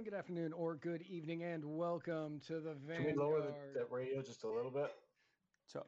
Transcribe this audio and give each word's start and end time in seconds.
morning, 0.00 0.12
good 0.12 0.18
afternoon, 0.18 0.52
or 0.54 0.76
good 0.76 1.02
evening, 1.10 1.42
and 1.42 1.62
welcome 1.62 2.40
to 2.46 2.54
the 2.54 2.72
Vanguard. 2.86 3.08
Can 3.08 3.16
we 3.16 3.22
lower 3.22 3.40
the, 3.42 3.78
that 3.78 3.90
radio 3.90 4.22
just 4.22 4.44
a 4.44 4.48
little 4.48 4.70
bit? 4.70 4.90
So 5.66 5.84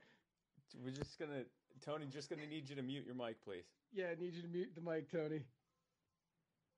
we're 0.84 0.90
just 0.90 1.18
gonna 1.18 1.44
Tony, 1.82 2.04
just 2.12 2.28
gonna 2.28 2.46
need 2.46 2.68
you 2.68 2.76
to 2.76 2.82
mute 2.82 3.04
your 3.06 3.14
mic, 3.14 3.42
please. 3.42 3.64
Yeah, 3.90 4.06
I 4.12 4.20
need 4.20 4.34
you 4.34 4.42
to 4.42 4.48
mute 4.48 4.72
the 4.74 4.82
mic, 4.82 5.10
Tony. 5.10 5.40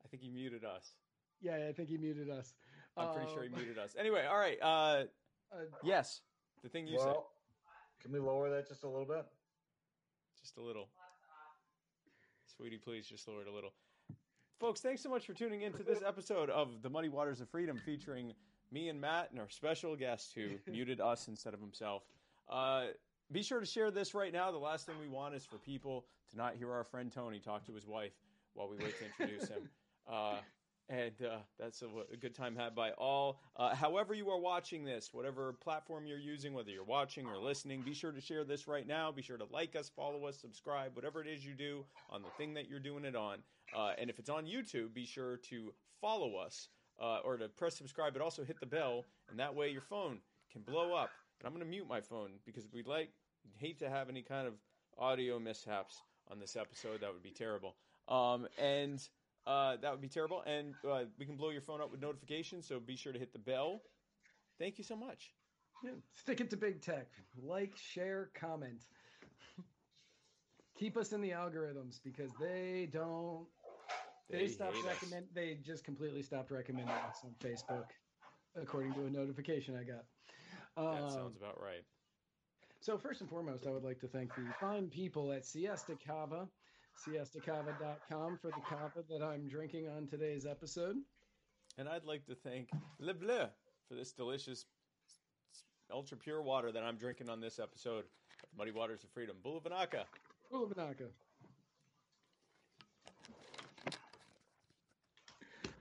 I 0.05 0.09
think 0.09 0.23
he 0.23 0.31
muted 0.31 0.65
us. 0.65 0.93
Yeah, 1.41 1.57
I 1.69 1.73
think 1.73 1.89
he 1.89 1.97
muted 1.97 2.31
us. 2.31 2.55
I'm 2.97 3.13
pretty 3.13 3.33
sure 3.33 3.43
he 3.43 3.49
Um, 3.49 3.57
muted 3.57 3.79
us. 3.79 3.97
Anyway, 3.99 4.25
all 4.31 4.39
right. 4.39 4.59
Uh, 4.63 5.05
uh, 5.53 5.65
yes, 5.83 6.21
the 6.63 6.69
thing 6.69 6.87
you 6.87 7.01
said, 7.01 7.17
can 8.01 8.13
we 8.13 8.21
lower 8.21 8.49
that 8.51 8.69
just 8.69 8.85
a 8.85 8.89
little 8.89 9.07
bit? 9.07 9.27
just 10.41 10.57
a 10.59 10.63
little. 10.63 10.89
Sweetie, 12.57 12.79
please 12.79 13.09
just 13.09 13.27
lower 13.27 13.43
it 13.43 13.49
a 13.49 13.53
little. 13.53 13.73
Folks, 14.65 14.81
thanks 14.81 15.03
so 15.03 15.11
much 15.11 15.27
for 15.27 15.35
tuning 15.35 15.61
in 15.61 15.75
to 15.75 15.83
this 15.83 16.01
episode 16.07 16.49
of 16.49 16.81
The 16.81 16.89
Muddy 16.89 17.11
Waters 17.11 17.43
of 17.43 17.51
Freedom 17.51 17.79
featuring 17.85 18.33
me 18.73 18.89
and 18.89 18.99
Matt 18.99 19.31
and 19.31 19.39
our 19.39 19.51
special 19.51 19.95
guest 19.95 20.33
who 20.35 20.53
muted 20.73 21.03
us 21.03 21.29
instead 21.29 21.53
of 21.53 21.61
himself. 21.61 22.03
Uh, 22.49 22.85
be 23.31 23.43
sure 23.43 23.61
to 23.61 23.67
share 23.67 23.91
this 23.91 24.15
right 24.15 24.33
now. 24.33 24.51
The 24.51 24.57
last 24.57 24.87
thing 24.87 24.95
we 24.99 25.07
want 25.07 25.35
is 25.35 25.45
for 25.45 25.59
people 25.59 26.07
to 26.31 26.39
not 26.39 26.55
hear 26.55 26.73
our 26.73 26.83
friend 26.83 27.13
Tony 27.13 27.41
talk 27.41 27.67
to 27.67 27.75
his 27.75 27.87
wife 27.87 28.15
while 28.55 28.67
we 28.67 28.79
wait 28.79 28.95
to 29.01 29.05
introduce 29.05 29.51
him. 29.51 29.69
Uh, 30.11 30.37
and 30.89 31.13
uh, 31.23 31.39
that's 31.59 31.83
a, 31.83 31.87
a 32.13 32.17
good 32.17 32.35
time 32.35 32.55
had 32.55 32.75
by 32.75 32.91
all. 32.93 33.41
Uh, 33.57 33.75
however, 33.75 34.15
you 34.15 34.29
are 34.31 34.39
watching 34.39 34.85
this, 34.85 35.11
whatever 35.13 35.53
platform 35.53 36.07
you're 36.07 36.19
using, 36.19 36.53
whether 36.53 36.71
you're 36.71 36.85
watching 36.85 37.27
or 37.27 37.39
listening, 37.39 37.83
be 37.83 37.95
sure 37.95 38.13
to 38.13 38.21
share 38.21 38.45
this 38.45 38.69
right 38.69 38.87
now. 38.87 39.11
Be 39.11 39.23
sure 39.23 39.39
to 39.39 39.47
like 39.51 39.77
us, 39.77 39.91
follow 39.95 40.27
us, 40.27 40.39
subscribe, 40.39 40.95
whatever 40.95 41.23
it 41.23 41.29
is 41.29 41.45
you 41.45 41.55
do 41.55 41.85
on 42.11 42.23
the 42.23 42.29
thing 42.37 42.55
that 42.55 42.69
you're 42.69 42.81
doing 42.81 43.05
it 43.05 43.17
on. 43.17 43.39
Uh, 43.75 43.93
and 43.99 44.11
if 44.11 44.19
it's 44.19 44.31
on 44.31 44.45
YouTube, 44.45 44.93
be 44.93 45.07
sure 45.07 45.39
to 45.39 45.73
follow 46.01 46.37
us 46.37 46.69
uh, 47.01 47.19
or 47.25 47.37
to 47.37 47.49
press 47.49 47.77
subscribe, 47.77 48.13
but 48.13 48.23
also 48.23 48.45
hit 48.45 48.61
the 48.61 48.67
bell, 48.67 49.05
and 49.31 49.39
that 49.39 49.55
way 49.55 49.71
your 49.71 49.81
phone 49.81 50.19
can 50.53 50.63
blow 50.63 50.95
up. 50.95 51.11
And 51.41 51.47
I'm 51.47 51.53
going 51.53 51.65
to 51.65 51.71
mute 51.71 51.89
my 51.89 52.01
phone 52.01 52.31
because 52.45 52.67
we'd 52.73 52.87
like 52.87 53.11
hate 53.57 53.79
to 53.81 53.91
have 53.91 54.09
any 54.09 54.23
kind 54.23 54.47
of 54.47 54.55
audio 54.99 55.39
mishaps 55.39 56.03
on 56.31 56.39
this 56.39 56.57
episode. 56.57 57.01
That 57.01 57.13
would 57.13 57.23
be 57.23 57.31
terrible. 57.31 57.75
Um, 58.09 58.47
and 58.59 59.01
uh, 59.47 59.77
that 59.77 59.91
would 59.91 60.01
be 60.01 60.09
terrible. 60.09 60.43
And 60.47 60.75
uh, 60.89 61.05
we 61.19 61.27
can 61.27 61.37
blow 61.37 61.51
your 61.51 61.63
phone 61.63 61.81
up 61.81 61.91
with 61.91 62.01
notifications, 62.01 62.67
so 62.67 62.81
be 62.81 62.97
sure 62.97 63.13
to 63.13 63.19
hit 63.19 63.33
the 63.33 63.39
bell. 63.39 63.83
Thank 64.59 64.79
you 64.79 64.85
so 64.85 64.97
much. 64.97 65.33
yeah, 65.83 65.91
stick 66.15 66.41
it 66.41 66.51
to 66.51 66.57
big 66.57 66.81
tech. 66.81 67.09
Like, 67.43 67.77
share, 67.77 68.31
comment. 68.35 68.83
Keep 70.77 70.97
us 70.97 71.13
in 71.13 71.21
the 71.21 71.31
algorithms 71.31 72.01
because 72.03 72.33
they 72.41 72.89
don't. 72.93 73.47
They, 74.29 74.39
They 74.39 74.49
stopped 74.49 74.77
hate 74.77 74.87
us. 74.87 75.05
They 75.35 75.55
just 75.65 75.85
completely 75.85 76.23
stopped 76.23 76.51
recommending 76.51 76.95
us 76.95 77.19
on 77.25 77.35
Facebook, 77.39 77.85
according 78.61 78.95
to 78.95 79.05
a 79.07 79.11
notification 79.11 79.77
I 79.77 79.85
got. 79.85 80.05
That 80.77 81.05
Um, 81.05 81.11
sounds 81.11 81.37
about 81.37 81.61
right. 81.61 81.85
So 82.81 82.99
first 82.99 83.21
and 83.21 83.31
foremost, 83.31 83.67
I 83.67 83.71
would 83.71 83.85
like 83.85 84.01
to 84.01 84.09
thank 84.09 84.35
the 84.35 84.47
fine 84.61 84.89
people 84.89 85.31
at 85.33 85.45
Siesta 85.47 85.97
Cava, 86.05 86.49
siestacava.com 86.97 88.39
for 88.39 88.49
the 88.49 88.61
kava 88.69 89.05
that 89.09 89.23
I'm 89.23 89.49
drinking 89.49 89.89
on 89.89 90.07
today's 90.07 90.47
episode. 90.47 90.97
And 91.79 91.89
I'd 91.89 92.05
like 92.05 92.25
to 92.27 92.35
thank 92.35 92.69
Le 92.99 93.15
Bleu 93.15 93.47
for 93.89 93.95
this 93.95 94.13
delicious, 94.13 94.65
ultra 95.93 96.17
pure 96.17 96.43
water 96.43 96.71
that 96.73 96.83
I'm 96.83 96.97
drinking 96.97 97.29
on 97.29 97.41
this 97.41 97.59
episode 97.59 98.05
of 98.05 98.59
Muddy 98.59 98.71
Waters 98.71 99.03
of 99.03 99.11
Freedom. 99.11 99.37
Bulavanaka. 99.45 100.05
Ulavanaka. 100.53 101.09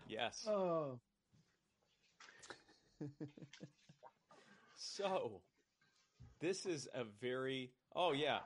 Yes. 0.07 0.45
Oh, 0.47 0.99
So, 4.75 5.41
this 6.39 6.65
is 6.65 6.87
a 6.93 7.03
very. 7.19 7.71
Oh, 7.95 8.11
yeah. 8.11 8.39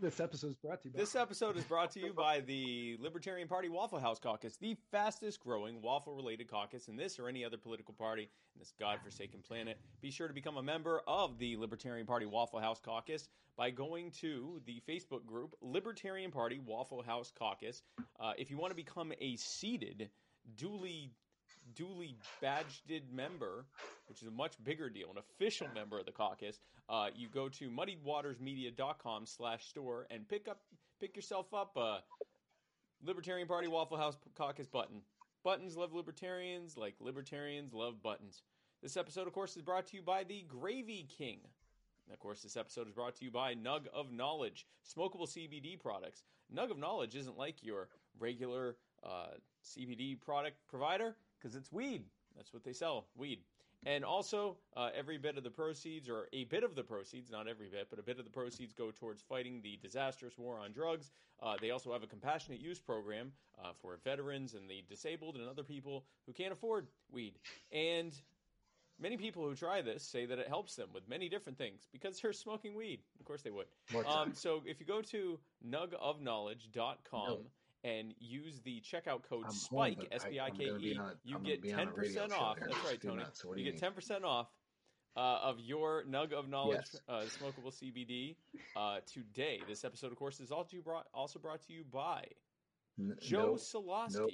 This 0.00 0.18
episode 0.18 0.50
is 0.50 0.56
brought 0.56 0.80
to 0.82 0.88
you 0.88 0.94
by 0.94 0.98
This 1.00 1.14
episode 1.14 1.56
is 1.56 1.64
brought 1.64 1.90
to 1.92 2.00
you 2.00 2.12
by 2.14 2.40
the 2.40 2.96
Libertarian 3.00 3.46
Party 3.46 3.68
Waffle 3.68 3.98
House 3.98 4.18
Caucus, 4.18 4.56
the 4.56 4.76
fastest 4.90 5.40
growing 5.40 5.82
waffle 5.82 6.14
related 6.14 6.48
caucus 6.48 6.88
in 6.88 6.96
this 6.96 7.18
or 7.18 7.28
any 7.28 7.44
other 7.44 7.58
political 7.58 7.92
party 7.92 8.22
in 8.22 8.58
this 8.58 8.72
godforsaken 8.80 9.40
planet. 9.46 9.78
Be 10.00 10.10
sure 10.10 10.26
to 10.26 10.32
become 10.32 10.56
a 10.56 10.62
member 10.62 11.02
of 11.06 11.38
the 11.38 11.56
Libertarian 11.56 12.06
Party 12.06 12.24
Waffle 12.24 12.60
House 12.60 12.80
Caucus 12.80 13.28
by 13.56 13.70
going 13.70 14.10
to 14.12 14.60
the 14.64 14.82
Facebook 14.88 15.26
group 15.26 15.54
Libertarian 15.60 16.30
Party 16.30 16.60
Waffle 16.64 17.02
House 17.02 17.30
Caucus. 17.38 17.82
Uh, 18.18 18.32
if 18.38 18.50
you 18.50 18.56
want 18.56 18.70
to 18.70 18.76
become 18.76 19.12
a 19.20 19.36
seated, 19.36 20.08
duly 20.56 21.12
duly 21.74 22.16
badged 22.40 22.90
member, 23.12 23.64
which 24.08 24.22
is 24.22 24.28
a 24.28 24.32
much 24.32 24.62
bigger 24.64 24.88
deal, 24.88 25.10
an 25.10 25.18
official 25.18 25.68
member 25.74 25.98
of 25.98 26.06
the 26.06 26.12
caucus, 26.12 26.60
uh, 26.88 27.08
you 27.14 27.28
go 27.28 27.48
to 27.48 27.70
muddywatersmedia.com 27.70 29.26
slash 29.26 29.66
store 29.66 30.06
and 30.10 30.28
pick 30.28 30.48
up 30.48 30.60
pick 31.00 31.16
yourself 31.16 31.52
up 31.54 31.76
a 31.76 32.00
Libertarian 33.02 33.48
Party 33.48 33.68
Waffle 33.68 33.96
House 33.96 34.16
Caucus 34.36 34.66
button. 34.66 35.00
Buttons 35.42 35.76
love 35.76 35.94
libertarians 35.94 36.76
like 36.76 36.94
libertarians 37.00 37.72
love 37.72 38.02
buttons. 38.02 38.42
This 38.82 38.96
episode, 38.96 39.26
of 39.26 39.32
course, 39.32 39.56
is 39.56 39.62
brought 39.62 39.86
to 39.88 39.96
you 39.96 40.02
by 40.02 40.24
the 40.24 40.44
Gravy 40.48 41.06
King. 41.16 41.38
And 42.06 42.12
of 42.12 42.18
course, 42.18 42.42
this 42.42 42.56
episode 42.56 42.88
is 42.88 42.92
brought 42.92 43.14
to 43.16 43.24
you 43.24 43.30
by 43.30 43.54
Nug 43.54 43.86
of 43.94 44.12
Knowledge, 44.12 44.66
smokable 44.84 45.28
CBD 45.28 45.78
products. 45.78 46.24
Nug 46.54 46.70
of 46.70 46.78
Knowledge 46.78 47.14
isn't 47.14 47.38
like 47.38 47.62
your 47.62 47.88
regular 48.18 48.76
uh, 49.04 49.34
CBD 49.64 50.20
product 50.20 50.56
provider 50.68 51.14
because 51.40 51.56
it's 51.56 51.72
weed. 51.72 52.04
That's 52.36 52.52
what 52.52 52.64
they 52.64 52.72
sell, 52.72 53.06
weed. 53.16 53.40
And 53.86 54.04
also, 54.04 54.58
uh, 54.76 54.90
every 54.94 55.16
bit 55.16 55.38
of 55.38 55.44
the 55.44 55.50
proceeds, 55.50 56.08
or 56.10 56.28
a 56.34 56.44
bit 56.44 56.64
of 56.64 56.74
the 56.74 56.82
proceeds, 56.82 57.30
not 57.30 57.48
every 57.48 57.68
bit, 57.68 57.86
but 57.88 57.98
a 57.98 58.02
bit 58.02 58.18
of 58.18 58.24
the 58.24 58.30
proceeds 58.30 58.74
go 58.74 58.90
towards 58.90 59.22
fighting 59.22 59.62
the 59.62 59.78
disastrous 59.82 60.36
war 60.36 60.58
on 60.58 60.72
drugs. 60.72 61.10
Uh, 61.42 61.54
they 61.60 61.70
also 61.70 61.90
have 61.92 62.02
a 62.02 62.06
compassionate 62.06 62.60
use 62.60 62.78
program 62.78 63.32
uh, 63.64 63.70
for 63.80 63.98
veterans 64.04 64.52
and 64.52 64.68
the 64.68 64.84
disabled 64.88 65.36
and 65.36 65.48
other 65.48 65.62
people 65.62 66.04
who 66.26 66.32
can't 66.34 66.52
afford 66.52 66.88
weed. 67.10 67.38
And 67.72 68.12
Many 69.02 69.16
people 69.16 69.48
who 69.48 69.54
try 69.54 69.80
this 69.80 70.02
say 70.02 70.26
that 70.26 70.38
it 70.38 70.46
helps 70.46 70.76
them 70.76 70.88
with 70.92 71.08
many 71.08 71.30
different 71.30 71.56
things 71.56 71.88
because 71.90 72.20
they're 72.20 72.34
smoking 72.34 72.74
weed. 72.74 73.00
Of 73.18 73.24
course 73.24 73.40
they 73.40 73.50
would. 73.50 73.66
Um, 74.06 74.34
so 74.34 74.60
if 74.66 74.78
you 74.78 74.84
go 74.84 75.00
to 75.00 75.38
nugofknowledge.com 75.66 77.28
No. 77.28 77.38
And 77.82 78.12
use 78.18 78.60
the 78.60 78.82
checkout 78.82 79.22
code 79.28 79.44
I'm 79.46 79.52
SPIKE, 79.52 79.96
home, 79.96 80.06
but 80.10 80.12
I- 80.12 80.16
S 80.16 80.24
P 80.30 80.38
I 80.40 80.50
K 80.50 80.64
E, 80.64 80.98
you 81.24 81.36
I'm 81.36 81.42
get 81.42 81.62
gonna 81.62 81.74
be 81.76 81.82
on 81.82 81.88
a 81.88 81.92
radio 81.92 82.26
10% 82.28 82.32
off. 82.38 82.58
That's 82.60 82.84
right, 82.84 83.00
Tony. 83.00 83.16
not. 83.16 83.36
So 83.36 83.54
you 83.54 83.64
you 83.64 83.72
get 83.72 83.80
mean? 83.82 83.92
10% 83.92 84.24
off 84.24 84.48
uh, 85.16 85.20
of 85.42 85.58
your 85.60 86.04
Nug 86.04 86.32
of 86.32 86.48
Knowledge 86.48 86.84
Yes. 86.92 87.00
uh, 87.08 87.22
smokable 87.22 87.72
CBD 87.72 88.36
uh, 88.76 89.00
today. 89.06 89.60
This 89.66 89.84
episode, 89.84 90.12
of 90.12 90.18
course, 90.18 90.40
is 90.40 90.50
also 90.50 90.76
brought, 90.84 91.06
also 91.14 91.38
brought 91.38 91.62
to 91.68 91.72
you 91.72 91.84
by 91.90 92.24
N- 92.98 93.16
Joe 93.20 93.46
nope. 93.52 93.58
Soloski 93.60 94.18
Nope. 94.18 94.30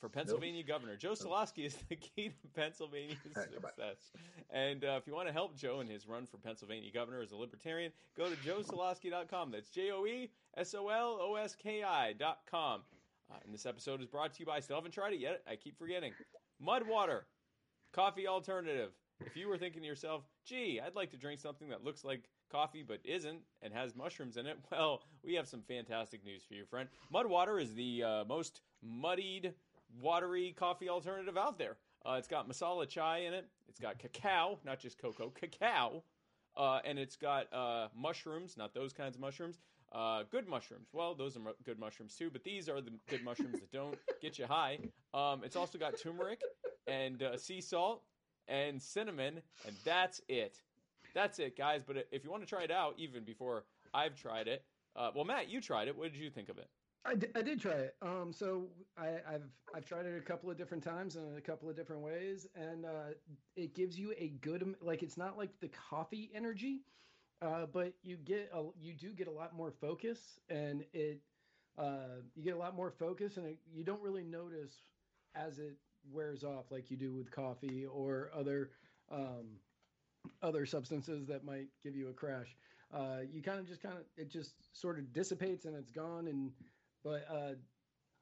for 0.00 0.08
Pennsylvania 0.08 0.62
governor. 0.62 0.96
Joe 0.96 1.12
Soloski 1.12 1.66
is 1.66 1.76
the 1.90 1.96
key 1.96 2.30
to 2.30 2.48
Pennsylvania's 2.54 3.18
right, 3.36 3.46
success. 3.52 4.10
And 4.50 4.84
uh, 4.84 4.98
if 5.00 5.06
you 5.06 5.14
want 5.14 5.26
to 5.28 5.32
help 5.34 5.54
Joe 5.54 5.80
in 5.80 5.86
his 5.86 6.06
run 6.08 6.24
for 6.26 6.38
Pennsylvania 6.38 6.90
governor 6.92 7.20
as 7.20 7.32
a 7.32 7.36
libertarian, 7.36 7.92
go 8.16 8.28
to 8.30 8.36
joesoloski.com. 8.36 9.50
That's 9.50 9.68
J 9.68 9.90
O 9.92 10.06
E 10.06 10.30
S 10.56 10.74
O 10.74 10.88
L 10.88 11.18
O 11.20 11.34
S 11.36 11.54
K 11.54 11.82
I.com. 11.82 12.80
Uh, 13.30 13.34
and 13.44 13.52
this 13.52 13.66
episode 13.66 14.00
is 14.00 14.06
brought 14.06 14.32
to 14.34 14.40
you 14.40 14.46
by, 14.46 14.56
I 14.56 14.60
still 14.60 14.76
haven't 14.76 14.92
tried 14.92 15.12
it 15.12 15.20
yet. 15.20 15.42
I 15.50 15.56
keep 15.56 15.78
forgetting. 15.78 16.12
Mudwater, 16.64 17.22
coffee 17.92 18.26
alternative. 18.26 18.92
If 19.20 19.36
you 19.36 19.48
were 19.48 19.58
thinking 19.58 19.82
to 19.82 19.88
yourself, 19.88 20.24
gee, 20.44 20.80
I'd 20.84 20.94
like 20.94 21.10
to 21.10 21.16
drink 21.16 21.40
something 21.40 21.68
that 21.70 21.82
looks 21.82 22.04
like 22.04 22.24
coffee 22.50 22.84
but 22.86 23.00
isn't 23.04 23.40
and 23.62 23.72
has 23.72 23.96
mushrooms 23.96 24.36
in 24.36 24.46
it, 24.46 24.58
well, 24.70 25.02
we 25.24 25.34
have 25.34 25.48
some 25.48 25.62
fantastic 25.62 26.24
news 26.24 26.42
for 26.46 26.54
you, 26.54 26.64
friend. 26.64 26.88
Mudwater 27.12 27.60
is 27.60 27.74
the 27.74 28.02
uh, 28.02 28.24
most 28.24 28.60
muddied, 28.82 29.54
watery 30.00 30.54
coffee 30.56 30.88
alternative 30.88 31.36
out 31.36 31.58
there. 31.58 31.76
Uh, 32.04 32.16
it's 32.18 32.28
got 32.28 32.48
masala 32.48 32.88
chai 32.88 33.18
in 33.18 33.34
it. 33.34 33.46
It's 33.68 33.80
got 33.80 33.98
cacao, 33.98 34.58
not 34.64 34.78
just 34.78 34.98
cocoa, 34.98 35.30
cacao. 35.30 36.02
Uh, 36.56 36.80
and 36.84 36.98
it's 36.98 37.16
got 37.16 37.52
uh, 37.52 37.88
mushrooms, 37.94 38.56
not 38.56 38.72
those 38.72 38.92
kinds 38.92 39.16
of 39.16 39.20
mushrooms. 39.20 39.58
Uh, 39.96 40.24
good 40.30 40.46
mushrooms. 40.46 40.88
Well, 40.92 41.14
those 41.14 41.38
are 41.38 41.40
mu- 41.40 41.52
good 41.64 41.78
mushrooms 41.78 42.14
too, 42.14 42.28
but 42.30 42.44
these 42.44 42.68
are 42.68 42.82
the 42.82 42.90
good 43.08 43.24
mushrooms 43.24 43.60
that 43.60 43.72
don't 43.72 43.96
get 44.20 44.38
you 44.38 44.44
high. 44.44 44.78
Um, 45.14 45.40
it's 45.42 45.56
also 45.56 45.78
got 45.78 45.98
turmeric 45.98 46.42
and 46.86 47.22
uh, 47.22 47.38
sea 47.38 47.62
salt 47.62 48.02
and 48.46 48.80
cinnamon, 48.80 49.40
and 49.66 49.74
that's 49.86 50.20
it. 50.28 50.60
That's 51.14 51.38
it, 51.38 51.56
guys. 51.56 51.82
But 51.82 52.06
if 52.12 52.24
you 52.24 52.30
want 52.30 52.42
to 52.42 52.48
try 52.48 52.62
it 52.62 52.70
out, 52.70 52.94
even 52.98 53.24
before 53.24 53.64
I've 53.94 54.14
tried 54.20 54.48
it, 54.48 54.64
uh, 54.96 55.12
well, 55.14 55.24
Matt, 55.24 55.48
you 55.48 55.62
tried 55.62 55.88
it. 55.88 55.96
What 55.96 56.12
did 56.12 56.20
you 56.20 56.28
think 56.28 56.50
of 56.50 56.58
it? 56.58 56.68
I 57.06 57.14
did, 57.14 57.30
I 57.34 57.40
did 57.40 57.60
try 57.60 57.72
it. 57.72 57.94
Um, 58.02 58.32
so 58.32 58.66
I, 58.98 59.08
I've 59.26 59.48
I've 59.74 59.86
tried 59.86 60.04
it 60.04 60.18
a 60.18 60.20
couple 60.20 60.50
of 60.50 60.58
different 60.58 60.82
times 60.82 61.16
and 61.16 61.30
in 61.32 61.38
a 61.38 61.40
couple 61.40 61.70
of 61.70 61.76
different 61.76 62.02
ways, 62.02 62.46
and 62.54 62.84
uh, 62.84 63.14
it 63.54 63.74
gives 63.74 63.98
you 63.98 64.12
a 64.18 64.28
good 64.42 64.74
like 64.82 65.02
it's 65.02 65.16
not 65.16 65.38
like 65.38 65.58
the 65.60 65.68
coffee 65.68 66.30
energy, 66.34 66.80
uh, 67.42 67.66
but 67.72 67.92
you 68.02 68.16
get 68.16 68.50
a, 68.54 68.62
you 68.80 68.92
do 68.94 69.12
get 69.12 69.28
a 69.28 69.32
lot 69.32 69.54
more 69.54 69.70
focus, 69.70 70.38
and 70.48 70.84
it 70.92 71.20
uh, 71.78 72.20
you 72.34 72.42
get 72.42 72.54
a 72.54 72.58
lot 72.58 72.74
more 72.74 72.90
focus, 72.90 73.36
and 73.36 73.46
it, 73.46 73.58
you 73.70 73.84
don't 73.84 74.02
really 74.02 74.24
notice 74.24 74.82
as 75.34 75.58
it 75.58 75.76
wears 76.10 76.44
off 76.44 76.70
like 76.70 76.90
you 76.90 76.96
do 76.96 77.12
with 77.12 77.30
coffee 77.30 77.84
or 77.86 78.30
other 78.34 78.70
um, 79.10 79.58
other 80.42 80.66
substances 80.66 81.26
that 81.26 81.44
might 81.44 81.68
give 81.82 81.94
you 81.96 82.08
a 82.08 82.12
crash. 82.12 82.56
Uh, 82.92 83.18
you 83.30 83.42
kind 83.42 83.58
of 83.58 83.66
just 83.66 83.82
kind 83.82 83.96
of 83.96 84.04
it 84.16 84.30
just 84.30 84.54
sort 84.72 84.98
of 84.98 85.12
dissipates 85.12 85.64
and 85.64 85.76
it's 85.76 85.90
gone. 85.90 86.28
And 86.28 86.52
but 87.04 87.26
uh, 87.30 87.54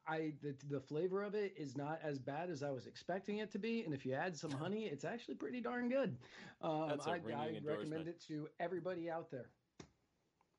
I 0.07 0.33
the 0.43 0.55
the 0.69 0.81
flavor 0.81 1.23
of 1.23 1.35
it 1.35 1.55
is 1.57 1.77
not 1.77 2.01
as 2.03 2.19
bad 2.19 2.51
as 2.51 2.63
I 2.63 2.71
was 2.71 2.87
expecting 2.87 3.39
it 3.39 3.51
to 3.53 3.59
be. 3.59 3.85
And 3.85 3.95
if 3.95 4.05
you 4.05 4.15
add 4.15 4.37
some 4.37 4.51
honey, 4.51 4.85
it's 4.85 5.05
actually 5.05 5.35
pretty 5.37 5.61
darn 5.61 5.89
good. 5.89 6.17
Um, 6.61 6.89
That's 6.89 7.07
a 7.07 7.11
I, 7.11 7.15
I 7.15 7.61
recommend 7.65 8.09
it 8.09 8.23
to 8.29 8.49
everybody 8.61 9.11
out 9.11 9.31
there. 9.31 9.51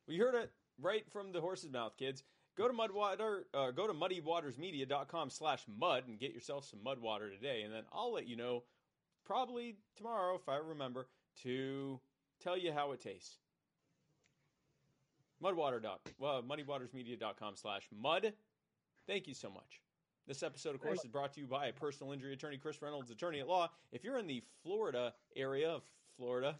We 0.07 0.17
heard 0.17 0.35
it 0.35 0.51
right 0.79 1.03
from 1.11 1.31
the 1.31 1.41
horse's 1.41 1.71
mouth, 1.71 1.93
kids. 1.97 2.23
Go 2.57 2.67
to 2.67 2.73
Mudwater, 2.73 3.41
uh, 3.53 3.71
go 3.71 3.85
to 3.85 3.93
muddywatersmedia.com 3.93 5.29
slash 5.29 5.63
mud 5.77 6.07
and 6.07 6.17
get 6.17 6.33
yourself 6.33 6.65
some 6.65 6.81
mud 6.83 7.01
water 7.01 7.29
today. 7.29 7.63
And 7.63 7.73
then 7.73 7.83
I'll 7.91 8.13
let 8.13 8.27
you 8.27 8.37
know 8.37 8.63
probably 9.25 9.75
tomorrow, 9.97 10.35
if 10.35 10.47
I 10.47 10.57
remember, 10.57 11.09
to 11.43 11.99
tell 12.41 12.57
you 12.57 12.71
how 12.71 12.93
it 12.93 13.01
tastes. 13.01 13.39
Mudwater 15.43 15.81
doc, 15.81 15.99
well, 16.17 16.41
muddywatersmedia.com 16.43 17.55
slash 17.57 17.87
mud. 17.93 18.33
Thank 19.07 19.27
you 19.27 19.33
so 19.33 19.49
much. 19.49 19.81
This 20.27 20.41
episode, 20.41 20.73
of 20.73 20.81
course, 20.81 21.03
is 21.03 21.11
brought 21.11 21.33
to 21.33 21.41
you 21.41 21.45
by 21.45 21.69
personal 21.71 22.11
injury 22.11 22.33
attorney 22.33 22.57
Chris 22.57 22.81
Reynolds, 22.81 23.11
attorney 23.11 23.39
at 23.39 23.47
law. 23.47 23.69
If 23.91 24.03
you're 24.03 24.17
in 24.17 24.25
the 24.25 24.41
Florida 24.63 25.13
area 25.35 25.69
of 25.69 25.83
Florida, 26.17 26.55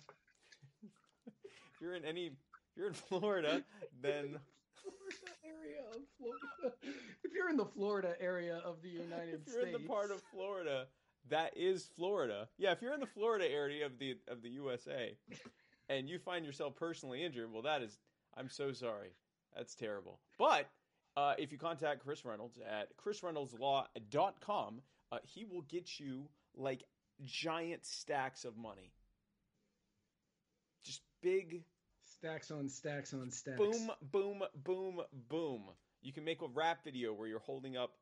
if 0.84 1.82
you're 1.82 1.96
in 1.96 2.06
any, 2.06 2.28
if 2.28 2.78
you're 2.78 2.88
in 2.88 2.94
Florida, 2.94 3.64
then 4.00 4.38
Florida 4.76 5.18
area 5.44 5.82
of 5.90 6.02
Florida. 6.20 6.76
If 7.24 7.34
you're 7.34 7.50
in 7.50 7.58
the 7.58 7.66
Florida 7.66 8.14
area 8.20 8.62
of 8.64 8.84
the 8.84 8.90
United 8.90 9.42
States, 9.42 9.48
if 9.48 9.54
you're 9.54 9.62
States, 9.64 9.76
in 9.78 9.82
the 9.82 9.88
part 9.88 10.12
of 10.12 10.22
Florida 10.32 10.86
that 11.30 11.58
is 11.58 11.90
Florida, 11.96 12.48
yeah, 12.58 12.72
if 12.72 12.82
you're 12.82 12.94
in 12.94 13.00
the 13.00 13.08
Florida 13.08 13.50
area 13.50 13.86
of 13.86 13.98
the 13.98 14.18
of 14.28 14.42
the 14.42 14.50
USA, 14.50 15.18
and 15.90 16.08
you 16.08 16.20
find 16.20 16.46
yourself 16.46 16.76
personally 16.76 17.24
injured, 17.24 17.52
well, 17.52 17.64
that 17.64 17.82
is, 17.82 17.98
I'm 18.38 18.50
so 18.50 18.72
sorry, 18.72 19.10
that's 19.56 19.76
terrible. 19.76 20.20
But 20.38 20.70
uh, 21.18 21.34
if 21.38 21.52
you 21.52 21.58
contact 21.58 22.04
Chris 22.04 22.26
Reynolds 22.26 22.60
at 22.60 22.96
chrisreynoldslaw.com, 22.98 24.82
uh, 25.12 25.18
he 25.24 25.46
will 25.46 25.62
get 25.64 26.00
you 26.00 26.28
like 26.56 26.84
giant 27.24 27.86
stacks 27.86 28.46
of 28.46 28.58
money, 28.58 28.92
just 30.84 31.02
big 31.22 31.64
stacks 32.04 32.52
on 32.52 32.70
stacks 32.70 33.14
on 33.14 33.32
stacks. 33.32 33.58
boom, 33.58 33.92
boom, 34.12 34.44
boom, 34.64 35.02
boom. 35.30 35.62
You 36.02 36.14
can 36.14 36.24
make 36.24 36.42
a 36.42 36.48
rap 36.48 36.84
video 36.84 37.14
where 37.14 37.28
you're 37.28 37.40
holding 37.40 37.78
up 37.78 37.94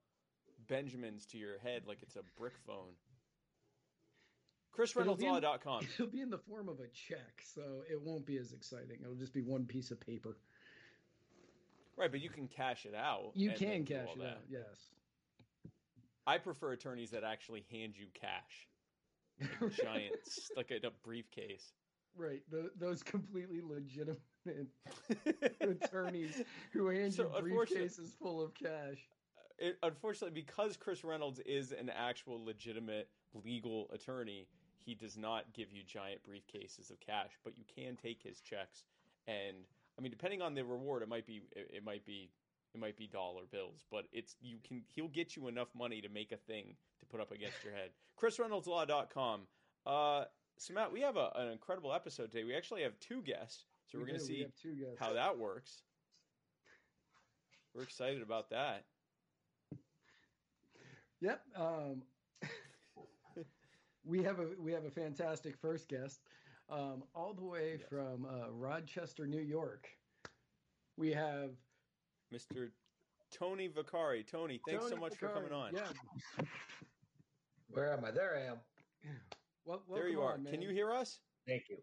Benjamins 0.67 1.25
to 1.27 1.37
your 1.37 1.59
head 1.59 1.83
like 1.87 1.99
it's 2.01 2.15
a 2.15 2.23
brick 2.37 2.53
phone. 2.65 2.93
It'll 4.77 4.85
ChrisReynoldsLaw.com. 4.85 5.87
It'll 5.93 6.07
be 6.07 6.21
in 6.21 6.29
the 6.29 6.39
form 6.39 6.67
of 6.67 6.79
a 6.79 6.87
check, 6.87 7.41
so 7.43 7.83
it 7.89 8.01
won't 8.01 8.25
be 8.25 8.37
as 8.37 8.53
exciting. 8.53 8.97
It'll 9.03 9.15
just 9.15 9.33
be 9.33 9.41
one 9.41 9.65
piece 9.65 9.91
of 9.91 9.99
paper. 9.99 10.37
Right, 11.97 12.11
but 12.11 12.21
you 12.21 12.29
can 12.29 12.47
cash 12.47 12.85
it 12.85 12.95
out. 12.95 13.31
You 13.35 13.51
can 13.51 13.85
cash 13.85 14.09
it 14.15 14.19
that. 14.19 14.25
out, 14.25 14.37
yes. 14.49 14.89
I 16.25 16.37
prefer 16.37 16.71
attorneys 16.71 17.11
that 17.11 17.23
actually 17.23 17.65
hand 17.71 17.93
you 17.97 18.07
cash, 18.13 18.67
giant, 19.83 20.15
s- 20.25 20.51
like 20.55 20.71
in 20.71 20.85
a 20.85 20.91
briefcase. 21.03 21.73
Right, 22.15 22.41
th 22.51 22.65
those 22.79 23.03
completely 23.03 23.61
legitimate 23.61 24.21
attorneys 25.61 26.41
who 26.71 26.89
hand 26.89 27.13
So, 27.13 27.23
you 27.23 27.43
briefcases 27.43 28.11
full 28.21 28.41
of 28.41 28.53
cash. 28.53 28.97
Uh, 29.37 29.67
it, 29.67 29.77
unfortunately, 29.83 30.39
because 30.39 30.77
Chris 30.77 31.03
Reynolds 31.03 31.39
is 31.39 31.71
an 31.71 31.89
actual 31.89 32.43
legitimate 32.43 33.09
legal 33.43 33.89
attorney, 33.91 34.47
he 34.77 34.93
does 34.95 35.17
not 35.17 35.53
give 35.53 35.71
you 35.71 35.83
giant 35.83 36.21
briefcases 36.23 36.91
of 36.91 36.99
cash, 36.99 37.31
but 37.43 37.57
you 37.57 37.63
can 37.75 37.95
take 37.95 38.21
his 38.21 38.39
checks. 38.41 38.83
And 39.27 39.57
I 39.97 40.01
mean, 40.01 40.11
depending 40.11 40.41
on 40.41 40.53
the 40.53 40.63
reward, 40.63 41.03
it 41.03 41.09
might 41.09 41.25
be 41.25 41.41
it, 41.55 41.71
it 41.75 41.85
might 41.85 42.05
be 42.05 42.31
it 42.73 42.79
might 42.79 42.97
be 42.97 43.07
dollar 43.07 43.43
bills, 43.51 43.85
but 43.91 44.05
it's 44.11 44.35
you 44.41 44.57
can 44.67 44.83
he'll 44.93 45.07
get 45.07 45.35
you 45.35 45.47
enough 45.47 45.69
money 45.75 46.01
to 46.01 46.09
make 46.09 46.31
a 46.31 46.37
thing 46.37 46.75
to 46.99 47.05
put 47.05 47.21
up 47.21 47.31
against 47.31 47.63
your 47.63 47.73
head. 47.73 47.89
ChrisReynoldsLaw.com. 48.21 49.41
Uh, 49.85 50.25
so 50.57 50.73
Matt, 50.73 50.91
we 50.91 51.01
have 51.01 51.17
a, 51.17 51.31
an 51.35 51.49
incredible 51.49 51.93
episode 51.93 52.31
today. 52.31 52.43
We 52.43 52.55
actually 52.55 52.83
have 52.83 52.97
two 52.99 53.21
guests, 53.21 53.65
so 53.87 53.97
We 53.97 54.03
we're 54.03 54.07
going 54.07 54.19
to 54.19 54.25
see 54.25 54.45
how 54.99 55.13
that 55.13 55.37
works. 55.37 55.81
We're 57.73 57.83
excited 57.83 58.21
about 58.21 58.49
that. 58.51 58.85
Yep. 61.21 61.41
Um, 61.55 62.03
we 64.05 64.21
have 64.23 64.39
a 64.39 64.47
we 64.59 64.71
have 64.73 64.85
a 64.85 64.91
fantastic 64.91 65.57
first 65.57 65.87
guest, 65.87 66.21
um, 66.69 67.03
all 67.15 67.33
the 67.33 67.43
way 67.43 67.77
Yes. 67.79 67.89
from 67.89 68.25
uh, 68.25 68.49
Rochester, 68.51 69.27
New 69.27 69.41
York. 69.41 69.87
We 70.97 71.11
have 71.13 71.51
Mr. 72.33 72.69
Tony 73.31 73.67
Vicari. 73.69 74.25
Tony, 74.25 74.59
thanks 74.67 74.83
so 74.83 74.89
Tony 74.91 75.01
much 75.01 75.15
for 75.17 75.27
coming 75.29 75.51
on. 75.51 75.73
Yeah. 75.73 76.45
Where 77.69 77.91
am 77.93 78.05
I? 78.05 78.11
There 78.11 78.35
I 78.37 78.51
am. 78.51 78.57
Well, 79.65 79.81
there 79.95 80.09
you 80.09 80.19
are. 80.21 80.33
on, 80.33 80.43
Can 80.43 80.61
you 80.61 80.71
hear 80.71 80.91
us? 80.91 81.19
Thank 81.47 81.69
you. 81.69 81.77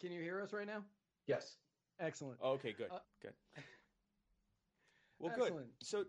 Can 0.00 0.10
you 0.10 0.20
hear 0.20 0.40
us 0.42 0.52
right 0.52 0.66
now? 0.66 0.82
Yes. 1.28 1.54
Excellent. 2.00 2.40
Okay, 2.42 2.72
good, 2.76 2.88
Uh, 2.90 2.98
good. 3.22 3.32
Well, 5.20 5.32
good. 5.36 5.52
So, 5.84 6.04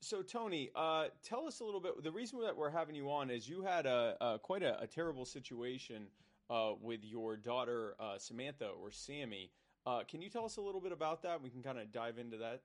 so 0.00 0.22
Tony, 0.22 0.70
uh, 0.74 1.04
tell 1.22 1.46
us 1.46 1.60
a 1.60 1.64
little 1.64 1.78
bit. 1.80 2.02
The 2.02 2.10
reason 2.10 2.40
that 2.40 2.56
we're 2.56 2.68
having 2.70 2.96
you 2.96 3.08
on 3.12 3.30
is 3.30 3.48
you 3.48 3.62
had 3.62 3.86
a, 3.86 4.16
a 4.20 4.38
quite 4.40 4.64
a, 4.64 4.80
a 4.80 4.88
terrible 4.88 5.24
situation 5.24 6.08
uh, 6.50 6.72
with 6.80 7.00
your 7.04 7.36
daughter 7.36 7.94
uh, 8.00 8.18
Samantha 8.18 8.68
or 8.68 8.90
Sammy. 8.90 9.50
Uh, 9.86 10.02
can 10.08 10.22
you 10.22 10.30
tell 10.30 10.44
us 10.44 10.56
a 10.56 10.60
little 10.60 10.80
bit 10.80 10.92
about 10.92 11.22
that? 11.22 11.42
We 11.42 11.50
can 11.50 11.62
kind 11.62 11.78
of 11.78 11.92
dive 11.92 12.18
into 12.18 12.36
that. 12.38 12.62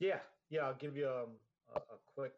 Yeah. 0.00 0.18
Yeah. 0.50 0.62
I'll 0.62 0.74
give 0.74 0.96
you 0.96 1.06
um, 1.06 1.30
a, 1.74 1.78
a 1.78 1.98
quick 2.14 2.32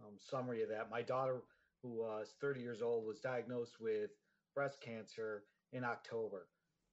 um, 0.00 0.14
summary 0.18 0.62
of 0.62 0.68
that. 0.70 0.90
My 0.90 1.02
daughter, 1.02 1.42
who 1.82 1.90
was 1.90 2.34
30 2.40 2.60
years 2.60 2.82
old, 2.82 3.06
was 3.06 3.18
diagnosed 3.20 3.80
with 3.80 4.10
breast 4.54 4.80
cancer 4.80 5.44
in 5.72 5.84
October. 5.84 6.48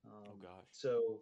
Um, 0.06 0.12
Oh 0.28 0.36
gosh. 0.42 0.66
So 0.72 1.20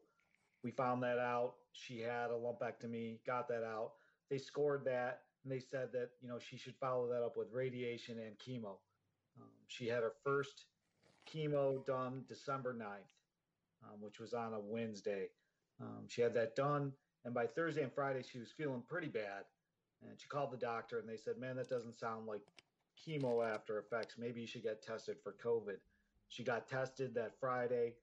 we 0.63 0.71
found 0.71 1.01
that 1.03 1.17
out. 1.17 1.55
She 1.73 1.99
had 1.99 2.29
a 2.31 2.33
lumpectomy, 2.33 3.19
got 3.25 3.47
that 3.49 3.63
out. 3.63 3.93
They 4.29 4.37
scored 4.37 4.85
that 4.85 5.21
and 5.43 5.51
they 5.51 5.59
said 5.59 5.91
that, 5.93 6.09
you 6.21 6.27
know, 6.27 6.39
she 6.39 6.57
should 6.57 6.75
follow 6.75 7.07
that 7.07 7.23
up 7.23 7.37
with 7.37 7.47
radiation 7.53 8.17
and 8.19 8.37
chemo. 8.37 8.75
Um, 9.39 9.49
she 9.67 9.87
had 9.87 10.03
her 10.03 10.13
first 10.23 10.65
chemo 11.27 11.85
done 11.85 12.23
December 12.27 12.73
9th, 12.73 13.13
um, 13.83 14.01
which 14.01 14.19
was 14.19 14.33
on 14.33 14.53
a 14.53 14.59
Wednesday. 14.59 15.27
Um, 15.81 16.07
she 16.07 16.21
had 16.21 16.33
that 16.35 16.55
done. 16.55 16.91
And 17.25 17.33
by 17.33 17.45
Thursday 17.45 17.83
and 17.83 17.93
Friday, 17.93 18.23
she 18.23 18.39
was 18.39 18.51
feeling 18.51 18.83
pretty 18.87 19.07
bad. 19.07 19.43
And 20.01 20.19
she 20.19 20.27
called 20.27 20.51
the 20.51 20.57
doctor 20.57 20.99
and 20.99 21.09
they 21.09 21.17
said, 21.17 21.37
man, 21.37 21.55
that 21.57 21.69
doesn't 21.69 21.97
sound 21.99 22.27
like 22.27 22.41
chemo 23.05 23.45
after 23.45 23.79
effects. 23.79 24.15
Maybe 24.17 24.41
you 24.41 24.47
should 24.47 24.63
get 24.63 24.81
tested 24.81 25.17
for 25.23 25.33
COVID. 25.43 25.77
She 26.29 26.43
got 26.43 26.67
tested 26.67 27.13
that 27.15 27.39
Friday. 27.39 27.93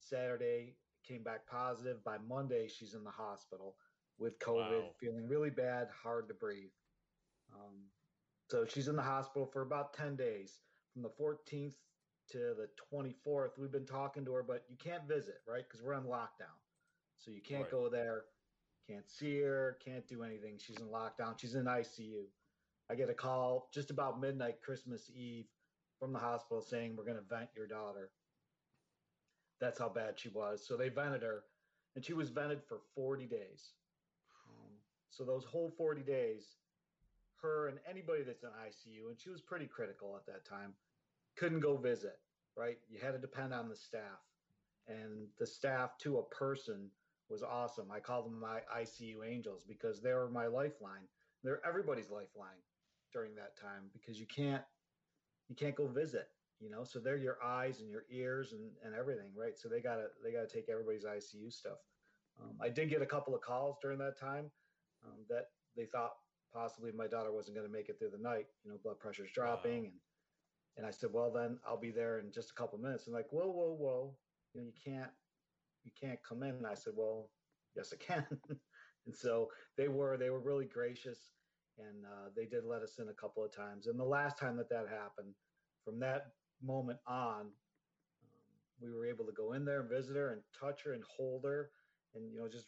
Saturday 0.00 0.74
came 1.06 1.22
back 1.22 1.46
positive. 1.46 2.02
By 2.04 2.18
Monday, 2.28 2.68
she's 2.68 2.94
in 2.94 3.04
the 3.04 3.10
hospital 3.10 3.76
with 4.18 4.38
COVID, 4.38 4.82
Wow. 4.82 4.90
feeling 5.00 5.28
really 5.28 5.50
bad, 5.50 5.88
hard 6.02 6.28
to 6.28 6.34
breathe. 6.34 6.70
Um, 7.54 7.74
so 8.50 8.64
she's 8.64 8.88
in 8.88 8.96
the 8.96 9.02
hospital 9.02 9.46
for 9.46 9.62
about 9.62 9.92
10 9.94 10.16
days 10.16 10.58
from 10.92 11.02
the 11.02 11.10
14th 11.10 11.74
to 12.30 12.54
the 12.54 12.68
24th. 12.92 13.58
We've 13.58 13.70
been 13.72 13.86
talking 13.86 14.24
to 14.24 14.32
her, 14.32 14.42
but 14.42 14.64
you 14.68 14.76
can't 14.76 15.06
visit, 15.08 15.42
right? 15.46 15.64
Because 15.66 15.82
we're 15.82 15.94
on 15.94 16.04
lockdown. 16.04 16.56
So 17.18 17.30
you 17.30 17.40
can't 17.42 17.62
Right. 17.62 17.70
go 17.70 17.88
there, 17.88 18.26
can't 18.86 19.08
see 19.08 19.40
her, 19.40 19.78
can't 19.84 20.06
do 20.06 20.22
anything. 20.22 20.58
She's 20.58 20.78
in 20.80 20.88
lockdown. 20.88 21.38
She's 21.38 21.54
in 21.54 21.66
ICU. 21.66 22.30
I 22.90 22.94
get 22.94 23.08
a 23.08 23.14
call 23.14 23.68
just 23.72 23.90
about 23.90 24.20
midnight 24.20 24.60
Christmas 24.62 25.10
Eve 25.10 25.46
from 25.98 26.12
the 26.12 26.18
hospital 26.18 26.60
saying 26.60 26.96
we're 26.96 27.04
going 27.04 27.16
to 27.16 27.22
vent 27.22 27.50
your 27.56 27.66
daughter. 27.66 28.10
That's 29.60 29.78
how 29.78 29.88
bad 29.88 30.18
she 30.18 30.28
was. 30.28 30.66
So 30.66 30.76
they 30.76 30.88
vented 30.90 31.22
her, 31.22 31.44
and 31.94 32.04
she 32.04 32.12
was 32.12 32.28
vented 32.28 32.62
for 32.64 32.80
40 32.94 33.26
days. 33.26 33.72
Um, 34.48 34.72
so 35.08 35.24
those 35.24 35.44
whole 35.44 35.70
40 35.70 36.02
days, 36.02 36.56
her 37.40 37.68
and 37.68 37.78
anybody 37.88 38.22
that's 38.22 38.42
in 38.42 38.50
ICU, 38.50 39.08
and 39.08 39.18
she 39.18 39.30
was 39.30 39.40
pretty 39.40 39.66
critical 39.66 40.16
at 40.16 40.26
that 40.26 40.44
time, 40.44 40.74
couldn't 41.36 41.60
go 41.60 41.76
visit. 41.76 42.16
Right? 42.56 42.78
You 42.88 42.98
had 43.02 43.12
to 43.12 43.18
depend 43.18 43.52
on 43.52 43.68
the 43.68 43.76
staff, 43.76 44.22
and 44.86 45.26
the 45.38 45.46
staff 45.46 45.98
to 45.98 46.18
a 46.18 46.34
person 46.34 46.88
was 47.28 47.42
awesome. 47.42 47.90
I 47.90 48.00
call 48.00 48.22
them 48.22 48.38
my 48.40 48.60
ICU 48.76 49.26
angels 49.26 49.64
because 49.66 50.00
they 50.00 50.12
were 50.12 50.28
my 50.28 50.46
lifeline. 50.46 51.08
They're 51.42 51.60
everybody's 51.66 52.10
lifeline 52.10 52.62
during 53.12 53.34
that 53.34 53.58
time 53.60 53.90
because 53.92 54.20
you 54.20 54.26
can't 54.26 54.62
you 55.48 55.54
can't 55.54 55.76
go 55.76 55.86
visit 55.86 56.28
you 56.58 56.70
know 56.70 56.82
so 56.82 56.98
they're 56.98 57.18
your 57.18 57.38
eyes 57.44 57.80
and 57.80 57.90
your 57.90 58.04
ears 58.10 58.54
and, 58.54 58.70
and 58.84 58.94
everything 58.94 59.30
right 59.36 59.56
so 59.56 59.68
they 59.68 59.80
gotta 59.80 60.06
they 60.24 60.32
gotta 60.32 60.48
take 60.48 60.68
everybody's 60.68 61.04
icu 61.04 61.52
stuff 61.52 61.78
um, 62.40 62.56
i 62.60 62.68
did 62.68 62.88
get 62.88 63.02
a 63.02 63.06
couple 63.06 63.34
of 63.34 63.40
calls 63.40 63.76
during 63.80 63.98
that 63.98 64.18
time 64.18 64.50
um, 65.04 65.18
that 65.28 65.46
they 65.76 65.84
thought 65.84 66.12
possibly 66.54 66.92
my 66.92 67.06
daughter 67.06 67.32
wasn't 67.32 67.56
going 67.56 67.66
to 67.66 67.72
make 67.72 67.88
it 67.88 67.98
through 67.98 68.10
the 68.10 68.22
night. 68.22 68.46
You 68.64 68.70
know, 68.70 68.78
blood 68.82 68.98
pressure's 68.98 69.30
dropping, 69.34 69.82
wow. 69.82 69.88
and 69.88 69.92
and 70.76 70.86
I 70.86 70.90
said, 70.90 71.10
well, 71.12 71.30
then 71.30 71.58
I'll 71.66 71.80
be 71.80 71.90
there 71.90 72.18
in 72.18 72.32
just 72.32 72.50
a 72.50 72.54
couple 72.54 72.78
minutes. 72.78 73.06
And 73.06 73.14
like, 73.14 73.30
whoa, 73.30 73.46
whoa, 73.46 73.76
whoa, 73.78 74.14
you 74.52 74.60
know, 74.60 74.66
you 74.66 74.72
can't 74.84 75.10
you 75.84 75.92
can't 76.00 76.18
come 76.26 76.42
in. 76.42 76.56
And 76.56 76.66
I 76.66 76.74
said, 76.74 76.94
well, 76.96 77.30
yes, 77.76 77.92
I 77.92 78.02
can. 78.02 78.26
and 79.06 79.14
so 79.14 79.48
they 79.76 79.88
were 79.88 80.16
they 80.16 80.30
were 80.30 80.40
really 80.40 80.66
gracious, 80.66 81.18
and 81.78 82.04
uh, 82.04 82.30
they 82.36 82.46
did 82.46 82.64
let 82.64 82.82
us 82.82 82.98
in 82.98 83.08
a 83.08 83.14
couple 83.14 83.44
of 83.44 83.54
times. 83.54 83.86
And 83.86 83.98
the 83.98 84.04
last 84.04 84.38
time 84.38 84.56
that 84.56 84.70
that 84.70 84.88
happened, 84.88 85.34
from 85.84 86.00
that 86.00 86.28
moment 86.62 86.98
on, 87.06 87.40
um, 87.40 87.50
we 88.80 88.90
were 88.90 89.06
able 89.06 89.24
to 89.26 89.32
go 89.32 89.52
in 89.52 89.64
there 89.64 89.80
and 89.80 89.90
visit 89.90 90.16
her 90.16 90.32
and 90.32 90.42
touch 90.58 90.82
her 90.84 90.94
and 90.94 91.04
hold 91.16 91.44
her, 91.44 91.70
and 92.14 92.32
you 92.32 92.40
know 92.40 92.48
just 92.48 92.66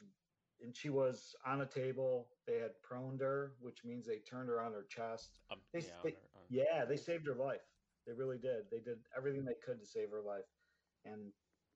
and 0.62 0.74
she 0.74 0.88
was 0.88 1.34
on 1.44 1.60
a 1.60 1.66
table. 1.66 2.28
They 2.46 2.58
had 2.58 2.80
proned 2.82 3.20
her, 3.20 3.52
which 3.60 3.84
means 3.84 4.06
they 4.06 4.18
turned 4.18 4.48
her 4.48 4.60
on 4.60 4.72
her 4.72 4.86
chest. 4.88 5.40
Um, 5.50 5.58
they, 5.72 5.80
yeah, 5.80 5.86
they, 6.02 6.10
her, 6.10 6.16
yeah, 6.48 6.84
they 6.84 6.96
saved 6.96 7.26
her 7.26 7.34
life. 7.34 7.60
They 8.06 8.12
really 8.12 8.38
did. 8.38 8.64
They 8.70 8.78
did 8.78 8.98
everything 9.16 9.44
they 9.44 9.56
could 9.64 9.80
to 9.80 9.86
save 9.86 10.10
her 10.10 10.22
life. 10.26 10.44
And 11.04 11.32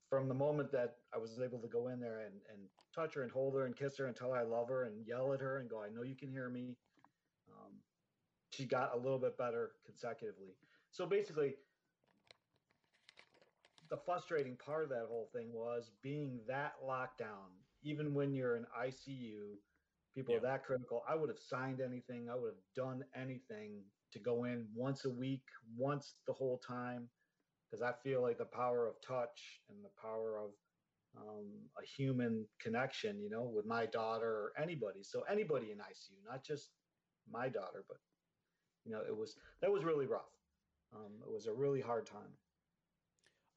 from 0.09 0.27
the 0.27 0.33
moment 0.33 0.71
that 0.71 0.95
I 1.13 1.17
was 1.17 1.39
able 1.43 1.59
to 1.59 1.67
go 1.67 1.87
in 1.89 1.99
there 1.99 2.19
and, 2.19 2.35
and 2.49 2.59
touch 2.93 3.13
her 3.15 3.23
and 3.23 3.31
hold 3.31 3.55
her 3.55 3.65
and 3.65 3.75
kiss 3.75 3.97
her 3.97 4.07
and 4.07 4.15
tell 4.15 4.31
her 4.31 4.37
I 4.37 4.43
love 4.43 4.67
her 4.69 4.83
and 4.83 5.05
yell 5.05 5.33
at 5.33 5.39
her 5.41 5.59
and 5.59 5.69
go, 5.69 5.81
I 5.81 5.89
know 5.89 6.03
you 6.03 6.15
can 6.15 6.29
hear 6.29 6.49
me, 6.49 6.75
um, 7.49 7.73
she 8.49 8.65
got 8.65 8.91
a 8.93 8.97
little 8.97 9.19
bit 9.19 9.37
better 9.37 9.71
consecutively. 9.85 10.55
So 10.91 11.05
basically, 11.05 11.55
the 13.89 13.97
frustrating 14.05 14.57
part 14.57 14.83
of 14.83 14.89
that 14.89 15.05
whole 15.07 15.29
thing 15.33 15.51
was 15.53 15.91
being 16.01 16.39
that 16.47 16.73
locked 16.85 17.19
down 17.19 17.51
even 17.83 18.13
when 18.13 18.33
you're 18.33 18.57
in 18.57 18.65
ICU, 18.79 19.55
people 20.15 20.33
yeah. 20.33 20.37
are 20.37 20.51
that 20.51 20.63
critical. 20.63 21.03
I 21.07 21.15
would 21.15 21.29
have 21.29 21.39
signed 21.39 21.81
anything. 21.81 22.29
I 22.29 22.35
would 22.35 22.53
have 22.53 22.63
done 22.75 23.03
anything 23.15 23.81
to 24.13 24.19
go 24.19 24.45
in 24.45 24.67
once 24.75 25.05
a 25.05 25.09
week, 25.09 25.43
once 25.77 26.15
the 26.27 26.33
whole 26.33 26.59
time, 26.67 27.09
because 27.69 27.81
I 27.81 27.93
feel 28.03 28.21
like 28.21 28.37
the 28.37 28.45
power 28.45 28.87
of 28.87 28.95
touch 29.05 29.61
and 29.69 29.77
the 29.83 29.89
power 30.01 30.37
of 30.37 30.51
um, 31.17 31.45
a 31.81 31.85
human 31.85 32.45
connection, 32.59 33.21
you 33.21 33.29
know, 33.29 33.43
with 33.43 33.65
my 33.65 33.85
daughter 33.85 34.29
or 34.29 34.53
anybody. 34.61 35.03
So 35.03 35.23
anybody 35.29 35.71
in 35.71 35.77
ICU, 35.77 36.25
not 36.29 36.43
just 36.43 36.69
my 37.29 37.49
daughter, 37.49 37.83
but 37.87 37.97
you 38.85 38.91
know, 38.91 39.01
it 39.07 39.15
was 39.15 39.35
that 39.61 39.71
was 39.71 39.83
really 39.83 40.07
rough. 40.07 40.31
Um, 40.93 41.11
it 41.25 41.31
was 41.31 41.47
a 41.47 41.53
really 41.53 41.81
hard 41.81 42.05
time. 42.05 42.33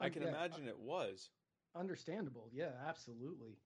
I 0.01 0.09
can 0.09 0.23
yeah, 0.23 0.29
imagine 0.29 0.69
it 0.69 0.79
was. 0.79 1.31
Understandable. 1.77 2.49
Yeah, 2.53 2.73
absolutely. 2.87 3.57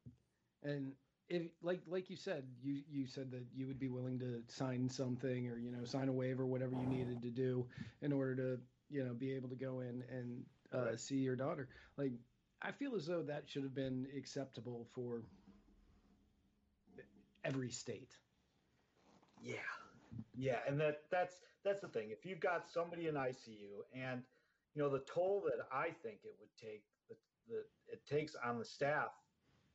And 0.62 0.92
if 1.28 1.42
like 1.62 1.80
like 1.86 2.08
you 2.08 2.16
said, 2.16 2.44
you 2.62 2.80
you 2.90 3.06
said 3.06 3.30
that 3.32 3.44
you 3.54 3.66
would 3.66 3.78
be 3.78 3.88
willing 3.88 4.18
to 4.20 4.42
sign 4.46 4.88
something 4.88 5.48
or 5.48 5.58
you 5.58 5.70
know 5.70 5.84
sign 5.84 6.08
a 6.08 6.12
waiver, 6.12 6.46
whatever 6.46 6.74
you 6.74 6.86
needed 6.86 7.22
to 7.22 7.30
do 7.30 7.66
in 8.02 8.12
order 8.12 8.34
to 8.36 8.60
you 8.90 9.04
know 9.04 9.12
be 9.12 9.32
able 9.32 9.48
to 9.48 9.56
go 9.56 9.80
in 9.80 10.02
and 10.10 10.42
uh, 10.74 10.86
right. 10.86 11.00
see 11.00 11.16
your 11.16 11.36
daughter. 11.36 11.68
Like 11.96 12.12
I 12.62 12.72
feel 12.72 12.94
as 12.96 13.06
though 13.06 13.22
that 13.22 13.44
should 13.46 13.62
have 13.62 13.74
been 13.74 14.06
acceptable 14.16 14.86
for 14.94 15.22
every 17.44 17.70
state. 17.70 18.14
Yeah, 19.42 19.54
yeah, 20.34 20.58
and 20.66 20.80
that 20.80 21.02
that's 21.10 21.34
that's 21.62 21.82
the 21.82 21.88
thing. 21.88 22.08
If 22.10 22.24
you've 22.24 22.40
got 22.40 22.66
somebody 22.68 23.06
in 23.06 23.14
ICU, 23.14 23.84
and 23.94 24.22
you 24.74 24.82
know 24.82 24.88
the 24.88 25.00
toll 25.00 25.44
that 25.46 25.66
I 25.70 25.90
think 26.02 26.20
it 26.24 26.34
would 26.40 26.48
take 26.58 26.84
that 27.10 27.18
that 27.48 27.66
it 27.92 28.06
takes 28.06 28.34
on 28.42 28.58
the 28.58 28.64
staff 28.64 29.10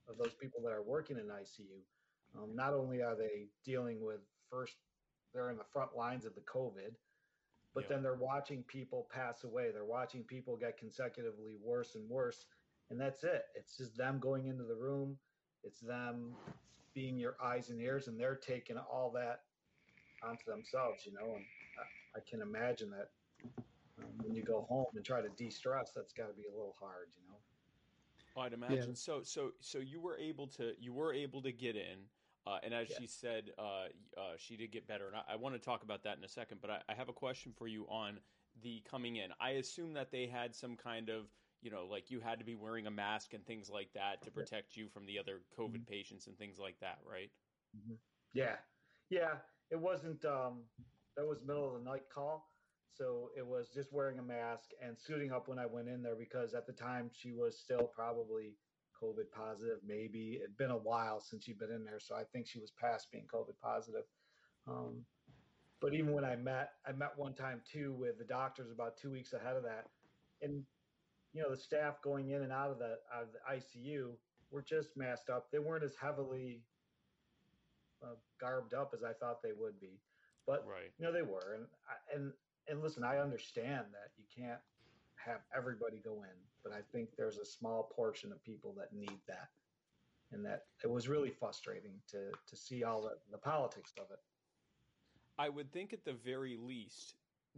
of 0.07 0.17
those 0.17 0.33
people 0.33 0.62
that 0.63 0.72
are 0.72 0.83
working 0.83 1.17
in 1.17 1.25
ICU. 1.25 1.79
Um, 2.38 2.55
not 2.55 2.74
only 2.74 3.01
are 3.01 3.15
they 3.15 3.48
dealing 3.63 4.03
with 4.03 4.22
first, 4.50 4.75
they're 5.33 5.50
in 5.50 5.57
the 5.57 5.63
front 5.72 5.95
lines 5.95 6.25
of 6.25 6.36
the 6.36 6.41
COVID, 6.41 6.93
but 7.74 7.89
then 7.89 8.03
they're 8.03 8.15
watching 8.15 8.63
people 8.63 9.07
pass 9.12 9.43
away. 9.43 9.72
They're 9.72 9.86
watching 9.86 10.24
people 10.24 10.57
get 10.57 10.77
consecutively 10.77 11.55
worse 11.63 11.95
and 11.95 12.07
worse. 12.10 12.45
And 12.89 13.00
that's 13.00 13.24
it. 13.24 13.45
It's 13.55 13.77
just 13.77 13.98
them 13.98 14.19
going 14.19 14.48
into 14.48 14.63
the 14.63 14.75
room. 14.75 15.17
It's 15.63 15.79
them 15.79 16.33
being 16.93 17.17
your 17.17 17.36
eyes 17.43 17.69
and 17.69 17.81
ears, 17.81 18.07
and 18.07 18.19
they're 18.19 18.36
taking 18.36 18.77
all 18.77 19.12
that 19.15 19.41
onto 20.24 20.45
themselves, 20.45 21.05
you 21.05 21.13
know. 21.13 21.36
And 21.36 21.45
I, 21.79 22.19
I 22.19 22.22
can 22.29 22.41
imagine 22.41 22.91
that 22.91 23.10
um, 24.00 24.10
when 24.22 24.36
you 24.36 24.43
go 24.43 24.65
home 24.69 24.86
and 24.95 25.03
try 25.03 25.22
to 25.22 25.29
de 25.29 25.50
stress, 25.50 25.91
that's 25.95 26.13
got 26.13 26.27
to 26.27 26.33
be 26.33 26.43
a 26.48 26.51
little 26.51 26.75
hard, 26.79 27.07
you 27.15 27.27
know. 27.27 27.32
I'd 28.37 28.53
imagine. 28.53 28.89
Yeah. 28.89 28.95
So, 28.95 29.21
so, 29.23 29.51
so 29.59 29.79
you 29.79 29.99
were 30.01 30.17
able 30.17 30.47
to 30.47 30.73
you 30.79 30.93
were 30.93 31.13
able 31.13 31.41
to 31.41 31.51
get 31.51 31.75
in, 31.75 31.99
uh, 32.47 32.57
and 32.63 32.73
as 32.73 32.89
yeah. 32.89 32.97
she 32.99 33.07
said, 33.07 33.51
uh, 33.57 33.87
uh, 34.17 34.33
she 34.37 34.57
did 34.57 34.71
get 34.71 34.87
better. 34.87 35.07
And 35.07 35.15
I, 35.15 35.33
I, 35.33 35.35
want 35.35 35.55
to 35.55 35.59
talk 35.59 35.83
about 35.83 36.03
that 36.03 36.17
in 36.17 36.23
a 36.23 36.29
second. 36.29 36.59
But 36.61 36.71
I, 36.71 36.79
I, 36.89 36.93
have 36.93 37.09
a 37.09 37.13
question 37.13 37.53
for 37.55 37.67
you 37.67 37.85
on 37.89 38.19
the 38.63 38.81
coming 38.89 39.17
in. 39.17 39.29
I 39.39 39.51
assume 39.51 39.93
that 39.93 40.11
they 40.11 40.25
had 40.25 40.55
some 40.55 40.75
kind 40.75 41.09
of 41.09 41.25
you 41.63 41.71
know, 41.71 41.87
like 41.89 42.11
you 42.11 42.19
had 42.19 42.39
to 42.39 42.45
be 42.45 42.55
wearing 42.55 42.87
a 42.87 42.91
mask 42.91 43.33
and 43.33 43.45
things 43.45 43.69
like 43.69 43.87
that 43.93 44.21
to 44.23 44.29
protect 44.29 44.75
you 44.75 44.89
from 44.89 45.05
the 45.05 45.17
other 45.17 45.39
COVID 45.57 45.75
mm-hmm. 45.75 45.83
patients 45.83 46.27
and 46.27 46.37
things 46.37 46.59
like 46.59 46.75
that, 46.81 46.99
right? 47.09 47.31
Mm-hmm. 47.75 47.93
Yeah, 48.33 48.55
yeah. 49.09 49.35
It 49.71 49.79
wasn't. 49.79 50.23
Um, 50.25 50.63
that 51.15 51.25
was 51.25 51.39
middle 51.45 51.73
of 51.73 51.81
the 51.81 51.89
night 51.89 52.03
call. 52.13 52.52
So 52.97 53.29
it 53.35 53.45
was 53.45 53.69
just 53.73 53.91
wearing 53.91 54.19
a 54.19 54.23
mask 54.23 54.69
and 54.85 54.95
suiting 54.97 55.31
up 55.31 55.47
when 55.47 55.57
I 55.57 55.65
went 55.65 55.88
in 55.88 56.03
there 56.03 56.15
because 56.15 56.53
at 56.53 56.67
the 56.67 56.73
time 56.73 57.09
she 57.12 57.31
was 57.31 57.57
still 57.57 57.89
probably 57.93 58.53
COVID 59.01 59.31
positive. 59.31 59.79
Maybe 59.85 60.39
it'd 60.41 60.57
been 60.57 60.71
a 60.71 60.77
while 60.77 61.19
since 61.19 61.43
she'd 61.43 61.59
been 61.59 61.71
in 61.71 61.83
there, 61.83 62.00
so 62.00 62.15
I 62.15 62.23
think 62.31 62.47
she 62.47 62.59
was 62.59 62.71
past 62.71 63.12
being 63.12 63.25
COVID 63.33 63.59
positive. 63.62 64.03
Um, 64.67 65.03
but 65.81 65.93
even 65.93 66.13
when 66.13 66.23
I 66.23 66.35
met, 66.35 66.73
I 66.88 66.93
met 66.93 67.12
one 67.17 67.33
time 67.33 67.62
too 67.69 67.93
with 67.93 68.17
the 68.17 68.23
doctors 68.23 68.71
about 68.71 68.97
two 68.97 69.12
weeks 69.12 69.33
ahead 69.33 69.57
of 69.57 69.63
that, 69.63 69.88
and 70.41 70.63
you 71.33 71.41
know 71.41 71.50
the 71.50 71.57
staff 71.57 72.01
going 72.01 72.29
in 72.29 72.43
and 72.43 72.51
out 72.51 72.71
of 72.71 72.79
the 72.79 72.97
out 73.13 73.23
of 73.23 73.29
the 73.33 73.79
ICU 73.79 74.12
were 74.51 74.62
just 74.62 74.95
masked 74.95 75.29
up. 75.29 75.51
They 75.51 75.59
weren't 75.59 75.83
as 75.83 75.95
heavily 76.00 76.62
uh, 78.01 78.15
garbed 78.39 78.73
up 78.73 78.93
as 78.95 79.03
I 79.03 79.12
thought 79.13 79.41
they 79.41 79.51
would 79.57 79.79
be, 79.81 80.00
but 80.47 80.65
right. 80.65 80.91
you 80.97 81.05
know 81.05 81.12
they 81.12 81.23
were, 81.23 81.57
and 81.57 81.65
and 82.15 82.31
and 82.67 82.82
listen, 82.82 83.03
I 83.03 83.17
understand 83.17 83.86
that 83.91 84.12
you 84.17 84.25
can't 84.36 84.62
have 85.15 85.41
everybody 85.55 86.01
go 86.03 86.24
in, 86.24 86.38
but 86.63 86.74
I 86.74 86.82
think 86.91 87.10
there's 87.17 87.38
a 87.38 87.46
small 87.46 87.91
portion 87.96 88.32
of 88.32 88.43
people 88.43 88.74
that 88.77 88.93
need 88.93 89.20
that. 89.27 89.50
And 90.32 90.43
that 90.46 90.63
it 90.84 90.89
was 90.89 91.08
really 91.08 91.29
frustrating 91.29 91.93
to 92.10 92.32
to 92.48 92.55
see 92.55 92.84
all 92.84 93.03
the, 93.03 93.12
the 93.32 93.38
politics 93.38 93.93
of 94.00 94.05
it. 94.10 94.17
I 95.38 95.48
would 95.48 95.72
think 95.72 95.93
at 95.93 96.05
the 96.05 96.13
very 96.13 96.58
least, 96.58 97.15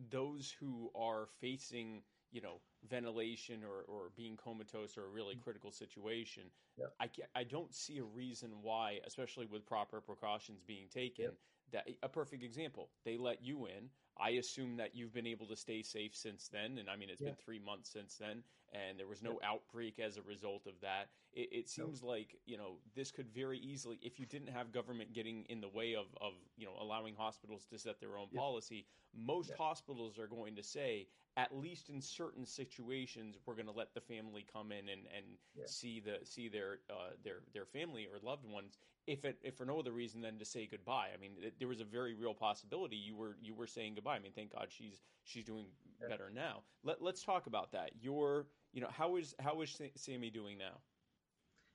those 0.10 0.54
who 0.60 0.92
are 0.94 1.28
facing, 1.40 2.02
you 2.32 2.42
know, 2.42 2.60
ventilation 2.90 3.64
or, 3.64 3.84
or 3.88 4.12
being 4.18 4.36
comatose 4.36 4.98
or 4.98 5.06
a 5.06 5.10
really 5.10 5.36
mm-hmm. 5.36 5.44
critical 5.44 5.72
situation, 5.72 6.44
yep. 6.78 6.94
I, 7.00 7.10
I 7.34 7.44
don't 7.44 7.74
see 7.74 8.00
a 8.00 8.04
reason 8.04 8.52
why, 8.62 9.00
especially 9.08 9.46
with 9.46 9.66
proper 9.66 10.02
precautions 10.02 10.62
being 10.68 10.88
taken, 10.94 11.26
yep. 11.26 11.36
that 11.72 11.88
a 12.04 12.10
perfect 12.10 12.44
example, 12.44 12.90
they 13.06 13.18
let 13.18 13.42
you 13.42 13.68
in 13.68 13.90
I 14.18 14.32
assume 14.32 14.78
that 14.78 14.96
you've 14.96 15.14
been 15.14 15.28
able 15.28 15.48
to 15.48 15.56
stay 15.56 15.82
safe 15.82 16.16
since 16.16 16.48
then. 16.48 16.78
And 16.78 16.90
I 16.90 16.96
mean, 16.96 17.10
it's 17.10 17.22
yeah. 17.22 17.30
been 17.30 17.36
three 17.36 17.60
months 17.60 17.90
since 17.90 18.16
then, 18.16 18.44
and 18.74 18.98
there 18.98 19.08
was 19.08 19.22
no 19.22 19.40
yeah. 19.42 19.50
outbreak 19.50 20.00
as 20.00 20.18
a 20.18 20.22
result 20.22 20.68
of 20.68 20.74
that. 20.82 21.10
It, 21.34 21.50
it 21.52 21.70
seems 21.70 22.02
no. 22.02 22.10
like, 22.10 22.36
you 22.46 22.58
know, 22.58 22.78
this 22.96 23.12
could 23.12 23.30
very 23.34 23.60
easily, 23.60 24.00
if 24.02 24.20
you 24.20 24.26
didn't 24.26 24.50
have 24.50 24.72
government 24.72 25.14
getting 25.14 25.46
in 25.50 25.60
the 25.60 25.70
way 25.70 25.96
of, 25.96 26.06
of 26.22 26.34
you 26.58 26.66
know, 26.66 26.74
allowing 26.80 27.16
hospitals 27.16 27.66
to 27.72 27.78
set 27.78 28.00
their 28.00 28.18
own 28.18 28.28
yeah. 28.32 28.40
policy, 28.40 28.86
most 29.14 29.52
hospitals 29.58 30.18
are 30.18 30.28
going 30.28 30.56
to 30.56 30.64
say, 30.64 31.08
at 31.38 31.56
least 31.56 31.90
in 31.90 32.02
certain 32.02 32.46
situations, 32.46 33.38
we're 33.46 33.56
going 33.56 33.66
to 33.66 33.72
let 33.72 33.94
the 33.94 34.02
family 34.02 34.46
come 34.52 34.72
in 34.72 34.90
and, 34.90 35.02
and 35.16 35.26
see 35.66 36.00
the 36.00 36.20
see 36.24 36.48
their 36.48 36.80
uh, 36.90 37.12
their 37.24 37.42
their 37.54 37.66
family 37.66 38.08
or 38.12 38.20
loved 38.28 38.46
ones 38.46 38.78
if 39.08 39.26
it 39.26 39.38
if 39.42 39.56
for 39.56 39.66
no 39.66 39.80
other 39.80 39.92
reason 39.92 40.22
than 40.22 40.40
to 40.40 40.46
say 40.46 40.68
goodbye. 40.70 41.10
I 41.14 41.18
mean, 41.18 41.32
it, 41.42 41.56
there 41.60 41.68
was 41.68 41.82
a 41.82 41.86
very 41.86 42.14
real 42.14 42.34
possibility 42.34 42.96
you 42.96 43.16
were 43.16 43.38
you 43.42 43.54
were 43.54 43.68
saying 43.68 43.96
goodbye. 43.96 44.16
I 44.16 44.20
mean, 44.20 44.32
thank 44.34 44.54
God 44.54 44.68
she's 44.70 45.02
she's 45.24 45.44
doing 45.44 45.66
yeah. 46.02 46.08
better 46.08 46.32
now. 46.34 46.64
Let 46.84 47.02
let's 47.02 47.24
talk 47.24 47.48
about 47.48 47.72
that. 47.74 47.92
Your 48.00 48.48
you 48.72 48.82
know 48.82 48.90
how 48.92 49.18
is 49.18 49.36
how 49.40 49.62
is 49.62 49.80
Sammy 49.96 50.30
doing 50.30 50.58
now? 50.58 50.80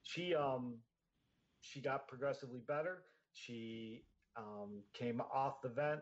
She 0.03 0.35
um 0.35 0.77
she 1.61 1.81
got 1.81 2.09
progressively 2.09 2.61
better. 2.67 3.03
She 3.33 4.05
um, 4.37 4.83
came 4.93 5.21
off 5.33 5.61
the 5.63 5.69
vent. 5.69 6.01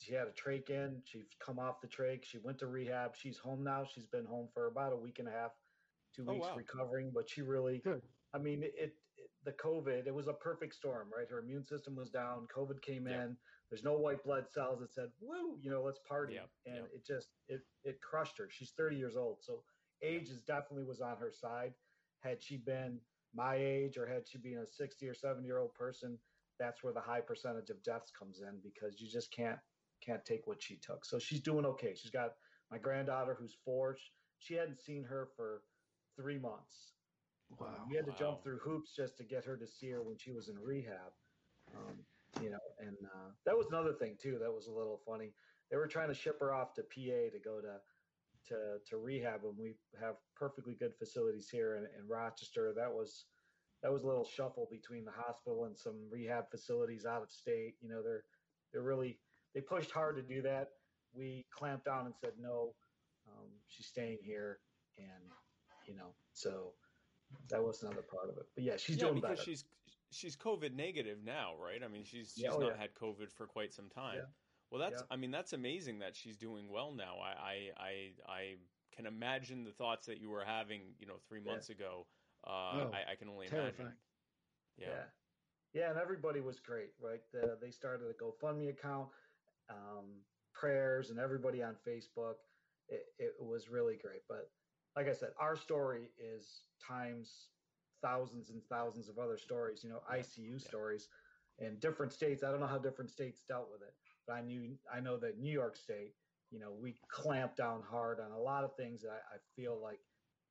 She 0.00 0.14
had 0.14 0.26
a 0.26 0.30
trach 0.30 0.70
in. 0.70 1.02
She's 1.04 1.26
come 1.44 1.58
off 1.58 1.80
the 1.80 1.86
trach. 1.86 2.24
She 2.24 2.38
went 2.38 2.58
to 2.60 2.66
rehab. 2.66 3.12
She's 3.14 3.38
home 3.38 3.62
now. 3.62 3.84
She's 3.84 4.06
been 4.06 4.24
home 4.24 4.48
for 4.52 4.66
about 4.66 4.92
a 4.92 4.96
week 4.96 5.18
and 5.18 5.28
a 5.28 5.30
half, 5.30 5.50
two 6.16 6.24
oh, 6.26 6.32
weeks 6.32 6.46
oh, 6.48 6.52
wow. 6.52 6.56
recovering. 6.56 7.10
But 7.14 7.28
she 7.28 7.42
really, 7.42 7.78
Good. 7.84 8.02
I 8.34 8.38
mean, 8.38 8.62
it 8.64 8.94
the 9.44 9.52
COVID, 9.52 10.06
it 10.06 10.14
was 10.14 10.28
a 10.28 10.32
perfect 10.32 10.74
storm, 10.74 11.08
right? 11.16 11.28
Her 11.28 11.38
immune 11.38 11.64
system 11.64 11.96
was 11.96 12.10
down. 12.10 12.46
COVID 12.54 12.82
came 12.82 13.06
in. 13.06 13.36
There's 13.70 13.84
no 13.84 13.96
white 13.96 14.22
blood 14.24 14.46
cells 14.50 14.80
that 14.80 14.92
said, 14.92 15.10
"Woo, 15.20 15.56
you 15.60 15.70
know, 15.70 15.82
let's 15.82 16.00
party," 16.08 16.38
and 16.66 16.84
it 16.94 17.06
just 17.06 17.28
it 17.48 17.62
it 17.84 18.00
crushed 18.00 18.36
her. 18.38 18.48
She's 18.50 18.72
30 18.72 18.96
years 18.96 19.16
old, 19.16 19.38
so 19.40 19.62
age 20.02 20.28
is 20.28 20.40
definitely 20.40 20.84
was 20.84 21.00
on 21.00 21.16
her 21.18 21.30
side. 21.30 21.74
Had 22.20 22.42
she 22.42 22.56
been 22.56 23.00
my 23.34 23.54
age, 23.56 23.96
or 23.96 24.06
had 24.06 24.28
she 24.28 24.38
been 24.38 24.58
a 24.58 24.66
60 24.66 25.08
or 25.08 25.14
70 25.14 25.46
year 25.46 25.58
old 25.58 25.72
person, 25.74 26.18
that's 26.58 26.82
where 26.82 26.92
the 26.92 27.00
high 27.00 27.20
percentage 27.20 27.70
of 27.70 27.82
deaths 27.82 28.10
comes 28.10 28.40
in 28.40 28.58
because 28.62 29.00
you 29.00 29.08
just 29.08 29.30
can't 29.30 29.58
can't 30.00 30.24
take 30.24 30.46
what 30.46 30.62
she 30.62 30.76
took. 30.76 31.04
So 31.04 31.18
she's 31.18 31.40
doing 31.40 31.64
okay. 31.66 31.94
She's 31.94 32.10
got 32.10 32.30
my 32.70 32.78
granddaughter 32.78 33.34
who's 33.38 33.54
four. 33.64 33.96
She 34.38 34.54
hadn't 34.54 34.80
seen 34.80 35.04
her 35.04 35.28
for 35.36 35.62
three 36.16 36.38
months. 36.38 36.92
Wow. 37.58 37.66
Um, 37.82 37.88
we 37.88 37.96
had 37.96 38.06
to 38.06 38.12
Wow. 38.12 38.16
jump 38.18 38.42
through 38.42 38.58
hoops 38.58 38.94
just 38.94 39.16
to 39.18 39.24
get 39.24 39.44
her 39.44 39.56
to 39.56 39.66
see 39.66 39.90
her 39.90 40.02
when 40.02 40.16
she 40.16 40.32
was 40.32 40.48
in 40.48 40.58
rehab. 40.58 41.12
Um, 41.74 42.06
you 42.40 42.50
know, 42.50 42.58
and 42.78 42.96
uh, 43.04 43.30
that 43.44 43.56
was 43.56 43.66
another 43.68 43.94
thing 43.94 44.16
too. 44.16 44.38
That 44.38 44.52
was 44.52 44.66
a 44.66 44.72
little 44.72 44.98
funny. 44.98 45.34
They 45.70 45.76
were 45.76 45.88
trying 45.88 46.08
to 46.08 46.14
ship 46.14 46.38
her 46.40 46.52
off 46.54 46.74
to 46.74 46.82
PA 46.82 47.30
to 47.30 47.40
go 47.44 47.60
to 47.60 47.80
to 48.46 48.78
to 48.86 48.96
rehab, 48.96 49.44
and 49.44 49.58
we 49.58 49.76
have 50.00 50.16
perfectly 50.34 50.74
good 50.74 50.96
facilities 50.98 51.48
here 51.50 51.76
in, 51.76 51.84
in 52.00 52.08
Rochester. 52.08 52.72
That 52.72 52.92
was 52.92 53.26
that 53.82 53.92
was 53.92 54.02
a 54.04 54.06
little 54.06 54.24
shuffle 54.24 54.68
between 54.70 55.04
the 55.04 55.12
hospital 55.12 55.64
and 55.64 55.76
some 55.76 56.08
rehab 56.10 56.50
facilities 56.50 57.04
out 57.04 57.22
of 57.22 57.30
state. 57.30 57.74
You 57.80 57.88
know, 57.88 58.02
they're 58.02 58.24
they're 58.72 58.82
really 58.82 59.20
they 59.54 59.60
pushed 59.60 59.90
hard 59.90 60.16
to 60.16 60.22
do 60.22 60.42
that. 60.42 60.68
We 61.12 61.46
clamped 61.56 61.84
down 61.86 62.06
and 62.06 62.14
said 62.20 62.32
no. 62.40 62.74
Um, 63.26 63.48
she's 63.68 63.86
staying 63.86 64.18
here, 64.22 64.58
and 64.98 65.30
you 65.86 65.94
know, 65.94 66.14
so 66.32 66.72
that 67.48 67.62
was 67.62 67.82
another 67.82 68.02
part 68.02 68.28
of 68.30 68.36
it. 68.38 68.46
But 68.54 68.64
yeah, 68.64 68.76
she's 68.76 68.96
yeah, 68.96 69.04
doing 69.04 69.14
because 69.16 69.38
better. 69.38 69.42
she's 69.42 69.64
she's 70.10 70.36
COVID 70.36 70.74
negative 70.74 71.18
now, 71.24 71.54
right? 71.62 71.80
I 71.84 71.88
mean, 71.88 72.04
she's 72.04 72.32
she's 72.34 72.44
Yeah, 72.44 72.50
oh, 72.52 72.58
not 72.58 72.72
yeah. 72.76 72.80
had 72.80 72.94
COVID 72.94 73.30
for 73.32 73.46
quite 73.46 73.72
some 73.72 73.88
time. 73.88 74.18
Well, 74.70 74.80
that's. 74.80 75.02
I 75.10 75.16
mean, 75.16 75.30
that's 75.32 75.52
amazing 75.52 75.98
that 75.98 76.14
she's 76.14 76.36
doing 76.36 76.68
well 76.70 76.92
now. 76.92 77.16
I 77.20 77.30
I 77.42 77.70
I, 77.76 78.32
I 78.32 78.54
can 78.94 79.06
imagine 79.06 79.64
the 79.64 79.72
thoughts 79.72 80.06
that 80.06 80.20
you 80.20 80.30
were 80.30 80.44
having, 80.44 80.82
you 80.98 81.06
know, 81.06 81.16
three 81.28 81.40
months 81.40 81.70
ago. 81.70 82.06
Uh, 82.46 82.50
Oh, 82.50 82.90
I, 82.94 83.12
I 83.12 83.14
can 83.16 83.28
only 83.28 83.46
terrifying. 83.48 83.74
imagine. 83.78 83.96
Yeah. 84.78 84.86
yeah. 84.88 85.02
Yeah, 85.72 85.90
and 85.90 85.98
everybody 86.00 86.40
was 86.40 86.58
great, 86.58 86.90
right? 87.00 87.20
The, 87.32 87.56
they 87.60 87.70
started 87.70 88.06
a 88.10 88.14
GoFundMe 88.14 88.70
account, 88.70 89.08
um, 89.70 90.06
prayers, 90.54 91.10
and 91.10 91.18
everybody 91.18 91.62
on 91.62 91.76
Facebook. 91.86 92.34
It, 92.88 93.06
it 93.18 93.34
was 93.38 93.70
really 93.70 93.96
great. 94.02 94.22
But 94.28 94.50
like 94.96 95.08
I 95.08 95.12
said, 95.12 95.30
our 95.38 95.56
story 95.56 96.10
is 96.18 96.62
times 96.86 97.46
thousands 98.02 98.50
and 98.50 98.60
thousands 98.68 99.08
of 99.08 99.18
other 99.18 99.38
stories, 99.38 99.84
you 99.84 99.90
know, 99.90 100.00
ICU 100.12 100.52
yeah. 100.52 100.58
stories 100.58 101.08
in 101.58 101.76
different 101.78 102.12
states. 102.12 102.42
I 102.42 102.50
don't 102.50 102.60
know 102.60 102.66
how 102.66 102.78
different 102.78 103.10
states 103.10 103.42
dealt 103.46 103.68
with 103.70 103.82
it, 103.82 103.94
but 104.26 104.34
I 104.34 104.40
knew, 104.40 104.76
I 104.92 105.00
know 105.00 105.16
that 105.18 105.38
New 105.38 105.52
York 105.52 105.76
State, 105.76 106.14
you 106.50 106.58
know, 106.58 106.72
we 106.80 106.96
clamped 107.10 107.56
down 107.56 107.82
hard 107.88 108.18
on 108.20 108.32
a 108.32 108.38
lot 108.38 108.64
of 108.64 108.74
things 108.76 109.02
that 109.02 109.10
I, 109.10 109.36
I 109.36 109.38
feel 109.54 109.78
like 109.80 110.00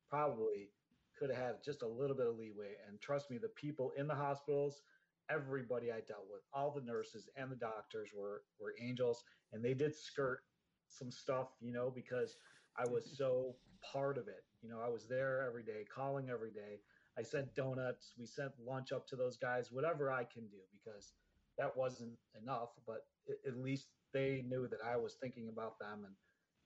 probably 0.08 0.70
could 1.18 1.30
have 1.30 1.38
had 1.38 1.64
just 1.64 1.82
a 1.82 1.86
little 1.86 2.16
bit 2.16 2.26
of 2.26 2.36
leeway. 2.36 2.74
And 2.88 3.00
trust 3.00 3.30
me, 3.30 3.38
the 3.38 3.48
people 3.48 3.92
in 3.96 4.06
the 4.06 4.14
hospitals, 4.14 4.82
everybody 5.30 5.90
I 5.92 6.00
dealt 6.00 6.26
with, 6.30 6.42
all 6.52 6.70
the 6.70 6.80
nurses 6.82 7.28
and 7.36 7.50
the 7.50 7.56
doctors 7.56 8.10
were 8.16 8.42
were 8.60 8.74
angels, 8.80 9.22
and 9.52 9.64
they 9.64 9.74
did 9.74 9.94
skirt 9.94 10.40
some 10.88 11.10
stuff, 11.10 11.48
you 11.60 11.72
know, 11.72 11.90
because 11.94 12.36
I 12.76 12.88
was 12.88 13.16
so 13.16 13.56
part 13.92 14.18
of 14.18 14.28
it. 14.28 14.44
You 14.62 14.68
know, 14.70 14.80
I 14.84 14.88
was 14.88 15.08
there 15.08 15.42
every 15.46 15.62
day, 15.62 15.84
calling 15.94 16.28
every 16.30 16.50
day. 16.50 16.80
I 17.18 17.22
sent 17.22 17.54
donuts, 17.54 18.12
we 18.18 18.26
sent 18.26 18.52
lunch 18.64 18.92
up 18.92 19.06
to 19.08 19.16
those 19.16 19.36
guys, 19.36 19.72
whatever 19.72 20.10
I 20.12 20.24
can 20.24 20.46
do, 20.48 20.58
because 20.72 21.12
that 21.58 21.76
wasn't 21.76 22.16
enough. 22.40 22.70
But 22.86 23.06
at 23.46 23.56
least 23.56 23.88
they 24.12 24.44
knew 24.48 24.68
that 24.68 24.80
I 24.84 24.96
was 24.96 25.14
thinking 25.14 25.48
about 25.48 25.78
them, 25.78 26.04
and 26.06 26.14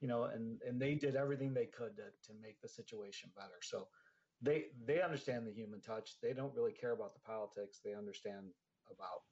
you 0.00 0.08
know, 0.08 0.24
and 0.24 0.60
and 0.66 0.80
they 0.80 0.94
did 0.94 1.16
everything 1.16 1.54
they 1.54 1.66
could 1.66 1.96
to 1.96 2.32
to 2.32 2.38
make 2.42 2.60
the 2.60 2.68
situation 2.68 3.30
better. 3.36 3.60
So 3.62 3.88
they 4.44 4.66
they 4.86 5.00
understand 5.02 5.46
the 5.46 5.52
human 5.52 5.80
touch. 5.80 6.20
They 6.20 6.32
don't 6.32 6.54
really 6.54 6.72
care 6.72 6.92
about 6.92 7.14
the 7.14 7.20
politics. 7.20 7.80
They 7.84 7.94
understand 7.94 8.46
about 8.90 9.22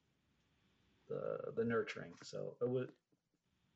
the 1.09 1.53
the 1.57 1.64
nurturing. 1.64 2.12
So 2.22 2.57
it 2.61 2.68
was 2.68 2.88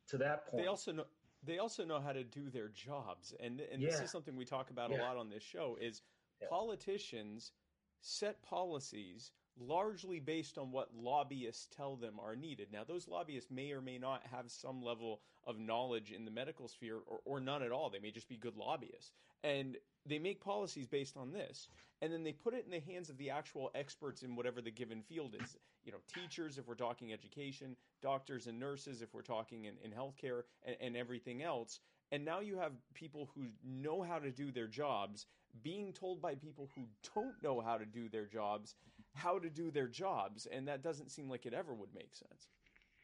to 0.09 0.18
that 0.18 0.46
point. 0.46 0.62
They 0.64 0.68
also 0.68 0.92
know 0.92 1.05
they 1.44 1.59
also 1.59 1.85
know 1.85 2.01
how 2.01 2.12
to 2.12 2.25
do 2.25 2.51
their 2.51 2.68
jobs, 2.68 3.35
and 3.40 3.61
and 3.61 3.83
this 3.83 4.01
is 4.01 4.11
something 4.11 4.37
we 4.37 4.44
talk 4.44 4.70
about 4.70 4.90
a 4.90 4.94
lot 4.96 5.16
on 5.16 5.29
this 5.31 5.42
show. 5.42 5.77
Is 5.81 6.03
Yeah. 6.40 6.49
politicians 6.51 7.53
set 8.01 8.42
policies 8.42 9.33
largely 9.61 10.21
based 10.21 10.59
on 10.59 10.71
what 10.71 10.95
lobbyists 10.95 11.69
tell 11.75 11.97
them 11.97 12.14
are 12.23 12.37
needed. 12.37 12.69
Now, 12.73 12.85
those 12.85 13.09
lobbyists 13.09 13.51
may 13.51 13.73
or 13.73 13.81
may 13.81 13.99
not 13.99 14.23
have 14.31 14.51
some 14.51 14.83
level 14.83 15.21
of 15.47 15.59
knowledge 15.59 16.12
in 16.12 16.25
the 16.25 16.31
medical 16.31 16.69
sphere 16.69 16.99
or, 17.07 17.21
or 17.25 17.40
none 17.40 17.62
at 17.62 17.73
all. 17.73 17.90
They 17.90 17.99
may 17.99 18.11
just 18.11 18.29
be 18.29 18.37
good 18.37 18.57
lobbyists. 18.57 19.12
And 19.45 19.77
they 20.05 20.19
make 20.19 20.40
policies 20.40 20.87
based 20.87 21.16
on 21.16 21.33
this. 21.33 21.69
And 22.03 22.12
then 22.12 22.23
they 22.23 22.33
put 22.33 22.55
it 22.55 22.64
in 22.64 22.71
the 22.71 22.92
hands 22.92 23.09
of 23.09 23.16
the 23.16 23.31
actual 23.31 23.71
experts 23.75 24.23
in 24.23 24.37
whatever 24.37 24.61
the 24.61 24.71
given 24.71 25.03
field 25.03 25.35
is. 25.42 25.57
You 25.85 25.92
know, 25.92 25.99
teachers, 26.12 26.59
if 26.59 26.66
we're 26.66 26.75
talking 26.75 27.12
education, 27.12 27.77
doctors 28.03 28.47
and 28.47 28.59
nurses, 28.59 29.03
if 29.03 29.14
we're 29.14 29.23
talking 29.23 29.64
in, 29.64 29.75
in 29.83 29.90
healthcare, 29.90 30.42
and, 30.64 30.77
and 30.81 30.97
everything 30.97 31.42
else. 31.42 31.81
And 32.12 32.25
now 32.25 32.40
you 32.40 32.59
have 32.59 32.73
people 32.95 33.31
who 33.35 33.47
know 33.64 34.03
how 34.03 34.19
to 34.19 34.31
do 34.31 34.53
their 34.53 34.69
jobs 34.69 35.27
being 35.62 35.92
told 35.92 36.21
by 36.21 36.35
people 36.35 36.71
who 36.75 36.83
don't 37.14 37.42
know 37.42 37.61
how 37.61 37.79
to 37.79 37.87
do 37.87 38.09
their 38.09 38.27
jobs 38.27 38.75
how 39.17 39.39
to 39.41 39.51
do 39.51 39.71
their 39.71 39.89
jobs. 39.89 40.47
And 40.47 40.69
that 40.69 40.83
doesn't 40.83 41.11
seem 41.11 41.29
like 41.29 41.47
it 41.47 41.55
ever 41.55 41.75
would 41.75 41.95
make 41.95 42.15
sense. 42.15 42.53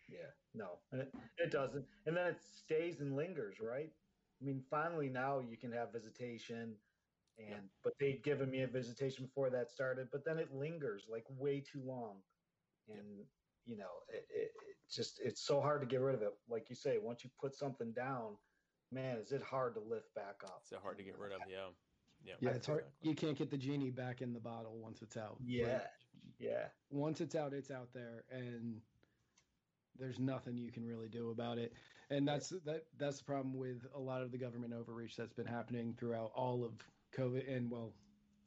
Yeah, 0.09 0.33
no, 0.55 0.83
it, 0.93 1.15
it 1.39 1.51
doesn't. 1.51 1.89
And 2.07 2.17
then 2.17 2.27
it 2.29 2.41
stays 2.41 3.01
and 3.01 3.17
lingers, 3.17 3.61
right? 3.61 3.91
I 4.41 4.45
mean, 4.45 4.61
finally 4.61 5.09
now 5.09 5.41
you 5.41 5.57
can 5.57 5.73
have 5.73 5.93
visitation, 5.93 6.83
and 7.39 7.49
Yeah. 7.49 7.61
but 7.83 7.99
they'd 7.99 8.23
given 8.23 8.51
me 8.51 8.63
a 8.63 8.69
visitation 8.69 9.27
before 9.27 9.51
that 9.51 9.71
started, 9.71 10.11
but 10.11 10.25
then 10.25 10.39
it 10.39 10.53
lingers 10.53 11.09
like 11.09 11.27
way 11.31 11.61
too 11.61 11.83
long, 11.83 12.25
and 12.89 13.31
you 13.65 13.77
know, 13.77 14.05
it, 14.09 14.27
it, 14.31 14.53
it 14.57 14.77
just 14.91 15.21
it's 15.21 15.41
so 15.41 15.61
hard 15.61 15.81
to 15.83 15.87
get 15.87 16.01
rid 16.01 16.17
of 16.17 16.23
it. 16.23 16.33
Like 16.49 16.69
you 16.69 16.77
say, 16.77 16.99
once 16.99 17.25
you 17.25 17.31
put 17.31 17.55
something 17.55 17.93
down, 17.93 18.39
man, 18.91 19.19
is 19.19 19.33
it 19.33 19.43
hard 19.43 19.75
to 19.77 19.81
lift 19.81 20.15
back 20.15 20.43
up? 20.45 20.61
It's 20.63 20.73
hard 20.73 20.99
to 20.99 21.05
get 21.05 21.19
rid 21.19 21.33
of. 21.33 21.49
Yeah. 21.49 21.71
Yeah. 22.25 22.35
Yeah, 22.41 22.51
it's 22.51 22.67
hard. 22.67 22.85
exactly. 22.85 23.09
You 23.11 23.15
can't 23.15 23.39
get 23.39 23.51
the 23.51 23.59
genie 23.59 23.91
back 23.91 24.21
in 24.23 24.33
the 24.33 24.41
bottle 24.41 24.79
once 24.79 25.03
it's 25.03 25.17
out. 25.17 25.39
Yeah, 25.45 25.67
Like, 25.79 25.83
yeah, 26.43 26.67
once 26.91 27.21
it's 27.21 27.35
out, 27.35 27.53
it's 27.53 27.71
out 27.71 27.89
there, 27.95 28.25
and 28.31 28.81
there's 29.99 30.19
nothing 30.19 30.57
you 30.57 30.71
can 30.71 30.85
really 30.85 31.09
do 31.09 31.31
about 31.31 31.59
it. 31.59 31.73
And 32.11 32.27
that's 32.27 32.51
that. 32.67 32.85
That's 32.99 33.19
the 33.19 33.25
problem 33.25 33.57
with 33.57 33.87
a 33.95 33.99
lot 34.01 34.23
of 34.23 34.33
the 34.33 34.39
government 34.39 34.73
overreach 34.75 35.17
that's 35.17 35.33
been 35.33 35.47
happening 35.47 35.95
throughout 35.99 36.33
all 36.35 36.65
of 36.65 36.73
COVID 37.17 37.55
and 37.55 37.71
well, 37.71 37.93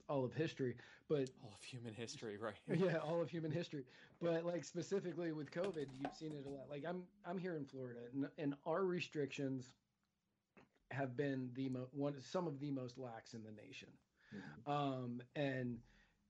all 0.10 0.26
of 0.26 0.34
history. 0.34 0.76
But 1.08 1.30
All 1.44 1.54
of 1.56 1.64
human 1.64 1.94
history, 1.94 2.38
right? 2.38 2.56
yeah, 2.68 2.98
all 2.98 3.22
of 3.22 3.30
human 3.30 3.52
history. 3.52 3.84
But 4.22 4.44
like 4.46 4.64
specifically 4.64 5.32
with 5.32 5.52
COVID, 5.52 5.88
you've 5.94 6.16
seen 6.18 6.32
it 6.34 6.46
a 6.46 6.50
lot. 6.50 6.70
Like 6.70 6.84
I'm 6.88 7.04
I'm 7.26 7.38
here 7.38 7.56
in 7.56 7.66
Florida, 7.66 8.00
and, 8.14 8.28
and 8.38 8.56
our 8.66 8.84
restrictions 8.84 9.72
have 10.92 11.16
been 11.18 11.50
the 11.56 11.70
mo- 11.70 11.88
one 11.92 12.16
some 12.22 12.48
of 12.48 12.60
the 12.60 12.72
most 12.72 12.98
lax 12.98 13.34
in 13.34 13.44
the 13.44 13.52
nation. 13.52 13.90
Mhm. 14.68 14.72
Um, 14.72 15.22
and 15.36 15.78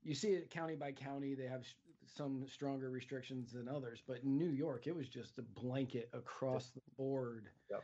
you 0.05 0.13
see 0.13 0.33
it 0.33 0.49
county 0.49 0.75
by 0.75 0.93
county. 0.93 1.33
They 1.33 1.47
have 1.47 1.61
s- 1.61 1.75
some 2.05 2.47
stronger 2.47 2.91
restrictions 2.91 3.51
than 3.51 3.67
others, 3.67 4.01
but 4.05 4.21
in 4.21 4.37
New 4.37 4.51
York, 4.51 4.85
it 4.87 4.95
was 4.95 5.09
just 5.09 5.39
a 5.39 5.41
blanket 5.41 6.09
across 6.13 6.69
the 6.71 6.81
board. 6.95 7.51
Yep. 7.69 7.83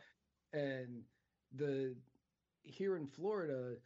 And 0.52 1.10
the 1.50 2.00
here 2.62 2.96
in 2.96 3.08
Florida, 3.08 3.82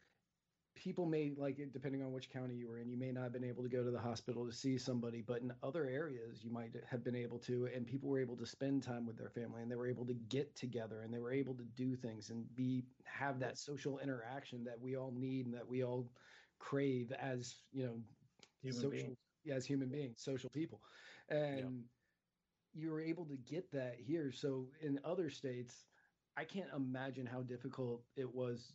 people 0.75 1.07
may 1.07 1.31
like 1.31 1.59
it 1.59 1.72
depending 1.72 2.03
on 2.03 2.12
which 2.12 2.29
county 2.29 2.55
you 2.57 2.68
were 2.68 2.77
in. 2.79 2.90
You 2.90 2.99
may 2.99 3.11
not 3.11 3.22
have 3.22 3.33
been 3.33 3.44
able 3.44 3.62
to 3.62 3.70
go 3.70 3.83
to 3.83 3.90
the 3.90 3.99
hospital 3.99 4.44
to 4.44 4.53
see 4.53 4.77
somebody, 4.77 5.22
but 5.22 5.40
in 5.40 5.59
other 5.62 5.87
areas, 5.87 6.44
you 6.44 6.51
might 6.51 6.75
have 6.85 7.03
been 7.03 7.14
able 7.14 7.38
to. 7.40 7.66
And 7.66 7.87
people 7.87 8.11
were 8.11 8.20
able 8.20 8.37
to 8.37 8.44
spend 8.46 8.83
time 8.83 9.07
with 9.07 9.16
their 9.16 9.31
family, 9.31 9.62
and 9.62 9.70
they 9.70 9.77
were 9.77 9.87
able 9.87 10.05
to 10.05 10.14
get 10.14 10.55
together, 10.55 11.01
and 11.01 11.14
they 11.14 11.18
were 11.18 11.33
able 11.33 11.57
to 11.57 11.64
do 11.64 11.96
things 11.96 12.29
and 12.29 12.55
be 12.55 12.90
have 13.07 13.38
that 13.38 13.57
social 13.57 13.99
interaction 13.99 14.64
that 14.64 14.79
we 14.79 14.94
all 14.94 15.11
need 15.11 15.46
and 15.46 15.55
that 15.55 15.66
we 15.66 15.83
all 15.83 16.12
crave 16.59 17.12
as 17.12 17.66
you 17.72 17.87
know 17.87 18.05
human 18.67 18.83
social 18.83 19.07
beings. 19.07 19.19
yeah, 19.45 19.55
as 19.55 19.67
human 19.67 19.89
beings, 19.89 20.21
social 20.23 20.51
people. 20.51 20.81
And 21.29 21.85
you 22.75 22.91
were 22.91 23.01
able 23.01 23.25
to 23.27 23.37
get 23.37 23.71
that 23.73 23.97
here. 23.99 24.31
So 24.33 24.67
in 24.81 25.01
other 25.05 25.31
states, 25.31 25.87
I 26.37 26.45
can't 26.45 26.69
imagine 26.75 27.27
how 27.27 27.43
difficult 27.43 28.03
it 28.17 28.35
was, 28.35 28.75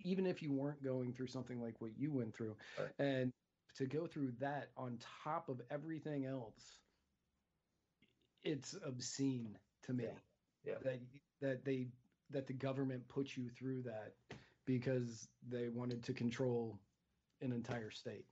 even 0.00 0.26
if 0.26 0.42
you 0.42 0.52
weren't 0.52 0.82
going 0.82 1.12
through 1.12 1.26
something 1.28 1.60
like 1.60 1.80
what 1.80 1.98
you 1.98 2.12
went 2.12 2.34
through. 2.34 2.56
Right. 2.78 2.88
And 2.98 3.32
to 3.76 3.86
go 3.86 4.06
through 4.06 4.32
that 4.40 4.70
on 4.76 4.98
top 5.24 5.48
of 5.48 5.60
everything 5.70 6.26
else, 6.26 6.80
it's 8.42 8.74
obscene 8.86 9.58
to 9.82 9.92
me 9.92 10.06
Yeah. 10.64 10.74
that 10.82 11.00
that 11.40 11.64
they 11.64 11.88
that 12.30 12.46
the 12.46 12.54
government 12.54 13.06
put 13.08 13.36
you 13.36 13.48
through 13.50 13.82
that 13.82 14.14
because 14.64 15.28
they 15.48 15.68
wanted 15.68 16.02
to 16.04 16.12
control 16.14 16.78
an 17.42 17.52
entire 17.52 17.90
state 17.90 18.26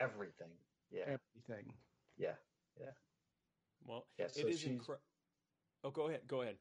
Everything. 0.00 0.52
Yeah, 0.90 1.18
everything 1.18 1.72
yeah, 2.16 2.34
Yeah. 2.78 2.92
Well, 3.84 4.04
yeah. 4.18 4.26
it 4.26 4.34
So 4.34 4.46
is 4.48 4.60
she's 4.60 4.70
incredible. 4.70 5.02
Oh, 5.84 5.90
go 5.90 6.08
ahead. 6.08 6.22
Go 6.26 6.42
ahead. 6.42 6.56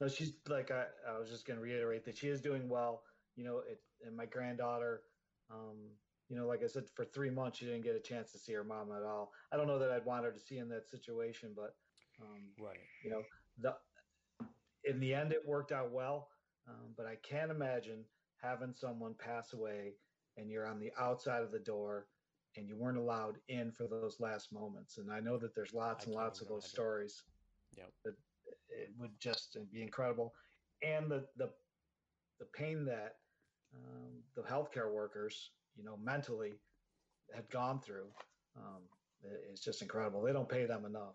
no, 0.00 0.08
she's 0.08 0.32
like 0.48 0.70
I, 0.70 0.86
I 1.08 1.18
was 1.18 1.30
just 1.30 1.46
going 1.46 1.58
to 1.58 1.62
reiterate 1.62 2.04
that 2.04 2.16
she 2.16 2.28
is 2.28 2.40
doing 2.40 2.68
well. 2.68 3.02
You 3.36 3.44
know, 3.44 3.58
it 3.58 3.78
and 4.04 4.16
my 4.16 4.26
granddaughter, 4.26 5.02
um, 5.50 5.90
you 6.28 6.36
know, 6.36 6.46
like 6.46 6.62
I 6.62 6.66
said, 6.66 6.84
for 6.94 7.04
three 7.04 7.30
months 7.30 7.58
she 7.58 7.66
didn't 7.66 7.82
get 7.82 7.96
a 7.96 8.00
chance 8.00 8.32
to 8.32 8.38
see 8.38 8.52
her 8.54 8.64
mom 8.64 8.92
at 8.92 9.02
all. 9.02 9.32
I 9.52 9.56
don't 9.56 9.66
know 9.66 9.78
that 9.78 9.90
I'd 9.90 10.04
want 10.06 10.24
her 10.24 10.32
to 10.32 10.40
see 10.40 10.58
in 10.58 10.68
that 10.70 10.88
situation, 10.88 11.54
but 11.54 11.74
um, 12.20 12.54
right. 12.58 12.78
You 13.04 13.10
know, 13.10 13.22
the 13.58 13.76
in 14.84 15.00
the 15.00 15.14
end 15.14 15.32
it 15.32 15.46
worked 15.46 15.72
out 15.72 15.92
well, 15.92 16.28
um, 16.68 16.94
but 16.96 17.06
I 17.06 17.16
can't 17.16 17.50
imagine 17.50 18.04
having 18.40 18.72
someone 18.72 19.14
pass 19.14 19.52
away 19.52 19.94
and 20.36 20.50
you're 20.50 20.66
on 20.66 20.80
the 20.80 20.92
outside 20.98 21.42
of 21.42 21.52
the 21.52 21.60
door 21.60 22.08
and 22.56 22.68
you 22.68 22.76
weren't 22.76 22.98
allowed 22.98 23.36
in 23.48 23.72
for 23.72 23.86
those 23.86 24.16
last 24.20 24.52
moments. 24.52 24.98
And 24.98 25.12
I 25.12 25.20
know 25.20 25.38
that 25.38 25.54
there's 25.54 25.74
lots 25.74 26.04
I 26.04 26.06
and 26.06 26.14
lots 26.14 26.40
of 26.40 26.48
those 26.48 26.68
stories. 26.68 27.22
Yep. 27.76 27.90
That 28.04 28.14
it 28.68 28.90
would 28.98 29.18
just 29.18 29.56
be 29.72 29.82
incredible, 29.82 30.34
and 30.82 31.10
the 31.10 31.24
the 31.36 31.50
the 32.38 32.46
pain 32.54 32.84
that 32.86 33.16
um, 33.74 34.22
the 34.36 34.42
healthcare 34.42 34.92
workers, 34.92 35.50
you 35.76 35.84
know, 35.84 35.96
mentally 36.02 36.54
had 37.34 37.48
gone 37.50 37.80
through. 37.80 38.06
Um, 38.56 38.82
it's 39.50 39.60
just 39.62 39.82
incredible. 39.82 40.22
They 40.22 40.32
don't 40.32 40.48
pay 40.48 40.66
them 40.66 40.84
enough. 40.84 41.14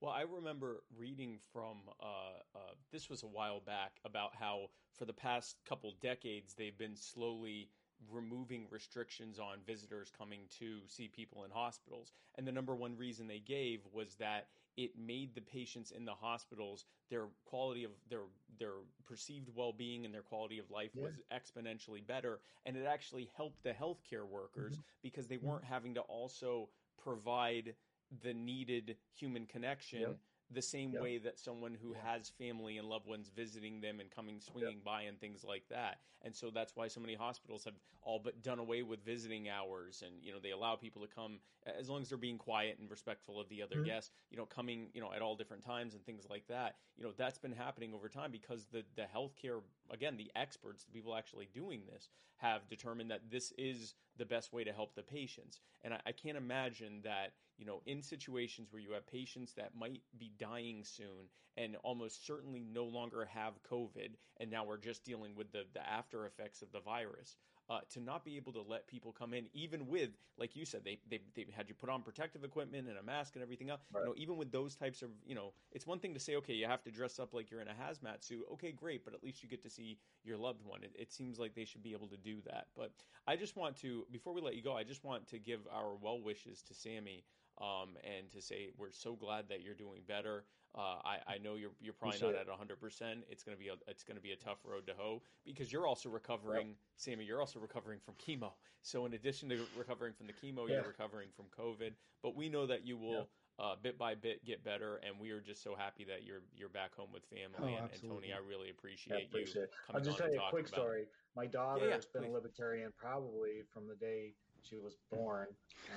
Well, 0.00 0.10
I 0.10 0.22
remember 0.22 0.82
reading 0.96 1.38
from 1.52 1.76
uh, 2.00 2.56
uh, 2.56 2.74
this 2.90 3.08
was 3.08 3.22
a 3.22 3.28
while 3.28 3.60
back 3.60 3.92
about 4.04 4.30
how 4.34 4.70
for 4.98 5.04
the 5.04 5.12
past 5.12 5.56
couple 5.68 5.94
decades 6.00 6.54
they've 6.54 6.76
been 6.76 6.96
slowly 6.96 7.68
removing 8.10 8.66
restrictions 8.70 9.38
on 9.38 9.58
visitors 9.66 10.10
coming 10.16 10.40
to 10.58 10.78
see 10.86 11.08
people 11.08 11.44
in 11.44 11.50
hospitals. 11.50 12.12
And 12.36 12.46
the 12.46 12.52
number 12.52 12.74
one 12.74 12.96
reason 12.96 13.26
they 13.26 13.38
gave 13.38 13.80
was 13.92 14.14
that 14.16 14.48
it 14.76 14.92
made 14.98 15.34
the 15.34 15.40
patients 15.40 15.90
in 15.90 16.04
the 16.04 16.14
hospitals 16.14 16.86
their 17.10 17.26
quality 17.44 17.84
of 17.84 17.90
their 18.08 18.22
their 18.58 18.72
perceived 19.06 19.50
well-being 19.54 20.04
and 20.06 20.14
their 20.14 20.22
quality 20.22 20.58
of 20.58 20.70
life 20.70 20.90
yeah. 20.94 21.04
was 21.04 21.20
exponentially 21.30 22.06
better 22.06 22.40
and 22.64 22.74
it 22.76 22.86
actually 22.86 23.28
helped 23.36 23.62
the 23.62 23.72
healthcare 23.72 24.26
workers 24.26 24.72
mm-hmm. 24.72 24.80
because 25.02 25.26
they 25.26 25.36
weren't 25.36 25.62
mm-hmm. 25.62 25.74
having 25.74 25.94
to 25.94 26.00
also 26.02 26.70
provide 27.02 27.74
the 28.22 28.32
needed 28.32 28.96
human 29.14 29.44
connection 29.44 30.00
yep 30.00 30.16
the 30.54 30.62
same 30.62 30.92
yep. 30.92 31.02
way 31.02 31.18
that 31.18 31.38
someone 31.38 31.76
who 31.80 31.90
yeah. 31.90 32.12
has 32.12 32.28
family 32.28 32.78
and 32.78 32.88
loved 32.88 33.06
ones 33.06 33.30
visiting 33.34 33.80
them 33.80 34.00
and 34.00 34.10
coming 34.10 34.40
swinging 34.40 34.76
yep. 34.76 34.84
by 34.84 35.02
and 35.02 35.20
things 35.20 35.44
like 35.44 35.64
that. 35.70 36.00
And 36.22 36.34
so 36.34 36.50
that's 36.50 36.76
why 36.76 36.88
so 36.88 37.00
many 37.00 37.14
hospitals 37.14 37.64
have 37.64 37.74
all 38.02 38.20
but 38.22 38.42
done 38.42 38.58
away 38.58 38.82
with 38.82 39.04
visiting 39.04 39.48
hours 39.48 40.02
and 40.04 40.14
you 40.22 40.32
know 40.32 40.38
they 40.42 40.50
allow 40.50 40.74
people 40.74 41.02
to 41.02 41.08
come 41.08 41.38
as 41.78 41.88
long 41.88 42.02
as 42.02 42.08
they're 42.08 42.18
being 42.18 42.38
quiet 42.38 42.78
and 42.80 42.90
respectful 42.90 43.40
of 43.40 43.48
the 43.48 43.62
other 43.62 43.76
mm-hmm. 43.76 43.86
guests, 43.86 44.10
you 44.30 44.36
know, 44.36 44.44
coming, 44.44 44.88
you 44.94 45.00
know, 45.00 45.12
at 45.12 45.22
all 45.22 45.36
different 45.36 45.64
times 45.64 45.94
and 45.94 46.04
things 46.04 46.24
like 46.28 46.46
that. 46.48 46.76
You 46.96 47.04
know, 47.04 47.12
that's 47.16 47.38
been 47.38 47.52
happening 47.52 47.94
over 47.94 48.08
time 48.08 48.30
because 48.30 48.66
the 48.72 48.84
the 48.96 49.06
healthcare 49.14 49.60
again, 49.92 50.16
the 50.16 50.30
experts, 50.34 50.84
the 50.84 50.92
people 50.92 51.14
actually 51.14 51.48
doing 51.54 51.82
this 51.92 52.08
have 52.38 52.68
determined 52.68 53.10
that 53.10 53.30
this 53.30 53.52
is 53.56 53.94
the 54.16 54.24
best 54.24 54.52
way 54.52 54.64
to 54.64 54.72
help 54.72 54.94
the 54.94 55.02
patients. 55.02 55.60
And 55.82 55.94
I, 55.94 56.00
I 56.06 56.12
can't 56.12 56.36
imagine 56.36 57.00
that, 57.04 57.34
you 57.56 57.66
know, 57.66 57.82
in 57.86 58.02
situations 58.02 58.68
where 58.70 58.82
you 58.82 58.92
have 58.92 59.06
patients 59.06 59.52
that 59.54 59.76
might 59.78 60.02
be 60.18 60.32
dying 60.38 60.82
soon 60.82 61.28
and 61.56 61.76
almost 61.84 62.26
certainly 62.26 62.64
no 62.72 62.84
longer 62.84 63.26
have 63.26 63.62
COVID, 63.70 64.16
and 64.40 64.50
now 64.50 64.64
we're 64.64 64.78
just 64.78 65.04
dealing 65.04 65.34
with 65.36 65.52
the, 65.52 65.64
the 65.74 65.86
after 65.86 66.26
effects 66.26 66.62
of 66.62 66.72
the 66.72 66.80
virus 66.80 67.36
uh, 67.72 67.80
to 67.88 68.00
not 68.00 68.22
be 68.22 68.36
able 68.36 68.52
to 68.52 68.60
let 68.60 68.86
people 68.86 69.12
come 69.12 69.32
in, 69.32 69.46
even 69.54 69.86
with, 69.86 70.10
like 70.36 70.54
you 70.54 70.66
said, 70.66 70.82
they, 70.84 70.98
they, 71.08 71.20
they 71.34 71.46
had 71.56 71.68
you 71.70 71.74
put 71.74 71.88
on 71.88 72.02
protective 72.02 72.44
equipment 72.44 72.86
and 72.86 72.98
a 72.98 73.02
mask 73.02 73.34
and 73.34 73.42
everything 73.42 73.70
else. 73.70 73.80
Right. 73.90 74.00
You 74.00 74.06
know, 74.08 74.14
even 74.18 74.36
with 74.36 74.52
those 74.52 74.74
types 74.74 75.00
of, 75.00 75.08
you 75.24 75.34
know, 75.34 75.54
it's 75.70 75.86
one 75.86 75.98
thing 75.98 76.12
to 76.12 76.20
say, 76.20 76.36
okay, 76.36 76.52
you 76.52 76.66
have 76.66 76.82
to 76.82 76.90
dress 76.90 77.18
up 77.18 77.32
like 77.32 77.50
you're 77.50 77.62
in 77.62 77.68
a 77.68 77.72
hazmat 77.72 78.22
suit. 78.22 78.44
Okay, 78.52 78.72
great, 78.72 79.04
but 79.06 79.14
at 79.14 79.24
least 79.24 79.42
you 79.42 79.48
get 79.48 79.62
to 79.62 79.70
see 79.70 79.98
your 80.22 80.36
loved 80.36 80.62
one. 80.66 80.82
It, 80.82 80.92
it 80.98 81.12
seems 81.12 81.38
like 81.38 81.54
they 81.54 81.64
should 81.64 81.82
be 81.82 81.92
able 81.92 82.08
to 82.08 82.18
do 82.18 82.42
that. 82.44 82.66
But 82.76 82.92
I 83.26 83.36
just 83.36 83.56
want 83.56 83.76
to, 83.78 84.04
before 84.12 84.34
we 84.34 84.42
let 84.42 84.54
you 84.54 84.62
go, 84.62 84.76
I 84.76 84.84
just 84.84 85.02
want 85.02 85.26
to 85.28 85.38
give 85.38 85.60
our 85.72 85.94
well 85.94 86.20
wishes 86.20 86.60
to 86.64 86.74
Sammy 86.74 87.24
um, 87.58 87.96
and 88.04 88.30
to 88.32 88.42
say 88.42 88.68
we're 88.76 88.92
so 88.92 89.14
glad 89.14 89.48
that 89.48 89.62
you're 89.62 89.74
doing 89.74 90.02
better. 90.06 90.44
Uh, 90.74 90.96
I, 91.04 91.34
I 91.34 91.38
know 91.38 91.56
you're 91.56 91.72
you're 91.80 91.92
probably 91.92 92.18
not 92.20 92.34
at 92.34 92.48
100. 92.48 92.80
percent 92.80 93.20
It's 93.28 93.44
gonna 93.44 93.58
be 93.58 93.68
a 93.68 93.74
it's 93.86 94.02
gonna 94.02 94.20
be 94.20 94.32
a 94.32 94.36
tough 94.36 94.58
road 94.64 94.86
to 94.86 94.94
hoe 94.96 95.22
because 95.44 95.70
you're 95.70 95.86
also 95.86 96.08
recovering, 96.08 96.68
yep. 96.68 96.76
Sammy. 96.96 97.24
You're 97.24 97.40
also 97.40 97.58
recovering 97.58 98.00
from 98.00 98.14
chemo. 98.14 98.52
So 98.80 99.04
in 99.04 99.12
addition 99.12 99.50
to 99.50 99.60
recovering 99.76 100.14
from 100.14 100.26
the 100.26 100.32
chemo, 100.32 100.66
yeah. 100.66 100.76
you're 100.76 100.86
recovering 100.86 101.28
from 101.36 101.46
COVID. 101.56 101.92
But 102.22 102.36
we 102.36 102.48
know 102.48 102.66
that 102.66 102.86
you 102.86 102.96
will. 102.96 103.28
Uh, 103.58 103.76
bit 103.80 103.98
by 103.98 104.14
bit 104.14 104.42
get 104.46 104.64
better, 104.64 104.98
and 105.06 105.14
we 105.20 105.30
are 105.30 105.38
just 105.40 105.62
so 105.62 105.76
happy 105.76 106.04
that 106.04 106.24
you're 106.24 106.40
you're 106.56 106.70
back 106.70 106.94
home 106.96 107.10
with 107.12 107.22
family. 107.26 107.76
Oh, 107.78 107.82
and, 107.84 107.92
and, 107.92 108.10
Tony, 108.10 108.32
I 108.32 108.38
really 108.38 108.70
appreciate, 108.70 109.20
yeah, 109.20 109.26
appreciate 109.26 109.68
you. 109.88 109.94
I'll 109.94 110.00
just 110.00 110.16
tell 110.16 110.32
you 110.32 110.40
a 110.40 110.50
quick 110.50 110.66
story. 110.66 111.02
It. 111.02 111.08
My 111.36 111.46
daughter 111.46 111.86
yeah, 111.86 111.94
has 111.94 112.06
been 112.06 112.22
please. 112.22 112.30
a 112.30 112.32
libertarian 112.32 112.92
probably 112.96 113.60
from 113.72 113.86
the 113.86 113.94
day 113.94 114.32
she 114.62 114.78
was 114.78 114.96
born. 115.12 115.48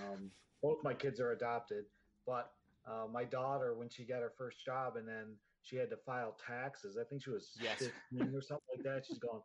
Um, 0.03 0.29
both 0.61 0.83
my 0.83 0.93
kids 0.93 1.21
are 1.21 1.31
adopted, 1.31 1.85
but 2.27 2.51
uh, 2.88 3.08
my 3.12 3.24
daughter 3.24 3.74
when 3.76 3.89
she 3.89 4.04
got 4.04 4.21
her 4.21 4.34
first 4.38 4.63
job 4.63 4.95
and 4.98 5.08
then 5.08 5.36
she 5.62 5.76
had 5.76 5.89
to 5.89 5.98
file 5.98 6.38
taxes. 6.45 6.98
I 7.00 7.04
think 7.04 7.24
she 7.24 7.32
was 7.32 7.52
yes. 7.60 7.89
15 8.12 8.36
or 8.36 8.41
something 8.41 8.67
like 8.76 8.84
that. 8.84 9.06
She's 9.08 9.17
going, 9.17 9.41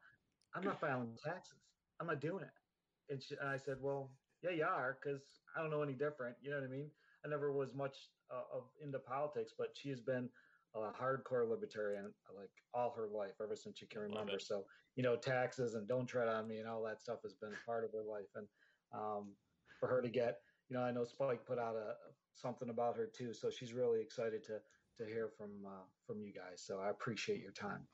I'm 0.55 0.65
not 0.65 0.81
filing 0.81 1.17
taxes. 1.25 1.59
I'm 2.01 2.07
not 2.07 2.21
doing 2.21 2.43
it. 2.43 3.13
And, 3.13 3.23
she, 3.23 3.35
and 3.41 3.49
I 3.49 3.57
said, 3.57 3.77
well, 3.81 4.11
yeah, 4.43 4.51
you 4.51 4.65
are, 4.65 4.99
because 5.03 5.23
I 5.57 5.63
don't 5.63 5.71
know 5.71 5.83
any 5.83 5.95
different. 5.95 6.37
You 6.43 6.51
know 6.51 6.57
what 6.57 6.67
I 6.67 6.71
mean? 6.71 6.91
I 7.25 7.29
never 7.29 7.53
was 7.53 7.75
much 7.75 7.97
uh, 8.31 8.57
of 8.57 8.65
into 8.83 8.99
politics, 8.99 9.53
but 9.57 9.69
she 9.75 9.91
has 9.91 10.01
been 10.01 10.29
a 10.75 10.79
hardcore 10.79 11.49
libertarian 11.49 12.13
like 12.37 12.51
all 12.73 12.95
her 12.97 13.09
life, 13.13 13.33
ever 13.43 13.57
since 13.57 13.79
she 13.79 13.87
can 13.87 14.03
remember. 14.03 14.39
So, 14.39 14.65
you 14.97 15.03
know, 15.03 15.17
taxes 15.17 15.75
and 15.75 15.89
don't 15.89 16.07
tread 16.07 16.29
on 16.29 16.47
me 16.47 16.59
and 16.59 16.69
all 16.69 16.83
that 16.85 17.01
stuff 17.01 17.19
has 17.25 17.35
been 17.35 17.53
part 17.67 17.85
of 17.85 17.93
her 17.93 18.05
life. 18.09 18.31
And 18.37 18.47
um, 18.95 19.33
for 19.79 19.89
her 19.89 20.01
to 20.01 20.09
get, 20.09 20.39
you 20.69 20.77
know, 20.77 20.83
I 20.83 20.93
know 20.93 21.05
Spike 21.05 21.45
put 21.45 21.59
out 21.59 21.75
a 21.75 21.95
something 22.41 22.71
about 22.71 22.97
her 22.97 23.07
too. 23.07 23.33
So 23.33 23.51
she's 23.51 23.73
really 23.73 24.01
excited 24.01 24.45
to 24.45 24.61
to 24.99 25.05
hear 25.05 25.29
from 25.29 25.51
uh, 25.67 25.85
from 26.07 26.21
you 26.21 26.33
guys. 26.33 26.63
So 26.65 26.79
I 26.81 26.91
appreciate 26.91 27.41
your 27.41 27.53
time. 27.53 27.87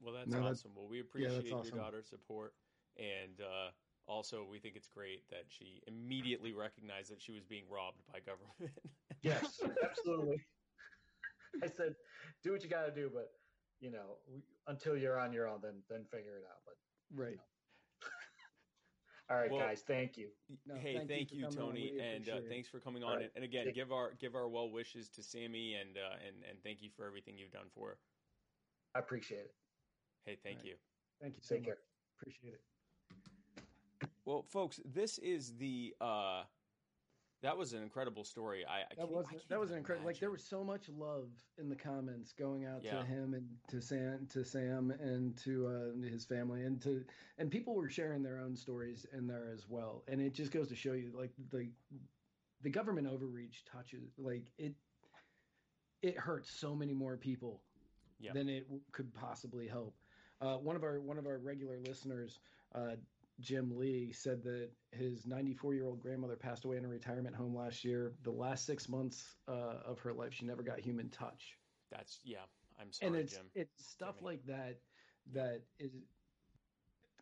Well, 0.00 0.14
that's 0.14 0.30
no, 0.30 0.38
awesome. 0.38 0.48
That's, 0.48 0.64
well, 0.76 0.88
we 0.88 1.00
appreciate 1.00 1.46
yeah, 1.46 1.54
awesome. 1.54 1.74
your 1.74 1.84
daughter's 1.84 2.08
support, 2.08 2.54
and 2.98 3.40
uh, 3.40 3.70
also 4.06 4.46
we 4.48 4.58
think 4.58 4.76
it's 4.76 4.88
great 4.88 5.28
that 5.30 5.44
she 5.48 5.82
immediately 5.86 6.52
recognized 6.52 7.10
that 7.10 7.22
she 7.22 7.32
was 7.32 7.44
being 7.44 7.64
robbed 7.70 8.02
by 8.12 8.20
government. 8.20 8.74
yes, 9.22 9.60
absolutely. 9.82 10.36
I 11.62 11.68
said, 11.68 11.94
do 12.42 12.52
what 12.52 12.62
you 12.62 12.68
got 12.68 12.86
to 12.86 12.92
do, 12.92 13.10
but 13.12 13.30
you 13.80 13.90
know, 13.90 14.18
we, 14.32 14.42
until 14.66 14.96
you're 14.96 15.18
on 15.18 15.32
your 15.32 15.48
own, 15.48 15.60
then 15.62 15.82
then 15.88 16.04
figure 16.10 16.36
it 16.36 16.44
out. 16.48 16.60
But 16.66 16.74
right. 17.14 17.30
You 17.30 17.36
know. 17.36 17.53
All 19.30 19.38
right, 19.38 19.50
well, 19.50 19.60
guys. 19.60 19.82
Thank 19.86 20.18
you. 20.18 20.28
No, 20.66 20.74
hey, 20.74 20.96
thank, 20.96 21.08
thank 21.08 21.32
you, 21.32 21.46
you 21.46 21.50
Tony, 21.50 21.94
and 21.98 22.28
uh, 22.28 22.40
thanks 22.48 22.68
for 22.68 22.78
coming 22.78 23.02
on. 23.02 23.16
Right. 23.16 23.30
And 23.34 23.44
again, 23.44 23.66
give 23.74 23.90
our 23.90 24.12
give 24.20 24.34
our 24.34 24.48
well 24.48 24.70
wishes 24.70 25.08
to 25.10 25.22
Sammy, 25.22 25.74
and 25.74 25.96
uh, 25.96 26.16
and 26.26 26.36
and 26.48 26.58
thank 26.62 26.82
you 26.82 26.90
for 26.94 27.06
everything 27.06 27.38
you've 27.38 27.52
done 27.52 27.68
for 27.74 27.88
her. 27.88 27.98
I 28.94 28.98
appreciate 28.98 29.40
it. 29.40 29.54
Hey, 30.26 30.36
thank 30.42 30.58
right. 30.58 30.66
you. 30.66 30.74
Thank 31.22 31.36
you. 31.36 31.42
So 31.42 31.54
Take 31.54 31.62
much. 31.62 31.66
care. 31.68 31.78
Appreciate 32.20 32.54
it. 32.54 32.60
Well, 34.26 34.42
folks, 34.42 34.80
this 34.84 35.18
is 35.18 35.54
the 35.56 35.94
uh, 36.00 36.42
that 37.44 37.56
was 37.58 37.74
an 37.74 37.82
incredible 37.82 38.24
story. 38.24 38.64
I, 38.66 38.80
I 38.80 38.84
that 38.96 39.08
was 39.08 39.26
that 39.50 39.60
was 39.60 39.70
an 39.70 39.76
incredible. 39.76 40.06
Like 40.06 40.18
there 40.18 40.30
was 40.30 40.42
so 40.42 40.64
much 40.64 40.88
love 40.88 41.28
in 41.58 41.68
the 41.68 41.76
comments 41.76 42.32
going 42.32 42.64
out 42.64 42.82
yeah. 42.82 42.98
to 42.98 43.04
him 43.04 43.34
and 43.34 43.46
to 43.68 43.82
Sam, 43.82 44.26
to 44.30 44.44
Sam, 44.44 44.90
and 44.98 45.36
to 45.44 45.66
uh, 45.66 46.08
his 46.08 46.24
family, 46.24 46.62
and 46.62 46.80
to 46.82 47.04
and 47.36 47.50
people 47.50 47.74
were 47.74 47.90
sharing 47.90 48.22
their 48.22 48.38
own 48.38 48.56
stories 48.56 49.04
in 49.16 49.26
there 49.26 49.50
as 49.52 49.66
well. 49.68 50.04
And 50.08 50.22
it 50.22 50.32
just 50.32 50.52
goes 50.52 50.68
to 50.68 50.74
show 50.74 50.94
you, 50.94 51.12
like 51.14 51.32
the 51.52 51.68
the 52.62 52.70
government 52.70 53.06
overreach 53.06 53.62
touches, 53.70 54.14
like 54.16 54.50
it 54.56 54.72
it 56.00 56.18
hurts 56.18 56.50
so 56.50 56.74
many 56.74 56.94
more 56.94 57.18
people 57.18 57.60
yeah. 58.18 58.32
than 58.32 58.48
it 58.48 58.66
could 58.92 59.12
possibly 59.12 59.68
help. 59.68 59.94
Uh, 60.40 60.56
one 60.56 60.76
of 60.76 60.82
our 60.82 60.98
one 60.98 61.18
of 61.18 61.26
our 61.26 61.36
regular 61.38 61.78
listeners, 61.86 62.38
uh, 62.74 62.96
Jim 63.40 63.76
Lee 63.76 64.12
said 64.12 64.42
that 64.44 64.70
his 64.92 65.26
94 65.26 65.74
year 65.74 65.86
old 65.86 66.00
grandmother 66.00 66.36
passed 66.36 66.64
away 66.64 66.76
in 66.76 66.84
a 66.84 66.88
retirement 66.88 67.34
home 67.34 67.54
last 67.54 67.84
year. 67.84 68.12
The 68.22 68.30
last 68.30 68.66
six 68.66 68.88
months 68.88 69.36
uh, 69.48 69.78
of 69.84 69.98
her 70.00 70.12
life, 70.12 70.32
she 70.32 70.44
never 70.44 70.62
got 70.62 70.78
human 70.78 71.08
touch. 71.08 71.56
That's 71.90 72.20
yeah. 72.24 72.38
I'm 72.80 72.92
sorry, 72.92 73.08
and 73.08 73.16
it's 73.16 73.34
Jim. 73.34 73.46
it's 73.54 73.86
stuff 73.86 74.16
Jimmy. 74.18 74.30
like 74.30 74.46
that 74.46 74.78
that 75.32 75.62
is 75.78 75.92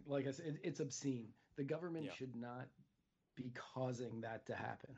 like 0.07 0.27
I 0.27 0.33
said, 0.33 0.46
it, 0.46 0.61
it's 0.62 0.81
obscene. 0.81 1.29
The 1.57 1.64
government 1.64 2.07
yeah. 2.07 2.12
should 2.12 2.35
not 2.35 2.68
be 3.37 3.53
causing 3.75 4.20
that 4.22 4.46
to 4.46 4.55
happen. 4.55 4.94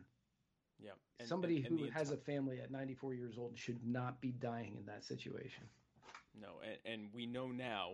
Yeah. 0.81 0.91
And, 1.19 1.29
Somebody 1.29 1.59
and, 1.59 1.67
and 1.67 1.81
who 1.81 1.91
has 1.91 2.11
a 2.11 2.17
family 2.17 2.61
at 2.61 2.71
94 2.71 3.15
years 3.15 3.39
old 3.39 3.57
should 3.57 3.85
not 3.85 4.21
be 4.21 4.33
dying 4.33 4.77
in 4.79 4.87
that 4.87 5.05
situation. 5.05 5.65
No, 6.41 6.49
and, 6.65 6.93
and 6.93 7.09
we 7.15 7.27
know 7.27 7.49
now 7.49 7.93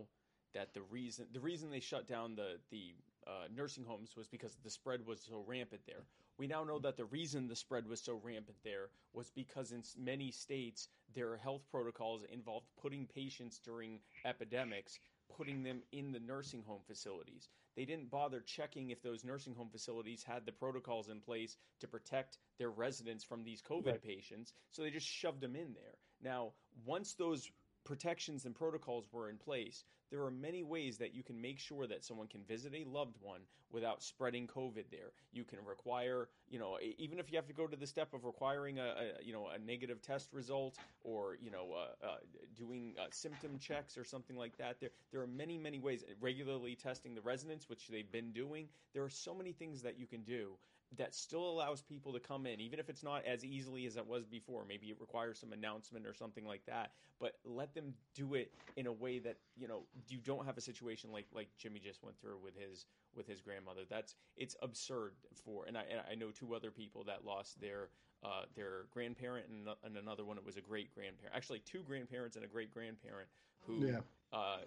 that 0.55 0.73
the 0.75 0.83
reason 0.83 1.27
the 1.33 1.41
reason 1.41 1.71
they 1.71 1.81
shut 1.81 2.09
down 2.09 2.35
the 2.35 2.59
the 2.71 2.95
uh, 3.27 3.47
nursing 3.55 3.85
homes 3.85 4.17
was 4.17 4.29
because 4.29 4.57
the 4.63 4.71
spread 4.71 5.07
was 5.07 5.21
so 5.21 5.45
rampant 5.47 5.83
there. 5.87 6.05
We 6.39 6.47
now 6.47 6.65
know 6.65 6.79
that 6.81 6.97
the 6.97 7.05
reason 7.05 7.49
the 7.49 7.57
spread 7.57 7.87
was 7.87 8.01
so 8.01 8.21
rampant 8.23 8.59
there 8.65 8.91
was 9.13 9.31
because 9.31 9.73
in 9.73 9.83
many 9.99 10.31
states 10.31 10.89
their 11.15 11.37
health 11.37 11.63
protocols 11.71 12.25
involved 12.33 12.67
putting 12.81 13.07
patients 13.07 13.59
during 13.59 14.01
epidemics 14.25 14.99
putting 15.37 15.63
them 15.63 15.83
in 15.93 16.13
the 16.13 16.21
nursing 16.21 16.63
home 16.67 16.83
facilities. 16.87 17.49
They 17.77 17.85
didn't 17.85 18.11
bother 18.11 18.41
checking 18.41 18.91
if 18.91 19.03
those 19.03 19.25
nursing 19.25 19.55
home 19.55 19.71
facilities 19.71 20.25
had 20.25 20.45
the 20.45 20.53
protocols 20.53 21.09
in 21.09 21.21
place 21.21 21.57
to 21.81 21.89
protect 21.89 22.39
their 22.59 22.71
residents 22.71 23.25
from 23.25 23.45
these 23.45 23.63
COVID 23.63 23.87
Right. 23.87 24.03
patients, 24.03 24.53
so 24.73 24.83
they 24.83 24.91
just 24.91 25.07
shoved 25.07 25.41
them 25.41 25.57
in 25.57 25.73
there. 25.75 25.95
Now, 26.23 26.53
once 26.85 27.15
those 27.15 27.51
protections 27.85 28.45
and 28.45 28.55
protocols 28.55 29.07
were 29.13 29.31
in 29.31 29.39
place, 29.39 29.85
there 30.11 30.23
are 30.25 30.31
many 30.31 30.63
ways 30.63 30.99
that 30.99 31.15
you 31.15 31.23
can 31.23 31.41
make 31.41 31.59
sure 31.59 31.87
that 31.87 32.05
someone 32.05 32.27
can 32.27 32.43
visit 32.43 32.75
a 32.75 32.85
loved 32.89 33.17
one 33.21 33.41
without 33.71 34.03
spreading 34.03 34.47
COVID 34.47 34.85
there. 34.91 35.13
You 35.33 35.45
can 35.45 35.59
require, 35.65 36.29
you 36.49 36.59
know, 36.59 36.79
even 36.99 37.19
if 37.19 37.31
you 37.31 37.39
have 37.39 37.47
to 37.47 37.53
go 37.53 37.67
to 37.67 37.77
the 37.77 37.87
step 37.87 38.13
of 38.13 38.25
requiring 38.25 38.79
a, 38.79 38.83
a 38.83 39.25
you 39.25 39.33
know, 39.33 39.49
a 39.55 39.59
negative 39.59 40.03
test 40.03 40.33
result 40.33 40.77
or, 41.05 41.37
you 41.41 41.51
know, 41.51 41.69
uh, 41.73 42.07
uh, 42.07 42.17
doing 42.57 42.95
uh, 43.01 43.07
symptom 43.11 43.59
checks 43.59 43.97
or 43.97 44.05
something 44.05 44.37
like 44.37 44.57
that. 44.59 44.81
There, 44.81 44.91
there 45.13 45.21
are 45.21 45.29
many, 45.29 45.57
many 45.57 45.79
ways. 45.79 46.05
Regularly 46.21 46.75
testing 46.75 47.15
the 47.15 47.21
residents, 47.21 47.69
which 47.69 47.89
they've 47.89 48.11
been 48.11 48.33
doing. 48.33 48.67
There 48.93 49.05
are 49.05 49.11
so 49.11 49.35
many 49.35 49.53
things 49.53 49.83
that 49.83 49.99
you 49.99 50.07
can 50.07 50.23
do 50.23 50.57
that 50.97 51.15
still 51.15 51.49
allows 51.49 51.83
people 51.83 52.13
to 52.13 52.21
come 52.21 52.47
in, 52.47 52.61
even 52.61 52.79
if 52.81 52.89
it's 52.89 53.03
not 53.03 53.25
as 53.25 53.45
easily 53.45 53.87
as 53.87 53.97
it 53.97 54.07
was 54.07 54.27
before. 54.27 54.65
Maybe 54.67 54.89
it 54.89 54.97
requires 55.01 55.39
some 55.39 55.53
announcement 55.53 56.07
or 56.07 56.15
something 56.15 56.45
like 56.45 56.65
that. 56.67 56.93
But 57.21 57.35
let 57.45 57.75
them 57.75 57.95
do 58.15 58.35
it 58.35 58.53
in 58.77 58.87
a 58.87 58.93
way 58.93 59.19
that 59.21 59.37
you 59.57 59.69
know 59.69 59.83
you 60.09 60.19
don't 60.19 60.47
have 60.47 60.59
a 60.59 60.61
situation 60.61 61.13
like 61.13 61.27
like 61.35 61.49
Jimmy 61.59 61.81
just 61.81 62.03
went 62.03 62.21
through 62.21 62.39
with 62.43 62.57
his 62.57 62.87
with 63.15 63.27
his 63.27 63.41
grandmother. 63.41 63.83
That's 63.89 64.17
it's 64.37 64.57
absurd 64.63 65.13
for, 65.45 65.65
and 65.67 65.77
I 65.77 65.83
and 65.91 66.01
I 66.11 66.15
know 66.15 66.31
two 66.31 66.55
other 66.55 66.71
people 66.71 67.05
that 67.05 67.25
lost 67.25 67.61
their 67.61 67.91
uh, 68.23 68.43
their 68.55 68.87
grandparent 68.91 69.47
and, 69.49 69.69
and 69.85 69.97
another 69.97 70.25
one 70.25 70.37
it 70.39 70.45
was 70.45 70.57
a 70.57 70.61
great 70.61 70.95
grandparent. 70.95 71.35
Actually, 71.35 71.61
two 71.61 71.83
grandparents 71.83 72.37
and 72.37 72.45
a 72.45 72.49
great 72.49 72.73
grandparent 72.73 73.29
who 73.67 73.87
Yeah. 73.87 74.01
Uh, 74.33 74.59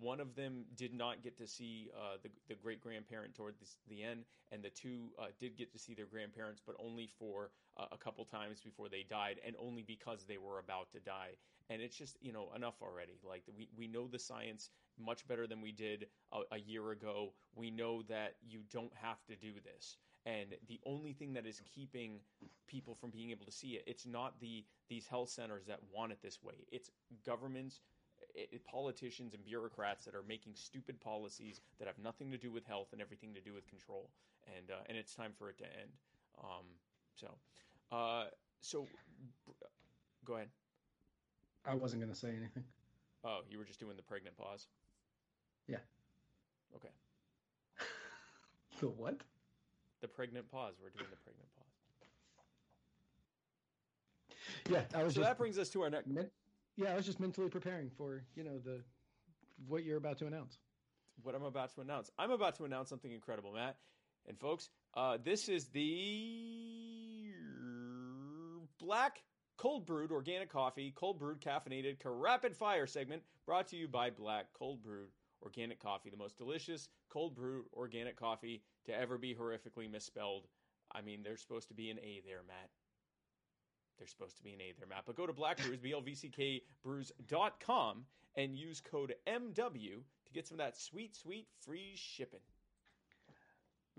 one 0.00 0.20
of 0.20 0.34
them 0.34 0.64
did 0.76 0.94
not 0.94 1.22
get 1.22 1.36
to 1.38 1.46
see 1.46 1.90
uh, 1.96 2.16
the, 2.22 2.30
the 2.48 2.54
great 2.54 2.80
grandparent 2.80 3.34
toward 3.34 3.54
the, 3.60 3.66
the 3.88 4.02
end, 4.02 4.24
and 4.52 4.62
the 4.62 4.70
two 4.70 5.08
uh, 5.18 5.26
did 5.40 5.56
get 5.56 5.72
to 5.72 5.78
see 5.78 5.94
their 5.94 6.06
grandparents, 6.06 6.60
but 6.64 6.76
only 6.78 7.08
for 7.18 7.50
uh, 7.78 7.86
a 7.90 7.96
couple 7.96 8.24
times 8.24 8.60
before 8.60 8.88
they 8.88 9.04
died, 9.08 9.40
and 9.46 9.56
only 9.58 9.82
because 9.82 10.24
they 10.24 10.38
were 10.38 10.58
about 10.58 10.90
to 10.92 11.00
die. 11.00 11.30
And 11.70 11.82
it's 11.82 11.96
just 11.96 12.16
you 12.20 12.32
know 12.32 12.48
enough 12.54 12.76
already. 12.80 13.18
Like 13.26 13.42
we 13.56 13.68
we 13.76 13.88
know 13.88 14.06
the 14.08 14.18
science 14.18 14.70
much 14.98 15.26
better 15.28 15.46
than 15.46 15.60
we 15.60 15.72
did 15.72 16.06
a, 16.32 16.54
a 16.54 16.58
year 16.58 16.90
ago. 16.90 17.32
We 17.54 17.70
know 17.70 18.02
that 18.08 18.36
you 18.46 18.60
don't 18.70 18.92
have 18.94 19.24
to 19.26 19.36
do 19.36 19.52
this. 19.64 19.96
And 20.26 20.54
the 20.66 20.80
only 20.84 21.12
thing 21.12 21.32
that 21.34 21.46
is 21.46 21.62
keeping 21.74 22.20
people 22.66 22.94
from 22.94 23.10
being 23.10 23.30
able 23.30 23.46
to 23.46 23.52
see 23.52 23.68
it, 23.68 23.84
it's 23.86 24.06
not 24.06 24.40
the 24.40 24.64
these 24.88 25.06
health 25.06 25.30
centers 25.30 25.66
that 25.66 25.80
want 25.94 26.12
it 26.12 26.18
this 26.22 26.42
way. 26.42 26.66
It's 26.70 26.90
governments 27.24 27.80
i- 28.38 28.48
i- 28.54 28.58
politicians 28.70 29.34
and 29.34 29.44
bureaucrats 29.44 30.04
that 30.04 30.14
are 30.14 30.22
making 30.22 30.54
stupid 30.54 31.00
policies 31.00 31.60
that 31.78 31.86
have 31.86 31.98
nothing 31.98 32.30
to 32.30 32.38
do 32.38 32.50
with 32.52 32.64
health 32.66 32.92
and 32.92 33.00
everything 33.02 33.34
to 33.34 33.40
do 33.40 33.52
with 33.52 33.66
control, 33.68 34.10
and 34.56 34.70
uh, 34.70 34.74
and 34.88 34.96
it's 34.96 35.14
time 35.14 35.32
for 35.36 35.50
it 35.50 35.58
to 35.58 35.64
end. 35.64 35.90
Um, 36.42 36.66
so, 37.14 37.28
uh, 37.90 38.26
so 38.60 38.86
go 40.24 40.34
ahead. 40.34 40.48
I 41.66 41.74
wasn't 41.74 42.00
going 42.02 42.12
to 42.12 42.18
say 42.18 42.28
anything. 42.28 42.64
Oh, 43.24 43.40
you 43.50 43.58
were 43.58 43.64
just 43.64 43.80
doing 43.80 43.96
the 43.96 44.02
pregnant 44.02 44.36
pause. 44.36 44.68
Yeah. 45.66 45.78
Okay, 46.76 46.88
The 48.80 48.88
what? 48.88 49.20
the 50.00 50.08
pregnant 50.08 50.48
pause. 50.50 50.74
We're 50.80 50.90
doing 50.90 51.10
the 51.10 51.16
pregnant 51.16 51.48
pause. 51.56 51.64
Yeah, 54.70 54.84
I 54.98 55.02
was 55.02 55.14
So 55.14 55.20
just 55.20 55.30
that 55.30 55.38
brings 55.38 55.58
us 55.58 55.68
to 55.70 55.82
our 55.82 55.90
next. 55.90 56.06
Yeah, 56.78 56.92
I 56.92 56.96
was 56.96 57.04
just 57.04 57.20
mentally 57.20 57.48
preparing 57.50 57.90
for 57.90 58.22
you 58.34 58.44
know 58.44 58.58
the 58.58 58.80
what 59.66 59.84
you're 59.84 59.98
about 59.98 60.18
to 60.18 60.26
announce. 60.26 60.56
what 61.22 61.34
I'm 61.34 61.42
about 61.42 61.74
to 61.74 61.80
announce. 61.80 62.10
I'm 62.18 62.30
about 62.30 62.56
to 62.56 62.64
announce 62.64 62.88
something 62.88 63.10
incredible, 63.12 63.52
Matt. 63.52 63.76
And 64.26 64.38
folks, 64.38 64.70
uh, 64.94 65.18
this 65.22 65.48
is 65.48 65.66
the 65.68 67.32
Black 68.78 69.22
Cold 69.56 69.86
Brewed 69.86 70.12
Organic 70.12 70.50
Coffee, 70.50 70.92
Cold 70.94 71.18
Brewed 71.18 71.40
Caffeinated 71.40 71.96
Rapid 72.04 72.56
Fire 72.56 72.86
segment 72.86 73.22
brought 73.44 73.68
to 73.68 73.76
you 73.76 73.88
by 73.88 74.10
Black 74.10 74.46
Cold 74.56 74.82
Brewed 74.82 75.08
Organic 75.42 75.80
Coffee, 75.80 76.10
the 76.10 76.16
most 76.16 76.36
delicious 76.36 76.88
cold 77.10 77.34
brewed 77.34 77.64
organic 77.72 78.16
coffee 78.16 78.62
to 78.86 78.94
ever 78.94 79.18
be 79.18 79.34
horrifically 79.34 79.90
misspelled. 79.90 80.46
I 80.92 81.00
mean, 81.00 81.22
there's 81.22 81.40
supposed 81.40 81.68
to 81.68 81.74
be 81.74 81.90
an 81.90 81.98
A 81.98 82.22
there, 82.24 82.42
Matt. 82.46 82.70
There's 83.98 84.10
supposed 84.10 84.36
to 84.36 84.42
be 84.42 84.52
an 84.52 84.60
A 84.60 84.72
there, 84.78 84.86
Matt. 84.88 85.04
But 85.06 85.16
go 85.16 85.26
to 85.26 85.32
Black 85.32 85.58
Brews, 85.62 85.78
B-L-V-C-K 85.78 86.62
brews.com 86.82 88.04
and 88.36 88.54
use 88.56 88.80
code 88.80 89.14
MW 89.26 90.02
to 90.26 90.32
get 90.32 90.46
some 90.46 90.60
of 90.60 90.64
that 90.64 90.76
sweet, 90.76 91.16
sweet 91.16 91.48
free 91.64 91.92
shipping. 91.94 92.40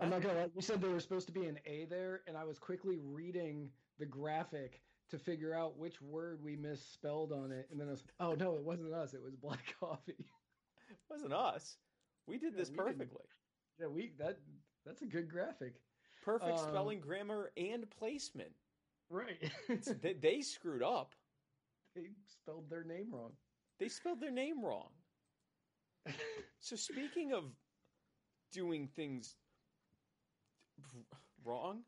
I'm 0.00 0.08
not 0.08 0.22
gonna 0.22 0.34
lie. 0.34 0.48
You 0.54 0.62
said 0.62 0.80
there 0.80 0.90
was 0.90 1.02
supposed 1.02 1.26
to 1.26 1.32
be 1.32 1.44
an 1.44 1.58
A 1.66 1.84
there, 1.84 2.22
and 2.26 2.36
I 2.36 2.44
was 2.44 2.58
quickly 2.58 2.98
reading 3.02 3.68
the 3.98 4.06
graphic 4.06 4.80
to 5.10 5.18
figure 5.18 5.52
out 5.54 5.76
which 5.76 6.00
word 6.00 6.42
we 6.42 6.56
misspelled 6.56 7.32
on 7.32 7.52
it, 7.52 7.68
and 7.70 7.78
then 7.78 7.88
I 7.88 7.90
was, 7.90 8.00
like, 8.02 8.14
oh 8.20 8.34
no, 8.34 8.56
it 8.56 8.62
wasn't 8.62 8.94
us. 8.94 9.12
It 9.12 9.22
was 9.22 9.34
black 9.36 9.74
coffee. 9.80 10.14
It 10.16 10.96
wasn't 11.10 11.34
us. 11.34 11.76
We 12.26 12.38
did 12.38 12.54
Yeah, 12.54 12.58
this 12.60 12.70
we 12.70 12.76
did. 12.76 12.84
perfectly. 12.86 13.24
yeah, 13.78 13.88
we 13.88 14.12
that 14.18 14.38
that's 14.86 15.02
a 15.02 15.06
good 15.06 15.28
graphic. 15.28 15.74
Perfect 16.24 16.58
Um, 16.58 16.68
spelling, 16.68 17.00
grammar, 17.00 17.50
and 17.58 17.88
placement. 17.90 18.52
Right. 19.10 19.50
they, 20.02 20.14
they 20.14 20.40
screwed 20.40 20.82
up. 20.82 21.14
they 21.94 22.08
spelled 22.26 22.70
their 22.70 22.84
name 22.84 23.08
wrong. 23.12 23.32
They 23.78 23.88
spelled 23.88 24.20
their 24.20 24.30
name 24.30 24.64
wrong. 24.64 24.90
So 26.62 26.76
speaking 26.76 27.32
of 27.32 27.44
doing 28.52 28.86
things 28.86 29.36
wrong, 31.44 31.80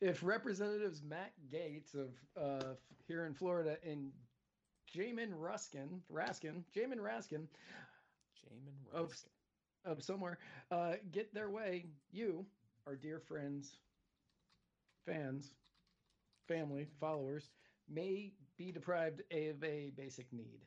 if 0.00 0.22
Representatives 0.22 1.02
Matt 1.02 1.32
Gaetz 1.52 1.94
of 1.94 2.10
uh, 2.40 2.74
here 3.06 3.26
in 3.26 3.34
Florida 3.34 3.76
and 3.86 4.10
Jamin 4.94 5.30
Ruskin, 5.34 6.00
Raskin, 6.12 6.62
Jamin 6.74 6.98
Raskin 6.98 7.46
Jamin 8.40 8.74
Of- 8.92 9.10
Ruskin. 9.10 9.30
of 9.84 10.02
somewhere 10.02 10.38
uh, 10.70 10.94
get 11.12 11.32
their 11.34 11.50
way, 11.50 11.86
you, 12.10 12.46
our 12.86 12.96
dear 12.96 13.20
friends, 13.20 13.78
fans, 15.06 15.52
family, 16.48 16.86
followers, 17.00 17.50
may 17.88 18.32
be 18.56 18.72
deprived 18.72 19.20
of 19.32 19.64
a 19.64 19.90
basic 19.96 20.32
need. 20.32 20.64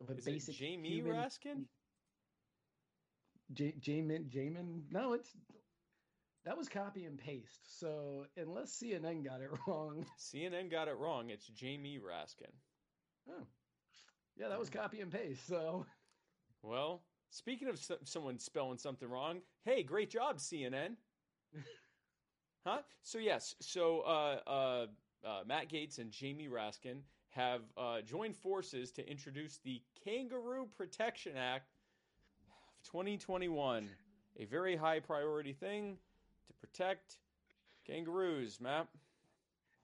Of 0.00 0.10
a 0.10 0.16
Is 0.18 0.26
it 0.26 0.30
basic 0.32 0.54
Jamie 0.56 0.90
human- 0.90 1.12
Raskin? 1.12 1.64
J- 3.52 3.74
Jamin, 3.80 4.28
Jamin. 4.28 4.82
No, 4.90 5.12
it's 5.12 5.30
that 6.44 6.56
was 6.56 6.68
copy 6.68 7.04
and 7.04 7.18
paste. 7.18 7.78
So 7.80 8.26
unless 8.36 8.76
CNN 8.80 9.24
got 9.24 9.40
it 9.40 9.50
wrong, 9.66 10.04
CNN 10.18 10.70
got 10.70 10.88
it 10.88 10.96
wrong. 10.96 11.30
It's 11.30 11.46
Jamie 11.46 11.98
Raskin. 11.98 12.52
oh, 13.30 13.46
yeah, 14.36 14.48
that 14.48 14.58
was 14.58 14.68
hmm. 14.68 14.78
copy 14.78 15.00
and 15.00 15.10
paste. 15.10 15.46
So 15.46 15.86
Well, 16.62 17.02
speaking 17.30 17.68
of 17.68 17.78
so- 17.78 17.98
someone 18.04 18.38
spelling 18.38 18.78
something 18.78 19.08
wrong, 19.08 19.40
hey, 19.64 19.82
great 19.82 20.10
job, 20.10 20.38
CNN. 20.38 20.96
huh? 22.66 22.78
So 23.02 23.18
yes, 23.18 23.54
so 23.60 24.00
uh, 24.00 24.38
uh, 24.46 24.86
uh, 25.24 25.40
Matt 25.46 25.70
Gaetz 25.70 25.98
and 25.98 26.10
Jamie 26.10 26.48
Raskin 26.48 26.98
have 27.30 27.62
uh, 27.78 28.00
joined 28.00 28.36
forces 28.36 28.90
to 28.92 29.08
introduce 29.08 29.58
the 29.58 29.80
Kangaroo 30.04 30.66
Protection 30.76 31.36
Act 31.36 31.70
of 32.40 32.90
2021, 32.90 33.88
a 34.38 34.44
very 34.46 34.74
high 34.74 34.98
priority 34.98 35.52
thing 35.52 35.96
to 36.46 36.52
protect 36.54 37.18
kangaroos. 37.86 38.60
Matt. 38.60 38.88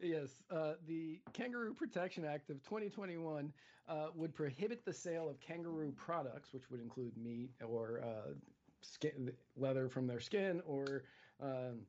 Yes, 0.01 0.43
uh, 0.51 0.73
the 0.89 1.21
Kangaroo 1.33 1.75
Protection 1.75 2.25
Act 2.25 2.51
of 2.51 2.61
2021 2.65 3.53
uh, 3.89 4.07
would 4.17 4.35
prohibit 4.35 4.85
the 4.85 4.93
sale 4.93 5.29
of 5.29 5.39
kangaroo 5.39 5.93
products, 5.93 6.53
which 6.53 6.71
would 6.71 6.81
include 6.81 7.17
meat 7.17 7.51
or 7.65 8.01
uh, 8.03 8.33
skin, 8.81 9.31
leather 9.57 9.89
from 9.89 10.09
their 10.09 10.19
skin 10.19 10.61
or 10.67 11.05
um, 11.41 11.83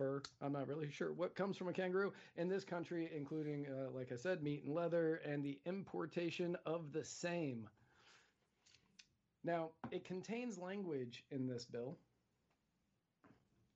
fur. 0.00 0.22
I'm 0.40 0.52
not 0.54 0.66
really 0.66 0.90
sure 0.90 1.12
what 1.12 1.34
comes 1.34 1.58
from 1.58 1.68
a 1.68 1.74
kangaroo 1.74 2.14
in 2.38 2.48
this 2.48 2.64
country, 2.64 3.10
including, 3.14 3.66
uh, 3.66 3.90
like 3.90 4.10
I 4.10 4.16
said, 4.16 4.42
meat 4.42 4.64
and 4.64 4.74
leather, 4.74 5.16
and 5.26 5.44
the 5.44 5.58
importation 5.66 6.56
of 6.64 6.90
the 6.92 7.04
same. 7.04 7.68
Now, 9.44 9.72
it 9.90 10.06
contains 10.06 10.56
language 10.56 11.24
in 11.30 11.46
this 11.46 11.66
bill 11.66 11.98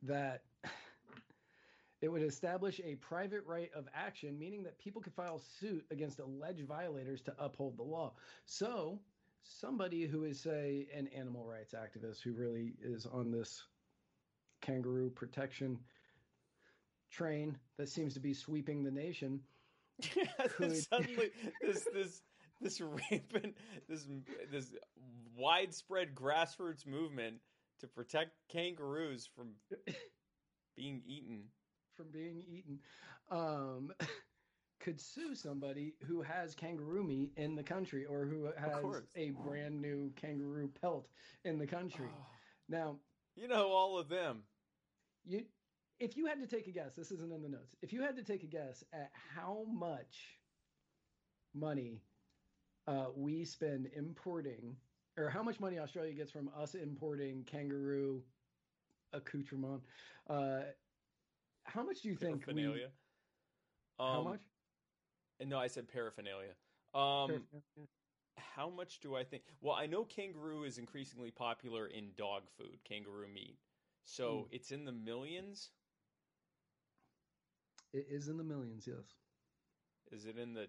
that 0.03 0.45
it 2.01 2.09
would 2.09 2.23
establish 2.23 2.81
a 2.83 2.95
private 2.97 3.45
right 3.45 3.71
of 3.75 3.87
action, 3.95 4.39
meaning 4.39 4.63
that 4.63 4.79
people 4.79 5.03
could 5.03 5.15
file 5.15 5.39
suit 5.39 5.85
against 5.91 6.21
alleged 6.21 6.67
violators 6.67 7.21
to 7.23 7.35
uphold 7.39 7.77
the 7.77 7.83
law. 7.83 8.15
So, 8.47 8.99
somebody 9.43 10.07
who 10.07 10.25
is, 10.25 10.41
say, 10.41 10.87
an 10.95 11.07
animal 11.09 11.45
rights 11.45 11.75
activist 11.75 12.23
who 12.23 12.33
really 12.33 12.73
is 12.83 13.05
on 13.05 13.31
this 13.31 13.63
kangaroo 14.63 15.11
protection 15.11 15.79
train 17.15 17.57
that 17.79 17.89
seems 17.89 18.15
to 18.15 18.21
be 18.21 18.35
sweeping 18.35 18.83
the 18.83 18.91
nation. 18.91 19.41
Could- 20.57 20.77
suddenly 20.77 21.31
this 21.63 21.87
this 21.95 22.23
this 22.61 22.81
rampant, 22.81 23.57
this 23.89 24.07
this 24.51 24.75
widespread 25.37 26.15
grassroots 26.15 26.87
movement 26.87 27.37
to 27.81 27.87
protect 27.87 28.33
kangaroos 28.49 29.29
from 29.35 29.51
being 30.77 31.03
eaten. 31.07 31.45
from 31.97 32.07
being 32.13 32.43
eaten 32.49 32.81
um, 33.31 33.93
could 34.81 35.01
sue 35.01 35.35
somebody 35.35 35.95
who 36.07 36.23
has 36.23 36.55
kangaroo 36.55 37.03
meat 37.03 37.33
in 37.37 37.55
the 37.55 37.63
country 37.63 38.05
or 38.05 38.27
who 38.27 38.49
has 38.57 39.03
a 39.17 39.31
brand 39.47 39.81
new 39.81 40.13
kangaroo 40.17 40.71
pelt 40.81 41.09
in 41.45 41.59
the 41.59 41.67
country. 41.67 42.09
Now, 42.69 42.97
you 43.35 43.49
know 43.49 43.69
all 43.69 43.99
of 43.99 44.09
them. 44.09 44.43
you 45.25 45.45
if 46.01 46.17
you 46.17 46.27
had 46.27 46.41
to 46.41 46.47
take 46.47 46.67
a 46.67 46.73
guess, 46.73 46.95
this 46.97 47.11
isn't 47.13 47.33
in 47.33 47.43
the 47.43 47.49
notes. 47.49 47.77
If 47.83 47.93
you 47.93 48.03
had 48.03 48.17
to 48.17 48.25
take 48.25 48.43
a 48.43 48.47
guess 48.47 48.85
at 48.93 49.11
how 49.15 49.65
much 49.69 50.41
money 51.55 52.03
uh, 52.87 53.07
we 53.15 53.45
spend 53.45 53.87
importing, 53.87 54.77
or 55.17 55.31
how 55.31 55.43
much 55.43 55.61
money 55.61 55.79
Australia 55.79 56.13
gets 56.15 56.31
from 56.31 56.49
us 56.49 56.75
importing 56.75 57.45
kangaroo 57.45 58.25
accoutrement, 59.13 59.83
uh, 60.29 60.73
how 61.65 61.83
much 61.83 62.03
do 62.03 62.09
you 62.09 62.17
think 62.17 62.47
we? 62.47 62.53
Paraphernalia. 62.53 62.93
How 63.99 64.21
Um, 64.21 64.25
much? 64.25 64.41
No, 65.45 65.59
I 65.59 65.67
said 65.69 65.89
paraphernalia. 65.89 66.55
Um, 66.95 67.29
Paraphernalia. 67.29 67.89
how 68.37 68.69
much 68.71 69.01
do 69.01 69.15
I 69.15 69.25
think? 69.25 69.45
Well, 69.61 69.75
I 69.75 69.87
know 69.87 70.05
kangaroo 70.05 70.65
is 70.65 70.79
increasingly 70.79 71.31
popular 71.31 71.87
in 71.87 72.15
dog 72.17 72.43
food, 72.51 72.85
kangaroo 72.85 73.29
meat. 73.29 73.59
So 74.05 74.45
Mm. 74.45 74.49
it's 74.51 74.71
in 74.73 74.85
the 74.85 74.93
millions. 74.93 75.71
It 77.95 78.07
is 78.11 78.27
in 78.29 78.37
the 78.37 78.45
millions, 78.45 78.89
yes. 78.89 79.15
Is 80.11 80.27
it 80.27 80.37
in 80.37 80.53
the 80.53 80.67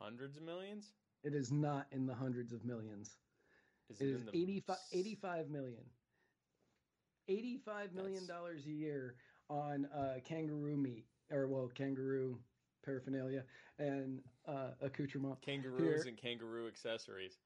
hundreds 0.00 0.36
of 0.36 0.42
millions? 0.42 0.92
It 1.22 1.34
is 1.34 1.52
not 1.52 1.86
in 1.92 2.04
the 2.04 2.14
hundreds 2.14 2.52
of 2.52 2.64
millions. 2.64 3.16
Is 3.88 4.00
It 4.00 4.08
is 4.08 4.20
in 4.20 4.26
the 4.26 4.42
85, 4.42 4.76
s- 4.76 4.88
85 4.92 5.48
million. 5.50 5.84
85 7.28 7.92
million 7.94 8.26
dollars 8.26 8.66
a 8.66 8.70
year 8.70 9.14
on 9.48 9.86
uh, 9.86 10.18
kangaroo 10.24 10.76
meat, 10.76 11.04
or 11.30 11.46
well, 11.46 11.68
kangaroo 11.68 12.36
paraphernalia 12.84 13.44
and 13.78 14.20
uh, 14.46 14.70
accoutrement. 14.80 15.40
kangaroos 15.42 15.78
Here- 16.02 16.08
and 16.08 16.16
kangaroo 16.16 16.66
accessories? 16.66 17.38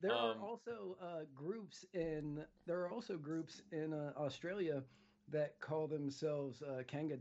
There 0.00 0.12
are 0.12 0.32
Um, 0.32 0.42
also 0.42 0.96
uh, 1.00 1.24
groups 1.34 1.84
in 1.92 2.46
there 2.66 2.80
are 2.80 2.90
also 2.90 3.18
groups 3.18 3.60
in 3.72 3.92
uh, 3.92 4.12
Australia 4.16 4.82
that 5.28 5.60
call 5.60 5.86
themselves 5.86 6.62
uh, 6.62 6.82
kanga 6.86 7.18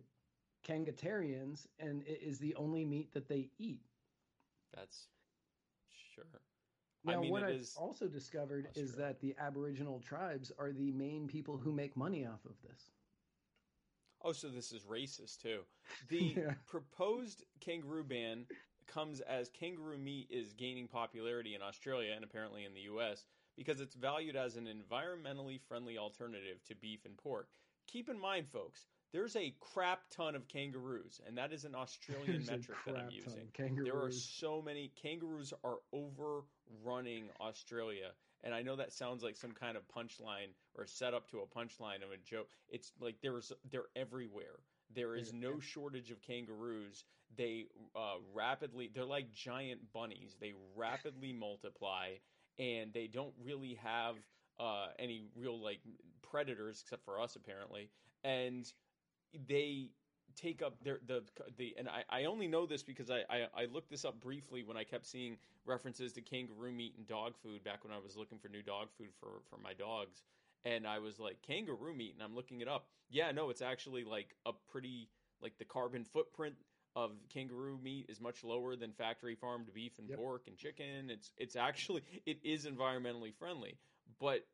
kangatarians, 0.64 1.68
and 1.80 2.04
it 2.04 2.22
is 2.22 2.40
the 2.40 2.56
only 2.56 2.86
meat 2.86 3.12
that 3.14 3.28
they 3.28 3.52
eat. 3.58 3.86
That's 4.74 5.10
sure. 5.90 6.42
Now, 7.04 7.14
I 7.14 7.22
mean, 7.22 7.32
what 7.32 7.44
I've 7.44 7.60
is 7.60 7.76
also 7.76 8.08
discovered 8.08 8.70
is 8.76 8.96
that 8.96 9.20
the 9.20 9.36
Aboriginal 9.38 10.00
tribes 10.00 10.52
are 10.58 10.72
the 10.72 10.92
main 10.92 11.28
people 11.28 11.58
who 11.58 11.72
make 11.72 11.96
money 11.98 12.26
off 12.26 12.46
of 12.46 12.62
this. 12.62 12.92
Oh, 14.22 14.32
so 14.32 14.50
this 14.50 14.72
is 14.72 14.84
racist 14.84 15.42
too. 15.42 15.66
The 16.10 16.36
Yeah. 16.36 16.56
proposed 16.66 17.44
kangaroo 17.60 18.04
ban 18.04 18.48
comes 18.88 19.22
as 19.22 19.50
kangaroo 19.50 19.98
meat 19.98 20.30
is 20.30 20.54
gaining 20.54 20.88
popularity 20.88 21.54
in 21.56 21.62
Australia 21.62 22.14
and 22.14 22.24
apparently 22.24 22.64
in 22.66 22.74
the 22.74 22.82
US 22.82 23.26
because 23.56 23.80
it's 23.80 23.96
valued 23.96 24.36
as 24.36 24.56
an 24.56 24.66
environmentally 24.66 25.60
friendly 25.60 25.98
alternative 25.98 26.64
to 26.66 26.76
beef 26.76 27.06
and 27.06 27.18
pork. 27.18 27.52
Keep 27.88 28.10
in 28.10 28.20
mind, 28.20 28.48
folks, 28.50 28.88
there's 29.14 29.36
a 29.36 29.54
crap 29.60 30.02
ton 30.10 30.36
of 30.36 30.48
kangaroos, 30.48 31.22
and 31.28 31.38
that 31.38 31.54
is 31.54 31.66
an 31.66 31.76
Australian 31.76 32.44
metric 32.46 32.78
that 32.86 32.98
I'm 32.98 33.10
using. 33.12 33.48
There 33.86 34.02
are 34.02 34.12
so 34.12 34.62
many 34.62 34.92
kangaroos 35.02 35.54
are 35.64 35.78
overrunning 35.94 37.30
Australia. 37.40 38.12
And 38.44 38.54
I 38.54 38.62
know 38.62 38.76
that 38.76 38.92
sounds 38.92 39.24
like 39.24 39.38
some 39.38 39.52
kind 39.52 39.78
of 39.78 39.84
punchline 39.88 40.50
or 40.76 40.86
setup 40.86 41.30
to 41.30 41.40
a 41.40 41.48
punchline 41.48 42.04
of 42.04 42.12
a 42.12 42.18
joke. 42.30 42.50
It's 42.68 42.92
like 43.00 43.16
there's 43.22 43.54
they're 43.72 43.86
everywhere. 43.96 44.60
There 44.94 45.16
is 45.16 45.32
no 45.32 45.60
shortage 45.60 46.12
of 46.12 46.22
kangaroos. 46.22 47.06
They 47.38 47.68
uh, 47.96 48.16
rapidly 48.34 48.92
they're 48.94 49.06
like 49.06 49.32
giant 49.32 49.94
bunnies. 49.94 50.36
They 50.42 50.54
rapidly 50.76 51.32
multiply 51.40 52.16
and 52.60 52.92
they 52.94 53.08
don't 53.08 53.34
really 53.44 53.76
have 53.82 54.18
uh, 54.60 54.88
any 55.00 55.24
real 55.36 55.62
like 55.62 55.80
predators 56.22 56.82
except 56.82 57.06
for 57.06 57.22
us 57.22 57.36
apparently. 57.36 57.90
And 58.24 58.72
they 59.48 59.90
take 60.36 60.62
up 60.62 60.84
their 60.84 61.00
the 61.06 61.24
the 61.58 61.76
and 61.78 61.88
I, 61.88 62.04
I 62.10 62.26
only 62.26 62.48
know 62.48 62.66
this 62.66 62.84
because 62.84 63.10
I, 63.12 63.20
I 63.30 63.48
I 63.56 63.66
looked 63.66 63.90
this 63.90 64.06
up 64.06 64.20
briefly 64.20 64.64
when 64.64 64.78
I 64.78 64.84
kept 64.84 65.06
seeing 65.06 65.38
references 65.66 66.14
to 66.14 66.22
kangaroo 66.22 66.72
meat 66.72 66.96
and 66.98 67.08
dog 67.08 67.34
food 67.38 67.64
back 67.64 67.84
when 67.84 67.94
I 67.94 68.00
was 68.00 68.16
looking 68.18 68.40
for 68.40 68.50
new 68.50 68.64
dog 68.64 68.88
food 68.98 69.10
for 69.20 69.42
for 69.50 69.58
my 69.58 69.74
dogs 69.74 70.24
and 70.66 70.88
I 70.88 71.00
was 71.00 71.20
like 71.20 71.42
kangaroo 71.42 71.94
meat 71.94 72.14
and 72.14 72.24
I'm 72.24 72.36
looking 72.36 72.62
it 72.62 72.68
up. 72.68 72.88
Yeah, 73.10 73.32
no, 73.32 73.50
it's 73.50 73.62
actually 73.62 74.04
like 74.04 74.36
a 74.46 74.54
pretty 74.72 75.10
like 75.42 75.58
the 75.58 75.66
carbon 75.66 76.04
footprint 76.04 76.56
of 76.96 77.12
kangaroo 77.30 77.78
meat 77.82 78.06
is 78.10 78.20
much 78.22 78.44
lower 78.44 78.76
than 78.76 78.92
factory 78.92 79.36
farmed 79.36 79.72
beef 79.74 80.00
and 80.00 80.10
Yep. 80.10 80.18
pork 80.18 80.44
and 80.48 80.58
chicken. 80.58 81.10
It's 81.10 81.32
it's 81.38 81.56
actually 81.56 82.04
it 82.26 82.40
is 82.44 82.66
environmentally 82.66 83.34
friendly, 83.34 83.78
but 84.20 84.46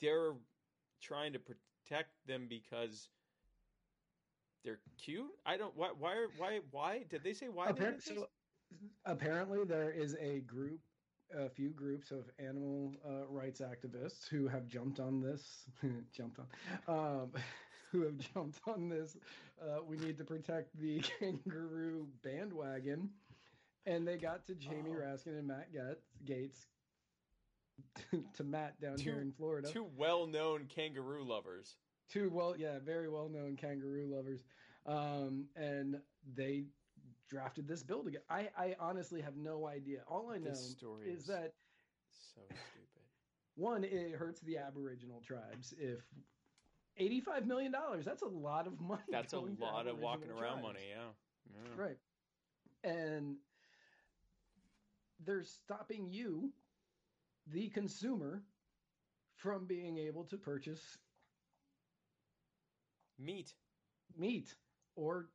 they're 0.00 0.34
trying 1.00 1.32
to 1.32 1.38
protect 1.38 2.10
them 2.26 2.46
because 2.48 3.08
they're 4.66 4.80
cute. 5.02 5.30
I 5.46 5.56
don't 5.56 5.74
why 5.74 5.90
why 5.98 6.26
why 6.36 6.60
why 6.70 7.04
did 7.08 7.24
they 7.24 7.32
say 7.32 7.46
why? 7.48 7.72
they 7.72 7.80
Appar- 7.80 7.92
did 7.94 8.02
so 8.02 8.26
apparently, 9.06 9.64
there 9.64 9.90
is 9.90 10.14
a 10.20 10.40
group, 10.40 10.80
a 11.34 11.48
few 11.48 11.70
groups 11.70 12.10
of 12.10 12.28
animal 12.38 12.92
uh, 13.08 13.26
rights 13.28 13.60
activists 13.62 14.28
who 14.28 14.46
have 14.48 14.66
jumped 14.66 15.00
on 15.00 15.22
this, 15.22 15.64
jumped 16.12 16.38
on, 16.40 16.46
um, 17.22 17.30
who 17.92 18.02
have 18.02 18.18
jumped 18.34 18.58
on 18.66 18.88
this. 18.88 19.16
Uh, 19.62 19.78
we 19.88 19.96
need 19.96 20.18
to 20.18 20.24
protect 20.24 20.76
the 20.78 21.00
kangaroo 21.20 22.06
bandwagon, 22.22 23.08
and 23.86 24.06
they 24.06 24.16
got 24.18 24.44
to 24.46 24.54
Jamie 24.56 24.90
Oh. 24.90 25.00
Raskin 25.00 25.38
and 25.38 25.46
Matt 25.46 25.72
Gaetz, 25.72 26.02
Gaetz 26.26 26.58
to 28.34 28.44
Matt 28.44 28.80
down 28.80 28.96
Two- 28.96 29.10
here 29.12 29.20
in 29.20 29.32
Florida. 29.32 29.68
Two 29.70 29.86
well-known 29.96 30.66
kangaroo 30.74 31.24
lovers. 31.24 31.76
Two 32.08 32.30
well 32.30 32.54
yeah 32.56 32.78
very 32.84 33.08
well 33.08 33.28
known 33.28 33.56
kangaroo 33.56 34.06
lovers 34.06 34.44
um 34.86 35.46
and 35.56 35.96
they 36.34 36.64
drafted 37.28 37.66
this 37.66 37.82
bill 37.82 38.04
together 38.04 38.24
i 38.30 38.48
i 38.56 38.74
honestly 38.78 39.20
have 39.20 39.36
no 39.36 39.66
idea 39.66 39.98
all 40.08 40.30
i 40.30 40.38
know 40.38 40.50
is 40.50 40.76
is- 41.04 41.26
that 41.26 41.54
So 42.10 42.40
stupid. 42.42 43.02
one 43.56 43.84
it 43.84 44.12
hurts 44.14 44.40
the 44.40 44.58
aboriginal 44.58 45.20
tribes 45.20 45.74
if 45.78 46.00
85 46.98 47.46
million 47.46 47.72
dollars 47.72 48.04
that's 48.04 48.22
a 48.22 48.26
lot 48.28 48.66
of 48.66 48.80
money 48.80 49.02
That's 49.10 49.32
a 49.32 49.38
lot 49.38 49.86
of 49.86 49.98
walking 49.98 50.30
Aboriginal 50.30 50.40
around 50.42 50.62
money. 50.62 50.80
Yeah. 50.90 51.10
yeah. 51.52 51.82
right 51.82 51.98
and 52.84 53.36
they're 55.24 55.42
stopping 55.42 56.08
you 56.10 56.52
the 57.52 57.68
consumer 57.70 58.42
from 59.34 59.66
being 59.66 59.98
able 59.98 60.24
to 60.24 60.36
purchase 60.36 60.98
Meat. 63.18 63.54
meat 64.16 64.54
or 64.96 65.28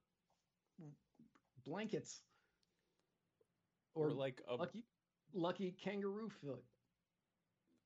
blankets 1.63 2.23
Or, 3.93 4.07
or, 4.07 4.11
like 4.11 4.41
a, 4.47 4.57
lucky 4.57 4.83
lucky 5.33 5.71
kangaroo 5.71 6.29
foot. 6.29 6.63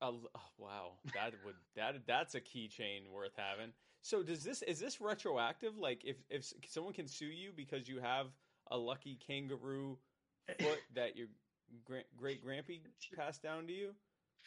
oh, 0.02 0.20
wow. 0.58 0.92
That 1.14 1.34
would 1.44 1.56
that 1.76 2.06
that's 2.06 2.34
a 2.34 2.40
keychain 2.40 3.10
worth 3.12 3.34
having. 3.36 3.72
So 4.02 4.22
does 4.22 4.44
this 4.44 4.62
is 4.62 4.78
this 4.78 5.00
retroactive? 5.00 5.76
Like 5.78 6.04
if 6.04 6.16
if 6.30 6.52
someone 6.66 6.92
can 6.92 7.06
sue 7.08 7.26
you 7.26 7.52
because 7.54 7.88
you 7.88 8.00
have 8.00 8.26
a 8.70 8.76
lucky 8.78 9.16
kangaroo 9.26 9.98
foot 10.60 10.82
that 10.94 11.16
your 11.16 11.28
gra- 11.84 12.04
great 12.16 12.44
grampy 12.44 12.80
passed 13.16 13.42
down 13.42 13.66
to 13.66 13.72
you 13.72 13.94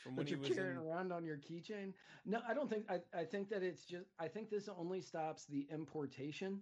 from 0.03 0.15
when 0.15 0.27
that 0.27 0.29
you're 0.29 0.37
carrying 0.39 0.77
in 0.77 0.77
around 0.77 1.11
on 1.11 1.23
your 1.25 1.37
keychain. 1.37 1.93
No, 2.25 2.39
I 2.47 2.53
don't 2.53 2.69
think. 2.69 2.85
I, 2.89 2.99
I 3.17 3.23
think 3.25 3.49
that 3.49 3.63
it's 3.63 3.85
just. 3.85 4.05
I 4.19 4.27
think 4.27 4.49
this 4.49 4.69
only 4.69 5.01
stops 5.01 5.45
the 5.45 5.67
importation. 5.71 6.61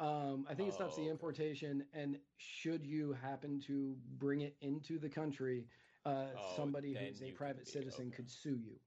Um, 0.00 0.46
I 0.48 0.54
think 0.54 0.68
it 0.68 0.74
stops 0.74 0.94
Oh, 0.94 0.96
the 0.96 1.08
okay. 1.08 1.08
importation, 1.08 1.84
and 1.92 2.18
should 2.36 2.86
you 2.86 3.12
happen 3.12 3.60
to 3.60 3.96
bring 4.18 4.40
it 4.42 4.56
into 4.60 4.98
the 4.98 5.08
country, 5.08 5.66
uh, 6.04 6.26
Oh, 6.34 6.38
somebody 6.38 6.94
who's 6.94 7.22
a 7.22 7.30
private 7.30 7.66
be- 7.66 7.68
citizen 7.68 8.10
okay. 8.10 8.12
could 8.12 8.28
sue 8.30 8.56
you. 8.56 8.78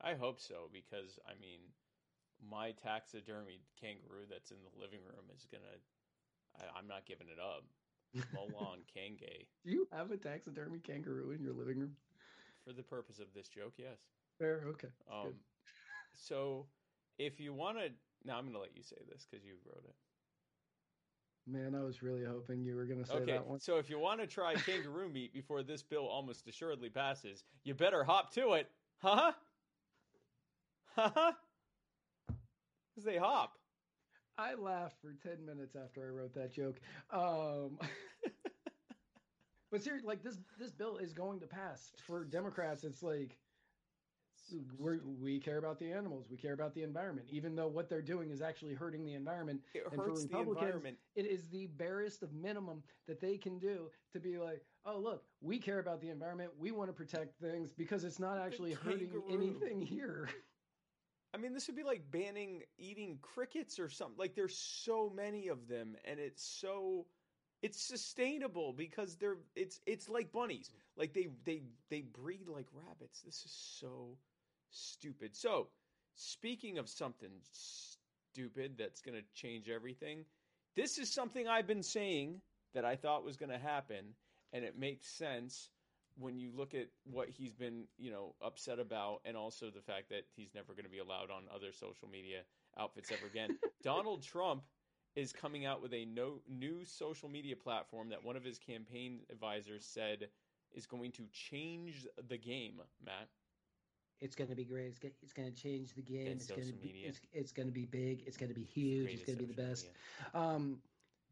I 0.00 0.14
hope 0.14 0.40
so 0.40 0.68
because 0.72 1.18
I 1.26 1.34
mean, 1.34 1.60
my 2.40 2.72
taxidermy 2.72 3.62
kangaroo 3.80 4.26
that's 4.28 4.50
in 4.50 4.58
the 4.62 4.78
living 4.78 5.02
room 5.04 5.26
is 5.34 5.46
gonna. 5.46 5.78
I, 6.56 6.78
I'm 6.78 6.86
not 6.88 7.06
giving 7.06 7.28
it 7.28 7.38
up. 7.38 7.64
Molon 8.34 8.84
Kange. 8.86 9.48
Do 9.64 9.70
you 9.70 9.88
have 9.92 10.10
a 10.10 10.16
taxidermy 10.16 10.78
kangaroo 10.80 11.30
in 11.32 11.42
your 11.42 11.52
living 11.52 11.78
room? 11.78 11.96
For 12.68 12.74
the 12.74 12.82
purpose 12.82 13.18
of 13.18 13.28
this 13.34 13.48
joke, 13.48 13.72
yes. 13.78 13.96
Fair. 14.38 14.62
Okay. 14.68 14.88
Um, 15.10 15.32
so 16.14 16.66
if 17.18 17.40
you 17.40 17.54
want 17.54 17.78
to, 17.78 17.88
now 18.26 18.36
I'm 18.36 18.42
going 18.44 18.52
to 18.52 18.60
let 18.60 18.76
you 18.76 18.82
say 18.82 18.96
this 19.10 19.26
because 19.30 19.42
you 19.42 19.54
wrote 19.64 19.84
it. 19.88 19.94
Man, 21.50 21.74
I 21.74 21.82
was 21.82 22.02
really 22.02 22.26
hoping 22.26 22.62
you 22.62 22.74
were 22.74 22.84
going 22.84 23.02
to 23.02 23.06
say 23.08 23.14
Okay, 23.14 23.32
that 23.32 23.46
one. 23.46 23.58
so 23.58 23.78
if 23.78 23.88
you 23.88 23.98
want 23.98 24.20
to 24.20 24.26
try 24.26 24.54
kangaroo 24.66 25.08
meat 25.08 25.32
before 25.32 25.62
this 25.62 25.82
bill 25.82 26.06
almost 26.06 26.46
assuredly 26.46 26.90
passes, 26.90 27.42
you 27.64 27.72
better 27.72 28.04
hop 28.04 28.34
to 28.34 28.52
it. 28.52 28.68
Huh? 28.98 29.32
Huh? 30.94 31.32
Because 32.26 33.04
they 33.04 33.16
hop. 33.16 33.54
I 34.36 34.56
laughed 34.56 34.96
for 35.00 35.14
10 35.26 35.46
minutes 35.46 35.74
after 35.74 36.06
I 36.06 36.10
wrote 36.10 36.34
that 36.34 36.52
joke. 36.52 36.80
Um, 37.10 37.78
but 39.70 39.82
seriously, 39.82 40.08
like 40.08 40.22
this 40.22 40.38
this 40.58 40.70
bill 40.70 40.98
is 40.98 41.12
going 41.12 41.40
to 41.40 41.46
pass. 41.46 41.92
For 42.06 42.24
Democrats, 42.24 42.84
it's 42.84 43.02
like 43.02 43.36
we 44.78 44.98
we 45.20 45.38
care 45.38 45.58
about 45.58 45.78
the 45.78 45.92
animals, 45.92 46.26
we 46.30 46.36
care 46.36 46.54
about 46.54 46.74
the 46.74 46.82
environment, 46.82 47.28
even 47.30 47.54
though 47.54 47.68
what 47.68 47.88
they're 47.88 48.02
doing 48.02 48.30
is 48.30 48.40
actually 48.40 48.74
hurting 48.74 49.04
the 49.04 49.14
environment. 49.14 49.60
It 49.74 49.84
And 49.90 49.94
for 49.94 50.08
hurts 50.08 50.24
the 50.24 50.38
environment. 50.38 50.96
It 51.14 51.26
is 51.26 51.48
the 51.48 51.66
barest 51.66 52.22
of 52.22 52.32
minimum 52.32 52.82
that 53.06 53.20
they 53.20 53.36
can 53.36 53.58
do 53.58 53.90
to 54.12 54.20
be 54.20 54.38
like, 54.38 54.62
oh 54.86 54.98
look, 54.98 55.24
we 55.40 55.58
care 55.58 55.78
about 55.78 56.00
the 56.00 56.08
environment, 56.08 56.50
we 56.58 56.70
want 56.70 56.88
to 56.88 56.94
protect 56.94 57.38
things 57.40 57.72
because 57.72 58.04
it's 58.04 58.18
not 58.18 58.38
actually 58.38 58.72
hurting 58.72 59.22
anything 59.28 59.80
here. 59.80 60.28
I 61.34 61.36
mean, 61.36 61.52
this 61.52 61.66
would 61.66 61.76
be 61.76 61.82
like 61.82 62.10
banning 62.10 62.62
eating 62.78 63.18
crickets 63.20 63.78
or 63.78 63.90
something. 63.90 64.16
Like, 64.18 64.34
there's 64.34 64.56
so 64.56 65.12
many 65.14 65.48
of 65.48 65.68
them, 65.68 65.94
and 66.06 66.18
it's 66.18 66.42
so 66.42 67.04
it's 67.62 67.82
sustainable 67.82 68.72
because 68.72 69.16
they're 69.16 69.38
it's 69.56 69.80
it's 69.86 70.08
like 70.08 70.32
bunnies. 70.32 70.68
Mm-hmm. 70.68 71.00
Like 71.00 71.14
they 71.14 71.28
they 71.44 71.62
they 71.90 72.02
breed 72.02 72.48
like 72.48 72.66
rabbits. 72.72 73.20
This 73.22 73.44
is 73.44 73.78
so 73.80 74.16
stupid. 74.70 75.36
So, 75.36 75.68
speaking 76.14 76.78
of 76.78 76.88
something 76.88 77.32
stupid 77.52 78.76
that's 78.78 79.00
going 79.00 79.16
to 79.16 79.24
change 79.34 79.68
everything, 79.68 80.24
this 80.76 80.98
is 80.98 81.12
something 81.12 81.48
I've 81.48 81.66
been 81.66 81.82
saying 81.82 82.40
that 82.74 82.84
I 82.84 82.96
thought 82.96 83.24
was 83.24 83.36
going 83.36 83.50
to 83.50 83.58
happen, 83.58 84.14
and 84.52 84.64
it 84.64 84.78
makes 84.78 85.08
sense 85.08 85.70
when 86.18 86.38
you 86.38 86.50
look 86.54 86.74
at 86.74 86.88
what 87.04 87.28
he's 87.28 87.54
been, 87.54 87.84
you 87.96 88.10
know, 88.10 88.34
upset 88.42 88.78
about, 88.80 89.20
and 89.24 89.36
also 89.36 89.70
the 89.70 89.80
fact 89.80 90.08
that 90.10 90.24
he's 90.34 90.52
never 90.54 90.72
going 90.72 90.84
to 90.84 90.90
be 90.90 90.98
allowed 90.98 91.30
on 91.30 91.44
other 91.54 91.72
social 91.72 92.08
media 92.08 92.40
outfits 92.78 93.10
ever 93.12 93.26
again. 93.26 93.56
Donald 93.82 94.22
Trump 94.22 94.62
is 95.18 95.32
coming 95.32 95.66
out 95.66 95.82
with 95.82 95.92
a 95.92 96.04
no, 96.04 96.40
new 96.48 96.84
social 96.84 97.28
media 97.28 97.56
platform 97.56 98.08
that 98.10 98.22
one 98.24 98.36
of 98.36 98.44
his 98.44 98.58
campaign 98.58 99.20
advisors 99.30 99.84
said 99.84 100.28
is 100.72 100.86
going 100.86 101.12
to 101.12 101.24
change 101.32 102.06
the 102.28 102.36
game. 102.38 102.74
Matt, 103.04 103.28
It's 104.20 104.36
going 104.36 104.50
to 104.50 104.56
be 104.56 104.64
great. 104.64 104.86
It's, 104.86 105.00
it's 105.22 105.32
going 105.32 105.52
to 105.52 105.62
change 105.62 105.94
the 105.94 106.02
game. 106.02 106.26
And 106.28 106.36
It's 106.40 106.46
going 106.46 106.66
to 106.68 106.72
be. 106.72 106.92
media. 106.92 107.08
It's, 107.08 107.20
it's 107.32 107.52
going 107.52 107.68
to 107.68 107.72
be 107.72 107.86
big. 107.86 108.22
It's 108.26 108.36
going 108.36 108.50
to 108.50 108.54
be 108.54 108.64
huge. 108.64 109.10
It's 109.10 109.24
Greatest 109.24 109.26
going 109.26 109.38
to 109.38 109.44
be 109.46 109.54
the 109.54 109.68
best. 109.68 109.90
Um, 110.34 110.78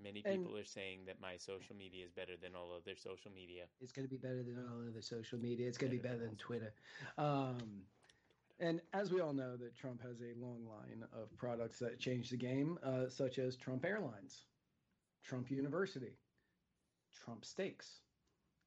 Many 0.02 0.22
And- 0.26 0.44
people 0.44 0.58
are 0.58 0.64
saying 0.64 1.06
that 1.06 1.20
my 1.20 1.36
social 1.38 1.74
media 1.74 2.04
is 2.04 2.10
better 2.12 2.36
than 2.36 2.54
all 2.54 2.70
other 2.76 2.94
social 2.96 3.30
media. 3.32 3.64
It's 3.80 3.92
going 3.92 4.06
to 4.06 4.10
be 4.10 4.18
better 4.18 4.42
than 4.42 4.58
all 4.68 4.86
other 4.90 5.00
social 5.00 5.38
media. 5.38 5.66
It's 5.68 5.78
going 5.78 5.90
to 5.90 5.96
be 5.96 6.02
Better 6.02 6.18
than 6.18 6.36
Twitter. 6.36 6.74
Um, 7.16 7.56
and 8.58 8.80
as 8.92 9.12
we 9.12 9.20
all 9.20 9.32
know, 9.32 9.56
that 9.56 9.74
Trump 9.76 10.00
has 10.02 10.20
a 10.22 10.34
long 10.38 10.66
line 10.66 11.04
of 11.12 11.36
products 11.36 11.78
that 11.80 11.98
change 11.98 12.30
the 12.30 12.36
game, 12.36 12.78
uh, 12.82 13.08
such 13.08 13.38
as 13.38 13.56
Trump 13.56 13.84
Airlines, 13.84 14.46
Trump 15.22 15.50
University, 15.50 16.12
Trump 17.12 17.44
Steaks, 17.44 18.02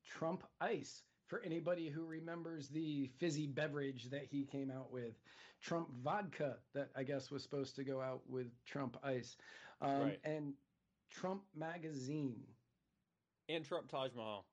Trump 0.03 0.43
Ice. 0.61 1.03
For 1.27 1.41
anybody 1.43 1.89
who 1.89 2.05
remembers 2.05 2.69
the 2.69 3.05
fizzy 3.19 3.45
beverage 3.45 4.09
that 4.09 4.25
he 4.25 4.45
came 4.45 4.71
out 4.71 4.91
with, 4.91 5.13
Trump 5.61 5.89
Vodka, 6.03 6.57
that 6.73 6.89
I 6.95 7.03
guess 7.03 7.29
was 7.29 7.43
supposed 7.43 7.75
to 7.75 7.83
go 7.83 8.01
out 8.01 8.27
with 8.27 8.47
Trump 8.65 8.97
Ice, 9.03 9.37
um, 9.81 10.01
Right. 10.01 10.19
and 10.23 10.53
Trump 11.11 11.43
Magazine 11.53 12.55
And 13.47 13.63
Trump 13.63 13.89
Taj 13.89 14.13
Mahal. 14.15 14.45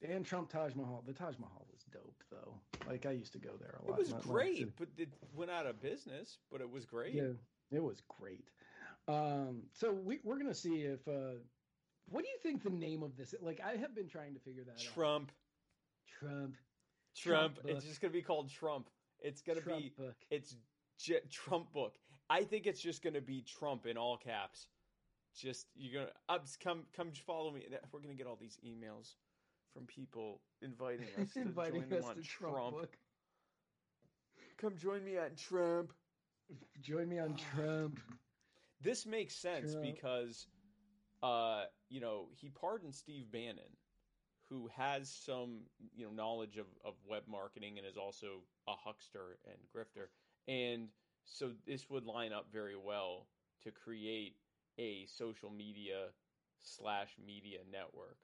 and 0.00 0.24
Trump 0.24 0.48
Taj 0.48 0.74
Mahal. 0.74 1.02
The 1.02 1.12
Taj 1.12 1.38
Mahal 1.38 1.63
dope, 1.94 2.22
though. 2.30 2.54
Like 2.86 3.06
I 3.06 3.12
used 3.12 3.32
to 3.32 3.38
go 3.38 3.50
there 3.58 3.78
a 3.80 3.90
lot. 3.90 3.98
It 3.98 4.00
was 4.00 4.10
not- 4.10 4.22
great, 4.22 4.76
but 4.76 4.88
it 4.98 5.08
went 5.34 5.50
out 5.50 5.66
of 5.66 5.80
business. 5.80 6.38
But 6.50 6.60
it 6.60 6.70
was 6.70 6.84
great. 6.84 7.14
Yeah, 7.14 7.32
it 7.70 7.82
was 7.82 8.02
great. 8.08 8.50
Um, 9.06 9.62
so 9.72 9.92
we, 9.92 10.18
we're 10.24 10.38
gonna 10.38 10.54
see 10.54 10.82
if. 10.82 11.06
Uh, 11.06 11.38
what 12.08 12.22
do 12.22 12.28
you 12.28 12.38
think 12.42 12.62
the 12.62 12.70
name 12.70 13.02
of 13.02 13.16
this? 13.16 13.34
Like, 13.40 13.60
I 13.64 13.76
have 13.76 13.94
been 13.94 14.08
trying 14.08 14.34
to 14.34 14.40
figure 14.40 14.64
that 14.64 14.72
out. 14.72 14.94
Trump, 14.94 15.32
Trump. 16.06 16.54
Trump. 17.16 17.54
Trump 17.54 17.58
It's 17.76 17.84
just 17.84 18.00
gonna 18.00 18.12
be 18.12 18.22
called 18.22 18.50
Trump. 18.50 18.90
It's 19.20 19.40
gonna 19.40 19.60
Trump 19.60 19.82
be 19.82 19.92
book. 19.96 20.16
it's 20.30 20.56
J- 20.98 21.20
Trump 21.30 21.72
book. 21.72 21.94
I 22.28 22.44
think 22.44 22.66
it's 22.66 22.80
just 22.80 23.02
gonna 23.02 23.20
be 23.20 23.42
Trump 23.42 23.86
in 23.86 23.96
all 23.96 24.16
caps. 24.16 24.68
Just 25.36 25.66
you're 25.74 26.02
gonna 26.02 26.12
ups 26.28 26.56
come 26.56 26.82
come 26.96 27.10
follow 27.26 27.50
me. 27.52 27.66
We're 27.92 28.00
gonna 28.00 28.14
get 28.14 28.26
all 28.26 28.38
these 28.40 28.58
emails 28.64 29.14
from 29.74 29.86
people 29.86 30.40
inviting 30.62 31.08
us 31.20 31.32
to 31.34 31.42
inviting 31.42 31.82
join 31.82 31.90
them 31.90 32.04
on 32.04 32.22
Trump, 32.22 32.76
Trump. 32.76 32.96
Come 34.58 34.76
join 34.76 35.04
me 35.04 35.18
on 35.18 35.34
Trump. 35.36 35.92
Join 36.80 37.08
me 37.08 37.18
on 37.18 37.36
Trump. 37.54 38.00
This 38.80 39.06
makes 39.06 39.34
sense 39.34 39.72
Trump. 39.72 39.84
because, 39.84 40.46
uh, 41.22 41.64
you 41.88 42.00
know, 42.00 42.28
he 42.36 42.50
pardoned 42.50 42.94
Steve 42.94 43.30
Bannon, 43.30 43.76
who 44.48 44.68
has 44.76 45.10
some, 45.10 45.62
you 45.94 46.04
know, 46.04 46.12
knowledge 46.12 46.56
of, 46.58 46.66
of 46.84 46.94
web 47.08 47.24
marketing 47.28 47.78
and 47.78 47.86
is 47.86 47.96
also 47.96 48.42
a 48.68 48.74
huckster 48.74 49.38
and 49.46 49.56
grifter. 49.74 50.08
And 50.48 50.88
so 51.24 51.52
this 51.66 51.88
would 51.90 52.04
line 52.06 52.32
up 52.32 52.46
very 52.52 52.76
well 52.76 53.26
to 53.62 53.70
create 53.70 54.36
a 54.78 55.06
social 55.06 55.50
media 55.50 56.08
slash 56.60 57.16
media 57.24 57.58
network. 57.70 58.18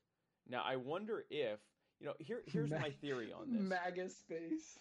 Now, 0.51 0.63
I 0.67 0.77
wonder 0.77 1.25
if, 1.31 1.61
you 2.01 2.07
know, 2.07 2.15
here 2.19 2.43
here's 2.47 2.71
Ma- 2.71 2.79
my 2.81 2.91
theory 2.91 3.33
on 3.33 3.53
this. 3.53 3.63
MAGA 3.63 4.09
space. 4.11 4.79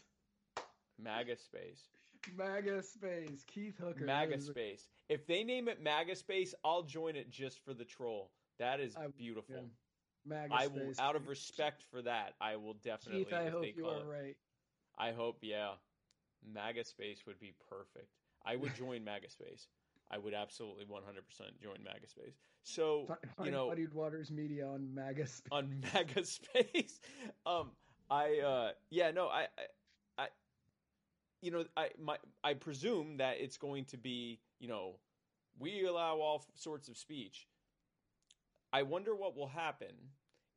MAGA 1.01 1.37
space. 1.37 1.83
MAGA 2.35 2.81
space. 2.83 3.43
Keith 3.47 3.77
Hooker. 3.77 4.03
MAGA 4.05 4.41
space. 4.41 4.87
If 5.07 5.25
they 5.27 5.43
name 5.43 5.67
it 5.69 5.81
MAGA 5.81 6.15
space, 6.15 6.53
I'll 6.65 6.83
join 6.83 7.15
it 7.15 7.29
just 7.29 7.63
for 7.63 7.73
the 7.73 7.85
troll. 7.85 8.31
That 8.57 8.79
is 8.79 8.95
I- 8.97 9.07
beautiful. 9.07 9.55
yeah. 9.55 9.61
MAGA 10.25 10.53
I 10.53 10.65
space. 10.65 10.97
will, 10.97 11.05
out 11.05 11.15
of 11.15 11.27
respect 11.27 11.83
for 11.91 12.01
that, 12.01 12.33
I 12.41 12.57
will 12.57 12.73
definitely. 12.73 13.23
Keith, 13.25 13.33
I 13.33 13.49
hope 13.49 13.61
they 13.63 13.73
you 13.77 13.87
are 13.87 14.01
it, 14.01 14.05
right. 14.05 14.37
I 14.97 15.11
hope, 15.11 15.37
yeah. 15.41 15.71
MAGA 16.53 16.83
space 16.83 17.25
would 17.25 17.39
be 17.39 17.53
perfect. 17.69 18.09
I 18.45 18.55
would 18.55 18.75
join 18.77 19.03
MAGA 19.03 19.29
space. 19.29 19.67
I 20.11 20.17
would 20.17 20.33
absolutely 20.33 20.85
100% 20.85 21.61
join 21.61 21.77
Magaspace. 21.77 22.33
So 22.63 23.05
Fi- 23.07 23.45
you 23.45 23.51
know, 23.51 23.67
Muddy 23.67 23.87
Waters 23.93 24.31
Media 24.31 24.67
on 24.67 24.93
MAGA 24.93 25.27
space. 25.27 25.51
on 25.51 25.83
MAGA 25.93 26.25
space, 26.25 26.99
um, 27.45 27.71
I 28.09 28.39
uh, 28.39 28.71
yeah, 28.89 29.11
no, 29.11 29.27
I, 29.27 29.41
I, 29.41 30.23
I, 30.23 30.27
you 31.41 31.51
know, 31.51 31.65
I 31.77 31.89
my 32.01 32.17
I 32.43 32.53
presume 32.55 33.17
that 33.17 33.37
it's 33.39 33.57
going 33.57 33.85
to 33.85 33.97
be, 33.97 34.39
you 34.59 34.67
know, 34.67 34.95
we 35.59 35.85
allow 35.85 36.17
all 36.17 36.45
sorts 36.55 36.87
of 36.89 36.97
speech. 36.97 37.47
I 38.73 38.83
wonder 38.83 39.15
what 39.15 39.35
will 39.35 39.47
happen 39.47 39.93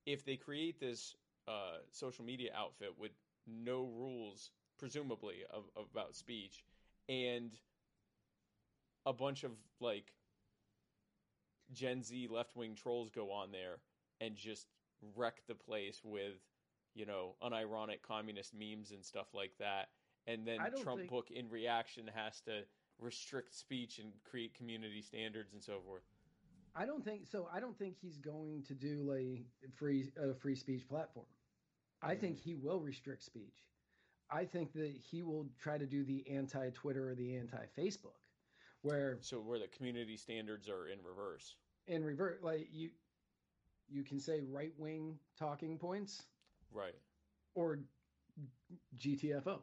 if 0.06 0.24
they 0.24 0.36
create 0.36 0.80
this 0.80 1.14
uh, 1.48 1.78
social 1.92 2.24
media 2.24 2.50
outfit 2.54 2.94
with 2.98 3.12
no 3.46 3.82
rules, 3.84 4.50
presumably, 4.78 5.44
of, 5.52 5.64
of 5.76 5.86
about 5.92 6.14
speech, 6.14 6.64
and 7.08 7.50
a 9.06 9.12
bunch 9.12 9.44
of 9.44 9.52
like 9.80 10.12
Gen 11.72 12.02
Z 12.02 12.28
left 12.30 12.56
wing 12.56 12.74
trolls 12.74 13.10
go 13.10 13.30
on 13.30 13.50
there 13.50 13.78
and 14.20 14.36
just 14.36 14.66
wreck 15.16 15.42
the 15.48 15.54
place 15.54 16.00
with, 16.04 16.34
you 16.94 17.06
know, 17.06 17.34
unironic 17.42 18.02
communist 18.02 18.52
memes 18.54 18.90
and 18.92 19.04
stuff 19.04 19.28
like 19.34 19.52
that. 19.58 19.88
And 20.26 20.46
then 20.46 20.58
Trump 20.82 21.00
think- 21.00 21.10
book 21.10 21.30
in 21.30 21.48
reaction 21.50 22.08
has 22.14 22.40
to 22.42 22.62
restrict 23.00 23.54
speech 23.54 23.98
and 23.98 24.12
create 24.24 24.54
community 24.54 25.02
standards 25.02 25.52
and 25.54 25.62
so 25.62 25.80
forth. 25.80 26.02
I 26.74 26.86
don't 26.86 27.04
think 27.04 27.26
so. 27.26 27.48
I 27.52 27.60
don't 27.60 27.76
think 27.78 27.96
he's 28.00 28.16
going 28.16 28.62
to 28.68 28.74
do 28.74 29.02
like 29.02 29.44
free 29.74 30.10
a 30.16 30.32
free 30.34 30.54
speech 30.54 30.88
platform. 30.88 31.26
I 32.00 32.14
think 32.14 32.36
Mm. 32.36 32.40
he 32.40 32.54
will 32.54 32.80
restrict 32.80 33.22
speech. 33.22 33.68
I 34.30 34.44
think 34.46 34.72
that 34.72 34.96
he 34.96 35.22
will 35.22 35.48
try 35.58 35.76
to 35.76 35.86
do 35.86 36.02
the 36.04 36.26
anti 36.30 36.70
Twitter 36.70 37.10
or 37.10 37.14
the 37.14 37.36
anti 37.36 37.66
Facebook, 37.76 38.16
where 38.82 39.18
So 39.20 39.40
where 39.40 39.58
the 39.58 39.68
community 39.68 40.16
standards 40.16 40.68
are 40.68 40.86
in 40.88 41.02
reverse. 41.02 41.54
in 41.86 42.04
revert, 42.04 42.42
like 42.42 42.68
you, 42.72 42.90
you 43.88 44.02
can 44.04 44.20
say 44.20 44.40
right 44.40 44.72
wing 44.78 45.18
talking 45.36 45.78
points 45.78 46.26
Right. 46.72 46.94
or 47.54 47.78
GTFO. 48.98 49.62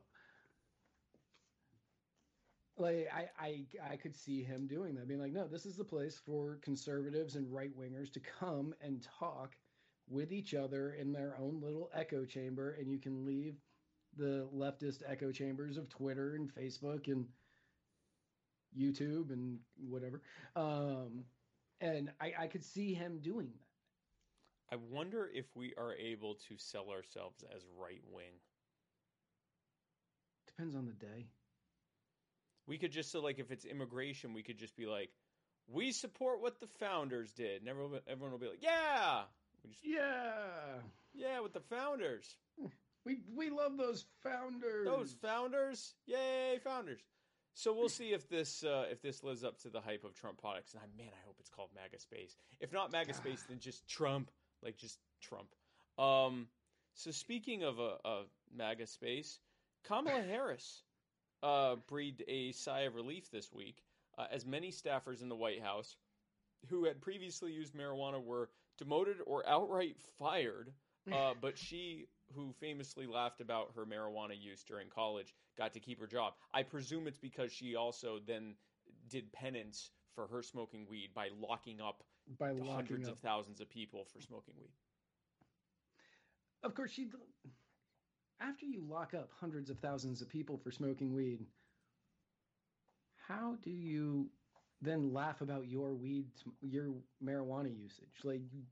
Like 2.77 3.09
I, 3.13 3.29
I, 3.37 3.65
I 3.91 3.97
could 3.97 4.15
see 4.15 4.41
him 4.41 4.67
doing 4.67 4.95
that, 4.95 5.07
being 5.07 5.19
like, 5.19 5.33
no, 5.33 5.47
this 5.47 5.65
is 5.65 5.75
the 5.75 5.83
place 5.83 6.17
for 6.17 6.57
conservatives 6.57 7.35
and 7.35 7.53
right 7.53 7.75
wingers 7.77 8.11
to 8.13 8.19
come 8.21 8.73
and 8.81 9.01
talk 9.01 9.57
with 10.07 10.31
each 10.31 10.53
other 10.53 10.93
in 10.93 11.11
their 11.11 11.35
own 11.37 11.59
little 11.61 11.89
echo 11.93 12.25
chamber, 12.25 12.71
and 12.71 12.89
you 12.89 12.97
can 12.99 13.25
leave 13.25 13.55
the 14.15 14.47
leftist 14.53 15.03
echo 15.05 15.31
chambers 15.31 15.77
of 15.77 15.89
Twitter 15.89 16.35
and 16.35 16.53
Facebook 16.53 17.11
and 17.11 17.27
YouTube 18.77 19.31
and 19.31 19.59
whatever. 19.77 20.21
Um, 20.55 21.25
and 21.81 22.11
I, 22.19 22.33
I 22.41 22.47
could 22.47 22.63
see 22.63 22.93
him 22.93 23.19
doing 23.21 23.47
that. 23.47 24.75
I 24.75 24.77
wonder 24.91 25.29
if 25.33 25.45
we 25.55 25.73
are 25.77 25.95
able 25.95 26.35
to 26.47 26.57
sell 26.57 26.89
ourselves 26.89 27.43
as 27.55 27.63
right 27.79 28.01
wing. 28.11 28.33
Depends 30.47 30.75
on 30.75 30.85
the 30.85 30.93
day. 30.93 31.25
We 32.67 32.77
could 32.77 32.91
just 32.91 33.11
so 33.11 33.19
like 33.21 33.39
if 33.39 33.49
it's 33.49 33.65
immigration, 33.65 34.33
we 34.33 34.43
could 34.43 34.59
just 34.59 34.75
be 34.75 34.85
like, 34.85 35.09
we 35.67 35.91
support 35.91 36.41
what 36.41 36.59
the 36.59 36.67
founders 36.79 37.31
did, 37.33 37.61
and 37.61 37.69
everyone 37.69 37.99
everyone 38.07 38.31
will 38.31 38.39
be 38.39 38.47
like, 38.47 38.61
yeah, 38.61 39.23
we 39.63 39.69
just 39.71 39.83
Yeah, 39.83 40.81
yeah 41.13 41.39
with 41.39 41.53
the 41.53 41.61
founders, 41.61 42.35
we 43.05 43.21
we 43.35 43.49
love 43.49 43.77
those 43.77 44.05
founders. 44.23 44.85
those 44.85 45.15
founders, 45.21 45.93
yay 46.05 46.59
founders. 46.63 47.01
So 47.53 47.73
we'll 47.73 47.89
see 47.89 48.13
if 48.13 48.29
this 48.29 48.63
uh, 48.63 48.85
if 48.91 49.01
this 49.01 49.23
lives 49.23 49.43
up 49.43 49.59
to 49.63 49.69
the 49.69 49.81
hype 49.81 50.03
of 50.03 50.15
Trump 50.15 50.39
products, 50.39 50.73
and 50.73 50.81
I 50.81 50.97
man, 50.97 51.11
I 51.11 51.25
hope 51.25 51.35
it's 51.39 51.49
called 51.49 51.69
MAGA 51.75 51.99
Space. 51.99 52.35
If 52.59 52.71
not 52.71 52.91
MAGA 52.91 53.13
Space, 53.13 53.43
then 53.49 53.59
just 53.59 53.87
Trump, 53.87 54.31
like 54.63 54.77
just 54.77 54.99
Trump. 55.21 55.49
Um, 55.97 56.47
so 56.93 57.11
speaking 57.11 57.63
of 57.63 57.79
a, 57.79 57.95
a 58.05 58.23
MAGA 58.55 58.87
Space, 58.87 59.39
Kamala 59.83 60.21
Harris 60.21 60.83
uh, 61.43 61.75
breathed 61.87 62.23
a 62.27 62.51
sigh 62.53 62.81
of 62.81 62.95
relief 62.95 63.29
this 63.31 63.51
week, 63.53 63.83
uh, 64.17 64.25
as 64.31 64.45
many 64.45 64.71
staffers 64.71 65.21
in 65.21 65.29
the 65.29 65.35
White 65.35 65.61
House 65.61 65.97
who 66.69 66.85
had 66.85 67.01
previously 67.01 67.51
used 67.51 67.73
marijuana 67.73 68.23
were 68.23 68.49
demoted 68.77 69.17
or 69.25 69.47
outright 69.47 69.95
fired. 70.17 70.71
Uh, 71.11 71.33
but 71.41 71.57
she, 71.57 72.05
who 72.35 72.53
famously 72.59 73.05
laughed 73.07 73.41
about 73.41 73.71
her 73.75 73.85
marijuana 73.85 74.39
use 74.39 74.63
during 74.63 74.89
college, 74.89 75.33
got 75.57 75.73
to 75.73 75.79
keep 75.79 75.99
her 75.99 76.07
job. 76.07 76.33
I 76.53 76.63
presume 76.63 77.07
it's 77.07 77.17
because 77.17 77.51
she 77.51 77.75
also 77.75 78.19
then 78.25 78.55
did 79.09 79.31
penance 79.33 79.91
for 80.15 80.27
her 80.27 80.41
smoking 80.41 80.85
weed 80.89 81.09
by 81.13 81.29
locking 81.39 81.81
up 81.81 82.03
by 82.37 82.51
locking 82.51 82.65
hundreds 82.73 83.07
up. 83.07 83.13
of 83.13 83.19
thousands 83.19 83.61
of 83.61 83.69
people 83.69 84.05
for 84.13 84.21
smoking 84.21 84.53
weed. 84.59 84.71
Of 86.63 86.75
course, 86.75 86.91
she. 86.91 87.09
After 88.41 88.65
you 88.65 88.81
lock 88.87 89.13
up 89.13 89.31
hundreds 89.39 89.69
of 89.69 89.79
thousands 89.79 90.21
of 90.21 90.29
people 90.29 90.57
for 90.57 90.71
smoking 90.71 91.13
weed, 91.13 91.45
how 93.27 93.55
do 93.63 93.69
you 93.71 94.29
then 94.81 95.13
laugh 95.13 95.41
about 95.41 95.67
your 95.67 95.93
weed, 95.93 96.27
your 96.61 96.93
marijuana 97.23 97.75
usage? 97.75 98.13
Like, 98.23 98.41
you- 98.53 98.65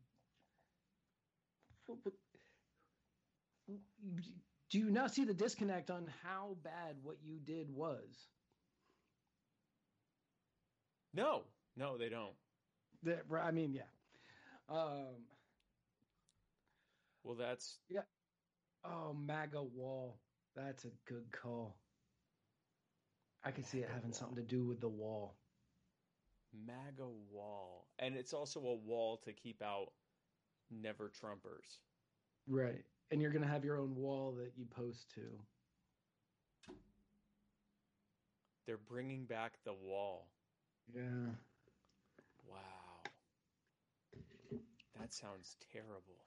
what- 1.85 1.97
what- 2.05 2.13
do 4.69 4.79
you 4.79 4.89
not 4.89 5.13
see 5.13 5.25
the 5.25 5.33
disconnect 5.33 5.89
on 5.89 6.07
how 6.23 6.57
bad 6.63 6.97
what 7.03 7.17
you 7.23 7.39
did 7.39 7.69
was? 7.69 8.27
No, 11.13 11.43
no, 11.75 11.97
they 11.97 12.09
don't. 12.09 12.33
That, 13.03 13.23
I 13.41 13.51
mean, 13.51 13.73
yeah. 13.73 13.83
Um, 14.69 15.25
Well, 17.23 17.35
that's 17.35 17.79
yeah. 17.89 18.01
oh, 18.85 19.13
MAGA 19.13 19.61
wall. 19.63 20.19
That's 20.55 20.85
a 20.85 20.91
good 21.07 21.25
call. 21.31 21.77
I 23.43 23.51
can 23.51 23.63
see 23.63 23.79
it 23.79 23.89
having 23.89 24.11
wall. 24.11 24.13
something 24.13 24.35
to 24.37 24.41
do 24.43 24.65
with 24.65 24.81
the 24.81 24.89
wall. 24.89 25.37
MAGA 26.65 27.07
wall, 27.31 27.87
and 27.99 28.15
it's 28.15 28.33
also 28.33 28.59
a 28.61 28.75
wall 28.75 29.17
to 29.25 29.33
keep 29.33 29.61
out 29.61 29.91
never 30.71 31.09
Trumpers. 31.21 31.79
Right. 32.47 32.83
And 33.11 33.21
you're 33.21 33.31
going 33.31 33.43
to 33.43 33.47
have 33.47 33.63
your 33.63 33.77
own 33.77 33.95
wall 33.95 34.33
that 34.37 34.51
you 34.57 34.65
post 34.65 35.09
to. 35.15 35.21
They're 38.65 38.77
bringing 38.77 39.25
back 39.25 39.57
the 39.63 39.73
wall. 39.73 40.27
Yeah. 40.93 41.31
Wow, 42.49 43.03
that 44.99 45.13
sounds 45.13 45.57
terrible. 45.71 46.25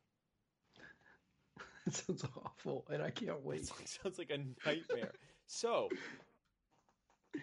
That 1.87 1.95
sounds 1.95 2.25
awful. 2.45 2.87
And 2.91 3.03
I 3.03 3.11
can't 3.11 3.39
It 3.39 3.45
wait. 3.45 3.67
sounds 3.85 4.19
like 4.19 4.31
a 4.31 4.39
nightmare. 4.67 5.13
so, 5.47 5.89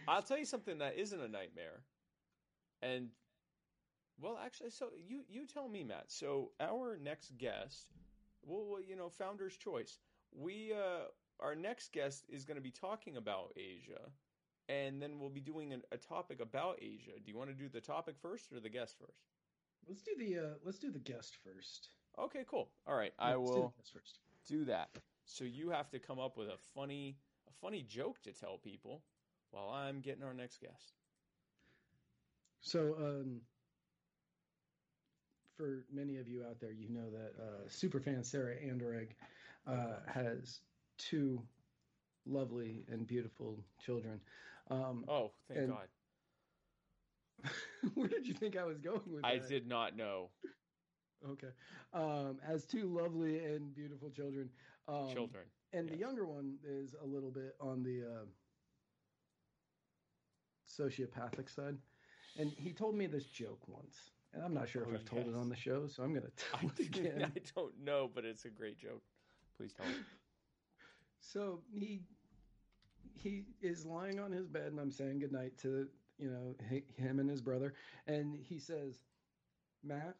I'll 0.08 0.22
tell 0.22 0.38
you 0.38 0.46
something 0.46 0.78
that 0.80 0.98
isn't 0.98 1.20
a 1.20 1.28
nightmare. 1.28 1.82
And 2.82 3.10
well, 4.20 4.38
actually, 4.44 4.70
so 4.72 4.90
you 5.08 5.24
you 5.30 5.46
tell 5.48 5.68
me, 5.68 5.84
Matt. 5.84 6.06
So 6.12 6.52
our 6.60 6.98
next 6.98 7.38
guest, 7.38 7.88
well, 8.48 8.66
well 8.66 8.82
you 8.82 8.95
know, 8.95 9.10
founder's 9.10 9.56
choice. 9.56 10.00
We 10.32 10.74
uh, 10.74 11.08
our 11.39 11.56
next 11.56 11.93
guest 11.93 12.26
is 12.30 12.45
going 12.45 12.58
to 12.58 12.64
be 12.64 12.72
talking 12.72 13.18
about 13.18 13.54
Asia, 13.56 14.02
and 14.70 15.02
then 15.02 15.20
we'll 15.20 15.30
be 15.30 15.41
doing 15.41 15.74
an, 15.74 15.82
a 15.91 15.98
topic 15.98 16.39
about 16.41 16.80
Asia. 16.82 17.12
Do 17.24 17.32
you 17.32 17.38
want 17.38 17.50
to 17.50 17.56
do 17.56 17.70
the 17.70 17.82
topic 17.82 18.16
first 18.22 18.52
or 18.52 18.60
the 18.60 18.70
guest 18.70 18.95
first? 19.00 19.20
Let's 19.88 20.02
do 20.02 20.12
the 20.18 20.38
uh 20.39 20.54
let's 20.64 20.80
do 20.80 20.91
the 20.91 21.00
guest 21.00 21.38
first. 21.43 21.89
Okay, 22.20 22.43
cool. 22.50 22.70
All 22.88 22.95
right, 22.95 23.14
I 23.20 23.36
let's 23.36 23.52
do 23.52 23.56
will. 23.56 23.74
first. 23.93 24.20
do 24.48 24.66
that. 24.66 24.89
So 25.26 25.43
you 25.43 25.70
have 25.70 25.89
to 25.91 26.00
come 26.00 26.20
up 26.20 26.38
with 26.38 26.48
a 26.48 26.58
funny 26.74 27.18
a 27.48 27.54
funny 27.62 27.84
joke 27.84 28.22
to 28.24 28.32
tell 28.32 28.58
people 28.58 29.04
while 29.52 29.70
I'm 29.70 30.02
getting 30.02 30.24
our 30.24 30.34
next 30.34 30.62
guest. 30.62 30.93
So, 32.60 32.95
um, 33.00 33.41
for 35.58 35.84
many 35.91 36.18
of 36.18 36.28
you 36.28 36.43
out 36.47 36.60
there, 36.60 36.72
you 36.72 36.88
know 36.89 37.10
that 37.10 37.34
uh, 37.41 37.68
superfan 37.68 38.24
Sarah 38.26 38.55
Anderegg 38.55 39.10
uh, 39.68 39.99
has 40.05 40.60
two 40.97 41.41
lovely 42.26 42.86
and 42.91 43.08
beautiful 43.08 43.60
children. 43.84 44.22
Um, 44.70 45.03
Oh, 45.08 45.32
thank 45.47 45.60
And- 45.62 45.70
God. 45.70 45.88
where 47.93 48.08
did 48.08 48.28
you 48.28 48.34
think 48.34 48.58
I 48.58 48.64
was 48.64 48.80
going 48.80 49.01
with 49.05 49.24
I 49.24 49.38
that? 49.38 49.47
did 49.49 49.68
not 49.68 49.95
know 49.95 50.30
Okay. 51.32 51.47
Um, 51.93 52.38
as 52.47 52.66
two 52.66 52.88
lovely 52.88 53.43
and 53.43 53.74
beautiful 53.74 54.10
children. 54.12 54.49
Um, 54.88 55.10
children. 55.12 55.43
And 55.74 55.89
the 55.89 55.97
younger 55.97 56.26
one 56.28 56.58
is 56.64 56.93
a 57.01 57.05
little 57.05 57.32
bit 57.32 57.55
on 57.60 57.82
the 57.82 58.03
uh, 58.03 58.26
sociopathic 60.70 61.49
side. 61.53 61.78
And 62.38 62.51
he 62.55 62.72
told 62.72 62.95
me 62.95 63.08
this 63.08 63.26
joke 63.26 63.60
once. 63.68 64.12
And 64.38 64.46
I'm 64.46 64.54
not 64.54 64.70
sure 64.70 64.84
if 64.84 64.90
Oh, 64.90 64.94
I've 64.94 65.06
told 65.06 65.28
it 65.28 65.36
on 65.36 65.50
the 65.50 65.56
show, 65.56 65.88
so 65.88 66.04
I'm 66.04 66.14
going 66.14 66.22
to 66.38 66.46
I, 66.54 66.60
tell 66.60 66.70
it 66.70 66.80
again. 66.86 67.32
I 67.36 67.42
don't 67.56 67.74
know, 67.84 68.08
but 68.14 68.24
it's 68.24 68.46
a 68.46 68.50
great 68.50 68.78
joke. 68.78 69.02
Please 69.58 69.74
tell 69.74 69.88
me. 69.88 69.94
So 71.20 71.62
he 71.74 72.02
he 73.14 73.46
is 73.62 73.86
lying 73.86 74.20
on 74.20 74.32
his 74.32 74.48
bed, 74.48 74.68
and 74.68 74.80
I'm 74.80 74.92
saying 74.92 75.20
goodnight 75.20 75.58
to 75.60 75.88
you 76.20 76.30
know 76.30 76.56
him 76.96 77.20
and 77.20 77.30
his 77.30 77.42
brother, 77.42 77.74
and 78.06 78.38
he 78.40 78.60
says, 78.60 79.02
"Matt, 79.84 80.16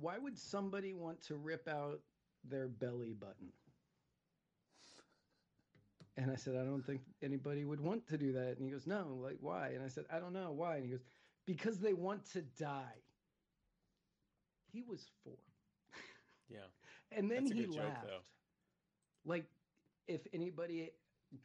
why 0.00 0.18
would 0.18 0.38
somebody 0.38 0.94
want 0.94 1.20
to 1.22 1.36
rip 1.36 1.68
out 1.68 2.00
their 2.44 2.68
belly 2.68 3.12
button?" 3.12 3.52
And 6.16 6.30
I 6.30 6.36
said, 6.36 6.56
"I 6.56 6.64
don't 6.64 6.82
think 6.84 7.02
anybody 7.22 7.64
would 7.64 7.80
want 7.80 8.06
to 8.08 8.18
do 8.18 8.32
that." 8.32 8.56
And 8.56 8.64
he 8.64 8.70
goes, 8.70 8.86
"No, 8.86 9.18
like 9.20 9.38
why?" 9.40 9.70
And 9.70 9.82
I 9.84 9.88
said, 9.88 10.04
"I 10.12 10.20
don't 10.20 10.32
know 10.32 10.52
why." 10.52 10.76
And 10.76 10.84
he 10.84 10.90
goes, 10.92 11.04
"Because 11.46 11.80
they 11.80 11.94
want 11.94 12.24
to 12.32 12.42
die." 12.42 13.02
He 14.72 14.82
was 14.82 15.10
four. 15.24 15.38
Yeah. 16.48 16.58
And 17.14 17.30
then 17.30 17.44
he 17.44 17.52
good 17.66 17.74
joke, 17.74 17.84
laughed. 17.84 18.06
though. 18.06 18.22
Like, 19.26 19.44
if 20.08 20.22
anybody, 20.32 20.92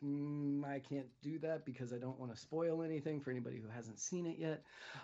mm, 0.01 0.63
I 0.65 0.79
can't 0.79 1.09
do 1.21 1.39
that 1.39 1.65
because 1.65 1.91
I 1.91 1.97
don't 1.97 2.17
want 2.17 2.33
to 2.33 2.39
spoil 2.39 2.83
anything 2.83 3.19
for 3.19 3.31
anybody 3.31 3.59
who 3.59 3.67
hasn't 3.67 3.99
seen 3.99 4.25
it 4.25 4.37
yet. 4.39 4.63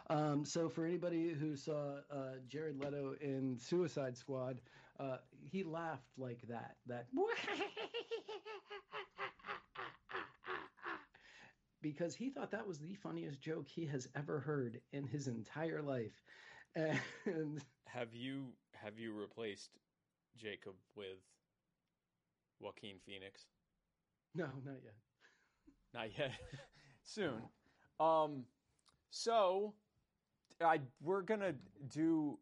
Um, 0.09 0.45
so, 0.45 0.69
for 0.69 0.85
anybody 0.85 1.33
who 1.33 1.57
saw 1.57 1.97
uh, 2.09 2.37
Jared 2.47 2.79
Leto 2.79 3.15
in 3.19 3.59
Suicide 3.59 4.15
Squad, 4.17 4.61
uh, 4.99 5.17
he 5.41 5.63
laughed 5.63 6.17
like 6.17 6.39
that. 6.47 6.77
That 6.87 7.07
because 11.84 12.15
he 12.15 12.31
thought 12.31 12.51
that 12.51 12.67
was 12.67 12.79
the 12.79 12.95
funniest 12.95 13.39
joke 13.41 13.67
he 13.67 13.86
has 13.88 14.07
ever 14.15 14.39
heard 14.39 14.81
in 14.93 15.05
his 15.07 15.27
entire 15.27 15.84
life. 15.84 16.23
And 17.25 17.61
Have 17.86 18.15
you 18.15 18.55
have 18.73 18.97
you 18.97 19.13
replaced 19.13 19.69
Jacob 20.36 20.73
with 20.95 21.19
Joaquin 22.59 22.99
Phoenix? 23.05 23.45
no, 24.36 24.45
not 24.65 24.81
yet. 24.84 24.95
Not 25.93 26.17
yet. 26.17 26.31
Soon. 27.03 27.51
Um 27.99 28.45
so 29.11 29.75
I 30.61 30.81
we're 31.01 31.21
going 31.21 31.41
to 31.41 31.55
do 31.88 32.39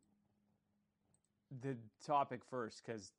the 1.61 1.75
topic 2.05 2.45
first 2.49 2.83
cuz 2.83 3.13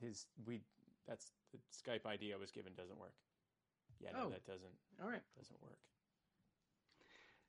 his 0.00 0.26
we 0.46 0.62
that's 1.06 1.32
the 1.52 1.58
Skype 1.72 2.06
ID 2.06 2.32
I 2.32 2.36
was 2.36 2.52
given 2.52 2.74
doesn't 2.74 2.98
work. 2.98 3.14
Yeah, 4.04 4.10
no, 4.12 4.26
Oh. 4.26 4.30
that 4.30 4.44
doesn't 4.44 4.70
All 5.02 5.08
right. 5.08 5.22
doesn't 5.36 5.62
work. 5.62 5.78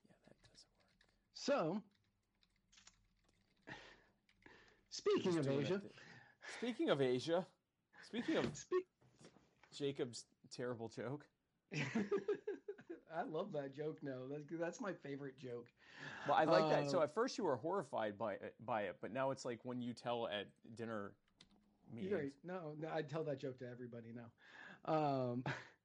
Yeah, 0.08 0.16
that 0.26 0.36
doesn't 0.50 0.70
work. 0.72 0.96
So, 1.34 1.82
speaking 4.88 5.38
of 5.38 5.48
Asia. 5.48 5.82
Speaking 6.58 6.90
of 6.90 7.02
Asia, 7.02 7.46
speaking 8.06 8.36
of 8.36 8.56
speak. 8.56 8.84
Jacob's 9.74 10.24
terrible 10.50 10.88
joke, 10.88 11.26
I 11.74 13.22
love 13.28 13.52
that 13.52 13.74
joke. 13.76 13.98
No, 14.02 14.28
that's 14.28 14.44
that's 14.58 14.80
my 14.80 14.92
favorite 14.94 15.38
joke. 15.38 15.66
Well, 16.26 16.36
I 16.36 16.44
like 16.44 16.70
that. 16.70 16.90
So 16.90 16.98
Um, 16.98 17.04
at 17.04 17.14
first 17.14 17.36
you 17.36 17.44
were 17.44 17.56
horrified 17.56 18.16
by 18.16 18.34
it, 18.34 18.54
by 18.64 18.82
it, 18.82 18.96
but 19.00 19.12
now 19.12 19.30
it's 19.32 19.44
like 19.44 19.64
when 19.64 19.82
you 19.82 19.92
tell 19.92 20.28
at 20.28 20.46
dinner 20.76 21.12
meetings. 21.92 22.12
Right. 22.12 22.32
No, 22.44 22.74
no, 22.78 22.88
I 22.92 23.02
tell 23.02 23.24
that 23.24 23.38
joke 23.40 23.58
to 23.58 23.68
everybody 23.68 24.12
now. 24.14 24.30
Um, 24.84 25.44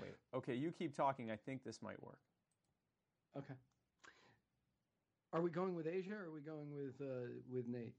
Wait. 0.00 0.14
Okay, 0.34 0.54
you 0.54 0.70
keep 0.72 0.94
talking. 0.94 1.30
I 1.30 1.36
think 1.36 1.62
this 1.64 1.80
might 1.82 2.02
work. 2.02 2.18
okay. 3.36 3.54
Are 5.32 5.42
we 5.42 5.50
going 5.50 5.74
with 5.74 5.86
Asia 5.86 6.14
or 6.14 6.26
are 6.26 6.30
we 6.32 6.40
going 6.40 6.72
with 6.72 7.00
uh, 7.00 7.28
with 7.52 7.66
Nate? 7.68 7.94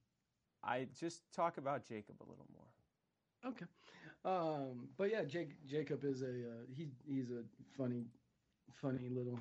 I 0.63 0.87
just 0.99 1.21
talk 1.33 1.57
about 1.57 1.85
Jacob 1.87 2.15
a 2.21 2.27
little 2.29 2.47
more. 2.53 3.51
Okay. 3.51 3.65
Um, 4.25 4.89
but 4.97 5.11
yeah, 5.11 5.23
Jake, 5.23 5.63
Jacob 5.65 6.03
is 6.03 6.21
a 6.21 6.25
uh, 6.25 6.65
he, 6.75 6.87
he's 7.07 7.29
a 7.29 7.43
funny, 7.77 8.05
funny 8.81 9.09
little 9.09 9.39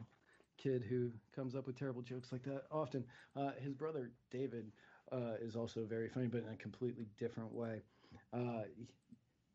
kid 0.59 0.83
who 0.89 1.11
comes 1.35 1.55
up 1.55 1.67
with 1.67 1.79
terrible 1.79 2.03
jokes 2.03 2.33
like 2.33 2.43
that 2.43 2.65
often. 2.71 3.05
Uh, 3.35 3.53
his 3.63 3.73
brother 3.73 4.11
David 4.31 4.73
uh, 5.13 5.35
is 5.41 5.57
also 5.57 5.85
very 5.85 6.09
funny, 6.09 6.27
but 6.27 6.43
in 6.43 6.53
a 6.53 6.57
completely 6.57 7.07
different 7.19 7.53
way. 7.53 7.81
Uh, 8.33 8.65
he- 8.77 8.89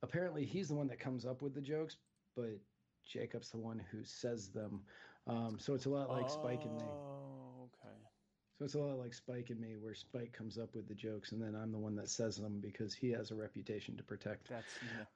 apparently, 0.02 0.46
he's 0.46 0.70
the 0.70 0.76
one 0.76 0.88
that 0.88 1.00
comes 1.00 1.26
up 1.26 1.42
with 1.42 1.54
the 1.54 1.62
jokes, 1.62 1.98
but 2.36 2.58
Jacob's 3.12 3.50
the 3.52 3.58
one 3.58 3.82
who 3.92 4.04
says 4.04 4.50
them. 4.50 4.82
Um, 5.28 5.58
so 5.60 5.74
it's 5.74 5.86
a 5.86 5.90
lot 5.90 6.10
like 6.10 6.30
Spike 6.30 6.64
and 6.66 6.76
me. 6.78 6.84
Oh, 6.84 7.70
okay. 7.70 7.96
So 8.58 8.66
it's 8.66 8.76
a 8.76 8.80
lot 8.80 8.98
like 8.98 9.14
Spike 9.14 9.50
and 9.50 9.60
me, 9.60 9.76
where 9.80 9.94
Spike 9.94 10.34
comes 10.34 10.58
up 10.58 10.76
with 10.76 10.88
the 10.88 10.96
jokes, 10.96 11.32
and 11.32 11.42
then 11.42 11.56
I'm 11.56 11.72
the 11.72 11.78
one 11.80 11.96
that 11.96 12.10
says 12.10 12.38
them 12.38 12.60
because 12.62 12.94
he 12.94 13.10
has 13.12 13.32
a 13.32 13.36
reputation 13.36 13.96
to 13.98 14.04
protect. 14.04 14.50
That's. 14.50 14.76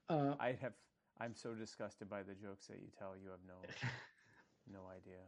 no- 0.10 0.16
Uh, 0.16 0.36
I 0.40 0.54
have. 0.62 0.74
I'm 1.20 1.34
so 1.36 1.54
disgusted 1.56 2.10
by 2.10 2.24
the 2.24 2.34
jokes 2.36 2.68
that 2.68 2.78
you 2.78 2.90
tell. 3.00 3.16
You 3.16 3.30
have 3.30 3.40
no 3.48 3.56
no 4.72 4.88
idea. 4.90 5.22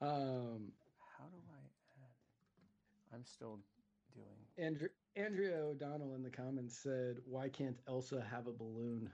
um, 0.00 0.72
How 1.18 1.24
do 1.24 1.36
I 1.50 1.62
add? 2.02 3.14
I'm 3.14 3.24
still 3.24 3.60
doing. 4.14 4.66
Andrew, 4.66 4.88
Andrea 5.16 5.58
O'Donnell 5.58 6.14
in 6.14 6.22
the 6.22 6.30
comments 6.30 6.76
said, 6.76 7.16
"Why 7.24 7.48
can't 7.48 7.76
Elsa 7.88 8.20
have 8.30 8.46
a 8.46 8.52
balloon?" 8.52 9.10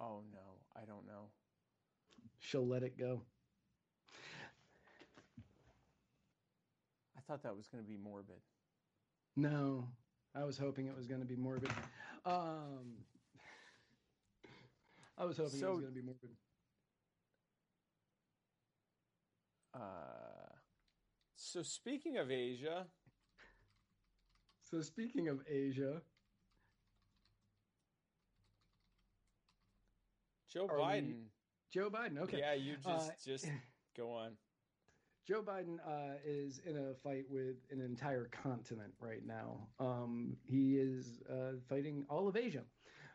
Oh 0.00 0.22
no, 0.32 0.60
I 0.74 0.84
don't 0.84 1.06
know. 1.06 1.30
She'll 2.38 2.66
let 2.66 2.82
it 2.82 2.98
go. 2.98 3.22
I 7.16 7.20
thought 7.26 7.42
that 7.42 7.56
was 7.56 7.66
going 7.68 7.82
to 7.82 7.88
be 7.88 7.96
morbid. 7.96 8.40
No, 9.36 9.88
I 10.34 10.44
was 10.44 10.58
hoping 10.58 10.86
it 10.86 10.96
was 10.96 11.06
going 11.06 11.20
to 11.20 11.26
be 11.26 11.36
morbid. 11.36 11.70
Um, 12.24 13.04
I 15.18 15.24
was 15.24 15.36
hoping 15.36 15.60
it 15.60 15.66
was 15.66 15.80
going 15.80 15.94
to 15.94 16.00
be 16.00 16.02
morbid. 16.02 16.30
Uh, 19.74 20.54
so 21.36 21.62
speaking 21.62 22.16
of 22.18 22.30
Asia, 22.30 22.86
So 24.70 24.82
speaking 24.82 25.28
of 25.28 25.38
Asia, 25.48 26.02
Joe 30.56 30.66
Are 30.70 30.76
we- 30.78 30.82
Biden. 30.84 31.24
Joe 31.70 31.90
Biden. 31.90 32.18
Okay, 32.20 32.38
Yeah, 32.38 32.54
you 32.54 32.76
just 32.76 33.10
Uh, 33.10 33.14
just 33.22 33.44
go 33.96 34.10
on. 34.12 34.32
Joe 35.28 35.42
Biden 35.42 35.78
uh, 35.86 36.14
is 36.24 36.60
in 36.64 36.76
a 36.78 36.94
fight 36.94 37.24
with 37.28 37.56
an 37.70 37.80
entire 37.82 38.28
continent 38.28 38.94
right 38.98 39.22
now. 39.26 39.68
Um, 39.78 40.36
he 40.44 40.78
is 40.78 41.20
uh, 41.28 41.56
fighting 41.68 42.06
all 42.08 42.26
of 42.28 42.36
Asia. 42.36 42.62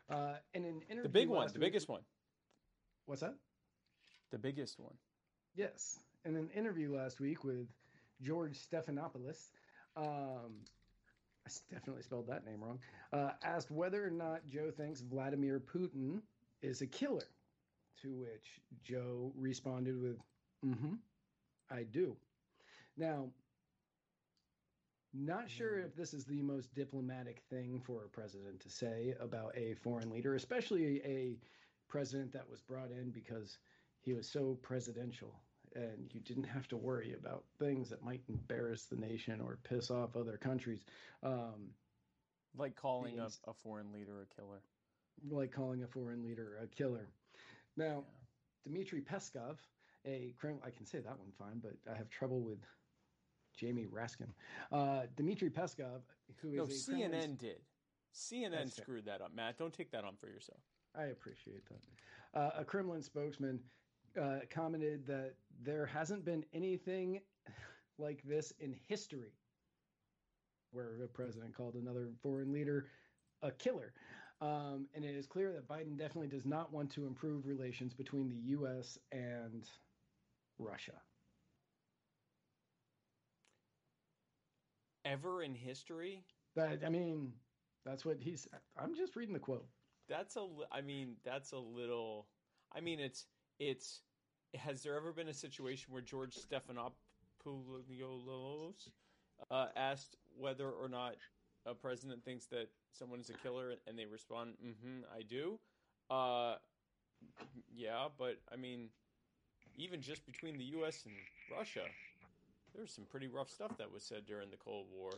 Uh, 0.08 0.34
in 0.54 0.64
an 0.64 0.82
interview, 0.82 1.02
The 1.02 1.08
big 1.08 1.28
one, 1.28 1.48
the 1.48 1.54
week- 1.54 1.60
biggest 1.72 1.88
one, 1.88 2.02
What's 3.06 3.22
that? 3.22 3.34
the 4.30 4.38
biggest 4.38 4.78
one. 4.78 4.94
Yes. 5.56 5.98
In 6.24 6.36
an 6.36 6.48
interview 6.50 6.94
last 6.94 7.18
week 7.18 7.42
with 7.44 7.66
George 8.20 8.56
Stephanopoulos, 8.56 9.50
um, 9.96 10.64
I 11.44 11.50
definitely 11.70 12.02
spelled 12.02 12.28
that 12.28 12.44
name 12.44 12.62
wrong, 12.62 12.78
uh, 13.12 13.32
asked 13.42 13.70
whether 13.72 14.06
or 14.06 14.10
not 14.10 14.46
Joe 14.46 14.70
thinks 14.70 15.00
Vladimir 15.00 15.58
Putin 15.60 16.22
is 16.62 16.82
a 16.82 16.86
killer. 16.86 17.28
To 18.02 18.14
which 18.14 18.60
Joe 18.82 19.32
responded 19.36 20.00
with, 20.00 20.18
mm 20.64 20.78
hmm, 20.78 20.94
I 21.70 21.84
do. 21.84 22.16
Now, 22.96 23.30
not 25.14 25.50
sure 25.50 25.78
if 25.78 25.94
this 25.94 26.14
is 26.14 26.24
the 26.24 26.42
most 26.42 26.74
diplomatic 26.74 27.42
thing 27.50 27.80
for 27.80 28.04
a 28.04 28.08
president 28.08 28.60
to 28.60 28.70
say 28.70 29.14
about 29.20 29.56
a 29.56 29.74
foreign 29.74 30.10
leader, 30.10 30.34
especially 30.34 31.02
a 31.04 31.38
president 31.88 32.32
that 32.32 32.48
was 32.48 32.62
brought 32.62 32.90
in 32.90 33.10
because 33.10 33.58
he 34.00 34.12
was 34.14 34.28
so 34.28 34.58
presidential 34.62 35.42
and 35.74 36.10
you 36.14 36.20
didn't 36.20 36.44
have 36.44 36.68
to 36.68 36.76
worry 36.76 37.14
about 37.14 37.44
things 37.58 37.88
that 37.90 38.02
might 38.02 38.22
embarrass 38.28 38.84
the 38.86 38.96
nation 38.96 39.40
or 39.40 39.58
piss 39.64 39.90
off 39.90 40.16
other 40.16 40.36
countries 40.38 40.84
um, 41.22 41.72
Like 42.54 42.76
calling 42.76 43.18
a, 43.18 43.28
a 43.46 43.52
foreign 43.54 43.92
leader 43.92 44.22
a 44.22 44.26
killer. 44.26 44.62
Like 45.30 45.52
calling 45.52 45.82
a 45.82 45.86
foreign 45.86 46.22
leader 46.22 46.58
a 46.62 46.66
killer 46.66 47.08
now 47.76 48.04
dmitry 48.64 49.00
peskov 49.00 49.56
a 50.06 50.34
crim- 50.38 50.60
i 50.64 50.70
can 50.70 50.84
say 50.86 50.98
that 50.98 51.18
one 51.18 51.30
fine 51.38 51.60
but 51.62 51.74
i 51.92 51.96
have 51.96 52.08
trouble 52.10 52.40
with 52.40 52.58
jamie 53.56 53.86
raskin 53.86 54.28
uh, 54.72 55.02
dmitry 55.16 55.50
peskov 55.50 56.00
who 56.40 56.50
is 56.52 56.56
No, 56.56 56.64
a 56.64 56.66
CNN 56.98 57.10
Kremlin- 57.10 57.36
did. 57.36 57.60
CNN 58.14 58.50
That's 58.50 58.76
screwed 58.76 59.06
that 59.06 59.22
up, 59.22 59.34
Matt. 59.34 59.56
Don't 59.56 59.72
take 59.72 59.90
that 59.92 60.04
on 60.04 60.16
for 60.20 60.28
yourself. 60.28 60.60
I 60.94 61.04
appreciate 61.04 61.62
that. 61.70 62.38
Uh, 62.38 62.50
a 62.58 62.62
Kremlin 62.64 63.00
spokesman 63.00 63.58
uh, 64.20 64.40
commented 64.50 65.06
that 65.06 65.32
there 65.62 65.86
hasn't 65.86 66.22
been 66.22 66.44
anything 66.52 67.20
like 67.98 68.22
this 68.22 68.52
in 68.60 68.74
history 68.86 69.32
where 70.72 71.02
a 71.02 71.08
president 71.08 71.54
called 71.56 71.74
another 71.74 72.10
foreign 72.22 72.52
leader 72.52 72.88
a 73.42 73.50
killer. 73.50 73.94
Um, 74.42 74.88
and 74.92 75.04
it 75.04 75.14
is 75.14 75.26
clear 75.28 75.52
that 75.52 75.68
Biden 75.68 75.96
definitely 75.96 76.26
does 76.26 76.44
not 76.44 76.72
want 76.72 76.90
to 76.92 77.06
improve 77.06 77.46
relations 77.46 77.94
between 77.94 78.28
the 78.28 78.50
U.S. 78.50 78.98
and 79.12 79.68
Russia. 80.58 80.94
Ever 85.04 85.44
in 85.44 85.54
history, 85.54 86.24
That 86.56 86.80
I 86.84 86.88
mean, 86.88 87.32
that's 87.84 88.04
what 88.04 88.16
he's. 88.20 88.48
I'm 88.76 88.96
just 88.96 89.14
reading 89.14 89.32
the 89.32 89.40
quote. 89.40 89.64
that's 90.08 90.36
a. 90.36 90.46
I 90.72 90.80
mean, 90.80 91.14
that's 91.24 91.52
a 91.52 91.58
little. 91.58 92.26
I 92.74 92.80
mean, 92.80 92.98
it's 92.98 93.26
it's. 93.60 94.02
Has 94.54 94.82
there 94.82 94.96
ever 94.96 95.12
been 95.12 95.28
a 95.28 95.34
situation 95.34 95.92
where 95.92 96.02
George 96.02 96.36
Stephanopoulos 96.36 96.92
uh, 99.50 99.66
asked 99.76 100.16
whether 100.36 100.68
or 100.68 100.88
not 100.88 101.14
a 101.66 101.74
president 101.74 102.24
thinks 102.24 102.46
that 102.46 102.68
someone 102.92 103.20
is 103.20 103.30
a 103.30 103.34
killer, 103.34 103.74
and 103.86 103.98
they 103.98 104.06
respond, 104.06 104.54
"Mm-hmm, 104.64 105.04
I 105.16 105.22
do." 105.22 105.58
Uh, 106.10 106.56
yeah, 107.74 108.08
but 108.18 108.40
I 108.52 108.56
mean, 108.56 108.88
even 109.76 110.00
just 110.00 110.26
between 110.26 110.58
the 110.58 110.64
U.S. 110.76 111.04
and 111.04 111.14
Russia, 111.56 111.84
there 112.72 112.82
was 112.82 112.90
some 112.90 113.04
pretty 113.04 113.28
rough 113.28 113.48
stuff 113.50 113.76
that 113.78 113.92
was 113.92 114.02
said 114.02 114.26
during 114.26 114.50
the 114.50 114.56
Cold 114.56 114.86
War. 114.92 115.12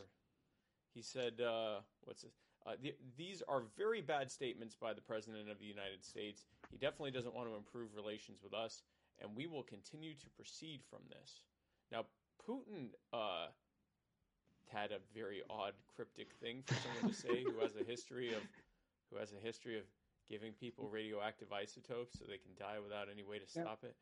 He 0.93 1.01
said, 1.01 1.41
uh, 1.41 1.79
"What's 2.03 2.21
this? 2.21 2.31
Uh, 2.65 2.73
the, 2.81 2.95
these 3.15 3.43
are 3.47 3.61
very 3.77 4.01
bad 4.01 4.31
statements 4.31 4.75
by 4.75 4.93
the 4.93 5.01
President 5.01 5.49
of 5.51 5.59
the 5.59 5.65
United 5.65 6.03
States. 6.03 6.45
He 6.71 6.77
definitely 6.77 7.11
doesn't 7.11 7.35
want 7.35 7.47
to 7.47 7.55
improve 7.55 7.95
relations 7.95 8.39
with 8.43 8.53
us, 8.53 8.81
and 9.21 9.35
we 9.35 9.45
will 9.45 9.63
continue 9.63 10.13
to 10.13 10.29
proceed 10.35 10.81
from 10.89 11.01
this." 11.09 11.41
Now, 11.91 12.05
Putin 12.47 12.89
uh, 13.13 13.47
had 14.71 14.91
a 14.91 14.99
very 15.13 15.41
odd, 15.49 15.73
cryptic 15.95 16.27
thing 16.41 16.63
for 16.65 16.75
someone 16.75 17.13
to 17.13 17.19
say 17.19 17.43
who 17.43 17.59
has 17.61 17.75
a 17.75 17.83
history 17.83 18.33
of 18.33 18.41
who 19.11 19.17
has 19.17 19.31
a 19.33 19.45
history 19.45 19.77
of 19.77 19.83
giving 20.29 20.53
people 20.53 20.89
radioactive 20.89 21.51
isotopes 21.51 22.17
so 22.17 22.25
they 22.27 22.37
can 22.37 22.51
die 22.57 22.79
without 22.81 23.07
any 23.11 23.23
way 23.23 23.37
to 23.37 23.47
stop 23.47 23.83
it. 23.83 23.95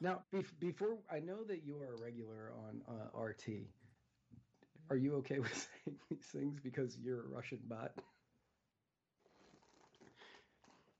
Now, 0.00 0.22
bef- 0.32 0.58
before 0.58 0.98
I 1.10 1.20
know 1.20 1.44
that 1.44 1.64
you 1.64 1.78
are 1.78 1.94
a 1.94 2.02
regular 2.02 2.52
on 2.66 2.82
uh, 2.88 3.18
RT, 3.18 3.48
are 4.90 4.96
you 4.96 5.16
okay 5.16 5.38
with 5.38 5.54
saying 5.84 5.98
these 6.10 6.26
things 6.32 6.58
because 6.62 6.96
you're 6.98 7.20
a 7.20 7.28
Russian 7.28 7.60
bot? 7.68 7.92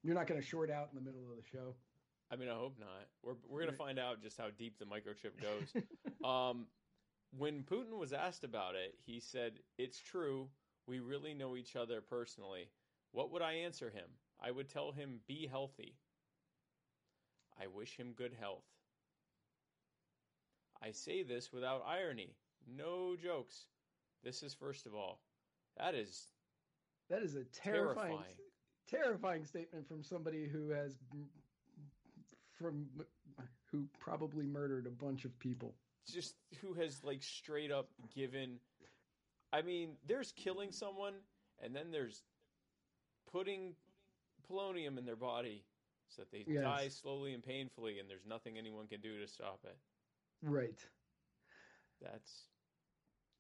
You're 0.05 0.15
not 0.15 0.27
going 0.27 0.41
to 0.41 0.47
short 0.47 0.71
out 0.71 0.89
in 0.93 0.99
the 0.99 1.05
middle 1.05 1.29
of 1.31 1.37
the 1.37 1.43
show. 1.51 1.75
I 2.31 2.37
mean, 2.37 2.49
I 2.49 2.55
hope 2.55 2.77
not. 2.79 3.09
We're 3.23 3.35
we're 3.49 3.61
gonna 3.65 3.77
find 3.77 3.99
out 3.99 4.23
just 4.23 4.37
how 4.37 4.49
deep 4.59 4.79
the 4.79 4.85
microchip 4.85 5.41
goes. 5.41 5.73
um, 6.25 6.67
when 7.31 7.63
Putin 7.65 7.99
was 7.99 8.13
asked 8.13 8.45
about 8.45 8.75
it, 8.75 8.95
he 9.05 9.21
said, 9.21 9.61
"It's 9.77 10.01
true. 10.01 10.51
We 10.87 11.01
really 11.01 11.35
know 11.35 11.57
each 11.57 11.77
other 11.77 12.01
personally. 12.01 12.71
What 13.13 13.31
would 13.31 13.43
I 13.43 13.53
answer 13.53 13.91
him? 13.91 14.09
I 14.41 14.51
would 14.51 14.69
tell 14.69 14.93
him, 14.93 15.21
be 15.27 15.47
healthy. 15.47 15.97
I 17.61 17.67
wish 17.67 17.97
him 17.97 18.13
good 18.13 18.33
health. 18.33 18.65
I 20.81 20.93
say 20.93 21.23
this 21.23 21.53
without 21.53 21.83
irony. 21.85 22.37
No 22.67 23.17
jokes. 23.17 23.67
This 24.23 24.43
is 24.43 24.55
first 24.55 24.87
of 24.87 24.95
all. 24.95 25.21
That 25.77 25.95
is 25.95 26.33
That 27.09 27.23
is 27.23 27.35
a 27.35 27.45
terrifying, 27.45 28.19
Terrifying. 28.19 28.37
terrifying 28.87 29.45
statement 29.45 29.89
from 29.89 30.03
somebody 30.03 30.47
who 30.47 30.69
has 30.71 30.97
from 32.55 32.89
who 33.71 33.87
probably 33.99 34.47
murdered 34.47 34.87
a 34.87 34.91
bunch 34.91 35.25
of 35.25 35.39
people. 35.39 35.75
Just 36.13 36.35
who 36.61 36.75
has 36.75 37.03
like 37.05 37.23
straight 37.23 37.71
up 37.71 37.89
given. 38.15 38.61
I 39.53 39.63
mean, 39.63 39.97
there's 40.07 40.33
killing 40.33 40.73
someone, 40.73 41.15
and 41.63 41.75
then 41.75 41.91
there's 41.91 42.23
putting 43.33 43.75
polonium 44.51 44.99
in 44.99 45.05
their 45.05 45.17
body 45.17 45.65
so 46.09 46.23
that 46.23 46.31
they 46.31 46.45
Yes. 46.47 46.63
die 46.65 46.89
slowly 46.89 47.35
and 47.35 47.43
painfully, 47.43 47.99
and 47.99 48.09
there's 48.09 48.25
nothing 48.27 48.57
anyone 48.59 48.87
can 48.87 49.01
do 49.01 49.19
to 49.21 49.29
stop 49.29 49.61
it. 49.65 49.77
Right. 50.43 50.79
That's 52.01 52.45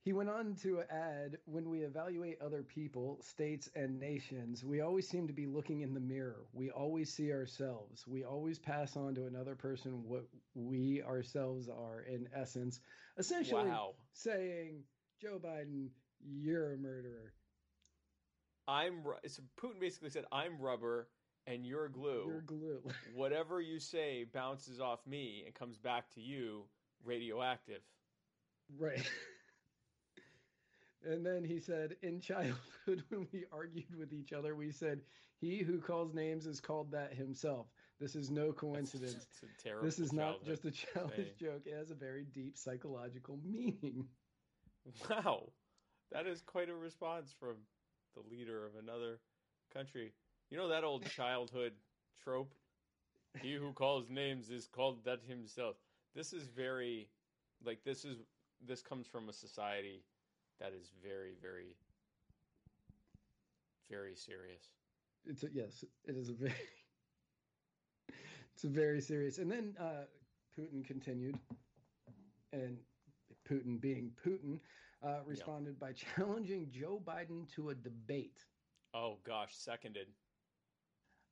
He 0.09 0.15
went 0.15 0.31
on 0.31 0.55
to 0.63 0.81
add 0.91 1.37
when 1.45 1.69
we 1.69 1.81
evaluate 1.81 2.41
other 2.41 2.63
people, 2.63 3.21
states, 3.21 3.69
and 3.75 4.01
nations, 4.01 4.65
we 4.65 4.81
always 4.81 5.07
seem 5.07 5.27
to 5.27 5.35
be 5.35 5.45
looking 5.45 5.83
in 5.83 5.93
the 5.93 6.01
mirror. 6.01 6.47
We 6.55 6.71
always 6.71 7.13
see 7.13 7.31
ourselves. 7.31 8.07
We 8.07 8.25
always 8.25 8.59
pass 8.59 8.97
on 8.97 9.17
to 9.17 9.27
another 9.27 9.55
person 9.55 10.05
what 10.09 10.25
we 10.55 11.03
ourselves 11.03 11.69
are, 11.69 12.01
in 12.01 12.27
essence. 12.35 12.81
Essentially 13.19 13.69
wow. 13.69 13.97
saying, 14.15 14.85
Joe 15.21 15.39
Biden, 15.45 15.91
you're 16.27 16.73
a 16.73 16.79
murderer. 16.79 17.35
I'm 18.67 19.03
so 19.27 19.43
Putin 19.61 19.79
basically 19.79 20.09
said, 20.09 20.25
"I'm 20.33 20.59
rubber 20.59 21.11
and 21.47 21.67
you're 21.67 21.91
glue. 21.91 22.25
You're 22.29 22.41
glue. 22.41 22.81
Whatever 23.15 23.61
you 23.61 23.79
say 23.79 24.25
bounces 24.25 24.81
off 24.81 25.07
me 25.07 25.43
and 25.45 25.55
comes 25.55 25.77
back 25.77 26.11
to 26.13 26.23
you 26.23 26.65
radioactive." 27.05 27.83
Right. 28.75 29.07
and 31.07 31.25
then 31.25 31.45
he 31.45 31.61
said, 31.61 31.97
in 32.03 32.21
childhood, 32.21 32.55
when 33.09 33.27
we 33.33 33.45
argued 33.53 33.95
with 33.99 34.13
each 34.13 34.33
other, 34.33 34.55
we 34.55 34.71
said, 34.71 35.01
he 35.41 35.59
who 35.59 35.79
calls 35.79 36.15
names 36.15 36.47
is 36.47 36.61
called 36.61 36.91
that 36.93 37.15
himself. 37.15 37.67
This 38.01 38.15
is 38.15 38.31
no 38.31 38.53
coincidence. 38.53 39.27
A 39.43 39.63
terrible. 39.63 39.85
This 39.85 39.99
is 39.99 40.13
not 40.13 40.45
just 40.45 40.65
a 40.65 40.71
childish 40.71 41.33
joke. 41.39 41.63
It 41.67 41.75
has 41.75 41.91
a 41.91 41.95
very 41.95 42.25
deep 42.33 42.57
psychological 42.57 43.39
meaning. 43.45 44.07
Wow, 45.11 45.53
that 46.13 46.27
is 46.27 46.41
quite 46.41 46.69
a 46.71 46.75
response 46.75 47.35
from 47.39 47.57
the 48.15 48.23
leader 48.31 48.67
of 48.67 48.73
another 48.83 49.21
country. 49.73 50.13
You 50.51 50.57
know 50.57 50.69
that 50.69 50.85
old 50.85 51.05
childhood 51.11 51.73
trope? 52.23 52.55
He 53.43 53.55
who 53.55 53.73
calls 53.73 54.09
names 54.09 54.49
is 54.49 54.67
called 54.67 55.05
that 55.05 55.21
himself. 55.29 55.77
This 56.15 56.33
is 56.33 56.47
very, 56.47 57.09
like 57.65 57.85
this 57.85 58.05
is 58.05 58.19
this 58.67 58.81
comes 58.81 59.07
from 59.07 59.29
a 59.29 59.33
society 59.33 60.03
that 60.61 60.73
is 60.79 60.91
very, 61.03 61.33
very, 61.41 61.77
very 63.91 64.15
serious. 64.15 64.69
It's 65.25 65.43
a, 65.43 65.49
yes, 65.53 65.85
it 66.05 66.17
is 66.17 66.29
a 66.29 66.33
very, 66.33 66.53
it's 68.55 68.65
a 68.65 68.69
very 68.69 69.01
serious. 69.01 69.39
And 69.39 69.51
then 69.51 69.75
uh, 69.81 70.05
Putin 70.59 70.85
continued, 70.85 71.39
and 72.53 72.79
Putin 73.49 73.81
being 73.81 74.13
Putin, 74.25 74.59
uh, 75.03 75.21
responded 75.27 75.79
by 75.79 75.93
challenging 76.17 76.69
Joe 76.71 77.01
Biden 77.05 77.49
to 77.55 77.71
a 77.71 77.75
debate. 77.75 78.45
Oh 78.95 79.19
gosh, 79.25 79.53
seconded. 79.55 80.09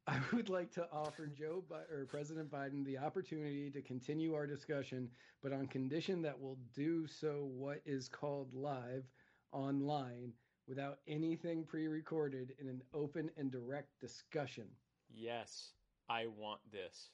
I 0.08 0.20
would 0.32 0.48
like 0.48 0.70
to 0.72 0.88
offer 0.92 1.26
Joe 1.26 1.64
Bi- 1.68 1.82
or 1.90 2.06
President 2.06 2.50
Biden 2.50 2.84
the 2.84 2.98
opportunity 2.98 3.70
to 3.70 3.82
continue 3.82 4.34
our 4.34 4.46
discussion, 4.46 5.10
but 5.42 5.52
on 5.52 5.66
condition 5.66 6.22
that 6.22 6.38
we'll 6.38 6.58
do 6.74 7.06
so 7.06 7.48
what 7.52 7.80
is 7.84 8.08
called 8.08 8.54
live 8.54 9.04
online 9.52 10.32
without 10.68 10.98
anything 11.08 11.64
pre-recorded 11.64 12.54
in 12.60 12.68
an 12.68 12.82
open 12.94 13.30
and 13.36 13.50
direct 13.50 13.98
discussion. 14.00 14.66
Yes, 15.08 15.72
I 16.08 16.26
want 16.26 16.60
this. 16.70 17.10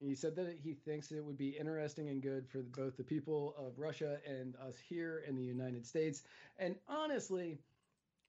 He 0.00 0.14
said 0.14 0.34
that 0.36 0.58
he 0.62 0.74
thinks 0.74 1.12
it 1.12 1.24
would 1.24 1.36
be 1.36 1.50
interesting 1.50 2.08
and 2.08 2.22
good 2.22 2.48
for 2.48 2.62
both 2.62 2.96
the 2.96 3.04
people 3.04 3.54
of 3.58 3.78
Russia 3.78 4.18
and 4.26 4.56
us 4.56 4.78
here 4.78 5.22
in 5.26 5.36
the 5.36 5.42
United 5.44 5.86
States. 5.86 6.22
And 6.58 6.76
honestly, 6.88 7.58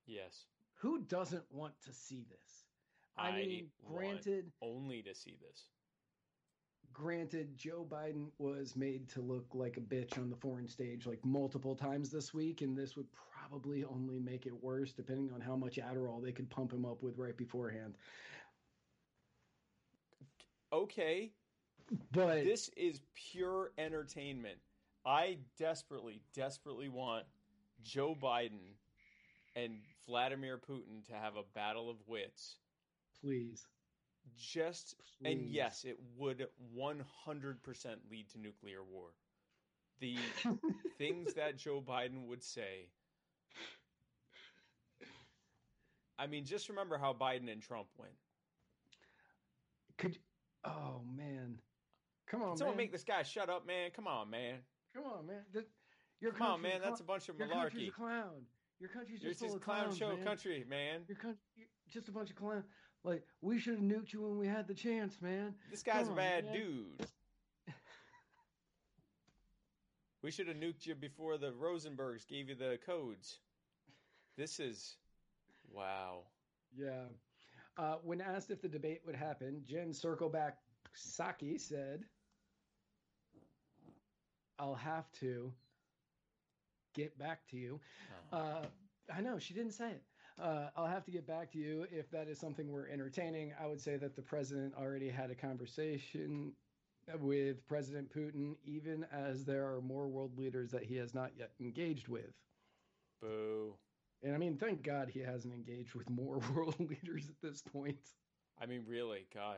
Yes, 0.05 0.45
who 0.75 0.99
doesn't 0.99 1.45
want 1.51 1.79
to 1.81 1.93
see 1.93 2.25
this? 2.29 2.60
I, 3.21 3.29
I 3.29 3.45
mean, 3.45 3.67
granted, 3.85 4.51
only 4.61 5.01
to 5.03 5.13
see 5.15 5.37
this. 5.41 5.67
granted, 6.93 7.57
Joe 7.57 7.85
Biden 7.89 8.27
was 8.39 8.75
made 8.75 9.09
to 9.09 9.21
look 9.21 9.45
like 9.53 9.77
a 9.77 9.81
bitch 9.81 10.17
on 10.17 10.29
the 10.29 10.35
foreign 10.35 10.67
stage 10.67 11.05
like 11.05 11.23
multiple 11.25 11.75
times 11.75 12.09
this 12.11 12.33
week, 12.33 12.61
and 12.61 12.77
this 12.77 12.95
would 12.97 13.07
probably 13.13 13.83
only 13.85 14.19
make 14.19 14.45
it 14.47 14.63
worse 14.63 14.93
depending 14.93 15.31
on 15.33 15.41
how 15.41 15.55
much 15.55 15.77
Adderall 15.77 16.23
they 16.23 16.31
could 16.33 16.49
pump 16.49 16.73
him 16.73 16.85
up 16.85 17.03
with 17.03 17.17
right 17.17 17.37
beforehand. 17.37 17.95
Okay, 20.73 21.33
But 22.11 22.43
this 22.43 22.69
is 22.77 23.01
pure 23.15 23.71
entertainment. 23.77 24.59
I 25.05 25.39
desperately, 25.57 26.21
desperately 26.33 26.89
want 26.89 27.25
Joe 27.83 28.15
Biden 28.15 28.75
and 29.55 29.79
Vladimir 30.07 30.57
Putin 30.57 31.05
to 31.07 31.13
have 31.13 31.35
a 31.35 31.43
battle 31.55 31.89
of 31.89 31.97
wits. 32.07 32.57
Please, 33.21 33.65
Just 34.37 34.95
and 35.23 35.41
yes, 35.49 35.83
it 35.85 35.97
would 36.17 36.47
100% 36.77 36.95
lead 38.09 38.29
to 38.29 38.39
nuclear 38.39 38.83
war. 38.83 39.09
The 39.99 40.17
things 40.97 41.33
that 41.35 41.57
Joe 41.57 41.81
Biden 41.87 42.25
would 42.27 42.43
say. 42.43 42.89
I 46.17 46.27
mean, 46.27 46.45
just 46.45 46.69
remember 46.69 46.97
how 46.97 47.13
Biden 47.13 47.51
and 47.51 47.61
Trump 47.61 47.87
went. 47.97 48.13
could. 49.97 50.17
Oh 50.63 51.01
man, 51.17 51.57
come 52.29 52.43
on, 52.43 52.49
Can 52.49 52.57
someone 52.57 52.77
man. 52.77 52.83
make 52.85 52.91
this 52.91 53.03
guy 53.03 53.23
shut 53.23 53.49
up, 53.49 53.65
man? 53.65 53.89
Come 53.95 54.07
on, 54.07 54.29
man. 54.29 54.57
Come 54.93 55.05
on, 55.05 55.25
man. 55.25 55.41
Th- 55.53 55.65
Your 56.19 56.31
Come 56.33 56.47
on, 56.47 56.61
man. 56.61 56.79
That's 56.83 56.99
a 56.99 57.03
bunch 57.03 57.29
of 57.29 57.39
your 57.39 57.47
country's 57.47 57.87
a 57.89 57.91
clown. 57.91 58.45
Your 58.79 58.89
country's 58.89 59.21
You're 59.23 59.31
just 59.31 59.43
full 59.43 59.55
of 59.55 59.61
clown 59.63 59.83
clowns, 59.85 59.97
show 59.97 60.15
man. 60.15 60.23
country, 60.23 60.63
man. 60.69 61.01
Your 61.07 61.17
country, 61.17 61.39
just 61.89 62.07
a 62.09 62.11
bunch 62.11 62.29
of 62.29 62.35
clowns. 62.35 62.65
Like 63.03 63.23
we 63.41 63.59
should 63.59 63.73
have 63.75 63.83
nuked 63.83 64.13
you 64.13 64.21
when 64.21 64.37
we 64.37 64.47
had 64.47 64.67
the 64.67 64.73
chance, 64.73 65.21
man. 65.21 65.55
This 65.69 65.81
guy's 65.83 66.05
Come 66.05 66.13
a 66.13 66.17
bad 66.17 66.45
man. 66.45 66.53
dude. 66.53 67.07
We 70.23 70.29
should 70.29 70.47
have 70.49 70.57
nuked 70.57 70.85
you 70.85 70.93
before 70.93 71.39
the 71.39 71.51
Rosenbergs 71.51 72.27
gave 72.27 72.47
you 72.47 72.53
the 72.53 72.77
codes. 72.85 73.39
This 74.37 74.59
is 74.59 74.97
wow. 75.73 76.19
Yeah. 76.77 77.05
Uh, 77.75 77.95
when 78.03 78.21
asked 78.21 78.51
if 78.51 78.61
the 78.61 78.67
debate 78.67 79.01
would 79.03 79.15
happen, 79.15 79.63
Jen 79.65 79.89
Circleback 79.89 80.53
Psaki 80.95 81.59
said, 81.59 82.03
"I'll 84.59 84.75
have 84.75 85.11
to 85.13 85.51
get 86.93 87.17
back 87.17 87.47
to 87.47 87.57
you." 87.57 87.79
Uh, 88.31 88.65
I 89.11 89.21
know 89.21 89.39
she 89.39 89.55
didn't 89.55 89.73
say 89.73 89.89
it. 89.89 90.03
Uh, 90.41 90.69
I'll 90.75 90.87
have 90.87 91.05
to 91.05 91.11
get 91.11 91.27
back 91.27 91.51
to 91.51 91.59
you 91.59 91.85
if 91.91 92.09
that 92.11 92.27
is 92.27 92.39
something 92.39 92.71
we're 92.71 92.87
entertaining. 92.89 93.53
I 93.61 93.67
would 93.67 93.79
say 93.79 93.97
that 93.97 94.15
the 94.15 94.23
president 94.23 94.73
already 94.79 95.09
had 95.09 95.29
a 95.29 95.35
conversation 95.35 96.53
with 97.19 97.65
President 97.67 98.11
Putin, 98.11 98.55
even 98.63 99.05
as 99.11 99.45
there 99.45 99.71
are 99.71 99.81
more 99.81 100.07
world 100.07 100.37
leaders 100.37 100.71
that 100.71 100.83
he 100.83 100.95
has 100.95 101.13
not 101.13 101.31
yet 101.37 101.51
engaged 101.59 102.07
with. 102.07 102.33
Boo. 103.21 103.75
And 104.23 104.33
I 104.33 104.37
mean, 104.37 104.57
thank 104.57 104.83
God 104.83 105.09
he 105.09 105.19
hasn't 105.19 105.53
engaged 105.53 105.93
with 105.93 106.09
more 106.09 106.39
world 106.55 106.79
leaders 106.79 107.29
at 107.29 107.39
this 107.41 107.61
point. 107.61 107.99
I 108.59 108.65
mean, 108.65 108.83
really, 108.87 109.27
God. 109.33 109.57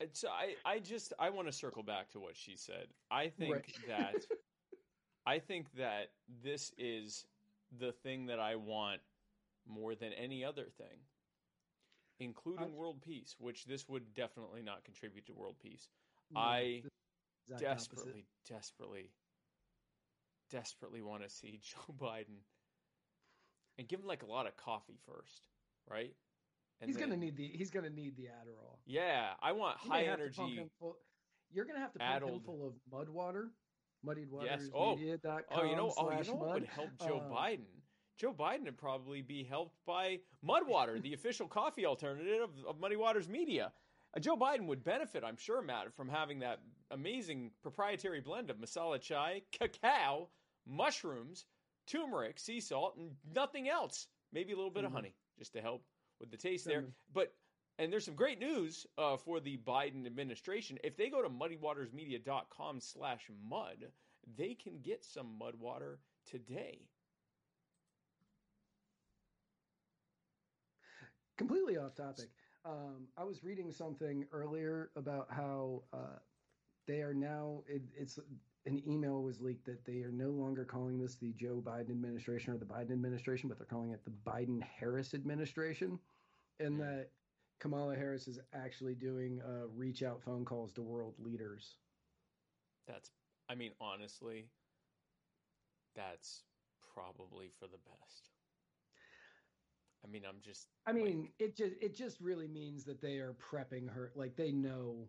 It's 0.00 0.24
I. 0.24 0.54
I 0.64 0.78
just 0.78 1.14
I 1.18 1.30
want 1.30 1.48
to 1.48 1.52
circle 1.52 1.82
back 1.82 2.10
to 2.10 2.20
what 2.20 2.36
she 2.36 2.56
said. 2.56 2.86
I 3.10 3.28
think 3.28 3.54
Right. 3.54 3.76
that 3.88 4.26
I 5.26 5.38
think 5.38 5.72
that 5.78 6.08
this 6.42 6.72
is 6.78 7.24
the 7.78 7.92
thing 7.92 8.26
that 8.26 8.38
I 8.40 8.56
want 8.56 9.00
more 9.66 9.94
than 9.94 10.12
any 10.12 10.44
other 10.44 10.66
thing, 10.78 10.98
including 12.20 12.64
I- 12.66 12.68
world 12.68 13.02
peace, 13.02 13.34
which 13.38 13.64
this 13.64 13.88
would 13.88 14.14
definitely 14.14 14.62
not 14.62 14.84
contribute 14.84 15.26
to 15.26 15.34
world 15.34 15.56
peace. 15.60 15.88
No, 16.30 16.40
I 16.40 16.82
exact 17.48 17.62
opposite. 17.64 17.90
desperately, 17.90 18.26
desperately, 18.48 19.10
desperately 20.50 21.02
want 21.02 21.22
to 21.22 21.28
see 21.28 21.58
Joe 21.62 21.94
Biden 21.98 22.40
and 23.78 23.86
give 23.88 24.00
him 24.00 24.06
like 24.06 24.22
a 24.22 24.26
lot 24.26 24.46
of 24.46 24.56
coffee 24.56 24.98
first, 25.06 25.42
right? 25.88 26.14
And 26.80 26.88
he's 26.88 26.96
gonna 26.98 27.16
need 27.16 27.36
the 27.36 27.48
he's 27.48 27.70
gonna 27.70 27.90
need 27.90 28.16
the 28.16 28.24
Adderall. 28.24 28.76
Yeah, 28.84 29.30
I 29.40 29.52
want 29.52 29.78
high 29.78 30.02
have 30.02 30.18
to 30.18 30.30
pump 30.30 30.52
energy. 30.52 30.70
full- 30.78 30.98
you're 31.50 31.64
gonna 31.64 31.78
have 31.78 31.92
to 31.92 31.98
pump 31.98 32.10
him 32.10 32.16
addled- 32.16 32.44
full 32.44 32.66
of 32.66 32.74
mud 32.90 33.08
water. 33.08 33.50
Muddied 34.02 34.28
Yes. 34.42 34.68
Oh. 34.74 34.90
Oh, 34.92 34.96
you 34.96 35.76
know, 35.76 35.92
oh, 35.96 36.10
you 36.10 36.24
know 36.24 36.34
what 36.34 36.54
would 36.54 36.64
help 36.64 36.90
Joe 37.00 37.22
Uh, 37.26 37.30
Biden? 37.32 37.64
Joe 38.18 38.32
Biden 38.32 38.64
would 38.64 38.78
probably 38.78 39.20
be 39.20 39.44
helped 39.44 39.76
by 39.84 40.20
Mudwater, 40.46 41.00
the 41.02 41.12
official 41.18 41.46
coffee 41.48 41.84
alternative 41.84 42.42
of, 42.42 42.50
of 42.66 42.80
Muddy 42.80 42.96
Waters 42.96 43.28
Media. 43.28 43.72
Uh, 44.16 44.20
Joe 44.20 44.36
Biden 44.36 44.66
would 44.66 44.82
benefit, 44.84 45.22
I'm 45.24 45.36
sure, 45.36 45.60
Matt, 45.60 45.92
from 45.94 46.08
having 46.08 46.38
that 46.40 46.60
amazing 46.90 47.50
proprietary 47.62 48.20
blend 48.20 48.48
of 48.50 48.56
masala 48.58 49.00
chai, 49.00 49.42
cacao, 49.52 50.28
mushrooms, 50.66 51.44
turmeric, 51.86 52.38
sea 52.38 52.60
salt, 52.60 52.96
and 52.96 53.10
nothing 53.34 53.68
else. 53.68 54.06
Maybe 54.32 54.52
a 54.52 54.56
little 54.56 54.70
bit 54.70 54.82
Mhm. 54.84 54.86
of 54.86 54.92
honey, 54.92 55.14
just 55.38 55.52
to 55.52 55.60
help 55.60 55.84
with 56.20 56.30
the 56.30 56.36
taste 56.36 56.64
there. 56.64 56.80
But 57.12 57.34
and 57.78 57.92
there's 57.92 58.04
some 58.04 58.14
great 58.14 58.38
news 58.40 58.86
uh, 58.98 59.16
for 59.16 59.40
the 59.40 59.58
Biden 59.58 60.06
administration. 60.06 60.78
If 60.84 60.96
they 60.96 61.08
go 61.08 61.22
to 61.22 61.28
muddywatersmedia.com 61.28 62.80
slash 62.80 63.30
mud, 63.48 63.92
they 64.36 64.54
can 64.54 64.80
get 64.82 65.04
some 65.04 65.38
mud 65.38 65.56
water 65.56 66.00
today. 66.24 66.88
completely 71.36 71.76
off 71.76 71.94
topic. 71.94 72.30
Um, 72.64 73.08
I 73.16 73.24
was 73.24 73.44
reading 73.44 73.70
something 73.70 74.26
earlier 74.32 74.90
about 74.96 75.28
how 75.30 75.84
uh, 75.92 76.18
they 76.86 77.00
are 77.02 77.14
now. 77.14 77.62
It, 77.68 77.82
it's 77.96 78.18
an 78.66 78.82
email 78.88 79.22
was 79.22 79.40
leaked 79.40 79.66
that 79.66 79.84
they 79.84 80.02
are 80.02 80.10
no 80.12 80.30
longer 80.30 80.64
calling 80.64 80.98
this 80.98 81.16
the 81.16 81.32
Joe 81.34 81.62
Biden 81.64 81.90
administration 81.90 82.52
or 82.52 82.58
the 82.58 82.64
Biden 82.66 82.92
administration, 82.92 83.48
but 83.48 83.58
they're 83.58 83.66
calling 83.66 83.92
it 83.92 84.04
the 84.04 84.10
Biden 84.10 84.62
Harris 84.62 85.14
administration, 85.14 85.98
and 86.60 86.80
Hmm. 86.80 86.80
that 86.80 87.10
Kamala 87.58 87.96
Harris 87.96 88.28
is 88.28 88.38
actually 88.52 88.94
doing 88.94 89.40
uh, 89.42 89.66
reach 89.74 90.02
out 90.02 90.22
phone 90.22 90.44
calls 90.44 90.72
to 90.72 90.82
world 90.82 91.14
leaders. 91.18 91.76
That's, 92.86 93.10
I 93.48 93.54
mean, 93.54 93.72
honestly, 93.80 94.46
that's 95.94 96.42
probably 96.94 97.50
for 97.58 97.66
the 97.66 97.78
best. 97.78 98.30
I 100.04 100.08
mean, 100.08 100.22
I'm 100.28 100.36
just, 100.42 100.68
I 100.86 100.92
mean, 100.92 101.30
it 101.38 101.56
just 101.56 101.74
it 101.80 101.96
just 101.96 102.20
really 102.20 102.46
means 102.46 102.84
that 102.84 103.00
they 103.00 103.16
are 103.16 103.34
prepping 103.34 103.88
her, 103.92 104.12
like 104.14 104.36
they 104.36 104.52
know, 104.52 105.08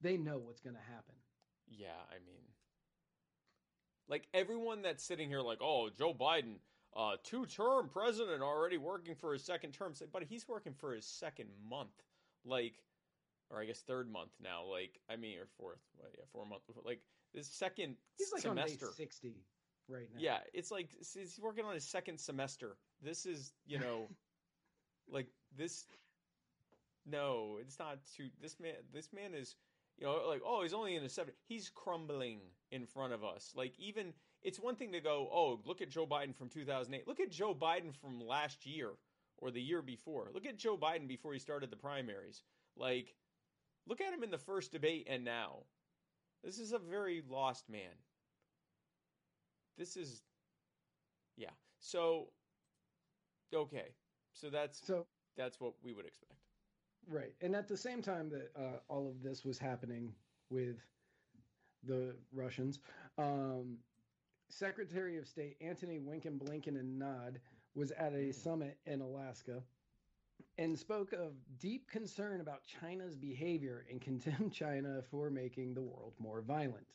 they 0.00 0.16
know 0.16 0.38
what's 0.38 0.60
going 0.60 0.74
to 0.74 0.82
happen. 0.82 1.14
yeah, 1.68 2.00
I 2.10 2.18
mean, 2.26 2.42
like 4.08 4.26
everyone 4.34 4.82
that's 4.82 5.04
sitting 5.04 5.28
here, 5.28 5.42
like, 5.42 5.58
oh, 5.60 5.90
Joe 5.96 6.12
Biden, 6.12 6.56
uh, 6.96 7.16
two 7.22 7.46
term 7.46 7.88
president 7.88 8.42
already 8.42 8.78
working 8.78 9.14
for 9.14 9.32
his 9.32 9.44
second 9.44 9.72
term, 9.72 9.94
but 10.12 10.22
he's 10.22 10.46
working 10.48 10.74
for 10.74 10.94
his 10.94 11.06
second 11.06 11.48
month, 11.68 12.02
like, 12.44 12.74
or 13.50 13.60
I 13.60 13.64
guess 13.64 13.80
third 13.80 14.10
month 14.10 14.30
now, 14.42 14.64
like, 14.64 15.00
I 15.10 15.16
mean, 15.16 15.38
or 15.38 15.46
fourth, 15.58 15.80
well, 15.98 16.10
yeah, 16.16 16.24
four 16.32 16.46
month, 16.46 16.62
like 16.84 17.00
this 17.34 17.48
second 17.48 17.96
He's 18.16 18.32
like 18.32 18.42
semester. 18.42 18.86
on 18.86 18.92
day 18.92 18.96
sixty 18.96 19.34
right 19.88 20.08
now. 20.14 20.20
Yeah, 20.20 20.38
it's 20.52 20.70
like 20.70 20.90
he's 20.98 21.38
working 21.42 21.64
on 21.64 21.74
his 21.74 21.84
second 21.84 22.18
semester. 22.18 22.76
This 23.02 23.26
is, 23.26 23.52
you 23.66 23.78
know, 23.78 24.08
like 25.10 25.26
this. 25.56 25.84
No, 27.06 27.58
it's 27.60 27.78
not 27.78 27.98
too. 28.16 28.28
This 28.40 28.58
man, 28.60 28.74
this 28.92 29.12
man 29.12 29.34
is, 29.34 29.56
you 29.98 30.06
know, 30.06 30.22
like 30.26 30.42
oh, 30.46 30.62
he's 30.62 30.72
only 30.72 30.94
in 30.94 31.02
his 31.02 31.12
seventy. 31.12 31.36
He's 31.48 31.70
crumbling 31.74 32.38
in 32.70 32.86
front 32.86 33.12
of 33.12 33.24
us. 33.24 33.52
Like 33.54 33.72
even 33.78 34.12
it's 34.44 34.60
one 34.60 34.76
thing 34.76 34.92
to 34.92 35.00
go, 35.00 35.28
oh, 35.32 35.60
look 35.64 35.82
at 35.82 35.90
Joe 35.90 36.06
Biden 36.06 36.36
from 36.36 36.48
two 36.48 36.64
thousand 36.64 36.94
eight. 36.94 37.08
Look 37.08 37.20
at 37.20 37.30
Joe 37.30 37.54
Biden 37.54 37.94
from 38.00 38.20
last 38.20 38.66
year 38.66 38.90
or 39.38 39.50
the 39.50 39.60
year 39.60 39.82
before. 39.82 40.30
Look 40.32 40.46
at 40.46 40.56
Joe 40.56 40.76
Biden 40.76 41.08
before 41.08 41.32
he 41.32 41.38
started 41.38 41.70
the 41.70 41.76
primaries. 41.76 42.42
Like, 42.76 43.14
look 43.86 44.00
at 44.00 44.12
him 44.12 44.22
in 44.22 44.30
the 44.30 44.38
first 44.38 44.72
debate 44.72 45.06
and 45.10 45.24
now. 45.24 45.64
This 46.44 46.58
is 46.58 46.72
a 46.72 46.78
very 46.78 47.22
lost 47.28 47.68
man 47.70 47.94
this 49.76 49.96
is 49.96 50.22
yeah 51.36 51.50
so 51.78 52.28
okay 53.54 53.88
so 54.32 54.50
that's 54.50 54.80
So 54.86 55.06
that's 55.36 55.60
what 55.60 55.74
we 55.82 55.92
would 55.92 56.06
expect 56.06 56.32
right, 57.08 57.34
and 57.40 57.54
at 57.54 57.68
the 57.68 57.76
same 57.76 58.02
time 58.02 58.30
that 58.30 58.50
uh, 58.56 58.78
all 58.88 59.08
of 59.08 59.22
this 59.22 59.44
was 59.44 59.58
happening 59.58 60.12
with 60.50 60.76
the 61.86 62.14
Russians, 62.32 62.78
um, 63.18 63.76
Secretary 64.58 65.18
of 65.18 65.26
State 65.26 65.56
Antony 65.60 65.98
Winken 65.98 66.38
Blinken 66.38 66.78
and 66.78 66.98
Nod 66.98 67.40
was 67.74 67.90
at 67.92 68.12
a 68.12 68.28
Mm. 68.28 68.34
summit 68.34 68.78
in 68.86 69.00
Alaska 69.00 69.62
and 70.58 70.78
spoke 70.78 71.12
of 71.12 71.34
deep 71.58 71.88
concern 71.90 72.40
about 72.40 72.62
China's 72.64 73.16
behavior 73.16 73.84
and 73.90 74.00
condemned 74.00 74.52
China 74.54 75.02
for 75.10 75.28
making 75.28 75.74
the 75.74 75.82
world 75.82 76.14
more 76.20 76.40
violent. 76.40 76.86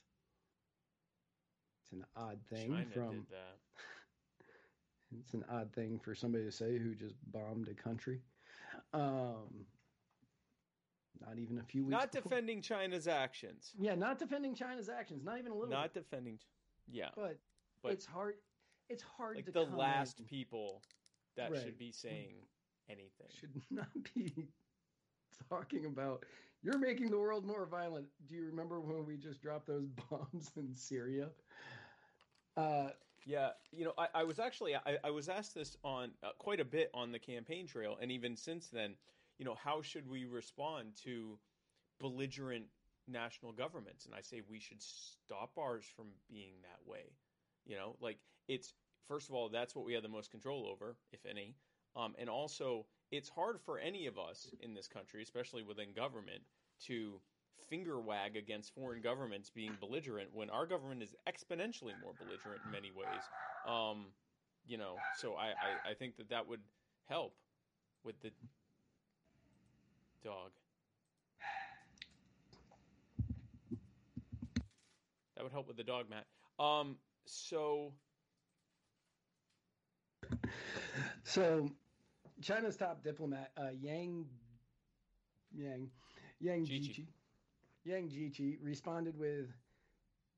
It's 1.84 1.92
an 1.92 2.06
odd 2.16 2.40
thing 2.48 2.70
china 2.72 2.86
from 2.92 3.12
did 3.12 3.30
that 3.30 3.60
It's 5.20 5.34
an 5.34 5.44
odd 5.50 5.74
thing 5.74 6.00
for 6.00 6.14
somebody 6.16 6.46
to 6.46 6.52
say 6.52 6.78
who 6.78 6.94
just 6.96 7.16
bombed 7.32 7.68
a 7.68 7.74
country. 7.74 8.22
Um, 8.94 9.66
not 11.20 11.38
even 11.40 11.58
a 11.58 11.64
few 11.64 11.84
weeks. 11.84 11.92
not 11.92 12.12
before. 12.12 12.30
defending 12.30 12.62
china's 12.62 13.08
actions 13.08 13.74
Yeah, 13.78 13.96
not 13.96 14.18
defending 14.20 14.56
China's 14.56 14.88
actions. 14.88 15.24
Not 15.26 15.40
even 15.40 15.52
a 15.52 15.56
little. 15.56 15.70
not 15.72 15.94
bit. 15.94 16.04
defending 16.04 16.40
yeah 16.92 17.10
but, 17.16 17.38
but 17.84 17.92
it's 17.94 18.06
hard. 18.06 18.36
It's 18.90 19.04
hard 19.04 19.36
like 19.38 19.46
to 19.46 19.52
the 19.52 19.60
comment- 19.66 19.78
last 19.80 20.26
people 20.26 20.82
that 21.36 21.52
Right. 21.52 21.62
should 21.62 21.78
be 21.78 21.92
saying 21.92 22.36
anything 22.90 23.28
should 23.40 23.62
not 23.70 23.88
be 24.16 24.50
talking 25.50 25.86
about. 25.86 26.26
You're 26.62 26.78
making 26.80 27.12
the 27.12 27.18
world 27.20 27.46
more 27.46 27.66
violent. 27.66 28.08
Do 28.28 28.36
you 28.36 28.46
remember 28.46 28.80
when 28.82 29.06
we 29.06 29.16
just 29.16 29.42
dropped 29.42 29.68
those 29.68 29.90
bombs 30.10 30.52
in 30.58 30.74
Syria? 30.76 31.30
Uh, 32.58 32.90
Yeah, 33.26 33.52
you 33.72 33.86
know, 33.86 33.94
I, 33.98 34.08
I 34.16 34.24
was 34.24 34.40
actually 34.40 34.76
I, 34.76 34.98
I 35.04 35.12
was 35.12 35.30
asked 35.30 35.54
this 35.54 35.78
on 35.84 36.12
uh, 36.24 36.30
quite 36.40 36.60
a 36.60 36.66
bit 36.66 36.90
on 36.94 37.12
the 37.12 37.20
campaign 37.20 37.68
trail, 37.68 37.98
and 38.02 38.12
even 38.12 38.36
since 38.36 38.68
then, 38.68 38.96
you 39.38 39.46
know, 39.46 39.56
how 39.56 39.82
should 39.82 40.08
we 40.10 40.26
respond 40.26 40.96
to 41.04 41.38
belligerent 42.00 42.66
national 43.12 43.52
governments? 43.52 44.06
And 44.06 44.16
I 44.16 44.22
say 44.22 44.42
we 44.50 44.60
should 44.60 44.82
stop 44.82 45.52
ours 45.58 45.86
from 45.96 46.08
being 46.30 46.54
that 46.62 46.90
way. 46.90 47.12
You 47.66 47.76
know, 47.76 47.96
like 48.02 48.18
it's 48.48 48.74
first 49.08 49.30
of 49.30 49.36
all 49.36 49.50
that's 49.50 49.76
what 49.76 49.86
we 49.86 49.94
have 49.94 50.04
the 50.04 50.10
most 50.10 50.32
control 50.32 50.68
over, 50.68 50.96
if 51.12 51.26
any, 51.26 51.56
um, 51.96 52.16
and 52.20 52.30
also 52.30 52.86
it's 53.12 53.30
hard 53.30 53.60
for 53.60 53.80
any 53.80 54.08
of 54.08 54.18
us 54.18 54.48
in 54.62 54.74
this 54.74 54.88
country, 54.88 55.22
especially 55.22 55.64
within 55.64 55.94
government, 55.94 56.42
to 56.86 57.20
finger 57.70 58.00
wag 58.00 58.36
against 58.36 58.74
foreign 58.74 59.02
governments 59.02 59.50
being 59.50 59.76
belligerent 59.80 60.30
when 60.34 60.50
our 60.50 60.66
government 60.66 61.04
is 61.04 61.16
exponentially 61.28 61.94
more 62.02 62.14
belligerent 62.18 62.62
in 62.66 62.72
many 62.72 62.92
ways. 62.96 63.24
Um, 63.68 64.06
you 64.68 64.78
know, 64.78 64.96
so 65.18 65.34
I, 65.34 65.48
I, 65.48 65.92
I 65.92 65.94
think 65.94 66.18
that 66.18 66.30
that 66.30 66.48
would 66.48 66.62
help 67.08 67.34
with 68.04 68.20
the 68.22 68.32
dog. 70.24 70.52
That 75.40 75.44
would 75.44 75.54
help 75.54 75.70
with 75.70 75.78
the 75.78 75.86
dog, 75.86 76.08
Matt. 76.10 76.26
Um, 76.60 76.98
so 77.24 77.94
So, 81.24 81.72
China's 82.42 82.76
top 82.76 83.06
diplomat, 83.06 83.52
uh, 83.56 83.70
Yang 83.82 84.26
Yang 85.56 85.90
Yang. 86.42 86.66
Jiechi, 86.66 87.08
Yang 87.86 88.10
Jiechi 88.10 88.58
responded 88.62 89.18
with, 89.18 89.48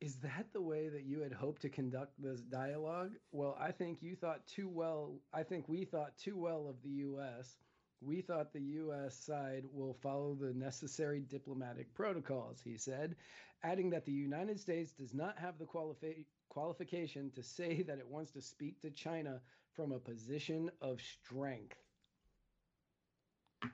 "Is 0.02 0.20
that 0.20 0.45
the 0.54 0.62
way 0.62 0.88
that 0.89 1.02
you 1.06 1.22
had 1.22 1.34
hoped 1.34 1.64
to 1.64 1.70
conduct 1.70 2.22
this 2.22 2.41
dialogue? 2.41 3.18
Well, 3.32 3.58
I 3.60 3.72
think 3.72 4.04
you 4.04 4.16
thought 4.16 4.45
too 4.45 4.70
well. 4.70 5.20
I 5.34 5.41
think 5.41 5.68
we 5.68 5.84
thought 5.84 6.16
too 6.16 6.38
well 6.38 6.68
of 6.68 6.80
the 6.84 6.91
U.S. 7.10 7.58
We 8.02 8.22
thought 8.22 8.52
the 8.52 8.62
U.S. 8.62 9.16
side 9.16 9.66
will 9.72 9.93
follow 9.93 10.34
the 10.36 10.54
necessary 10.54 11.22
diplomatic 11.22 11.93
protocols," 11.93 12.62
he 12.64 12.78
said, 12.78 13.16
adding 13.64 13.91
that 13.91 14.06
the 14.06 14.12
United 14.12 14.60
States 14.60 14.91
does 14.91 15.14
not 15.14 15.38
have 15.38 15.60
the 15.60 15.66
qualifi- 15.66 16.26
qualification 16.49 17.32
to 17.32 17.43
say 17.43 17.84
that 17.84 17.99
it 17.99 18.08
wants 18.08 18.32
to 18.32 18.41
speak 18.41 18.82
to 18.82 18.89
China 18.89 19.41
from 19.74 19.91
a 19.91 19.99
position 19.99 20.72
of 20.82 20.99
strength. 21.02 21.78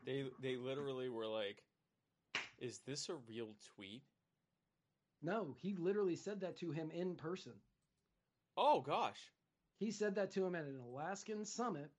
they 0.06 0.30
they 0.42 0.58
literally 0.58 1.10
were 1.10 1.28
like, 1.28 1.64
"Is 2.60 2.80
this 2.80 3.10
a 3.10 3.16
real 3.16 3.56
tweet?" 3.76 4.04
No, 5.22 5.56
he 5.58 5.76
literally 5.76 6.16
said 6.18 6.42
that 6.42 6.58
to 6.58 6.72
him 6.72 6.92
in 6.92 7.16
person. 7.16 7.54
Oh 8.58 8.82
gosh, 8.82 9.32
He 9.80 9.92
said 9.92 10.16
that 10.16 10.32
to 10.32 10.46
him 10.46 10.56
at 10.56 10.66
an 10.66 10.80
Alaskan 10.80 11.46
summit 11.46 11.92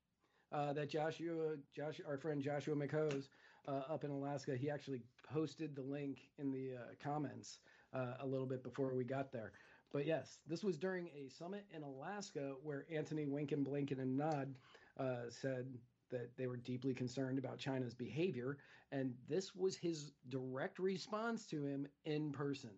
uh, 0.52 0.72
that 0.72 0.88
Joshua, 0.90 1.56
Josh, 1.74 2.00
our 2.06 2.16
friend 2.18 2.42
Joshua 2.42 2.74
McHose, 2.74 3.28
uh, 3.66 3.82
up 3.90 4.04
in 4.04 4.10
Alaska, 4.10 4.56
he 4.56 4.70
actually 4.70 5.00
posted 5.22 5.74
the 5.74 5.82
link 5.82 6.28
in 6.38 6.50
the 6.50 6.74
uh, 6.76 6.80
comments 7.02 7.58
uh, 7.92 8.14
a 8.20 8.26
little 8.26 8.46
bit 8.46 8.62
before 8.62 8.94
we 8.94 9.04
got 9.04 9.32
there. 9.32 9.52
But 9.92 10.06
yes, 10.06 10.40
this 10.46 10.64
was 10.64 10.78
during 10.78 11.08
a 11.08 11.28
summit 11.28 11.66
in 11.74 11.82
Alaska 11.82 12.54
where 12.62 12.86
Antony 12.92 13.26
Winken, 13.26 13.64
Blinken, 13.64 13.98
and 14.00 14.16
Nod 14.16 14.54
uh, 14.98 15.28
said 15.30 15.78
that 16.10 16.36
they 16.36 16.46
were 16.46 16.56
deeply 16.56 16.94
concerned 16.94 17.38
about 17.38 17.58
China's 17.58 17.94
behavior, 17.94 18.58
and 18.92 19.14
this 19.28 19.54
was 19.54 19.76
his 19.76 20.12
direct 20.28 20.78
response 20.78 21.46
to 21.46 21.64
him 21.64 21.86
in 22.04 22.32
person. 22.32 22.70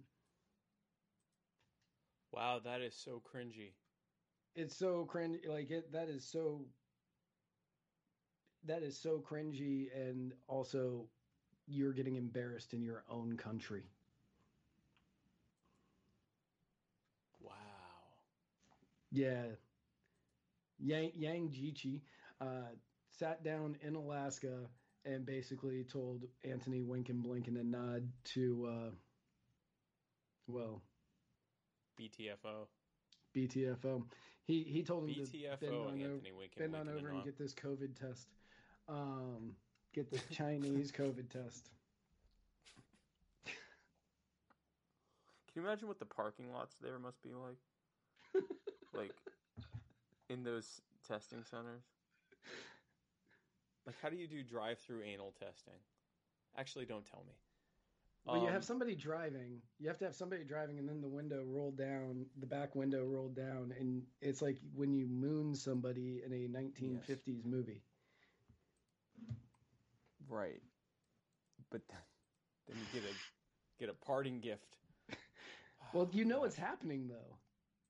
wow, 2.33 2.59
that 2.59 2.81
is 2.81 2.95
so 2.95 3.21
cringy. 3.21 3.75
it's 4.55 4.77
so 4.77 5.07
cringy. 5.11 5.47
like 5.49 5.71
it 5.71 5.93
that 5.93 6.09
is 6.09 6.25
so 6.25 6.65
that 8.67 8.83
is 8.83 8.97
so 8.97 9.19
cringy 9.19 9.89
and 9.95 10.33
also 10.49 11.07
you're 11.67 11.93
getting 11.93 12.17
embarrassed 12.17 12.75
in 12.75 12.83
your 12.83 13.05
own 13.09 13.37
country 13.37 13.85
Wow. 17.43 17.53
yeah 19.11 19.45
yang 20.79 21.11
yang 21.15 21.49
Jiechi 21.49 22.01
uh 22.41 22.73
sat 23.09 23.45
down 23.45 23.77
in 23.83 23.95
Alaska 23.95 24.69
and 25.05 25.25
basically 25.25 25.85
told 25.85 26.25
Antony 26.45 26.83
wink 26.83 27.09
and 27.09 27.23
blink 27.23 27.49
and 27.49 27.57
a 27.57 27.65
nod 27.65 28.09
to, 28.25 28.69
uh, 28.71 28.91
well, 30.47 30.83
BTFO. 31.99 32.67
BTFO. 33.37 34.03
He 34.45 34.65
he 34.65 34.83
told 34.83 35.09
him 35.09 35.15
to 35.15 35.21
bend 35.21 35.73
BTFO. 35.73 35.87
on, 35.87 35.95
over, 35.95 36.13
Antony 36.13 36.33
Wink 36.37 36.53
bend 36.57 36.75
on 36.75 36.89
over 36.89 37.11
and 37.11 37.25
get 37.25 37.39
this 37.39 37.55
COVID 37.55 37.99
test. 37.99 38.29
Um, 38.89 39.55
get 39.95 40.11
the 40.11 40.19
Chinese 40.35 40.93
COVID 40.93 41.29
test. 41.31 41.69
Can 45.53 45.63
you 45.63 45.69
imagine 45.69 45.89
what 45.89 45.99
the 45.99 46.05
parking 46.05 46.53
lots 46.53 46.77
there 46.81 46.99
must 46.99 47.21
be 47.23 47.31
like? 47.35 48.45
like 48.95 49.13
in 50.29 50.45
those 50.45 50.81
testing 51.09 51.43
centers? 51.51 51.83
Like, 53.87 53.97
how 54.01 54.11
do 54.11 54.17
you 54.17 54.29
do 54.29 54.43
drive-through 54.45 55.03
anal 55.03 55.33
testing? 55.41 55.75
Actually, 56.57 56.85
don't 56.85 57.05
tell 57.05 57.25
me. 57.27 57.35
Well, 58.25 58.37
you 58.37 58.47
Um, 58.47 58.53
have 58.53 58.65
somebody 58.65 58.95
driving. 58.95 59.63
You 59.79 59.89
have 59.89 59.99
to 59.99 60.05
have 60.05 60.15
somebody 60.15 60.45
driving, 60.45 60.79
and 60.79 60.89
then 60.89 61.01
the 61.01 61.09
window 61.09 61.43
rolled 61.45 61.77
down, 61.77 62.27
the 62.39 62.47
back 62.47 62.77
window 62.77 63.05
rolled 63.05 63.35
down, 63.35 63.73
and 63.79 64.07
it's 64.21 64.43
like 64.43 64.59
when 64.75 64.93
you 64.93 65.07
moon 65.07 65.55
somebody 65.55 66.23
in 66.23 66.33
a 66.33 66.47
1950s 66.49 67.45
movie. 67.45 67.83
Right, 70.31 70.63
but 71.71 71.83
then, 71.89 71.99
then 72.69 72.77
you 72.79 73.01
get 73.01 73.09
a 73.09 73.15
get 73.79 73.89
a 73.89 74.05
parting 74.07 74.41
gift. 74.41 74.77
Well, 75.93 76.09
you 76.13 76.25
know 76.25 76.41
what's 76.41 76.55
happening 76.55 77.09
though. 77.09 77.37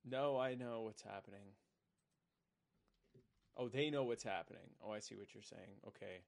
No, 0.09 0.38
I 0.38 0.55
know 0.55 0.82
what's 0.82 1.03
happening. 1.03 1.53
Oh, 3.59 3.68
they 3.68 3.91
know 3.91 4.05
what's 4.05 4.22
happening. 4.22 4.62
Oh, 4.82 4.91
I 4.91 5.01
see 5.01 5.16
what 5.16 5.34
you're 5.34 5.43
saying. 5.43 5.76
Okay. 5.86 6.22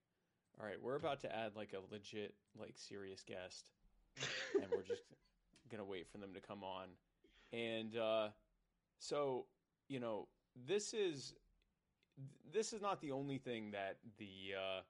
All 0.61 0.67
right, 0.67 0.77
we're 0.83 0.97
about 0.97 1.21
to 1.21 1.35
add 1.35 1.53
like 1.57 1.73
a 1.73 1.81
legit, 1.91 2.35
like 2.61 2.75
serious 2.77 3.23
guest, 3.23 3.71
and 4.55 4.67
we're 4.71 4.83
just 4.83 5.03
gonna 5.71 5.85
wait 5.85 6.07
for 6.13 6.19
them 6.19 6.35
to 6.35 6.41
come 6.41 6.63
on. 6.63 6.89
And 7.53 7.97
uh, 7.97 8.29
so, 8.99 9.47
you 9.89 9.99
know, 9.99 10.29
this 10.67 10.93
is 10.93 11.35
this 12.53 12.75
is 12.75 12.83
not 12.83 13.01
the 13.01 13.13
only 13.13 13.39
thing 13.39 13.71
that 13.71 13.97
the 14.19 14.55
uh, 14.59 14.81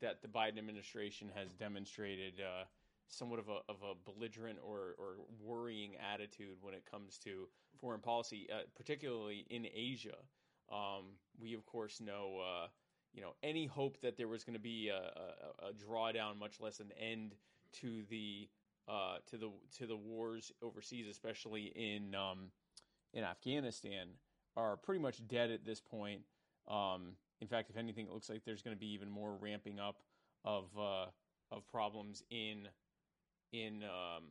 that 0.00 0.22
the 0.22 0.28
Biden 0.28 0.58
administration 0.58 1.30
has 1.34 1.52
demonstrated 1.52 2.34
uh, 2.40 2.64
somewhat 3.08 3.38
of 3.38 3.48
a 3.48 3.58
of 3.68 3.76
a 3.82 3.94
belligerent 4.10 4.58
or 4.62 4.94
or 4.98 5.16
worrying 5.40 5.92
attitude 6.12 6.56
when 6.60 6.74
it 6.74 6.84
comes 6.90 7.18
to 7.18 7.48
foreign 7.80 8.00
policy, 8.00 8.48
uh, 8.52 8.62
particularly 8.76 9.46
in 9.50 9.66
Asia. 9.74 10.16
Um, 10.72 11.16
we 11.40 11.54
of 11.54 11.64
course 11.66 12.00
know. 12.00 12.40
Uh, 12.40 12.68
you 13.12 13.20
know, 13.20 13.34
any 13.44 13.66
hope 13.66 14.00
that 14.00 14.16
there 14.16 14.26
was 14.26 14.42
going 14.42 14.54
to 14.54 14.60
be 14.60 14.88
a, 14.88 14.96
a, 14.96 15.68
a 15.68 15.72
drawdown, 15.72 16.36
much 16.36 16.60
less 16.60 16.80
an 16.80 16.90
end 17.00 17.36
to 17.74 18.02
the 18.10 18.48
uh, 18.88 19.18
to 19.30 19.36
the 19.36 19.50
to 19.78 19.86
the 19.86 19.96
wars 19.96 20.52
overseas, 20.62 21.06
especially 21.08 21.72
in 21.76 22.14
um, 22.14 22.50
in 23.12 23.24
Afghanistan, 23.24 24.08
are 24.56 24.76
pretty 24.76 25.00
much 25.00 25.26
dead 25.26 25.50
at 25.50 25.64
this 25.64 25.80
point. 25.80 26.22
Um, 26.68 27.12
in 27.40 27.48
fact, 27.48 27.70
if 27.70 27.76
anything, 27.76 28.06
it 28.06 28.12
looks 28.12 28.30
like 28.30 28.44
there's 28.44 28.62
going 28.62 28.76
to 28.76 28.80
be 28.80 28.92
even 28.92 29.10
more 29.10 29.36
ramping 29.40 29.78
up 29.78 29.96
of 30.44 30.64
uh, 30.78 31.06
of 31.50 31.66
problems 31.70 32.22
in 32.30 32.68
in 33.52 33.82
um, 33.84 34.24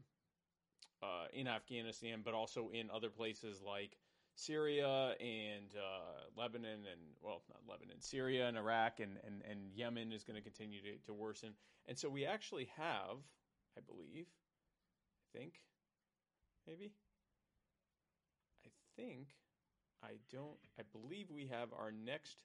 uh, 1.02 1.26
in 1.34 1.48
Afghanistan, 1.48 2.22
but 2.24 2.34
also 2.34 2.70
in 2.74 2.90
other 2.90 3.10
places 3.10 3.62
like 3.66 3.98
Syria 4.36 5.16
and 5.20 5.70
uh, 5.76 6.42
Lebanon, 6.42 6.86
and 6.92 7.02
well, 7.22 7.44
not 7.50 7.62
Lebanon, 7.70 8.00
Syria 8.00 8.48
and 8.48 8.58
Iraq 8.58 9.00
and 9.00 9.18
and, 9.26 9.42
and 9.50 9.72
Yemen 9.74 10.12
is 10.12 10.24
going 10.24 10.36
to 10.36 10.42
continue 10.42 10.82
to, 10.82 11.06
to 11.06 11.14
worsen. 11.14 11.50
And 11.88 11.98
so 11.98 12.10
we 12.10 12.26
actually 12.26 12.70
have, 12.78 13.18
I 13.78 13.82
believe, 13.86 14.28
I 15.36 15.38
think, 15.38 15.56
maybe, 16.66 16.94
I 18.66 18.70
think, 18.96 19.28
I 20.02 20.12
don't, 20.32 20.58
I 20.80 20.84
believe 20.94 21.30
we 21.30 21.48
have 21.48 21.74
our 21.78 21.92
next 21.92 22.38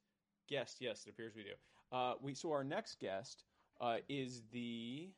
guest. 0.49 0.76
Yes, 0.80 1.05
it 1.07 1.11
appears 1.11 1.34
we 1.36 1.44
do. 1.44 1.96
Uh, 1.96 2.14
we 2.20 2.34
so 2.34 2.53
our 2.53 2.64
next 2.64 3.01
guest 3.01 3.44
uh, 3.80 3.99
is 4.09 4.42
the, 4.53 5.09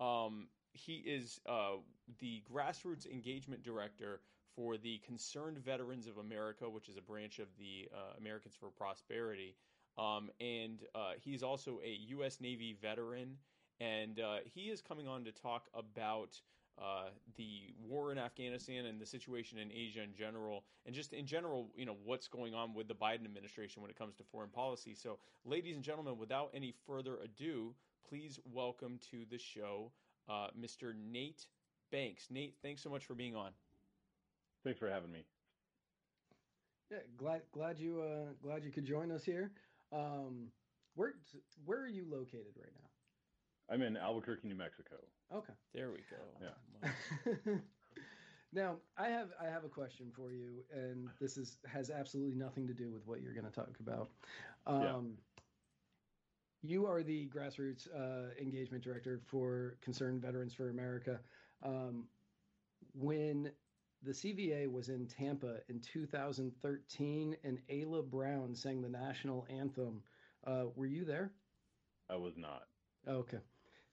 um, 0.00 0.48
he 0.72 0.96
is 0.96 1.40
uh, 1.46 1.76
the 2.18 2.42
grassroots 2.52 3.06
engagement 3.06 3.62
director 3.62 4.20
for 4.54 4.76
the 4.76 4.98
Concerned 5.06 5.58
Veterans 5.58 6.06
of 6.06 6.18
America, 6.18 6.68
which 6.68 6.88
is 6.88 6.96
a 6.96 7.02
branch 7.02 7.38
of 7.38 7.46
the 7.58 7.88
uh, 7.94 8.16
Americans 8.18 8.54
for 8.58 8.70
Prosperity. 8.70 9.54
Um, 9.98 10.30
and 10.40 10.80
uh, 10.94 11.12
he's 11.18 11.42
also 11.42 11.80
a 11.84 11.90
U.S. 12.08 12.40
Navy 12.40 12.76
veteran, 12.80 13.36
and 13.80 14.20
uh, 14.20 14.38
he 14.44 14.62
is 14.62 14.80
coming 14.82 15.08
on 15.08 15.24
to 15.24 15.32
talk 15.32 15.66
about 15.74 16.40
uh, 16.78 17.08
the 17.36 17.72
war 17.88 18.12
in 18.12 18.18
Afghanistan 18.18 18.84
and 18.86 19.00
the 19.00 19.06
situation 19.06 19.58
in 19.58 19.70
Asia 19.72 20.02
in 20.02 20.14
general, 20.14 20.64
and 20.84 20.94
just 20.94 21.12
in 21.12 21.26
general, 21.26 21.68
you 21.74 21.86
know, 21.86 21.96
what's 22.04 22.28
going 22.28 22.54
on 22.54 22.74
with 22.74 22.88
the 22.88 22.94
Biden 22.94 23.24
administration 23.24 23.82
when 23.82 23.90
it 23.90 23.96
comes 23.96 24.14
to 24.16 24.24
foreign 24.24 24.50
policy. 24.50 24.94
So, 24.94 25.18
ladies 25.44 25.74
and 25.74 25.84
gentlemen, 25.84 26.18
without 26.18 26.50
any 26.54 26.74
further 26.86 27.16
ado, 27.22 27.74
please 28.08 28.38
welcome 28.52 28.98
to 29.10 29.24
the 29.30 29.38
show 29.38 29.90
uh, 30.28 30.48
Mr. 30.58 30.94
Nate 30.94 31.46
Banks. 31.90 32.26
Nate, 32.30 32.56
thanks 32.62 32.82
so 32.82 32.90
much 32.90 33.04
for 33.04 33.14
being 33.14 33.34
on. 33.34 33.52
Thanks 34.64 34.78
for 34.78 34.90
having 34.90 35.12
me. 35.12 35.24
Yeah, 36.90 36.98
glad 37.16 37.42
glad 37.52 37.78
you 37.78 38.02
uh, 38.02 38.32
glad 38.42 38.64
you 38.64 38.70
could 38.70 38.84
join 38.84 39.10
us 39.10 39.24
here. 39.24 39.50
Um, 39.92 40.48
where 40.94 41.14
where 41.64 41.80
are 41.80 41.88
you 41.88 42.04
located 42.08 42.54
right 42.56 42.72
now? 42.74 42.88
I'm 43.70 43.82
in 43.82 43.96
Albuquerque, 43.96 44.46
New 44.48 44.54
Mexico. 44.54 44.96
Okay. 45.34 45.52
There 45.74 45.90
we 45.90 45.98
go. 46.10 46.16
Yeah. 46.40 46.90
Wow. 47.46 47.58
now 48.52 48.76
I 48.96 49.08
have 49.08 49.28
I 49.40 49.46
have 49.46 49.64
a 49.64 49.68
question 49.68 50.12
for 50.14 50.32
you, 50.32 50.64
and 50.72 51.08
this 51.20 51.36
is 51.36 51.58
has 51.66 51.90
absolutely 51.90 52.36
nothing 52.36 52.66
to 52.68 52.74
do 52.74 52.90
with 52.90 53.06
what 53.06 53.20
you're 53.20 53.34
going 53.34 53.46
to 53.46 53.50
talk 53.50 53.76
about. 53.80 54.10
Um, 54.66 54.82
Yeah. 54.82 55.00
You 56.62 56.86
are 56.86 57.02
the 57.02 57.28
grassroots 57.28 57.86
uh, 57.94 58.30
engagement 58.40 58.82
director 58.82 59.20
for 59.26 59.76
Concerned 59.82 60.20
Veterans 60.22 60.52
for 60.54 60.70
America. 60.70 61.20
Um, 61.62 62.08
when 62.92 63.52
the 64.02 64.12
CVA 64.12 64.70
was 64.70 64.88
in 64.88 65.06
Tampa 65.06 65.56
in 65.68 65.80
2013, 65.80 67.36
and 67.44 67.58
Ayla 67.70 68.08
Brown 68.08 68.54
sang 68.54 68.80
the 68.82 68.88
national 68.88 69.46
anthem. 69.50 70.02
Uh, 70.46 70.64
were 70.74 70.86
you 70.86 71.04
there? 71.04 71.32
I 72.08 72.16
was 72.16 72.34
not. 72.36 72.62
Okay. 73.08 73.38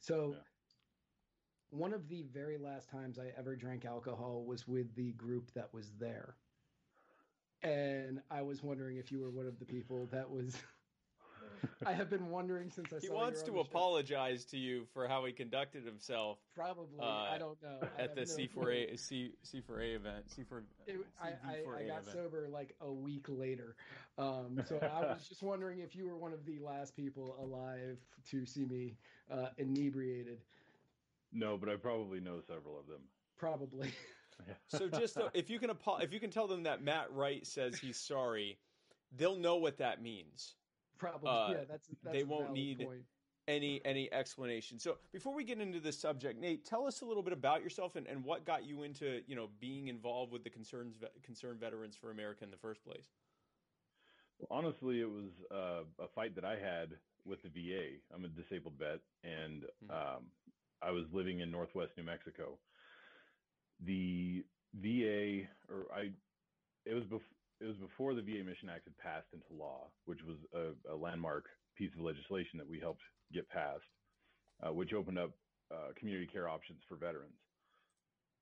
So 0.04 0.34
Yeah. 0.34 0.43
one 1.70 1.93
of 1.93 2.10
the 2.10 2.24
very 2.24 2.58
last 2.58 2.89
times 2.89 3.18
I 3.18 3.30
ever 3.30 3.56
drank 3.56 3.86
alcohol 3.86 4.45
was 4.45 4.68
with 4.68 4.95
the 4.95 5.14
group 5.14 5.51
that 5.51 5.74
was 5.74 5.97
there. 5.97 6.39
And 7.62 8.24
I 8.30 8.41
was 8.41 8.62
wondering 8.62 8.97
if 8.97 9.12
you 9.12 9.20
were 9.22 9.32
one 9.32 9.47
of 9.47 9.60
the 9.60 9.66
people 9.66 10.08
that 10.08 10.30
was 10.30 10.62
I 11.86 11.93
have 11.93 12.09
been 12.09 12.30
wondering 12.30 12.70
since 12.72 12.91
I 12.93 12.99
he 12.99 13.07
saw 13.07 13.14
wants 13.16 13.41
to 13.43 13.51
on 13.51 13.57
show. 13.57 13.61
apologize 13.61 14.45
to 14.45 14.57
you 14.57 14.86
for 14.93 15.07
how 15.07 15.26
he 15.26 15.32
conducted 15.32 15.86
himself 15.86 16.39
Probably. 16.55 16.99
uh, 16.99 17.05
I 17.05 17.38
don't 17.38 17.61
know. 17.61 17.80
I 17.97 18.01
at 18.01 18.16
the 18.16 18.22
no 18.22 18.28
C4A 18.28 18.53
clue. 18.88 18.97
C 18.97 19.32
C4A 19.45 19.95
event. 19.95 20.26
C4 20.30 20.61
It, 20.88 20.97
I, 21.22 21.28
I, 21.28 21.53
I 21.84 21.88
got 21.88 22.01
event. 22.01 22.05
sober 22.11 22.47
like 22.49 22.76
a 22.82 22.91
week 22.91 23.26
later. 23.28 23.76
Um, 24.18 24.61
so 24.68 24.78
I 24.82 25.01
was 25.01 25.26
just 25.30 25.43
wondering 25.43 25.80
if 25.80 25.95
you 25.95 26.05
were 26.07 26.18
one 26.18 26.34
of 26.34 26.45
the 26.45 26.59
last 26.59 26.95
people 26.95 27.36
alive 27.41 27.97
to 28.32 28.45
see 28.45 28.66
me 28.66 28.97
uh, 29.32 29.47
inebriated. 29.57 30.39
No, 31.32 31.57
but 31.57 31.70
I 31.70 31.76
probably 31.76 32.20
know 32.20 32.39
several 32.45 32.80
of 32.80 32.88
them. 32.88 33.01
Probably. 33.38 33.91
So 34.68 34.88
just 34.89 35.14
so, 35.14 35.30
if 35.34 35.49
you 35.49 35.59
can 35.59 35.70
apo- 35.72 35.97
if 35.97 36.11
you 36.14 36.20
can 36.20 36.30
tell 36.30 36.47
them 36.47 36.64
that 36.64 36.84
Matt 36.84 37.11
Wright 37.11 37.45
says 37.45 37.78
he's 37.80 37.97
sorry, 37.97 38.57
they'll 39.16 39.38
know 39.38 39.55
what 39.55 39.78
that 39.78 40.01
means. 40.01 40.55
Probably. 40.97 41.29
Uh, 41.29 41.47
yeah, 41.49 41.57
that's, 41.69 41.87
that's 42.03 42.15
they 42.15 42.21
a 42.21 42.25
won't 42.25 42.43
valid 42.47 42.53
need- 42.59 42.79
point. 42.79 43.01
Any 43.45 43.81
any 43.83 44.09
explanation. 44.13 44.79
So 44.79 44.99
before 45.11 45.35
we 45.35 45.43
get 45.43 45.59
into 45.59 45.81
this 45.81 45.99
subject, 45.99 46.39
Nate, 46.39 46.63
tell 46.63 46.87
us 46.87 47.01
a 47.01 47.05
little 47.05 47.21
bit 47.21 47.33
about 47.33 47.61
yourself 47.61 47.97
and, 47.97 48.07
and 48.07 48.23
what 48.23 48.45
got 48.45 48.63
you 48.65 48.83
into 48.83 49.19
you 49.27 49.35
know 49.35 49.49
being 49.59 49.89
involved 49.89 50.31
with 50.31 50.45
the 50.45 50.49
concerns 50.49 50.95
concerned 51.23 51.59
veterans 51.59 51.97
for 51.97 52.09
America 52.11 52.45
in 52.45 52.51
the 52.51 52.55
first 52.55 52.81
place. 52.85 53.03
Well, 54.39 54.47
honestly, 54.59 55.01
it 55.01 55.09
was 55.09 55.31
uh, 55.51 55.83
a 56.01 56.07
fight 56.15 56.35
that 56.35 56.45
I 56.45 56.55
had 56.57 56.91
with 57.25 57.39
the 57.43 57.49
VA. 57.49 57.97
I'm 58.15 58.23
a 58.23 58.29
disabled 58.29 58.75
vet, 58.79 59.01
and 59.25 59.65
Mhm. 59.85 59.91
um, 59.91 60.23
I 60.81 60.91
was 60.91 61.03
living 61.11 61.41
in 61.41 61.51
Northwest 61.51 61.91
New 61.97 62.03
Mexico. 62.03 62.57
The 63.81 64.45
VA, 64.75 65.47
or 65.69 65.85
I, 65.93 66.11
it 66.85 66.93
was 66.93 67.03
bef- 67.03 67.32
it 67.64 67.68
was 67.68 67.78
before 67.78 68.14
the 68.14 68.22
VA 68.22 68.43
Mission 68.43 68.70
Act 68.70 68.86
had 68.86 68.97
passed 68.97 69.30
into 69.34 69.53
law, 69.53 69.93
which 70.05 70.20
was 70.24 70.39
a, 70.53 70.93
a 70.93 70.95
landmark 70.95 71.45
piece 71.76 71.93
of 71.93 72.01
legislation 72.01 72.59
that 72.59 72.68
we 72.68 72.80
helped 72.80 73.01
get 73.32 73.47
passed, 73.49 73.86
uh, 74.61 74.74
which 74.74 74.93
opened 74.93 75.18
up 75.18 75.39
uh, 75.72 75.93
community 75.97 76.28
care 76.28 76.49
options 76.49 76.82
for 76.89 76.97
veterans. 76.97 77.39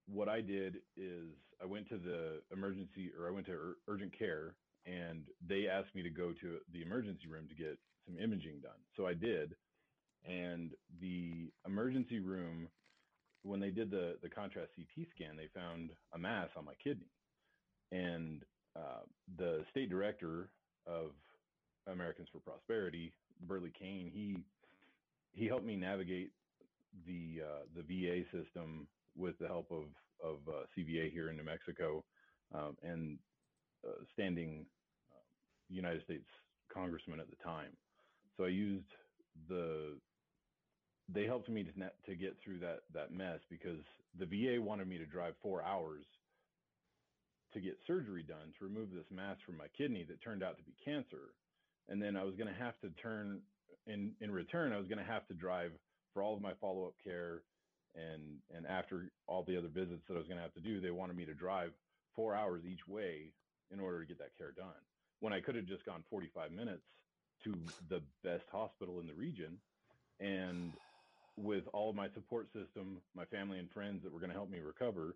What 0.07 0.27
I 0.27 0.41
did 0.41 0.77
is 0.95 1.35
I 1.61 1.65
went 1.65 1.87
to 1.89 1.99
the 1.99 2.43
emergency, 2.51 3.13
or 3.13 3.27
I 3.27 3.31
went 3.31 3.45
to 3.47 3.53
ur- 3.53 3.77
urgent 3.87 4.17
care 4.17 4.57
and 4.85 5.29
they 5.39 5.67
asked 5.67 5.93
me 5.93 6.01
to 6.01 6.09
go 6.09 6.33
to 6.33 6.61
the 6.67 6.81
emergency 6.81 7.27
room 7.27 7.47
to 7.47 7.55
get 7.55 7.79
some 8.05 8.17
imaging 8.17 8.61
done. 8.61 8.83
So 8.97 9.05
I 9.05 9.13
did, 9.13 9.55
and 10.23 10.75
the 10.89 11.53
emergency 11.65 12.19
room, 12.19 12.71
when 13.43 13.59
they 13.59 13.71
did 13.71 13.91
the 13.91 14.19
the 14.23 14.29
contrast 14.29 14.73
CT 14.75 15.07
scan, 15.15 15.37
they 15.37 15.49
found 15.49 15.91
a 16.13 16.17
mass 16.17 16.49
on 16.55 16.65
my 16.65 16.75
kidney, 16.75 17.13
and 17.91 18.43
uh, 18.75 19.01
the 19.37 19.63
state 19.69 19.89
director 19.89 20.49
of 20.87 21.11
Americans 21.87 22.27
for 22.31 22.39
Prosperity, 22.39 23.13
Burly 23.47 23.71
Cain, 23.77 24.09
he 24.13 24.37
he 25.33 25.47
helped 25.47 25.65
me 25.65 25.75
navigate 25.75 26.31
the 27.05 27.41
uh, 27.43 27.63
the 27.75 27.81
VA 27.83 28.23
system 28.31 28.87
with 29.15 29.37
the 29.39 29.47
help 29.47 29.71
of 29.71 29.85
of 30.23 30.39
uh, 30.47 30.63
CVA 30.77 31.11
here 31.11 31.29
in 31.29 31.37
New 31.37 31.43
Mexico 31.43 32.03
um, 32.53 32.77
and 32.83 33.17
uh, 33.87 34.03
standing 34.13 34.65
uh, 35.11 35.19
United 35.69 36.03
States 36.03 36.27
congressman 36.73 37.19
at 37.19 37.29
the 37.29 37.35
time. 37.43 37.71
So 38.37 38.45
I 38.45 38.49
used 38.49 38.85
the 39.47 39.97
they 41.09 41.25
helped 41.25 41.49
me 41.49 41.63
to 41.63 41.71
to 42.05 42.15
get 42.15 42.37
through 42.43 42.59
that 42.59 42.81
that 42.93 43.11
mess 43.11 43.39
because 43.49 43.79
the 44.17 44.25
VA 44.25 44.61
wanted 44.61 44.87
me 44.87 44.97
to 44.97 45.05
drive 45.05 45.33
four 45.41 45.63
hours 45.63 46.05
to 47.53 47.59
get 47.59 47.77
surgery 47.85 48.23
done 48.23 48.53
to 48.57 48.65
remove 48.65 48.91
this 48.91 49.09
mass 49.11 49.37
from 49.45 49.57
my 49.57 49.67
kidney 49.77 50.05
that 50.07 50.21
turned 50.21 50.43
out 50.43 50.57
to 50.57 50.63
be 50.63 50.73
cancer, 50.83 51.33
and 51.89 52.01
then 52.01 52.15
I 52.15 52.23
was 52.23 52.35
going 52.35 52.47
to 52.47 52.59
have 52.59 52.79
to 52.81 52.89
turn 53.01 53.41
in 53.87 54.11
in 54.21 54.31
return 54.31 54.73
I 54.73 54.77
was 54.77 54.87
going 54.87 55.03
to 55.03 55.11
have 55.11 55.27
to 55.27 55.33
drive 55.33 55.71
for 56.13 56.21
all 56.21 56.35
of 56.35 56.41
my 56.41 56.53
follow 56.59 56.85
up 56.85 56.95
care. 57.03 57.43
And 57.95 58.39
and 58.55 58.65
after 58.65 59.11
all 59.27 59.43
the 59.43 59.57
other 59.57 59.67
visits 59.67 60.03
that 60.07 60.13
I 60.13 60.17
was 60.17 60.27
going 60.27 60.37
to 60.37 60.43
have 60.43 60.53
to 60.53 60.61
do, 60.61 60.79
they 60.79 60.91
wanted 60.91 61.17
me 61.17 61.25
to 61.25 61.33
drive 61.33 61.71
four 62.15 62.35
hours 62.35 62.63
each 62.65 62.87
way 62.87 63.33
in 63.71 63.79
order 63.79 63.99
to 64.01 64.05
get 64.05 64.19
that 64.19 64.37
care 64.37 64.51
done. 64.51 64.79
When 65.19 65.33
I 65.33 65.41
could 65.41 65.55
have 65.55 65.65
just 65.65 65.85
gone 65.85 66.03
45 66.09 66.51
minutes 66.51 66.83
to 67.43 67.53
the 67.89 68.01
best 68.23 68.45
hospital 68.51 68.99
in 68.99 69.07
the 69.07 69.13
region, 69.13 69.57
and 70.19 70.71
with 71.37 71.63
all 71.73 71.89
of 71.89 71.95
my 71.95 72.07
support 72.13 72.47
system, 72.53 73.01
my 73.15 73.25
family 73.25 73.59
and 73.59 73.69
friends 73.71 74.03
that 74.03 74.13
were 74.13 74.19
going 74.19 74.29
to 74.29 74.35
help 74.35 74.49
me 74.49 74.59
recover, 74.59 75.15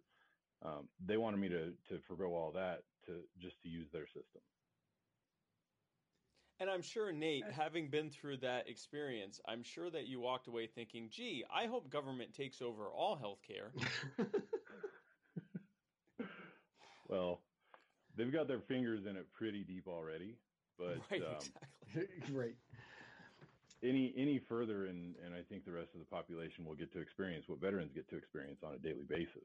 um, 0.64 0.88
they 1.06 1.18
wanted 1.18 1.39
me 1.39 1.49
to 1.49 1.72
to 1.89 1.99
forego 2.08 2.34
all 2.34 2.51
that 2.53 2.84
to 3.06 3.22
just 3.39 3.62
to 3.64 3.70
use 3.70 3.88
their 3.91 4.08
system. 4.08 4.41
And 6.60 6.70
I'm 6.70 6.82
sure, 6.82 7.12
Nate, 7.12 7.43
having 7.51 7.89
been 7.89 8.10
through 8.10 8.38
that 8.38 8.70
experience, 8.70 9.41
I'm 9.45 9.62
sure 9.62 9.89
that 9.89 10.08
you 10.08 10.22
walked 10.22 10.47
away 10.47 10.68
thinking, 10.68 11.10
gee, 11.12 11.43
I 11.53 11.66
hope 11.66 11.89
government 11.89 12.34
takes 12.34 12.62
over 12.62 12.86
all 12.86 13.18
healthcare. 13.18 13.72
well, 17.10 17.41
they've 18.16 18.32
got 18.32 18.47
their 18.47 18.62
fingers 18.62 19.06
in 19.06 19.18
it 19.18 19.28
pretty 19.34 19.66
deep 19.66 19.86
already. 19.86 20.38
But 20.78 20.97
right, 21.12 21.24
um, 21.24 21.36
exactly. 21.93 22.34
right. 22.34 22.56
any 23.84 24.14
any 24.18 24.39
further 24.39 24.86
and 24.86 25.16
and 25.26 25.34
I 25.34 25.41
think 25.41 25.66
the 25.66 25.72
rest 25.72 25.93
of 25.93 25.99
the 25.99 26.06
population 26.06 26.66
will 26.66 26.76
get 26.76 26.91
to 26.93 26.99
experience 26.99 27.45
what 27.47 27.60
veterans 27.60 27.91
get 27.93 28.10
to 28.10 28.18
experience 28.18 28.62
on 28.64 28.74
a 28.74 28.78
daily 28.78 29.06
basis. 29.08 29.43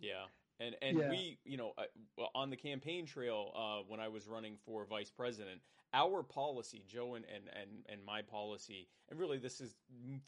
Yeah. 0.00 0.26
And 0.60 0.76
and 0.82 0.98
Yeah. 0.98 1.08
we, 1.08 1.38
you 1.44 1.56
know, 1.56 1.72
uh, 1.78 2.24
on 2.34 2.50
the 2.50 2.56
campaign 2.56 3.06
trail 3.06 3.52
uh, 3.54 3.84
when 3.88 4.00
I 4.00 4.08
was 4.08 4.26
running 4.26 4.56
for 4.64 4.84
vice 4.84 5.10
president, 5.10 5.60
our 5.92 6.22
policy, 6.22 6.82
Joe 6.86 7.14
and, 7.14 7.24
and 7.32 7.44
and 7.54 7.84
and 7.88 8.04
my 8.04 8.22
policy, 8.22 8.88
and 9.08 9.18
really 9.18 9.38
this 9.38 9.60
is 9.60 9.76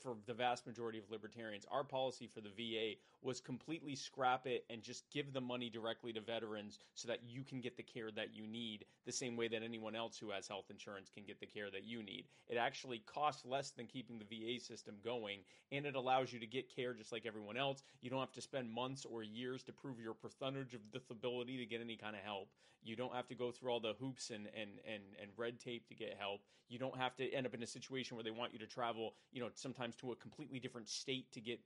for 0.01 0.17
the 0.27 0.35
vast 0.35 0.67
majority 0.67 0.99
of 0.99 1.11
libertarians, 1.11 1.65
our 1.71 1.85
policy 1.85 2.27
for 2.27 2.41
the 2.41 2.51
VA 2.51 2.95
was 3.23 3.41
completely 3.41 3.95
scrap 3.97 4.47
it 4.47 4.65
and 4.71 4.83
just 4.83 5.11
give 5.11 5.33
the 5.33 5.41
money 5.41 5.69
directly 5.69 6.13
to 6.13 6.21
veterans 6.21 6.79
so 6.95 7.09
that 7.09 7.21
you 7.27 7.43
can 7.43 7.61
get 7.61 7.77
the 7.77 7.83
care 7.83 8.11
that 8.11 8.35
you 8.35 8.47
need 8.47 8.85
the 9.05 9.13
same 9.13 9.37
way 9.37 9.49
that 9.49 9.63
anyone 9.63 9.95
else 9.97 10.19
who 10.19 10.31
has 10.31 10.47
health 10.47 10.67
insurance 10.71 11.11
can 11.11 11.25
get 11.25 11.41
the 11.41 11.47
care 11.47 11.71
that 11.71 11.85
you 11.85 12.03
need. 12.03 12.27
It 12.49 12.57
actually 12.57 12.99
costs 13.01 13.45
less 13.45 13.71
than 13.71 13.87
keeping 13.87 14.19
the 14.19 14.25
VA 14.25 14.61
system 14.61 14.97
going 15.05 15.41
and 15.73 15.85
it 15.87 15.95
allows 15.97 16.33
you 16.33 16.39
to 16.41 16.47
get 16.47 16.75
care 16.75 16.95
just 16.95 17.13
like 17.13 17.27
everyone 17.27 17.57
else. 17.57 17.83
You 18.01 18.11
don't 18.11 18.21
have 18.21 18.33
to 18.33 18.41
spend 18.41 18.71
months 18.71 19.05
or 19.05 19.23
years 19.23 19.63
to 19.65 19.73
prove 19.73 20.01
your 20.01 20.15
percentage 20.21 20.75
of 20.75 20.81
disability 20.93 21.59
to 21.59 21.67
get 21.67 21.81
any 21.81 21.97
kind 21.97 22.17
of 22.17 22.23
help. 22.23 22.49
You 22.83 22.97
don't 22.97 23.15
have 23.15 23.27
to 23.29 23.35
go 23.35 23.51
through 23.51 23.73
all 23.73 23.81
the 23.81 23.95
hoops 24.01 24.31
and, 24.31 24.47
and, 24.55 24.71
and, 24.87 25.03
and 25.21 25.31
red 25.37 25.59
tape 25.59 25.89
to 25.89 25.95
get 25.95 26.17
help. 26.19 26.41
You 26.69 26.79
don't 26.79 26.97
have 26.97 27.17
to 27.17 27.33
end 27.33 27.47
up 27.47 27.55
in 27.55 27.63
a 27.63 27.67
situation 27.67 28.17
where 28.17 28.25
they 28.25 28.31
want 28.31 28.53
you 28.53 28.59
to 28.61 28.67
travel, 28.67 29.15
you 29.33 29.41
know, 29.41 29.49
sometimes 29.55 29.97
to 29.97 30.13
a 30.13 30.17
completely 30.17 30.61
different 30.61 30.89
state 30.89 31.33
to 31.33 31.41
get 31.41 31.61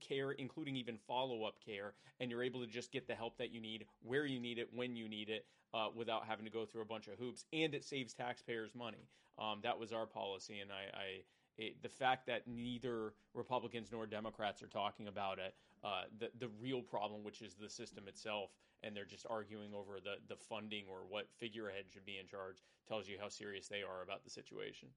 care, 0.00 0.32
including 0.32 0.76
even 0.76 0.98
follow 1.06 1.44
up 1.44 1.54
care, 1.64 1.94
and 2.20 2.30
you're 2.30 2.42
able 2.42 2.60
to 2.60 2.66
just 2.66 2.92
get 2.92 3.06
the 3.06 3.14
help 3.14 3.38
that 3.38 3.52
you 3.52 3.60
need, 3.60 3.86
where 4.02 4.24
you 4.24 4.40
need 4.40 4.58
it, 4.58 4.68
when 4.74 4.96
you 4.96 5.08
need 5.08 5.28
it, 5.28 5.44
uh, 5.74 5.88
without 5.94 6.26
having 6.26 6.44
to 6.44 6.50
go 6.50 6.64
through 6.64 6.82
a 6.82 6.86
bunch 6.86 7.08
of 7.08 7.18
hoops. 7.18 7.44
And 7.52 7.74
it 7.74 7.84
saves 7.84 8.14
taxpayers 8.14 8.74
money. 8.74 9.08
Um, 9.38 9.60
that 9.62 9.78
was 9.78 9.92
our 9.92 10.06
policy, 10.06 10.60
and 10.60 10.70
I, 10.70 10.96
I 10.96 11.06
it, 11.58 11.82
the 11.82 11.88
fact 11.88 12.26
that 12.26 12.46
neither 12.46 13.12
Republicans 13.34 13.88
nor 13.92 14.06
Democrats 14.06 14.62
are 14.62 14.68
talking 14.68 15.08
about 15.08 15.38
it, 15.38 15.54
uh, 15.82 16.04
the 16.18 16.30
the 16.38 16.48
real 16.48 16.82
problem, 16.82 17.24
which 17.24 17.42
is 17.42 17.56
the 17.56 17.68
system 17.70 18.08
itself, 18.08 18.50
and 18.82 18.96
they're 18.96 19.04
just 19.04 19.26
arguing 19.28 19.74
over 19.74 20.00
the 20.00 20.16
the 20.28 20.36
funding 20.36 20.86
or 20.88 21.06
what 21.06 21.32
figurehead 21.38 21.90
should 21.90 22.04
be 22.04 22.18
in 22.18 22.26
charge, 22.26 22.62
tells 22.86 23.08
you 23.08 23.18
how 23.18 23.28
serious 23.28 23.68
they 23.68 23.82
are 23.82 24.02
about 24.02 24.22
the 24.24 24.30
situation. 24.30 24.94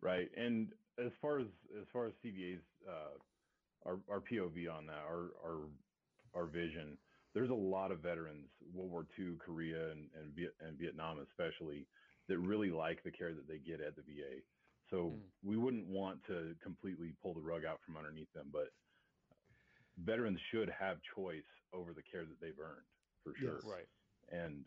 Right. 0.00 0.28
And 0.36 0.74
as 0.98 1.12
far 1.20 1.40
as 1.40 1.46
as 1.80 1.86
far 1.92 2.06
as 2.06 2.14
CVA's 2.24 2.64
uh, 2.88 3.18
our 3.84 4.00
our 4.10 4.20
POV 4.20 4.70
on 4.72 4.86
that, 4.86 5.04
our 5.04 5.30
our 5.44 5.70
our 6.34 6.46
vision, 6.46 6.98
there's 7.34 7.50
a 7.50 7.54
lot 7.54 7.90
of 7.92 8.00
veterans, 8.00 8.50
World 8.72 8.90
War 8.90 9.06
II, 9.18 9.36
Korea, 9.38 9.90
and 9.92 10.10
and, 10.14 10.34
Viet, 10.34 10.54
and 10.60 10.78
Vietnam 10.78 11.20
especially, 11.20 11.88
that 12.28 12.38
really 12.38 12.70
like 12.70 13.02
the 13.02 13.10
care 13.12 13.34
that 13.34 13.48
they 13.48 13.58
get 13.58 13.80
at 13.80 13.96
the 13.96 14.02
VA. 14.02 14.42
So 14.90 15.10
Mm. 15.10 15.32
we 15.42 15.56
wouldn't 15.56 15.86
want 15.88 16.22
to 16.24 16.54
completely 16.62 17.12
pull 17.22 17.34
the 17.34 17.40
rug 17.40 17.64
out 17.64 17.80
from 17.84 17.96
underneath 17.96 18.32
them, 18.32 18.50
but 18.52 18.68
veterans 20.04 20.38
should 20.50 20.70
have 20.70 20.98
choice 21.14 21.46
over 21.72 21.92
the 21.92 22.02
care 22.02 22.24
that 22.24 22.40
they've 22.40 22.58
earned 22.58 22.86
for 23.24 23.34
sure 23.38 23.60
Yes. 23.62 23.64
Right. 23.64 23.88
and 24.30 24.64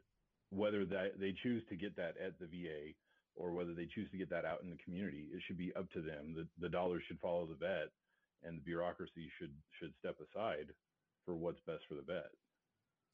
whether 0.50 0.84
that 0.86 1.20
they 1.20 1.32
choose 1.44 1.64
to 1.70 1.76
get 1.76 1.96
that 1.98 2.18
at 2.18 2.40
the 2.40 2.48
VA 2.48 2.94
or 3.36 3.54
whether 3.54 3.74
they 3.74 3.86
choose 3.86 4.10
to 4.12 4.18
get 4.18 4.30
that 4.32 4.44
out 4.46 4.64
in 4.64 4.70
the 4.70 4.78
community, 4.78 5.30
it 5.32 5.42
should 5.46 5.58
be 5.58 5.74
up 5.76 5.90
to 5.92 6.02
them. 6.02 6.34
The 6.34 6.48
the 6.60 6.70
dollars 6.70 7.04
should 7.08 7.20
follow 7.20 7.46
the 7.46 7.56
vet, 7.56 7.90
and 8.44 8.58
the 8.58 8.62
bureaucracy 8.64 9.30
should 9.38 9.54
should 9.80 9.94
step 9.96 10.18
aside 10.20 10.74
for 11.26 11.36
what's 11.36 11.60
best 11.62 11.86
for 11.88 11.96
the 11.96 12.02
vet. 12.02 12.32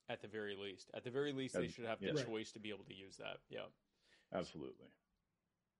At 0.07 0.21
the 0.21 0.27
very 0.27 0.55
least, 0.55 0.89
at 0.93 1.03
the 1.03 1.11
very 1.11 1.33
least, 1.33 1.55
they 1.55 1.67
should 1.67 1.85
have 1.85 1.99
the 1.99 2.07
yeah. 2.07 2.23
Choice 2.23 2.51
to 2.53 2.59
be 2.59 2.69
able 2.69 2.85
to 2.85 2.95
use 2.95 3.17
that. 3.17 3.37
Yeah. 3.49 3.65
Absolutely. 4.33 4.87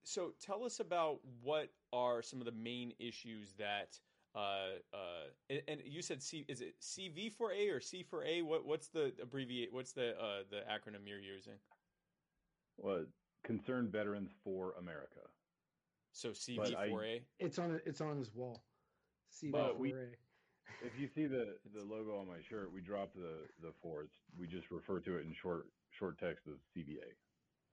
So 0.03 0.33
tell 0.41 0.63
us 0.63 0.79
about 0.79 1.19
what 1.41 1.69
are 1.93 2.21
some 2.21 2.39
of 2.39 2.45
the 2.45 2.51
main 2.51 2.93
issues 2.99 3.53
that 3.57 3.99
uh, 4.35 4.79
uh, 4.93 4.97
and, 5.49 5.61
and 5.67 5.81
you 5.85 6.01
said 6.01 6.21
C 6.21 6.45
is 6.47 6.61
it 6.61 6.79
CV 6.81 7.31
for 7.31 7.51
A 7.51 7.69
or 7.69 7.79
C 7.79 8.03
for 8.03 8.23
A? 8.23 8.41
What 8.41 8.65
what's 8.65 8.89
the 8.89 9.13
abbreviate? 9.21 9.71
What's 9.71 9.93
the 9.93 10.19
uh, 10.19 10.43
the 10.49 10.63
acronym 10.69 11.07
you're 11.07 11.19
using? 11.19 11.53
Well, 12.77 13.05
concerned 13.43 13.91
veterans 13.91 14.31
for 14.43 14.73
America. 14.77 15.21
So 16.11 16.29
CV 16.29 16.57
But 16.57 16.75
I- 16.75 16.89
for 16.89 17.03
A. 17.03 17.21
It's 17.39 17.59
on 17.59 17.79
it's 17.85 18.01
on 18.01 18.17
his 18.17 18.33
wall. 18.33 18.61
See 19.29 19.51
But 19.51 19.79
we- 19.79 19.93
a 19.93 20.17
If 20.81 20.99
you 20.99 21.07
see 21.07 21.25
the 21.25 21.57
the 21.73 21.83
logo 21.83 22.17
on 22.19 22.27
my 22.27 22.41
shirt, 22.41 22.71
we 22.71 22.81
dropped 22.81 23.15
the 23.15 23.47
the 23.61 23.71
four. 23.81 24.03
It's, 24.03 24.15
we 24.37 24.47
just 24.47 24.69
refer 24.71 24.99
to 24.99 25.17
it 25.17 25.25
in 25.25 25.33
short 25.33 25.67
short 25.91 26.19
text 26.19 26.47
as 26.47 26.59
CVA. 26.75 27.15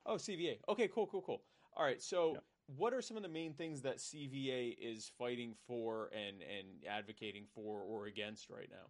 Oh, 0.06 0.14
CVA. 0.14 0.58
Okay, 0.68 0.88
cool, 0.88 1.06
cool, 1.06 1.22
cool. 1.22 1.42
All 1.76 1.84
right. 1.84 2.02
So, 2.02 2.34
Yeah. 2.34 2.40
What 2.66 2.94
are 2.94 3.02
some 3.02 3.16
of 3.16 3.22
the 3.22 3.28
main 3.28 3.54
things 3.54 3.82
that 3.82 3.98
CVA 3.98 4.76
is 4.80 5.10
fighting 5.18 5.54
for 5.66 6.10
and 6.12 6.36
and 6.42 6.68
advocating 6.88 7.44
for 7.54 7.80
or 7.82 8.06
against 8.06 8.50
right 8.50 8.68
now? 8.70 8.86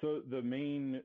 So 0.00 0.20
the 0.28 0.42
main 0.42 1.02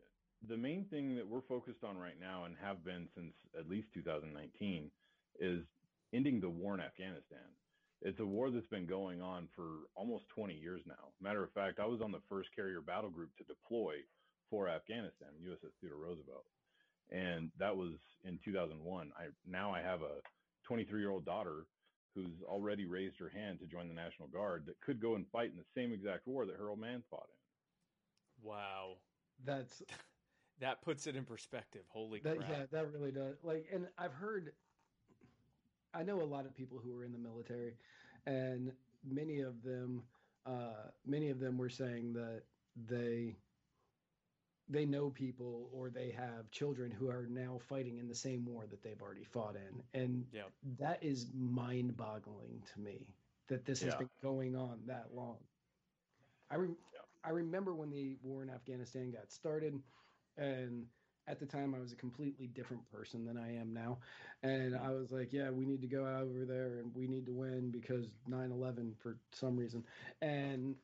the 0.48 0.58
main 0.58 0.86
thing 0.86 1.16
that 1.16 1.28
we're 1.28 1.41
focused 1.41 1.84
on 1.84 1.98
right 1.98 2.20
now 2.20 2.45
and 2.45 2.56
have 2.62 2.84
been 2.84 3.08
since 3.16 3.34
at 3.58 3.68
least 3.68 3.88
2019 3.94 4.91
is 5.40 5.64
ending 6.14 6.40
the 6.40 6.49
war 6.49 6.74
in 6.76 6.80
Afghanistan. 6.80 7.45
It's 8.02 8.20
a 8.20 8.26
war 8.26 8.52
that's 8.52 8.68
been 8.68 8.86
going 8.86 9.22
on 9.22 9.48
for 9.56 9.90
almost 9.95 10.30
20 10.30 10.54
years 10.54 10.82
now. 10.86 11.10
Matter 11.20 11.44
of 11.44 11.52
fact, 11.52 11.80
I 11.80 11.86
was 11.86 12.02
on 12.02 12.12
the 12.12 12.22
first 12.30 12.49
carrier 12.56 12.82
battle 12.82 13.10
group 13.10 13.36
to 13.38 13.44
deploy 13.44 13.95
for 14.49 14.70
Afghanistan, 14.70 15.30
USS 15.44 15.74
Theodore 15.82 15.98
Roosevelt, 15.98 16.45
and 17.12 17.52
that 17.58 17.76
was 17.76 17.94
in 18.24 18.40
2001. 18.45 19.12
I 19.18 19.24
now 19.48 19.74
I 19.74 19.82
have 19.82 20.02
a 20.02 20.22
23 20.68 20.99
year 20.99 21.11
old 21.11 21.26
daughter 21.26 21.65
who's 22.14 22.41
already 22.44 22.85
raised 22.85 23.19
her 23.19 23.30
hand 23.30 23.60
to 23.60 23.65
join 23.65 23.88
the 23.88 23.94
National 23.94 24.27
Guard 24.27 24.65
that 24.65 24.80
could 24.81 24.99
go 25.02 25.15
and 25.15 25.26
fight 25.31 25.52
in 25.52 25.57
the 25.57 25.81
same 25.81 25.94
exact 25.94 26.27
war 26.27 26.45
that 26.45 26.57
her 26.57 26.69
old 26.69 26.80
man 26.80 27.03
fought 27.10 27.27
in. 27.30 28.49
Wow, 28.49 28.98
That's 29.45 29.81
that 30.60 30.81
puts 30.81 31.07
it 31.07 31.15
in 31.15 31.23
perspective. 31.23 31.84
Holy 31.89 32.19
that 32.22 32.38
crap! 32.38 32.49
yeah, 32.49 32.65
that 32.72 32.91
really 32.91 33.11
does. 33.11 33.35
Like, 33.44 33.68
and 33.72 33.88
I've 33.98 34.14
heard, 34.14 34.52
I 35.94 36.03
know 36.03 36.22
a 36.22 36.26
lot 36.26 36.45
of 36.45 36.56
people 36.56 36.80
who 36.84 36.98
are 36.98 37.06
in 37.06 37.11
the 37.11 37.18
military, 37.19 37.76
and 38.26 38.72
many 39.07 39.41
of 39.41 39.61
them, 39.64 40.03
uh, 40.45 40.89
many 41.06 41.30
of 41.30 41.39
them 41.39 41.57
were 41.57 41.69
saying 41.69 42.14
that 42.14 42.44
they 42.89 43.35
they 44.69 44.85
know 44.85 45.10
people 45.10 45.69
or 45.73 45.89
they 45.89 46.11
have 46.11 46.49
children 46.52 46.91
who 46.91 47.10
are 47.10 47.26
now 47.27 47.57
fighting 47.57 47.98
in 47.98 48.07
the 48.07 48.15
same 48.15 48.45
war 48.45 48.65
that 48.68 48.81
they've 48.84 49.02
already 49.02 49.23
fought 49.23 49.56
in 49.56 49.84
and 49.94 50.26
Yeah. 50.31 50.49
that 50.77 51.03
is 51.03 51.27
mind-boggling 51.34 52.61
to 52.73 52.80
me 52.80 53.07
that 53.48 53.65
this 53.65 53.81
has 53.84 53.94
Yeah. 53.94 53.99
been 53.99 54.10
going 54.22 54.56
on 54.56 54.80
that 54.85 55.14
long 55.14 55.38
I, 56.49 56.56
re- 56.56 56.76
Yeah. 56.94 57.02
I 57.23 57.30
remember 57.30 57.73
when 57.73 57.89
the 57.89 58.18
war 58.22 58.44
in 58.44 58.49
afghanistan 58.49 59.11
got 59.11 59.31
started 59.31 59.81
and 60.38 60.85
at 61.27 61.39
the 61.39 61.45
time 61.45 61.73
i 61.76 61.80
was 61.80 61.91
a 61.91 61.95
completely 61.95 62.48
different 62.48 62.85
person 62.91 63.26
than 63.26 63.38
i 63.38 63.56
am 63.56 63.73
now 63.73 63.99
and 64.44 64.76
i 64.76 64.91
was 64.91 65.11
like 65.11 65.34
yeah 65.34 65.49
we 65.49 65.65
need 65.65 65.81
to 65.81 65.88
go 65.88 66.06
over 66.06 66.45
there 66.45 66.80
and 66.80 66.94
we 66.95 67.07
need 67.07 67.26
to 67.26 67.34
win 67.34 67.72
because 67.72 68.10
9-11 68.27 68.94
for 68.98 69.18
some 69.31 69.57
reason 69.57 69.84
and 70.22 70.76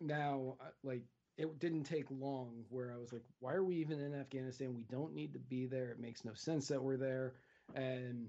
now 0.00 0.56
uh, 0.60 0.70
like 0.82 1.02
it 1.38 1.58
didn't 1.60 1.84
take 1.84 2.06
long 2.10 2.64
where 2.68 2.92
I 2.92 2.98
was 2.98 3.12
like, 3.12 3.22
why 3.38 3.52
are 3.52 3.62
we 3.64 3.76
even 3.76 4.00
in 4.00 4.12
Afghanistan? 4.12 4.74
We 4.74 4.82
don't 4.90 5.14
need 5.14 5.32
to 5.34 5.38
be 5.38 5.66
there. 5.66 5.90
It 5.90 6.00
makes 6.00 6.24
no 6.24 6.34
sense 6.34 6.66
that 6.68 6.82
we're 6.82 6.96
there. 6.96 7.34
And 7.76 8.26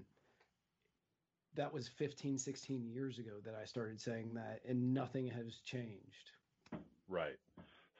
that 1.56 1.72
was 1.72 1.88
15, 1.88 2.38
16 2.38 2.88
years 2.88 3.18
ago 3.18 3.32
that 3.44 3.56
I 3.60 3.64
started 3.64 4.00
saying 4.00 4.30
that, 4.34 4.60
and 4.66 4.94
nothing 4.94 5.26
has 5.26 5.56
changed. 5.64 6.30
Right. 7.08 7.36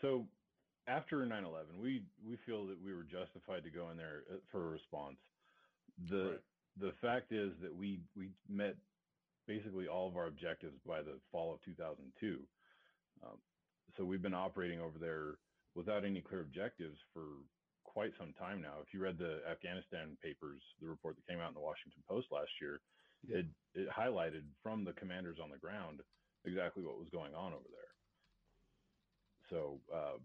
So 0.00 0.26
after 0.86 1.16
9/11, 1.26 1.78
we 1.80 2.02
we 2.24 2.36
feel 2.36 2.66
that 2.66 2.80
we 2.80 2.94
were 2.94 3.02
justified 3.02 3.64
to 3.64 3.70
go 3.70 3.90
in 3.90 3.96
there 3.96 4.22
uh, 4.30 4.36
for 4.52 4.64
a 4.68 4.70
response. 4.70 5.18
The 6.08 6.30
Right. 6.30 6.40
the 6.76 6.92
fact 6.92 7.32
is 7.32 7.52
that 7.62 7.74
we 7.74 8.00
we 8.14 8.30
met 8.48 8.76
basically 9.46 9.88
all 9.88 10.06
of 10.06 10.16
our 10.16 10.26
objectives 10.26 10.78
by 10.86 11.02
the 11.02 11.18
fall 11.32 11.52
of 11.52 11.60
2002. 11.62 12.46
Um, 13.24 13.38
so 13.96 14.04
we've 14.04 14.22
been 14.22 14.34
operating 14.34 14.80
over 14.80 14.98
there 14.98 15.34
without 15.74 16.04
any 16.04 16.20
clear 16.20 16.40
objectives 16.40 16.98
for 17.12 17.24
quite 17.84 18.12
some 18.18 18.32
time 18.34 18.60
now. 18.62 18.74
If 18.82 18.92
you 18.94 19.00
read 19.00 19.18
the 19.18 19.40
Afghanistan 19.50 20.16
papers, 20.22 20.62
the 20.80 20.88
report 20.88 21.16
that 21.16 21.26
came 21.26 21.40
out 21.40 21.48
in 21.48 21.54
the 21.54 21.60
Washington 21.60 22.02
Post 22.08 22.28
last 22.30 22.50
year, 22.60 22.80
Yeah. 23.22 23.38
it 23.38 23.46
it 23.74 23.88
highlighted 23.88 24.44
from 24.62 24.84
the 24.84 24.92
commanders 24.94 25.38
on 25.42 25.50
the 25.50 25.58
ground 25.58 26.02
exactly 26.44 26.82
what 26.82 26.98
was 26.98 27.08
going 27.10 27.34
on 27.34 27.52
over 27.52 27.68
there. 27.70 27.92
So 29.50 29.80
uh, 29.92 30.18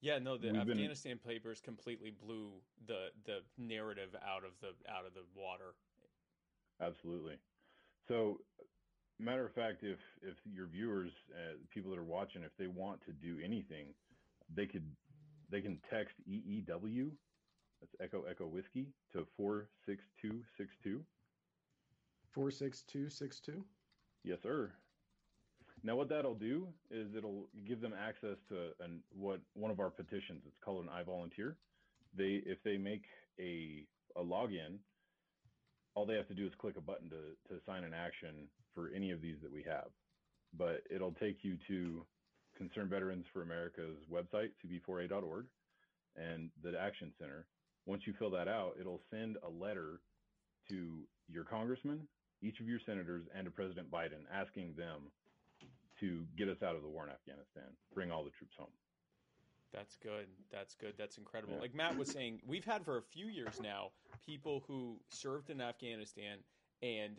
Yeah, 0.00 0.18
no, 0.18 0.36
the 0.36 0.48
We've 0.52 0.64
been- 0.66 0.70
Afghanistan 0.78 1.18
papers 1.18 1.60
completely 1.60 2.10
blew 2.10 2.62
the 2.86 3.12
the 3.24 3.44
narrative 3.56 4.14
out 4.22 4.44
of 4.44 4.52
the 4.60 4.74
out 4.90 5.06
of 5.06 5.14
the 5.14 5.24
water. 5.34 5.74
Absolutely. 6.80 7.38
So, 8.08 8.44
matter 9.18 9.46
of 9.46 9.52
fact, 9.52 9.82
if 9.82 9.98
if 10.22 10.34
your 10.52 10.66
viewers, 10.66 11.12
uh, 11.32 11.54
people 11.72 11.90
that 11.90 11.98
are 11.98 12.04
watching, 12.04 12.42
if 12.42 12.56
they 12.58 12.66
want 12.66 13.00
to 13.06 13.12
do 13.12 13.38
anything, 13.44 13.86
they 14.54 14.66
could 14.66 14.84
they 15.50 15.60
can 15.60 15.78
text 15.90 16.14
EEW, 16.28 17.10
that's 17.80 17.94
Echo 18.00 18.24
Echo 18.28 18.46
Whiskey, 18.46 18.88
to 19.12 19.26
four 19.36 19.68
six 19.86 20.02
two 20.20 20.42
six 20.56 20.70
two. 20.82 21.02
46262. 22.36 23.64
Yes, 24.22 24.38
sir. 24.42 24.70
Now, 25.82 25.96
what 25.96 26.10
that'll 26.10 26.34
do 26.34 26.68
is 26.90 27.14
it'll 27.16 27.48
give 27.66 27.80
them 27.80 27.94
access 27.98 28.36
to 28.50 28.72
an, 28.84 29.00
what 29.10 29.40
one 29.54 29.70
of 29.70 29.80
our 29.80 29.88
petitions. 29.88 30.42
It's 30.46 30.58
called 30.62 30.84
an 30.84 30.90
I 30.90 31.02
volunteer. 31.02 31.56
They, 32.14 32.42
if 32.44 32.62
they 32.62 32.76
make 32.76 33.04
a 33.40 33.86
a 34.16 34.22
login, 34.22 34.78
all 35.96 36.06
they 36.06 36.14
have 36.14 36.28
to 36.28 36.34
do 36.34 36.46
is 36.46 36.52
click 36.60 36.76
a 36.76 36.80
button 36.80 37.10
to 37.10 37.34
to 37.48 37.60
sign 37.66 37.82
an 37.82 37.94
action 37.94 38.46
for 38.74 38.90
any 38.94 39.10
of 39.10 39.20
these 39.20 39.36
that 39.42 39.50
we 39.50 39.64
have. 39.64 39.88
But 40.56 40.82
it'll 40.94 41.12
take 41.12 41.38
you 41.42 41.56
to 41.66 42.06
Concerned 42.56 42.90
Veterans 42.90 43.24
for 43.32 43.42
America's 43.42 43.98
website, 44.12 44.50
cv4a.org, 44.62 45.46
and 46.16 46.50
the 46.62 46.78
Action 46.78 47.12
Center. 47.18 47.46
Once 47.86 48.02
you 48.06 48.14
fill 48.18 48.30
that 48.30 48.48
out, 48.48 48.74
it'll 48.80 49.02
send 49.10 49.36
a 49.42 49.50
letter 49.50 50.00
to 50.68 51.06
your 51.28 51.44
congressman, 51.44 52.06
each 52.42 52.60
of 52.60 52.66
your 52.66 52.80
senators, 52.86 53.24
and 53.34 53.44
to 53.44 53.50
President 53.50 53.90
Biden 53.90 54.24
asking 54.32 54.74
them 54.76 55.12
to 56.00 56.24
get 56.36 56.48
us 56.48 56.62
out 56.62 56.76
of 56.76 56.82
the 56.82 56.88
war 56.88 57.04
in 57.04 57.10
Afghanistan, 57.10 57.72
bring 57.94 58.10
all 58.10 58.24
the 58.24 58.30
troops 58.38 58.54
home. 58.58 58.72
That's 59.76 59.96
good. 60.02 60.26
That's 60.50 60.74
good. 60.74 60.94
That's 60.96 61.18
incredible. 61.18 61.54
Yeah. 61.56 61.60
Like 61.60 61.74
Matt 61.74 61.96
was 61.98 62.10
saying, 62.10 62.40
we've 62.46 62.64
had 62.64 62.82
for 62.84 62.96
a 62.96 63.02
few 63.02 63.26
years 63.28 63.60
now 63.62 63.90
people 64.24 64.64
who 64.66 64.96
served 65.10 65.50
in 65.50 65.60
Afghanistan 65.60 66.38
and 66.82 67.18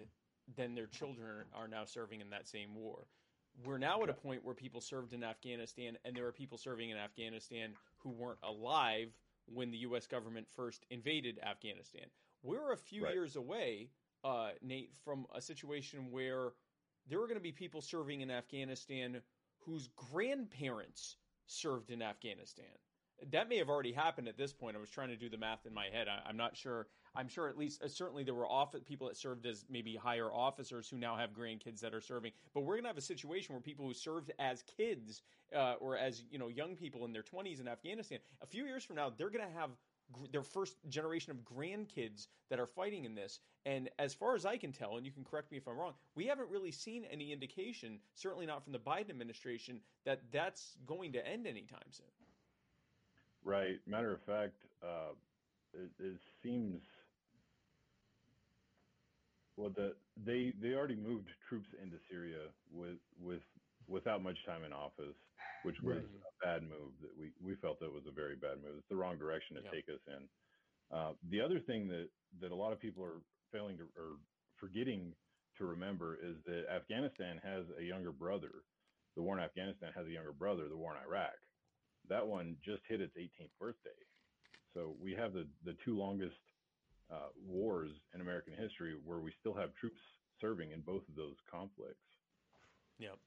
then 0.55 0.73
their 0.73 0.88
children 0.88 1.45
are 1.53 1.67
now 1.67 1.85
serving 1.85 2.19
in 2.19 2.31
that 2.31 2.47
same 2.47 2.73
war. 2.73 3.05
We're 3.63 3.77
now 3.77 4.01
at 4.03 4.09
a 4.09 4.13
point 4.13 4.43
where 4.43 4.55
people 4.55 4.81
served 4.81 5.13
in 5.13 5.23
Afghanistan 5.23 5.97
and 6.03 6.15
there 6.15 6.25
are 6.25 6.31
people 6.31 6.57
serving 6.57 6.89
in 6.89 6.97
Afghanistan 6.97 7.73
who 7.99 8.09
weren't 8.09 8.39
alive 8.43 9.09
when 9.45 9.69
the 9.71 9.77
U.S. 9.79 10.07
government 10.07 10.47
first 10.55 10.84
invaded 10.89 11.39
Afghanistan. 11.45 12.05
We're 12.43 12.71
a 12.73 12.77
few 12.77 13.03
Right. 13.05 13.13
years 13.13 13.35
away, 13.35 13.89
uh, 14.23 14.49
Nate, 14.63 14.91
from 15.05 15.27
a 15.34 15.41
situation 15.41 16.09
where 16.11 16.53
there 17.07 17.19
are 17.19 17.27
going 17.27 17.38
to 17.38 17.41
be 17.41 17.51
people 17.51 17.81
serving 17.81 18.21
in 18.21 18.31
Afghanistan 18.31 19.21
whose 19.59 19.89
grandparents 20.11 21.17
served 21.48 21.90
in 21.91 22.02
Afghanistan. 22.02 22.65
That 23.32 23.49
may 23.49 23.57
have 23.57 23.69
already 23.69 23.91
happened 23.91 24.28
at 24.28 24.38
this 24.38 24.53
point. 24.53 24.78
I 24.78 24.80
was 24.80 24.91
trying 24.91 25.10
to 25.10 25.15
do 25.15 25.28
the 25.28 25.38
math 25.38 25.65
in 25.65 25.74
my 25.74 25.88
head. 25.91 26.07
I, 26.07 26.19
I'm 26.30 26.38
not 26.38 26.56
sure. 26.56 26.88
I'm 27.15 27.28
sure 27.28 27.48
at 27.48 27.57
least 27.57 27.82
uh, 27.82 27.88
certainly 27.88 28.24
there 28.24 28.36
were 28.36 28.48
off- 28.48 28.76
people 28.86 29.07
that 29.07 29.18
served 29.18 29.48
as 29.48 29.65
maybe 29.69 29.95
higher 29.95 30.32
officers 30.32 30.88
who 30.88 30.98
now 30.98 31.15
have 31.15 31.32
grandkids 31.32 31.80
that 31.80 31.95
are 31.95 32.02
serving. 32.02 32.32
But 32.53 32.61
we're 32.61 32.76
going 32.76 32.84
to 32.84 32.90
have 32.90 32.98
a 32.98 33.02
situation 33.02 33.56
where 33.56 33.61
people 33.61 33.88
who 33.88 33.94
served 33.95 34.32
as 34.38 34.64
kids 34.78 35.24
uh, 35.56 35.76
or 35.80 35.98
as 35.98 36.24
you 36.30 36.38
know 36.38 36.48
young 36.48 36.76
people 36.76 37.06
in 37.06 37.14
their 37.14 37.24
20s 37.24 37.60
in 37.60 37.68
Afghanistan, 37.68 38.19
a 38.41 38.45
few 38.45 38.65
years 38.65 38.84
from 38.84 38.98
now, 38.98 39.11
they're 39.18 39.32
going 39.32 39.48
to 39.48 39.60
have 39.60 39.72
their 40.31 40.43
first 40.43 40.77
generation 40.89 41.31
of 41.31 41.38
grandkids 41.43 42.27
that 42.49 42.59
are 42.59 42.65
fighting 42.65 43.05
in 43.05 43.15
this. 43.15 43.39
And 43.65 43.89
as 43.99 44.13
far 44.13 44.35
as 44.35 44.45
I 44.45 44.57
can 44.57 44.71
tell, 44.71 44.97
and 44.97 45.05
you 45.05 45.11
can 45.11 45.23
correct 45.23 45.51
me 45.51 45.57
if 45.57 45.67
I'm 45.67 45.77
wrong, 45.77 45.93
we 46.15 46.25
haven't 46.25 46.49
really 46.49 46.71
seen 46.71 47.05
any 47.11 47.34
indication, 47.34 47.99
certainly 48.15 48.45
not 48.45 48.63
from 48.63 48.73
the 48.73 48.79
Biden 48.79 49.09
administration, 49.09 49.81
that 50.05 50.21
that's 50.31 50.77
going 50.85 51.11
to 51.13 51.27
end 51.27 51.47
anytime 51.47 51.79
soon. 51.91 52.05
Right. 53.43 53.79
Matter 53.85 54.13
of 54.13 54.21
fact, 54.21 54.55
uh, 54.84 55.13
it, 55.73 55.89
it 55.99 56.17
seems 56.43 56.81
well 59.55 59.71
that 59.75 59.95
they 60.25 60.53
they 60.61 60.73
already 60.73 60.95
moved 60.95 61.29
troops 61.49 61.67
into 61.81 61.97
Syria 62.09 62.49
with 62.71 62.99
with 63.21 63.41
without 63.88 64.21
much 64.21 64.38
time 64.45 64.63
in 64.63 64.71
office, 64.71 65.15
which 65.63 65.81
was 65.81 65.97
Right. 65.97 66.05
a 66.05 66.45
bad 66.45 66.63
move. 66.63 66.93
That 67.01 67.15
we 67.17 67.31
we 67.41 67.55
felt 67.55 67.79
that 67.79 67.91
was 67.91 68.05
a 68.07 68.11
very 68.11 68.35
bad 68.35 68.61
move. 68.61 68.77
It's 68.77 68.88
the 68.89 68.95
wrong 68.95 69.17
direction 69.17 69.55
to 69.57 69.63
Yeah. 69.63 69.71
take 69.71 69.89
us 69.89 70.01
in. 70.07 70.29
Uh, 70.91 71.13
the 71.29 71.41
other 71.41 71.59
thing 71.59 71.88
that 71.89 72.09
that 72.39 72.51
a 72.51 72.55
lot 72.55 72.73
of 72.73 72.79
people 72.79 73.03
are 73.03 73.21
failing 73.51 73.77
to 73.77 73.89
or 73.97 74.19
forgetting 74.57 75.15
to 75.57 75.65
remember 75.65 76.15
is 76.17 76.41
that 76.45 76.67
Afghanistan 76.69 77.38
has 77.39 77.65
a 77.77 77.84
younger 77.84 78.11
brother. 78.11 78.63
The 79.15 79.21
war 79.23 79.38
in 79.38 79.43
Afghanistan 79.43 79.91
has 79.93 80.05
a 80.07 80.11
younger 80.11 80.34
brother. 80.34 80.67
The 80.69 80.77
war 80.77 80.95
in 80.95 81.01
Iraq 81.03 81.34
that 82.09 82.25
one 82.25 82.55
just 82.63 82.81
hit 82.88 83.01
its 83.01 83.17
18th 83.17 83.51
birthday. 83.59 83.89
So 84.73 84.95
we 84.99 85.13
have 85.13 85.34
the, 85.34 85.45
the 85.65 85.73
two 85.84 85.97
longest 85.97 86.39
uh, 87.11 87.29
wars 87.35 87.91
in 88.13 88.21
American 88.21 88.53
history 88.53 88.95
where 89.03 89.19
we 89.19 89.34
still 89.39 89.53
have 89.53 89.73
troops 89.75 89.99
serving 90.39 90.71
in 90.71 90.81
both 90.81 91.07
of 91.09 91.15
those 91.15 91.35
conflicts. 91.51 91.99
Yep. 92.99 93.17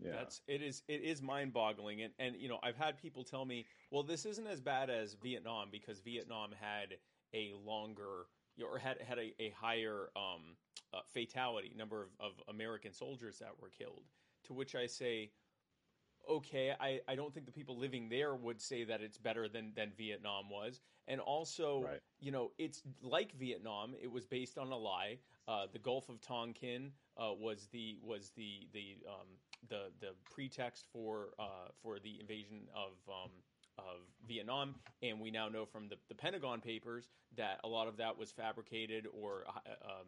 Yeah. 0.00 0.12
That's 0.12 0.40
it 0.46 0.62
is 0.62 0.82
it 0.88 1.02
is 1.02 1.20
mind 1.22 1.52
boggling 1.52 2.02
and 2.02 2.12
and 2.18 2.36
you 2.36 2.48
know 2.48 2.58
I've 2.62 2.76
had 2.76 2.98
people 2.98 3.24
tell 3.24 3.44
me 3.44 3.66
well 3.90 4.02
this 4.02 4.24
isn't 4.26 4.46
as 4.46 4.60
bad 4.60 4.90
as 4.90 5.14
Vietnam 5.14 5.68
because 5.72 5.98
Vietnam 6.00 6.50
had 6.60 6.96
a 7.34 7.52
longer 7.64 8.26
or 8.64 8.78
had 8.78 9.00
had 9.00 9.18
a, 9.18 9.34
a 9.42 9.50
higher 9.50 10.10
um, 10.16 10.56
uh, 10.94 11.00
fatality 11.12 11.72
number 11.76 12.02
of, 12.02 12.08
of 12.20 12.32
American 12.48 12.92
soldiers 12.92 13.38
that 13.40 13.50
were 13.60 13.70
killed 13.70 14.04
to 14.44 14.52
which 14.52 14.74
I 14.76 14.86
say 14.86 15.30
okay 16.28 16.74
I, 16.78 17.00
I 17.08 17.14
don't 17.14 17.32
think 17.32 17.46
the 17.46 17.52
people 17.52 17.76
living 17.76 18.08
there 18.08 18.34
would 18.34 18.60
say 18.60 18.84
that 18.84 19.00
it's 19.00 19.18
better 19.18 19.48
than 19.48 19.72
than 19.74 19.92
Vietnam 19.96 20.50
was 20.50 20.80
and 21.06 21.20
also 21.20 21.82
Right. 21.82 22.00
you 22.20 22.30
know 22.30 22.52
it's 22.58 22.82
like 23.02 23.32
Vietnam 23.32 23.94
it 24.00 24.10
was 24.10 24.26
based 24.26 24.58
on 24.58 24.70
a 24.70 24.76
lie 24.76 25.18
uh, 25.48 25.66
the 25.72 25.78
Gulf 25.78 26.08
of 26.08 26.20
Tonkin 26.20 26.92
uh, 27.16 27.32
was 27.32 27.68
the 27.72 27.98
was 28.02 28.30
the 28.36 28.68
the 28.72 28.98
um, 29.08 29.26
the 29.68 29.90
the 30.00 30.10
pretext 30.34 30.86
for 30.92 31.28
uh, 31.38 31.68
for 31.82 31.98
the 31.98 32.20
invasion 32.20 32.68
of 32.74 32.92
um, 33.08 33.30
of 33.78 34.00
Vietnam, 34.26 34.74
and 35.02 35.20
we 35.20 35.30
now 35.30 35.48
know 35.48 35.64
from 35.64 35.88
the, 35.88 35.96
the 36.08 36.14
Pentagon 36.14 36.60
papers 36.60 37.08
that 37.36 37.60
a 37.64 37.68
lot 37.68 37.86
of 37.86 37.96
that 37.96 38.18
was 38.18 38.30
fabricated 38.32 39.06
or 39.12 39.44
uh, 39.48 39.60
um, 39.84 40.06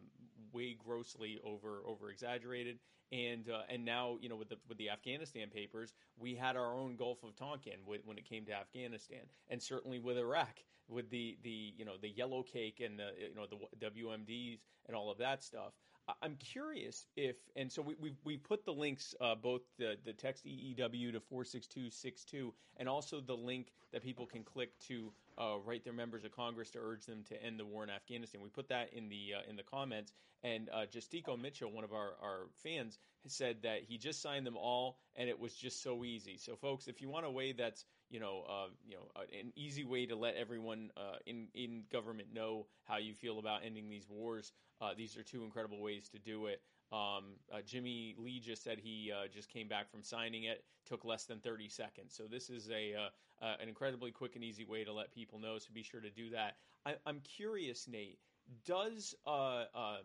way 0.51 0.75
grossly 0.83 1.39
over 1.45 1.81
over 1.85 2.09
exaggerated. 2.09 2.79
And 3.11 3.49
uh, 3.49 3.63
and 3.69 3.83
now 3.83 4.17
you 4.21 4.29
know 4.29 4.37
with 4.37 4.49
the 4.49 4.57
with 4.69 4.77
the 4.77 4.89
Afghanistan 4.89 5.49
papers, 5.49 5.93
we 6.17 6.35
had 6.35 6.55
our 6.55 6.73
own 6.73 6.95
Gulf 6.95 7.23
of 7.23 7.35
Tonkin 7.35 7.79
with, 7.85 8.01
when 8.05 8.17
it 8.17 8.25
came 8.25 8.45
to 8.45 8.53
Afghanistan, 8.53 9.21
and 9.49 9.61
certainly 9.61 9.99
with 9.99 10.17
Iraq, 10.17 10.59
with 10.87 11.09
the 11.09 11.37
the 11.43 11.73
you 11.77 11.83
know 11.83 11.97
the 12.01 12.09
yellow 12.09 12.41
cake 12.43 12.81
and 12.83 12.97
the 12.97 13.09
you 13.19 13.35
know 13.35 13.47
the 13.47 13.89
WMDs 13.89 14.59
and 14.87 14.95
all 14.95 15.11
of 15.11 15.17
that 15.17 15.43
stuff. 15.43 15.73
I'm 16.21 16.35
curious 16.35 17.05
if, 17.15 17.35
and 17.55 17.71
so 17.71 17.81
we 17.81 17.95
we, 17.99 18.13
we 18.23 18.37
put 18.37 18.65
the 18.65 18.73
links, 18.73 19.15
uh, 19.21 19.35
both 19.35 19.61
the 19.77 19.95
the 20.03 20.13
text 20.13 20.45
EEW 20.45 21.13
to 21.13 21.19
four 21.19 21.43
six 21.43 21.67
two 21.67 21.89
six 21.89 22.23
two, 22.23 22.53
and 22.77 22.87
also 22.87 23.21
the 23.21 23.35
link 23.35 23.71
that 23.91 24.03
people 24.03 24.25
can 24.25 24.43
click 24.43 24.77
to 24.87 25.11
uh, 25.37 25.57
write 25.65 25.83
their 25.83 25.93
members 25.93 26.23
of 26.23 26.31
Congress 26.35 26.71
to 26.71 26.79
urge 26.79 27.05
them 27.05 27.23
to 27.29 27.43
end 27.43 27.59
the 27.59 27.65
war 27.65 27.83
in 27.83 27.89
Afghanistan. 27.89 28.41
We 28.41 28.49
put 28.49 28.69
that 28.69 28.93
in 28.93 29.09
the 29.09 29.33
uh, 29.37 29.49
in 29.49 29.55
the 29.55 29.63
comments, 29.63 30.13
and 30.43 30.69
uh, 30.69 30.85
Justico 30.85 31.39
Mitchell, 31.39 31.71
one 31.71 31.83
of 31.83 31.93
our 31.93 32.13
our 32.21 32.47
fans, 32.63 32.97
said 33.27 33.57
that 33.63 33.83
he 33.87 33.97
just 33.97 34.21
signed 34.21 34.45
them 34.45 34.57
all, 34.57 34.97
and 35.15 35.29
it 35.29 35.39
was 35.39 35.53
just 35.53 35.81
so 35.83 36.03
easy. 36.03 36.37
So, 36.37 36.55
folks, 36.55 36.87
if 36.87 37.01
you 37.01 37.09
want 37.09 37.25
a 37.25 37.31
way 37.31 37.51
that's 37.51 37.85
you 38.11 38.19
know, 38.19 38.43
uh, 38.47 38.67
you 38.85 38.95
know, 38.95 39.09
uh, 39.15 39.21
an 39.39 39.53
easy 39.55 39.85
way 39.85 40.05
to 40.05 40.15
let 40.15 40.35
everyone 40.35 40.91
uh, 40.97 41.15
in 41.25 41.47
in 41.55 41.83
government 41.91 42.27
know 42.33 42.67
how 42.83 42.97
you 42.97 43.13
feel 43.13 43.39
about 43.39 43.61
ending 43.65 43.89
these 43.89 44.07
wars. 44.09 44.51
Uh, 44.81 44.93
these 44.95 45.17
are 45.17 45.23
two 45.23 45.43
incredible 45.43 45.81
ways 45.81 46.09
to 46.09 46.19
do 46.19 46.47
it. 46.47 46.61
Um, 46.91 47.37
uh, 47.51 47.61
Jimmy 47.65 48.15
Lee 48.17 48.39
just 48.39 48.63
said 48.63 48.79
he 48.79 49.13
just 49.33 49.49
came 49.49 49.69
back 49.69 49.89
from 49.89 50.03
signing 50.03 50.43
it. 50.43 50.65
Took 50.85 51.05
less 51.05 51.23
than 51.23 51.39
30 51.39 51.69
seconds. 51.69 52.13
So 52.13 52.23
this 52.29 52.49
is 52.49 52.69
a 52.69 53.09
an 53.41 53.69
incredibly 53.69 54.11
quick 54.11 54.35
and 54.35 54.43
easy 54.43 54.65
way 54.65 54.83
to 54.83 54.91
let 54.93 55.11
people 55.11 55.39
know. 55.39 55.57
So 55.57 55.69
be 55.73 55.83
sure 55.83 56.01
to 56.01 56.11
do 56.11 56.29
that. 56.31 56.57
I, 56.85 56.95
I'm 57.05 57.21
curious, 57.21 57.87
Nate. 57.87 58.19
Does 58.65 59.15
um, 59.25 60.03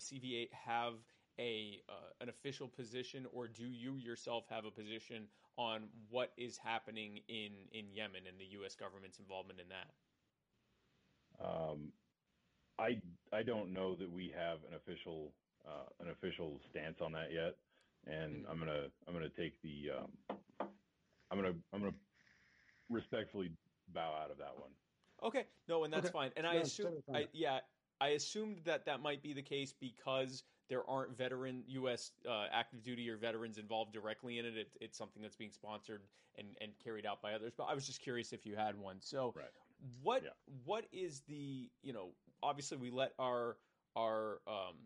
CVA 0.00 0.48
have 0.52 0.94
a 1.38 1.82
uh, 1.88 2.10
an 2.20 2.28
official 2.28 2.68
position, 2.68 3.26
or 3.32 3.48
do 3.48 3.64
you 3.66 3.96
yourself 3.96 4.46
have 4.48 4.64
a 4.64 4.70
position 4.70 5.28
on 5.56 5.88
what 6.08 6.32
is 6.36 6.56
happening 6.58 7.20
in 7.28 7.52
in 7.72 7.90
Yemen 7.92 8.26
and 8.26 8.38
the 8.38 8.46
U.S. 8.58 8.74
government's 8.74 9.18
involvement 9.18 9.60
in 9.60 9.68
that? 9.68 9.90
Um, 11.40 11.92
I 12.78 13.00
I 13.32 13.42
don't 13.42 13.72
know 13.72 13.94
that 13.96 14.10
we 14.10 14.32
have 14.36 14.58
an 14.68 14.74
official 14.74 15.32
uh, 15.66 15.86
an 16.00 16.10
official 16.10 16.60
stance 16.70 17.00
on 17.00 17.12
that 17.12 17.32
yet, 17.32 17.56
and 18.06 18.44
I'm 18.48 18.58
gonna 18.58 18.88
I'm 19.06 19.14
gonna 19.14 19.28
take 19.28 19.60
the 19.62 19.90
um, 19.98 20.10
I'm 21.30 21.38
gonna 21.38 21.54
I'm 21.72 21.80
gonna 21.80 21.94
respectfully 22.88 23.50
bow 23.92 24.14
out 24.22 24.30
of 24.30 24.38
that 24.38 24.56
one. 24.58 24.70
Okay, 25.22 25.46
no, 25.68 25.84
and 25.84 25.92
that's 25.92 26.08
Okay. 26.08 26.10
fine. 26.10 26.32
And 26.36 26.46
I 26.46 26.54
No, 26.54 26.62
it's 26.64 26.72
assume. 26.72 26.88
I, 27.14 27.28
yeah, 27.32 27.60
I 28.00 28.08
assumed 28.08 28.60
that 28.64 28.86
that 28.86 29.00
might 29.00 29.22
be 29.22 29.32
the 29.32 29.42
case 29.42 29.72
because 29.72 30.42
there 30.68 30.88
aren't 30.88 31.16
veteran 31.16 31.62
U.S. 31.68 32.12
Uh, 32.28 32.46
active 32.52 32.82
duty 32.82 33.08
or 33.10 33.16
veterans 33.16 33.58
involved 33.58 33.92
directly 33.92 34.38
in 34.38 34.46
it. 34.46 34.56
it. 34.56 34.68
It's 34.80 34.96
something 34.98 35.22
that's 35.22 35.36
being 35.36 35.50
sponsored 35.52 36.02
and, 36.38 36.48
and 36.60 36.72
carried 36.82 37.04
out 37.06 37.20
by 37.20 37.34
others. 37.34 37.52
But 37.56 37.64
I 37.64 37.74
was 37.74 37.86
just 37.86 38.00
curious 38.00 38.32
if 38.32 38.46
you 38.46 38.56
had 38.56 38.78
one. 38.78 38.96
So, 39.00 39.32
Right. 39.36 39.50
what 40.02 40.22
Yeah. 40.24 40.30
what 40.64 40.86
is 40.92 41.20
the 41.22 41.70
you 41.82 41.92
know? 41.92 42.10
Obviously, 42.42 42.78
we 42.78 42.90
let 42.90 43.12
our 43.18 43.56
our 43.96 44.40
um, 44.46 44.76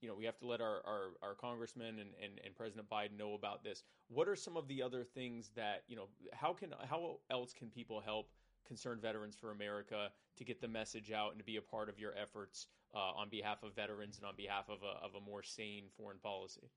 you 0.00 0.08
know 0.08 0.14
we 0.14 0.24
have 0.24 0.38
to 0.38 0.46
let 0.46 0.60
our 0.60 0.82
our, 0.86 1.10
our 1.22 1.34
congressman 1.34 1.98
and, 1.98 2.10
and, 2.22 2.40
and 2.44 2.54
President 2.54 2.88
Biden 2.88 3.16
know 3.18 3.34
about 3.34 3.64
this. 3.64 3.82
What 4.08 4.28
are 4.28 4.36
some 4.36 4.56
of 4.56 4.68
the 4.68 4.82
other 4.82 5.02
things 5.04 5.50
that 5.56 5.82
you 5.88 5.96
know? 5.96 6.08
How 6.32 6.52
can 6.52 6.72
how 6.88 7.18
else 7.30 7.52
can 7.52 7.68
people 7.70 8.00
help? 8.00 8.28
Concerned 8.64 9.02
Veterans 9.02 9.36
for 9.36 9.50
America 9.50 10.10
to 10.36 10.44
get 10.44 10.60
the 10.60 10.68
message 10.68 11.12
out 11.12 11.30
and 11.30 11.38
to 11.38 11.44
be 11.44 11.56
a 11.56 11.62
part 11.62 11.88
of 11.88 11.98
your 11.98 12.14
efforts 12.16 12.66
uh, 12.94 12.98
on 12.98 13.28
behalf 13.28 13.62
of 13.62 13.74
veterans 13.74 14.18
and 14.18 14.26
on 14.26 14.36
behalf 14.36 14.68
of 14.68 14.82
a, 14.82 15.04
of 15.04 15.14
a 15.14 15.20
more 15.20 15.42
sane 15.42 15.84
foreign 15.96 16.18
policy. 16.18 16.70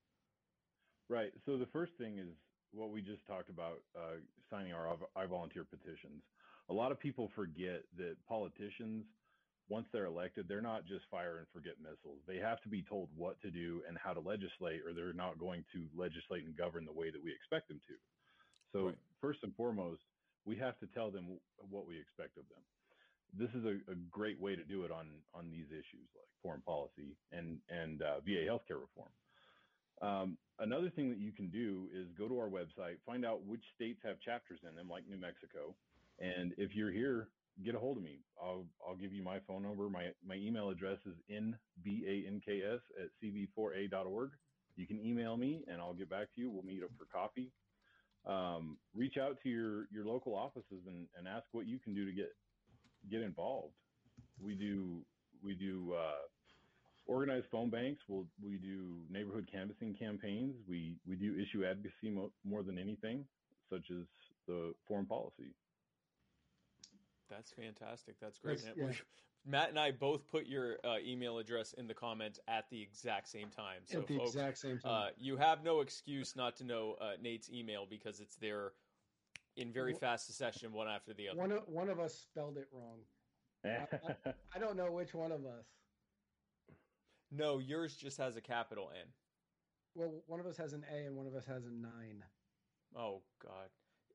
Right. 1.08 1.32
So 1.46 1.56
the 1.56 1.66
first 1.66 1.92
thing 1.98 2.18
is 2.18 2.34
what 2.72 2.90
we 2.90 3.00
just 3.00 3.26
talked 3.26 3.48
about, 3.50 3.78
uh, 3.96 4.20
signing 4.50 4.72
our 4.72 4.96
I 5.16 5.26
volunteer 5.26 5.64
petitions. 5.64 6.22
A 6.68 6.74
lot 6.74 6.92
of 6.92 7.00
people 7.00 7.30
forget 7.34 7.82
that 7.96 8.16
politicians, 8.28 9.06
once 9.68 9.86
they're 9.92 10.04
elected, 10.04 10.48
they're 10.48 10.60
not 10.60 10.84
just 10.84 11.04
fire 11.10 11.38
and 11.38 11.46
forget 11.52 11.80
missiles. 11.80 12.20
They 12.26 12.36
have 12.36 12.60
to 12.62 12.68
be 12.68 12.82
told 12.82 13.08
what 13.16 13.40
to 13.40 13.50
do 13.50 13.82
and 13.88 13.96
how 13.96 14.12
to 14.12 14.20
legislate, 14.20 14.82
or 14.84 14.92
they're 14.92 15.14
not 15.14 15.38
going 15.38 15.64
to 15.72 15.88
legislate 15.96 16.44
and 16.44 16.56
govern 16.56 16.84
the 16.84 16.92
way 16.92 17.10
that 17.10 17.22
we 17.22 17.32
expect 17.32 17.68
them 17.68 17.80
to. 17.88 17.94
So 18.72 18.86
Right. 18.86 18.98
first 19.20 19.40
and 19.44 19.54
foremost, 19.56 20.02
we 20.48 20.56
have 20.56 20.78
to 20.80 20.86
tell 20.86 21.10
them 21.10 21.38
what 21.70 21.86
we 21.86 22.00
expect 22.00 22.38
of 22.38 22.44
them. 22.48 22.64
This 23.36 23.50
is 23.50 23.64
a, 23.66 23.92
a 23.92 23.94
great 24.10 24.40
way 24.40 24.56
to 24.56 24.64
do 24.64 24.84
it 24.84 24.90
on 24.90 25.20
on 25.34 25.50
these 25.50 25.66
issues 25.68 26.08
like 26.16 26.28
foreign 26.42 26.62
policy 26.62 27.16
and 27.30 27.60
and 27.68 28.00
uh, 28.00 28.20
VA 28.20 28.48
healthcare 28.48 28.80
reform. 28.80 29.12
Um, 30.00 30.38
another 30.58 30.90
thing 30.90 31.10
that 31.10 31.18
you 31.18 31.32
can 31.32 31.50
do 31.50 31.88
is 31.92 32.06
go 32.16 32.28
to 32.28 32.38
our 32.38 32.48
website, 32.48 32.96
find 33.04 33.26
out 33.26 33.44
which 33.44 33.64
states 33.74 34.00
have 34.04 34.20
chapters 34.20 34.60
in 34.66 34.74
them, 34.74 34.88
like 34.88 35.06
New 35.06 35.18
Mexico, 35.18 35.74
and 36.18 36.54
if 36.56 36.74
you're 36.74 36.92
here, 36.92 37.28
get 37.64 37.74
a 37.74 37.78
hold 37.78 37.98
of 37.98 38.02
me. 38.02 38.20
I'll 38.42 38.64
I'll 38.86 38.96
give 38.96 39.12
you 39.12 39.22
my 39.22 39.40
phone 39.46 39.62
number. 39.62 39.90
My 39.90 40.12
my 40.24 40.36
email 40.36 40.70
address 40.70 40.98
is 41.04 41.14
nbanks 41.30 42.80
at 43.02 43.10
cv4a.org. 43.22 44.30
You 44.76 44.86
can 44.86 45.00
email 45.04 45.36
me, 45.36 45.64
and 45.66 45.80
I'll 45.80 45.94
get 45.94 46.08
back 46.08 46.28
to 46.34 46.40
you. 46.40 46.50
We'll 46.50 46.62
meet 46.62 46.82
up 46.82 46.90
for 46.96 47.04
coffee. 47.04 47.52
Um, 48.28 48.76
reach 48.94 49.16
out 49.16 49.38
to 49.42 49.48
your 49.48 49.86
your 49.90 50.04
local 50.04 50.34
offices 50.34 50.86
and, 50.86 51.08
and 51.16 51.26
ask 51.26 51.46
what 51.52 51.66
you 51.66 51.78
can 51.78 51.94
do 51.94 52.04
to 52.04 52.12
get 52.12 52.28
get 53.10 53.22
involved. 53.22 53.74
We 54.38 54.54
do 54.54 55.06
we 55.42 55.54
do 55.54 55.94
uh, 55.94 56.18
organized 57.06 57.46
phone 57.50 57.70
banks. 57.70 58.02
We'll, 58.06 58.26
we 58.44 58.58
do 58.58 59.06
neighborhood 59.08 59.48
canvassing 59.50 59.96
campaigns. 59.98 60.56
We 60.68 61.00
we 61.06 61.16
do 61.16 61.38
issue 61.40 61.64
advocacy 61.64 62.10
mo- 62.10 62.32
more 62.44 62.62
than 62.62 62.78
anything, 62.78 63.24
such 63.70 63.90
as 63.90 64.04
the 64.46 64.74
foreign 64.86 65.06
policy. 65.06 65.54
That's 67.30 67.50
fantastic. 67.52 68.16
That's 68.20 68.38
great. 68.38 68.58
That's- 68.58 68.76
And 68.76 68.86
we- 68.88 68.92
yeah. 68.92 68.98
Matt 69.46 69.70
and 69.70 69.78
I 69.78 69.90
both 69.92 70.28
put 70.28 70.46
your 70.46 70.76
uh, 70.84 70.96
email 71.04 71.38
address 71.38 71.72
in 71.72 71.86
the 71.86 71.94
comments 71.94 72.38
at 72.48 72.68
the 72.70 72.80
exact 72.80 73.28
same 73.28 73.48
time. 73.48 73.80
So, 73.84 74.00
At 74.00 74.06
the 74.06 74.18
folks, 74.18 74.34
exact 74.34 74.58
same 74.58 74.78
time. 74.78 74.92
uh, 74.92 75.06
you 75.16 75.36
have 75.36 75.64
no 75.64 75.80
excuse 75.80 76.36
not 76.36 76.56
to 76.56 76.64
know 76.64 76.96
uh, 77.00 77.12
Nate's 77.20 77.50
email 77.50 77.86
because 77.88 78.20
it's 78.20 78.36
there 78.36 78.72
in 79.56 79.72
very 79.72 79.94
fast 79.94 80.26
succession, 80.26 80.72
one 80.72 80.86
after 80.88 81.12
the 81.14 81.28
other. 81.28 81.38
one 81.38 81.52
of 81.52 81.62
one 81.66 81.88
of 81.88 81.98
us 81.98 82.14
spelled 82.14 82.56
it 82.58 82.68
wrong. 82.72 82.98
I 84.54 84.58
don't 84.58 84.76
know 84.76 84.90
which 84.92 85.14
one 85.14 85.32
of 85.32 85.44
us. 85.44 85.66
No, 87.30 87.58
yours 87.58 87.96
just 87.96 88.18
has 88.18 88.36
a 88.36 88.40
capital 88.40 88.90
N. 88.94 89.08
Well, 89.94 90.22
one 90.26 90.40
of 90.40 90.46
us 90.46 90.56
has 90.58 90.72
an 90.74 90.84
A 90.92 91.06
and 91.06 91.16
one 91.16 91.26
of 91.26 91.34
us 91.34 91.44
has 91.46 91.64
a 91.66 91.70
nine. 91.70 92.22
Oh 92.96 93.22
God! 93.42 93.68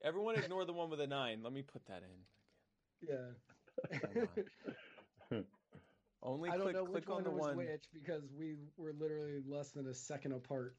Everyone 0.04 0.36
ignore 0.36 0.66
the 0.66 0.74
one 0.74 0.90
with 0.90 1.02
a 1.02 1.08
nine. 1.08 1.42
Let 1.44 1.54
me 1.54 1.62
put 1.62 1.86
that 1.88 2.04
in. 2.04 3.10
Yeah. 3.10 3.98
Hold 5.34 5.46
Only 6.22 6.50
I 6.50 6.54
don't 6.54 6.64
click 6.64 6.76
know 6.76 6.84
which 6.84 7.06
click 7.06 7.10
on 7.10 7.16
one 7.16 7.24
the 7.24 7.32
was 7.32 7.42
one. 7.48 7.58
which 7.58 7.86
because 7.94 8.24
we 8.38 8.56
were 8.78 8.94
literally 8.94 9.42
less 9.46 9.72
than 9.72 9.88
a 9.88 9.94
second 9.94 10.32
apart. 10.34 10.76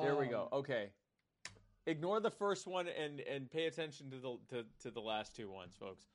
There 0.00 0.16
we 0.16 0.26
Um, 0.26 0.30
go. 0.30 0.48
Okay. 0.52 0.90
Ignore 1.86 2.20
the 2.20 2.30
first 2.30 2.66
one 2.66 2.86
and 2.88 3.20
and 3.20 3.50
pay 3.50 3.66
attention 3.66 4.10
to 4.10 4.18
the 4.18 4.38
to, 4.50 4.64
to 4.82 4.90
the 4.90 5.00
last 5.00 5.34
two 5.36 5.50
ones, 5.50 5.74
folks. 5.78 6.06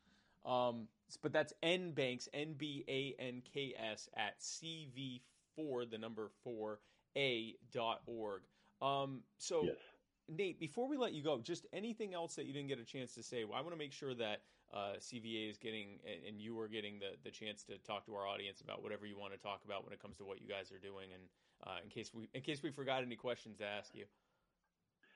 Um, 0.46 0.88
but 1.22 1.32
that's 1.34 1.54
N 1.62 1.92
Banks 1.92 2.28
N 2.34 2.54
B 2.58 2.84
A 2.88 3.16
N 3.22 3.42
K 3.54 3.74
S 3.78 4.10
at 4.16 4.40
CV 4.40 5.22
four 5.56 5.86
the 5.86 5.98
number 5.98 6.32
four 6.44 6.80
a 7.18 7.56
dot 7.72 8.02
org. 8.06 8.42
Um, 8.82 9.22
so 9.38 9.64
yes. 9.64 9.76
Nate, 10.30 10.60
before 10.60 10.88
we 10.88 10.96
let 10.96 11.14
you 11.14 11.24
go, 11.24 11.40
just 11.40 11.66
anything 11.74 12.14
else 12.14 12.36
that 12.36 12.46
you 12.46 12.54
didn't 12.54 12.70
get 12.70 12.80
a 12.80 12.86
chance 12.86 13.14
to 13.16 13.24
say? 13.24 13.44
Well, 13.46 13.58
I 13.58 13.62
want 13.62 13.72
to 13.74 13.78
make 13.78 13.92
sure 13.92 14.14
that 14.16 14.42
uh, 14.74 14.94
CVA 15.00 15.50
is 15.50 15.58
getting 15.58 16.00
and, 16.28 16.40
you 16.40 16.60
are 16.60 16.68
getting 16.68 17.00
the, 17.00 17.18
the 17.24 17.32
chance 17.32 17.64
to 17.64 17.78
talk 17.80 18.06
to 18.06 18.14
our 18.14 18.28
audience 18.28 18.62
about 18.62 18.84
whatever 18.84 19.06
you 19.06 19.18
want 19.18 19.34
to 19.34 19.40
talk 19.40 19.62
about 19.66 19.84
when 19.84 19.94
it 19.94 20.02
comes 20.02 20.18
to 20.18 20.26
what 20.26 20.42
you 20.42 20.48
guys 20.48 20.72
are 20.72 20.78
doing, 20.78 21.10
and 21.14 21.24
uh, 21.66 21.78
in 21.84 21.90
case 21.90 22.12
we 22.14 22.30
in 22.34 22.42
case 22.42 22.62
we 22.62 22.72
forgot 22.72 23.04
any 23.04 23.16
questions 23.16 23.58
to 23.58 23.66
ask 23.66 23.96
you. 23.96 24.06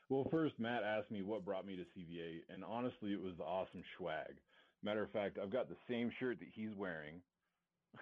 Well, 0.09 0.27
first, 0.30 0.59
Matt 0.59 0.84
asked 0.84 1.11
me 1.11 1.21
what 1.21 1.45
brought 1.45 1.65
me 1.65 1.75
to 1.75 1.84
CVA, 1.84 2.41
and 2.53 2.63
honestly, 2.63 3.13
it 3.13 3.21
was 3.21 3.34
the 3.38 3.43
awesome 3.43 3.84
swag. 3.97 4.35
Matter 4.84 5.03
of 5.03 5.11
fact, 5.11 5.38
I've 5.41 5.51
got 5.51 5.69
the 5.69 5.77
same 5.88 6.11
shirt 6.19 6.39
that 6.39 6.49
he's 6.53 6.75
wearing. 6.75 7.21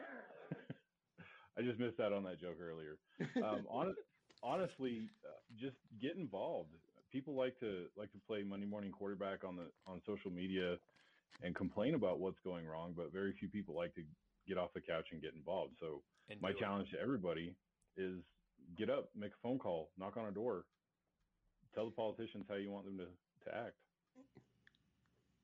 I 1.58 1.62
just 1.62 1.80
missed 1.80 2.00
out 2.00 2.12
on 2.12 2.24
that 2.24 2.42
joke 2.42 2.58
earlier. 2.60 2.98
Um, 3.38 3.66
honest, 3.70 4.00
honestly, 4.42 5.10
uh, 5.26 5.38
just 5.60 5.76
get 6.02 6.16
involved. 6.16 6.72
People 7.12 7.36
like 7.36 7.60
to 7.60 7.86
like 7.98 8.12
to 8.14 8.18
play 8.26 8.42
Monday 8.42 8.66
morning 8.66 8.92
quarterback 8.92 9.44
on 9.44 9.58
the 9.58 9.68
on 9.86 10.02
social 10.06 10.32
media 10.32 10.78
and 11.42 11.56
complain 11.56 11.96
about 11.96 12.20
what's 12.20 12.40
going 12.40 12.66
wrong, 12.68 12.94
but 12.96 13.12
very 13.12 13.34
few 13.34 13.50
people 13.50 13.76
like 13.76 13.94
to 13.96 14.04
get 14.48 14.58
off 14.58 14.74
the 14.74 14.82
couch 14.82 15.10
and 15.12 15.22
get 15.22 15.34
involved. 15.34 15.78
So 15.80 16.04
And 16.30 16.40
my 16.42 16.52
do 16.52 16.58
it. 16.58 16.60
challenge 16.60 16.92
to 16.92 17.00
everybody 17.00 17.56
is 17.98 18.22
get 18.78 18.90
up, 18.90 19.10
make 19.16 19.32
a 19.32 19.42
phone 19.42 19.60
call, 19.60 19.92
knock 19.98 20.18
on 20.18 20.28
a 20.28 20.32
door, 20.32 20.66
tell 21.74 21.86
the 21.86 21.92
politicians 21.92 22.46
how 22.50 22.56
you 22.56 22.72
want 22.72 22.86
them 22.86 22.98
to, 22.98 23.50
to 23.50 23.58
act. 23.58 23.76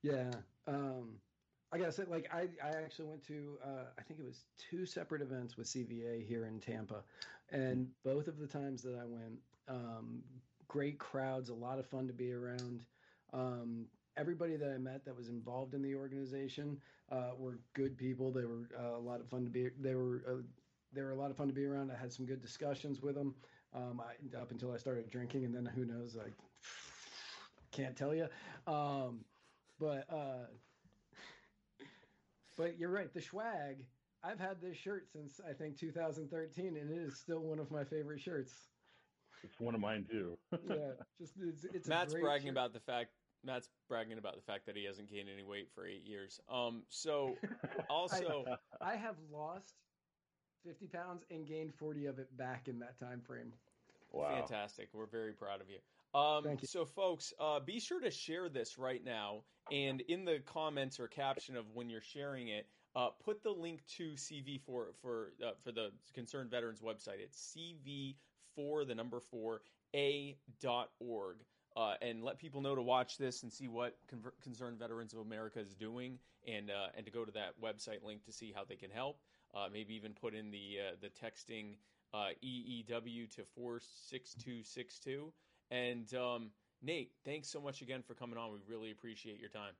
Yeah. 0.03 0.31
Um, 0.67 1.19
I 1.71 1.77
gotta 1.77 1.91
say, 1.91 2.03
like, 2.07 2.29
I, 2.33 2.47
I 2.63 2.69
actually 2.69 3.09
went 3.09 3.23
to, 3.27 3.57
uh, 3.63 3.85
I 3.97 4.01
think 4.03 4.19
it 4.19 4.25
was 4.25 4.45
two 4.57 4.85
separate 4.85 5.21
events 5.21 5.57
with 5.57 5.67
CVA 5.67 6.25
here 6.25 6.45
in 6.45 6.59
Tampa. 6.59 7.03
And 7.49 7.87
both 8.03 8.27
of 8.27 8.37
the 8.37 8.47
times 8.47 8.81
that 8.83 8.95
I 8.95 9.05
went, 9.05 9.39
um, 9.67 10.23
great 10.67 10.99
crowds, 10.99 11.49
a 11.49 11.53
lot 11.53 11.79
of 11.79 11.85
fun 11.85 12.07
to 12.07 12.13
be 12.13 12.31
around. 12.31 12.85
Um, 13.33 13.87
everybody 14.17 14.55
that 14.57 14.69
I 14.69 14.77
met 14.77 15.05
that 15.05 15.15
was 15.15 15.29
involved 15.29 15.73
in 15.73 15.81
the 15.81 15.95
organization 15.95 16.77
uh, 17.11 17.31
were 17.37 17.59
good 17.73 17.97
people. 17.97 18.31
They 18.31 18.45
were 18.45 18.69
uh, 18.77 18.97
a 18.97 18.99
lot 18.99 19.21
of 19.21 19.29
fun 19.29 19.43
to 19.45 19.49
be. 19.49 19.69
They 19.79 19.95
were 19.95 20.23
uh, 20.27 20.41
they 20.93 21.01
were 21.01 21.11
a 21.11 21.15
lot 21.15 21.31
of 21.31 21.37
fun 21.37 21.47
to 21.47 21.53
be 21.53 21.65
around. 21.65 21.91
I 21.91 21.95
had 21.95 22.11
some 22.11 22.25
good 22.25 22.41
discussions 22.41 23.01
with 23.01 23.15
them 23.15 23.35
um, 23.75 24.01
I, 24.01 24.37
up 24.37 24.51
until 24.51 24.73
I 24.73 24.77
started 24.77 25.09
drinking, 25.09 25.45
and 25.45 25.55
then 25.55 25.65
who 25.65 25.85
knows? 25.85 26.17
I 26.17 26.29
can't 27.71 27.95
tell 27.95 28.13
you. 28.13 28.27
Um, 28.65 29.19
but 29.79 30.05
uh, 30.11 30.47
but 32.57 32.77
you're 32.79 32.91
right. 32.91 33.13
The 33.13 33.21
swag. 33.21 33.85
I've 34.23 34.39
had 34.39 34.59
this 34.61 34.75
shirt 34.75 35.07
since 35.13 35.39
I 35.47 35.53
think 35.53 35.77
2013, 35.77 36.75
and 36.75 36.91
it 36.91 36.97
is 36.97 37.17
still 37.17 37.39
one 37.39 37.59
of 37.59 37.69
my 37.69 37.83
favorite 37.83 38.19
shirts. 38.19 38.51
It's 39.43 39.59
one 39.59 39.75
of 39.75 39.79
mine 39.79 40.05
too. 40.09 40.37
Yeah, 40.67 40.93
just 41.19 41.33
it's, 41.39 41.65
it's 41.71 41.87
a 41.87 41.89
Matt's 41.89 42.13
great 42.13 42.23
bragging 42.23 42.47
shirt. 42.47 42.51
about 42.51 42.73
the 42.73 42.79
fact 42.79 43.11
Matt's 43.43 43.69
bragging 43.87 44.17
about 44.17 44.35
the 44.35 44.41
fact 44.41 44.65
that 44.65 44.75
he 44.75 44.85
hasn't 44.85 45.09
gained 45.09 45.29
any 45.33 45.43
weight 45.43 45.69
for 45.73 45.85
eight 45.85 46.05
years. 46.05 46.39
Um, 46.49 46.83
so 46.89 47.35
also, 47.89 48.45
I 48.81 48.95
have 48.95 49.15
lost 49.31 49.75
50 50.65 50.87
pounds 50.87 51.23
and 51.31 51.47
gained 51.47 51.73
40 51.75 52.05
of 52.07 52.19
it 52.19 52.35
back 52.37 52.67
in 52.67 52.79
that 52.79 52.99
time 52.99 53.21
frame. 53.25 53.53
wow. 54.11 54.35
fantastic. 54.35 54.89
We're 54.93 55.05
very 55.05 55.33
proud 55.33 55.61
of 55.61 55.67
you. 55.69 55.77
Um, 56.19 56.43
Thank 56.43 56.61
you. 56.61 56.67
So, 56.67 56.85
folks, 56.85 57.33
uh, 57.39 57.59
be 57.59 57.79
sure 57.79 57.99
to 57.99 58.09
share 58.09 58.49
this 58.49 58.77
right 58.77 59.03
now, 59.03 59.43
and 59.71 60.01
in 60.01 60.25
the 60.25 60.39
comments 60.45 60.99
or 60.99 61.07
caption 61.07 61.55
of 61.55 61.65
when 61.73 61.89
you're 61.89 62.01
sharing 62.01 62.47
it, 62.47 62.67
uh, 62.95 63.09
put 63.23 63.43
the 63.43 63.51
link 63.51 63.81
to 63.97 64.13
CV 64.13 64.59
for 64.59 64.87
for 65.01 65.33
uh, 65.45 65.51
for 65.63 65.71
the 65.71 65.91
Concerned 66.13 66.49
Veterans 66.49 66.81
website. 66.81 67.19
It's 67.19 67.55
CV 67.55 68.15
for 68.55 68.85
the 68.85 68.95
number 68.95 69.19
four 69.19 69.61
a 69.95 70.37
dot 70.59 70.89
org. 70.99 71.37
Uh, 71.77 71.93
and 72.01 72.23
let 72.23 72.39
people 72.39 72.59
know 72.59 72.73
to 72.73 72.81
watch 72.81 73.19
this 73.19 73.43
and 73.43 73.53
see 73.53 73.67
what 73.67 73.95
Concerned 74.41 74.79
Veterans 74.79 75.13
of 75.13 75.19
America 75.19 75.59
is 75.59 75.75
doing, 75.75 76.17
and 76.47 76.71
uh, 76.71 76.87
and 76.97 77.05
to 77.05 77.11
go 77.11 77.23
to 77.23 77.31
that 77.33 77.53
website 77.61 78.03
link 78.03 78.25
to 78.25 78.31
see 78.31 78.51
how 78.55 78.63
they 78.67 78.75
can 78.75 78.89
help. 78.89 79.19
Uh, 79.53 79.67
maybe 79.71 79.93
even 79.93 80.11
put 80.13 80.33
in 80.33 80.49
the 80.49 80.77
uh, 80.81 80.95
the 81.01 81.09
texting 81.09 81.75
uh, 82.15 82.29
EEW 82.43 83.29
to 83.35 83.43
four 83.55 83.79
six 84.09 84.33
two 84.33 84.63
six 84.63 84.97
two. 84.97 85.31
And 85.69 86.11
um, 86.15 86.49
Nate, 86.81 87.11
thanks 87.23 87.47
so 87.47 87.61
much 87.61 87.83
again 87.83 88.01
for 88.01 88.15
coming 88.15 88.39
on. 88.39 88.51
We 88.51 88.57
really 88.67 88.89
appreciate 88.89 89.39
your 89.39 89.49
time. 89.49 89.73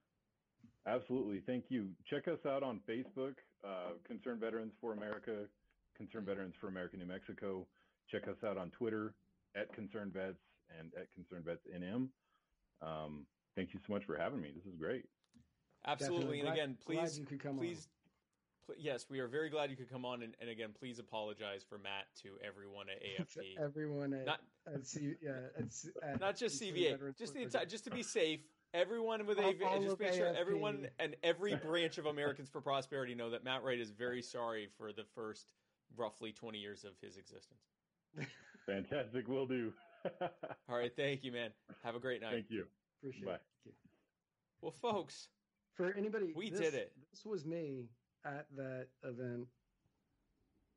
Absolutely. 0.86 1.42
Thank 1.48 1.66
you. 1.70 1.90
Check 2.08 2.28
us 2.28 2.46
out 2.48 2.62
on 2.62 2.80
Facebook, 2.88 3.34
uh, 3.66 3.94
Concerned 4.06 4.40
Veterans 4.40 4.74
for 4.80 4.94
America, 4.94 5.46
Concerned 5.98 6.28
Veterans 6.28 6.54
for 6.62 6.68
America, 6.68 6.96
New 6.96 7.08
Mexico. 7.08 7.66
Check 8.12 8.28
us 8.28 8.38
out 8.46 8.58
on 8.58 8.70
Twitter 8.70 9.16
at 9.56 9.74
Concerned 9.74 10.14
Vets 10.14 10.38
and 10.78 10.92
at 11.00 11.12
Concerned 11.14 11.46
Vets 11.46 11.66
NM. 11.74 12.10
Um, 12.82 13.26
thank 13.56 13.74
you 13.74 13.80
so 13.86 13.94
much 13.94 14.06
for 14.06 14.18
having 14.18 14.42
me. 14.42 14.50
This 14.56 14.66
is 14.66 14.76
great. 14.80 15.06
Absolutely. 15.86 16.40
Definitely. 16.40 16.40
And 16.40 16.48
Glad- 16.48 16.54
again, 16.54 16.78
please, 16.86 17.20
you 17.20 17.26
could 17.26 17.40
come 17.40 17.54
on. 17.54 17.58
please, 17.60 17.88
pl- 18.66 18.76
yes, 18.78 19.06
we 19.10 19.20
are 19.20 19.28
very 19.28 19.50
glad 19.50 19.70
you 19.70 19.76
could 19.78 19.90
come 19.90 20.06
on. 20.06 20.22
And, 20.24 20.36
and 20.42 20.50
again, 20.50 20.70
please 20.78 21.00
apologize 21.00 21.64
for 21.68 21.78
Matt 21.78 22.06
to 22.24 22.38
everyone 22.46 22.88
at 22.90 23.02
AFP. 23.28 23.58
Everyone 23.64 24.14
at, 24.14 24.26
Not- 24.26 24.42
at, 24.74 24.86
C, 24.86 25.14
yeah, 25.22 25.32
at, 25.58 25.64
at 26.14 26.20
Not 26.20 26.38
just 26.38 26.60
Concerned 26.60 26.78
CVA, 26.78 27.18
just 27.18 27.34
the 27.34 27.42
entire, 27.42 27.66
just 27.66 27.84
to 27.86 27.92
be 27.92 28.04
safe. 28.04 28.42
Everyone 28.74 29.26
with 29.26 29.40
All- 29.40 29.50
AV, 29.50 29.56
all 29.66 29.82
just 29.82 30.00
make 30.00 30.14
sure 30.14 30.26
AFP. 30.26 30.36
everyone 30.36 30.88
and 31.00 31.16
every 31.24 31.56
branch 31.56 31.98
of 31.98 32.06
Americans 32.06 32.50
for 32.50 32.60
Prosperity 32.60 33.16
know 33.16 33.30
that 33.30 33.44
Matt 33.44 33.64
Wright 33.64 33.80
is 33.80 33.92
very 33.92 34.22
sorry 34.36 34.68
for 34.78 34.92
the 34.92 35.06
first 35.16 35.54
roughly 35.96 36.34
20 36.34 36.58
years 36.60 36.84
of 36.84 36.92
his 37.02 37.16
existence. 37.18 37.62
Fantastic. 38.66 39.28
Will 39.30 39.46
do. 39.46 39.72
All 40.70 40.78
right, 40.78 40.92
thank 40.96 41.24
you, 41.24 41.32
man. 41.32 41.52
Have 41.84 41.96
a 41.96 42.00
great 42.00 42.22
night. 42.22 42.32
Thank 42.34 42.50
you. 42.50 42.66
Appreciate 43.02 43.26
Bye. 43.26 43.34
it. 43.34 43.42
Thank 43.66 43.76
you. 43.84 43.90
Well, 44.62 44.76
folks, 44.82 45.30
For 45.76 45.94
anybody, 45.94 46.34
We 46.36 46.50
this- 46.50 46.60
did 46.60 46.74
it. 46.74 46.92
This 47.12 47.26
was 47.26 47.46
me 47.46 47.90
at 48.26 48.48
that 48.56 48.88
event. 49.04 49.48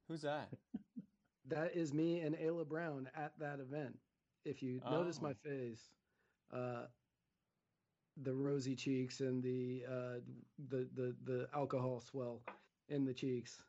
who's 0.08 0.22
that? 0.22 0.48
That 1.48 1.74
is 1.74 1.92
me 1.92 2.20
and 2.20 2.36
Ayla 2.36 2.68
Brown 2.68 3.08
at 3.16 3.32
that 3.40 3.58
event. 3.58 3.98
If 4.44 4.62
you 4.62 4.80
notice 4.88 5.20
my 5.20 5.30
Oh. 5.32 5.34
face, 5.42 5.88
uh, 6.52 6.86
the 8.22 8.32
rosy 8.34 8.76
cheeks 8.76 9.20
and 9.20 9.42
the 9.42 9.84
uh, 9.88 10.20
the 10.68 10.86
the 10.94 11.16
the 11.24 11.48
alcohol 11.54 12.00
swell 12.00 12.42
in 12.88 13.04
the 13.04 13.14
cheeks. 13.14 13.62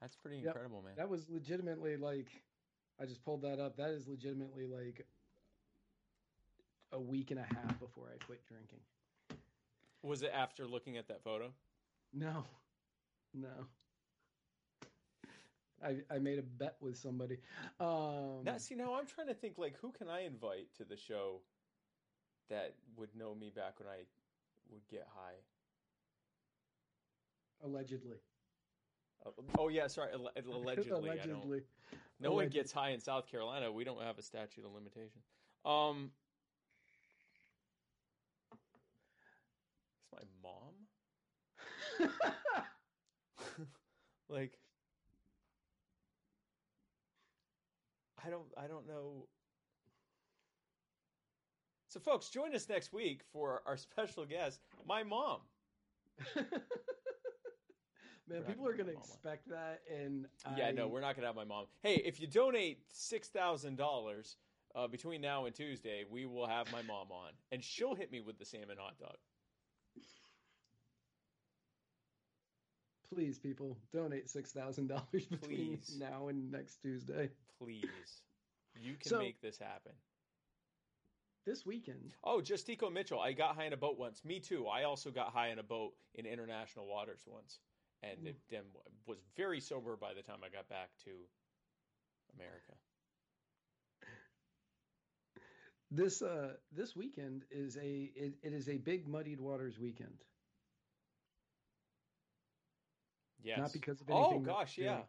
That's 0.00 0.16
pretty 0.16 0.38
Yep. 0.38 0.46
incredible, 0.46 0.82
man. 0.82 0.94
That 0.96 1.08
was 1.08 1.28
legitimately 1.28 1.96
like, 1.96 2.30
I 3.00 3.04
just 3.04 3.24
pulled 3.24 3.42
that 3.42 3.58
up. 3.58 3.76
That 3.76 3.90
is 3.90 4.08
legitimately 4.08 4.66
like 4.66 5.06
a 6.92 7.00
week 7.00 7.30
and 7.30 7.40
a 7.40 7.42
half 7.42 7.78
before 7.78 8.04
I 8.14 8.24
quit 8.24 8.40
drinking. 8.46 8.78
Was 10.02 10.22
it 10.22 10.30
after 10.32 10.66
looking 10.66 10.96
at 10.96 11.08
that 11.08 11.22
photo? 11.22 11.50
No, 12.14 12.44
no. 13.34 13.48
I 15.84 15.96
I 16.10 16.18
made 16.18 16.38
a 16.38 16.42
bet 16.42 16.76
with 16.80 16.96
somebody. 16.96 17.38
Um, 17.80 18.44
Now, 18.44 18.56
see, 18.56 18.74
now 18.74 18.94
I'm 18.94 19.06
trying 19.06 19.26
to 19.26 19.34
think 19.34 19.58
like 19.58 19.76
who 19.80 19.92
can 19.92 20.08
I 20.08 20.20
invite 20.20 20.68
to 20.78 20.84
the 20.84 20.96
show 20.96 21.40
that 22.48 22.74
would 22.96 23.14
know 23.14 23.34
me 23.34 23.50
back 23.54 23.78
when 23.78 23.88
I 23.88 24.04
would 24.70 24.86
get 24.88 25.06
high. 25.14 25.34
allegedly. 27.64 28.16
Uh, 29.24 29.30
Oh 29.58 29.68
yeah, 29.68 29.86
sorry. 29.88 30.12
alle- 30.12 30.30
Allegedly, 30.52 30.90
allegedly. 30.90 31.62
No 32.18 32.32
one 32.32 32.48
gets 32.48 32.72
high 32.72 32.90
in 32.90 33.00
South 33.00 33.30
Carolina. 33.30 33.70
We 33.70 33.84
don't 33.84 34.00
have 34.00 34.18
a 34.18 34.22
statute 34.22 34.64
of 34.64 34.72
limitation. 34.72 35.20
Um, 35.64 36.10
it's 40.00 40.12
my 40.12 40.22
mom. 40.42 40.74
like, 44.28 44.58
I 48.24 48.30
don't. 48.30 48.46
I 48.56 48.66
don't 48.66 48.86
know. 48.86 49.26
So, 51.88 52.00
folks, 52.00 52.28
join 52.28 52.54
us 52.54 52.68
next 52.68 52.92
week 52.92 53.22
for 53.32 53.62
our 53.66 53.76
special 53.76 54.24
guest, 54.24 54.60
my 54.86 55.02
mom. 55.02 55.40
Man, 58.28 58.40
We're 58.40 58.44
people 58.46 58.66
are 58.66 58.72
gonna 58.72 58.92
gonna 58.92 58.96
have 58.96 58.96
my 58.96 59.02
mom 59.02 59.10
expect 59.12 59.48
that, 59.50 59.80
and 59.94 60.26
Yeah, 60.56 60.66
I, 60.66 60.72
no, 60.72 60.88
we're 60.88 61.00
not 61.00 61.14
gonna 61.14 61.28
have 61.28 61.36
my 61.36 61.44
mom. 61.44 61.66
Hey, 61.82 62.02
if 62.04 62.20
you 62.20 62.26
donate 62.26 62.78
six 62.92 63.28
thousand 63.28 63.76
dollars 63.76 64.36
uh, 64.74 64.88
between 64.88 65.20
now 65.20 65.46
and 65.46 65.54
Tuesday, 65.54 66.04
we 66.10 66.26
will 66.26 66.46
have 66.46 66.70
my 66.72 66.82
mom 66.82 67.12
on, 67.12 67.30
and 67.52 67.62
she'll 67.62 67.94
hit 67.94 68.10
me 68.10 68.20
with 68.20 68.38
the 68.38 68.44
salmon 68.44 68.76
hot 68.78 68.98
dog. 68.98 69.16
Please, 73.12 73.38
people, 73.38 73.78
donate 73.92 74.28
six 74.28 74.50
thousand 74.52 74.88
dollars 74.88 75.26
between 75.30 75.76
Please. 75.78 75.96
now 75.98 76.28
and 76.28 76.50
next 76.50 76.78
Tuesday. 76.82 77.30
Please, 77.60 78.22
you 78.80 78.94
can 78.94 79.08
So- 79.08 79.18
make 79.20 79.40
this 79.40 79.58
happen. 79.58 79.92
This 81.44 81.64
weekend, 81.64 82.12
Oh, 82.24 82.40
Justico 82.40 82.92
Mitchell, 82.92 83.20
I 83.20 83.32
got 83.32 83.54
high 83.54 83.66
in 83.66 83.72
a 83.72 83.76
boat 83.76 83.96
once. 83.96 84.24
Me 84.24 84.40
too. 84.40 84.66
I 84.66 84.82
also 84.82 85.12
got 85.12 85.28
high 85.32 85.50
in 85.50 85.60
a 85.60 85.62
boat 85.62 85.92
in 86.16 86.26
international 86.26 86.88
waters 86.88 87.22
once, 87.24 87.60
and 88.02 88.18
Ooh. 88.18 88.26
it, 88.26 88.36
then 88.50 88.64
was 89.06 89.18
very 89.36 89.60
sober 89.60 89.96
by 89.96 90.14
the 90.14 90.22
time 90.22 90.38
I 90.44 90.48
got 90.48 90.68
back 90.68 90.90
to 91.04 91.10
America. 92.34 92.74
this 95.90 96.22
uh 96.22 96.54
this 96.72 96.96
weekend 96.96 97.44
is 97.50 97.76
a 97.76 98.10
it, 98.14 98.34
it 98.42 98.52
is 98.52 98.68
a 98.68 98.76
big 98.78 99.06
muddied 99.08 99.40
waters 99.40 99.78
weekend. 99.78 100.24
Yes. 103.42 103.56
Not 103.56 103.72
because 103.72 104.00
of 104.00 104.10
oh 104.10 104.10
anything 104.10 104.38
Oh 104.38 104.40
gosh, 104.40 104.78
yeah. 104.78 105.04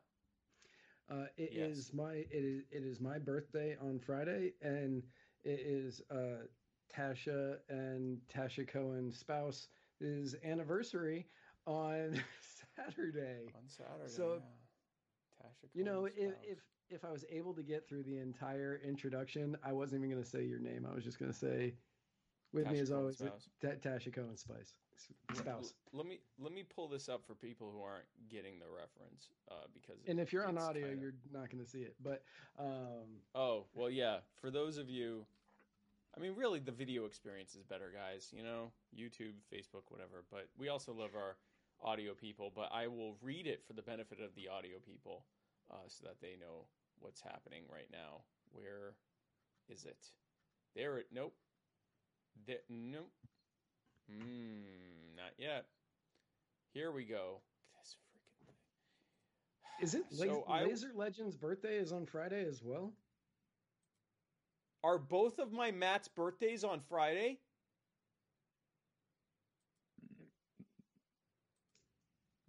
Uh, 1.09 1.25
it 1.37 1.51
Yes. 1.51 1.53
is 1.55 1.93
my 1.93 2.13
it 2.13 2.27
is 2.31 2.63
it 2.71 2.83
is 2.83 2.99
my 2.99 3.17
birthday 3.19 3.75
on 3.81 3.99
Friday, 3.99 4.53
and 4.61 5.03
it 5.43 5.59
is 5.59 6.01
uh, 6.11 6.45
Tasha 6.93 7.57
and 7.69 8.19
Tasha 8.27 8.67
Cohen's 8.67 9.17
spouse 9.17 9.67
is 9.99 10.35
anniversary 10.43 11.27
on 11.65 12.21
Saturday. 12.77 13.51
On 13.55 13.67
Saturday. 13.67 14.07
So, 14.07 14.41
yeah. 14.41 15.47
Tasha 15.47 15.69
You 15.73 15.83
know, 15.83 16.05
if, 16.05 16.33
if 16.43 16.59
if 16.89 17.03
I 17.03 17.11
was 17.11 17.25
able 17.29 17.53
to 17.53 17.63
get 17.63 17.87
through 17.87 18.03
the 18.03 18.17
entire 18.17 18.79
introduction, 18.83 19.57
I 19.63 19.73
wasn't 19.73 19.99
even 19.99 20.11
going 20.11 20.23
to 20.23 20.29
say 20.29 20.43
your 20.43 20.59
name. 20.59 20.87
I 20.89 20.95
was 20.95 21.03
just 21.03 21.19
going 21.19 21.31
to 21.31 21.37
say, 21.37 21.73
with 22.53 22.71
me 22.71 22.79
as 22.79 22.89
Cohen's 22.89 22.91
always, 22.91 23.17
spouse. 23.17 23.49
Ta- 23.61 23.89
Tasha 23.89 24.13
Cohen 24.13 24.37
spice 24.37 24.73
spouse. 25.35 25.73
Let 25.93 26.05
me 26.05 26.19
let 26.39 26.53
me 26.53 26.63
pull 26.63 26.87
this 26.87 27.09
up 27.09 27.25
for 27.25 27.35
people 27.35 27.71
who 27.71 27.81
aren't 27.81 28.05
getting 28.29 28.59
the 28.59 28.65
reference 28.65 29.29
uh, 29.51 29.65
because 29.73 29.97
And 30.07 30.19
if 30.19 30.33
you're 30.33 30.45
on 30.47 30.57
audio, 30.57 30.87
kinda- 30.87 31.01
you're 31.01 31.13
not 31.31 31.49
going 31.49 31.63
to 31.63 31.69
see 31.69 31.81
it. 31.81 31.95
But 32.01 32.23
um, 32.57 33.21
oh 33.35 33.65
well 33.73 33.89
yeah 33.89 34.19
for 34.41 34.49
those 34.49 34.77
of 34.77 34.89
you 34.89 35.25
I 36.15 36.19
mean 36.19 36.33
really 36.35 36.59
the 36.59 36.71
video 36.71 37.05
experience 37.05 37.55
is 37.55 37.63
better 37.63 37.91
guys 37.93 38.33
you 38.35 38.43
know 38.43 38.71
YouTube 38.97 39.33
Facebook 39.53 39.83
whatever 39.89 40.23
but 40.31 40.47
we 40.57 40.69
also 40.69 40.93
love 40.93 41.11
our 41.15 41.37
audio 41.83 42.13
people 42.13 42.51
but 42.55 42.69
I 42.73 42.87
will 42.87 43.15
read 43.21 43.47
it 43.47 43.63
for 43.65 43.73
the 43.73 43.81
benefit 43.81 44.19
of 44.19 44.33
the 44.35 44.47
audio 44.47 44.77
people 44.79 45.25
uh, 45.71 45.87
so 45.87 46.05
that 46.05 46.21
they 46.21 46.35
know 46.39 46.65
what's 46.99 47.21
happening 47.21 47.63
right 47.71 47.89
now 47.91 48.21
where 48.51 48.95
is 49.69 49.85
it 49.85 49.97
there 50.75 50.97
it 50.97 51.07
nope 51.11 51.33
there, 52.45 52.59
nope 52.69 53.11
Hmm, 54.09 55.15
not 55.15 55.33
yet. 55.37 55.65
Here 56.73 56.91
we 56.91 57.03
go. 57.03 57.41
This 57.81 57.95
freaking 57.95 58.45
thing. 58.45 58.55
Isn't 59.81 60.13
So 60.13 60.23
Laser, 60.23 60.41
I- 60.47 60.63
Laser 60.63 60.91
Legends' 60.95 61.35
birthday 61.35 61.77
is 61.77 61.91
on 61.91 62.05
Friday 62.05 62.45
as 62.47 62.63
well? 62.63 62.93
Are 64.83 64.97
both 64.97 65.39
of 65.39 65.51
my 65.51 65.71
Matt's 65.71 66.07
birthdays 66.07 66.63
on 66.63 66.79
Friday? 66.79 67.39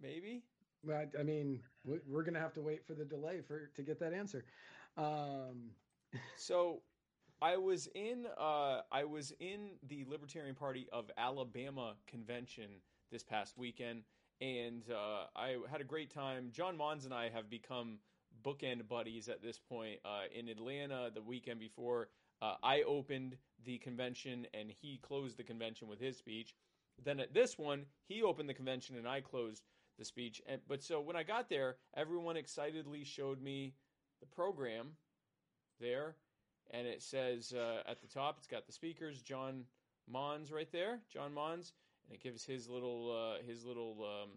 Maybe. 0.01 0.43
Well, 0.83 1.05
I, 1.19 1.23
mean, 1.23 1.61
we- 1.83 1.99
we're 2.07 2.23
gonna 2.23 2.39
have 2.39 2.53
to 2.53 2.61
wait 2.61 2.85
for 2.85 2.93
the 2.93 3.05
delay 3.05 3.41
for 3.41 3.67
to 3.75 3.83
get 3.83 3.99
that 3.99 4.13
answer. 4.13 4.45
Um, 4.97 5.71
So 6.37 6.81
I 7.41 7.57
was 7.57 7.87
in 7.93 8.25
uh, 8.37 8.81
I 8.91 9.03
was 9.03 9.31
in 9.39 9.71
the 9.87 10.05
Libertarian 10.07 10.55
Party 10.55 10.87
of 10.91 11.11
Alabama 11.17 11.95
convention 12.07 12.81
this 13.11 13.23
past 13.23 13.57
weekend, 13.57 14.03
and 14.41 14.83
uh, 14.89 15.25
I 15.35 15.57
had 15.69 15.81
a 15.81 15.83
great 15.83 16.09
time. 16.09 16.49
John 16.51 16.75
Monds 16.77 17.05
and 17.05 17.13
I 17.13 17.29
have 17.29 17.49
become 17.49 17.99
bookend 18.43 18.87
buddies 18.87 19.29
at 19.29 19.41
this 19.41 19.59
point. 19.59 19.99
Uh, 20.03 20.23
in 20.33 20.49
Atlanta, 20.49 21.11
the 21.13 21.21
weekend 21.21 21.59
before, 21.59 22.09
uh, 22.41 22.55
I 22.63 22.81
opened 22.83 23.37
the 23.65 23.77
convention 23.77 24.47
and 24.53 24.71
he 24.71 24.97
closed 24.97 25.37
the 25.37 25.43
convention 25.43 25.87
with 25.87 25.99
his 25.99 26.17
speech. 26.17 26.55
Then 27.03 27.19
at 27.19 27.33
this 27.33 27.57
one, 27.57 27.85
he 28.07 28.23
opened 28.23 28.49
the 28.49 28.53
convention 28.53 28.97
and 28.97 29.07
I 29.07 29.21
closed 29.21 29.63
the 29.99 30.05
speech. 30.05 30.41
And, 30.47 30.61
but 30.67 30.81
so 30.81 30.99
when 30.99 31.15
I 31.15 31.23
got 31.23 31.49
there, 31.49 31.75
everyone 31.95 32.37
excitedly 32.37 33.03
showed 33.03 33.41
me 33.41 33.73
the 34.19 34.25
program 34.25 34.93
there, 35.79 36.15
and 36.71 36.87
it 36.87 37.03
says 37.03 37.53
uh, 37.53 37.81
at 37.87 38.01
the 38.01 38.07
top, 38.07 38.37
it's 38.37 38.47
got 38.47 38.65
the 38.65 38.73
speakers, 38.73 39.21
John 39.21 39.65
Monds 40.11 40.51
right 40.51 40.71
there, 40.71 40.99
John 41.13 41.33
Monds, 41.33 41.73
and 42.07 42.15
it 42.15 42.23
gives 42.23 42.43
his 42.43 42.67
little 42.67 43.11
uh, 43.11 43.43
his 43.45 43.63
little 43.63 43.97
um, 44.03 44.29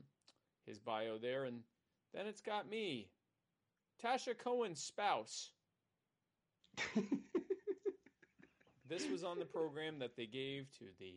his 0.67 0.79
bio 0.79 1.17
there, 1.19 1.45
and 1.45 1.61
then 2.13 2.27
it's 2.27 2.43
got 2.43 2.69
me, 2.69 3.09
Tasha 4.05 4.37
Cohen's 4.37 4.83
spouse. 4.83 5.51
This 8.93 9.09
was 9.09 9.25
on 9.25 9.39
the 9.39 9.47
program 9.47 10.01
that 10.01 10.17
they 10.17 10.27
gave 10.27 10.71
to 10.79 10.85
the 11.01 11.15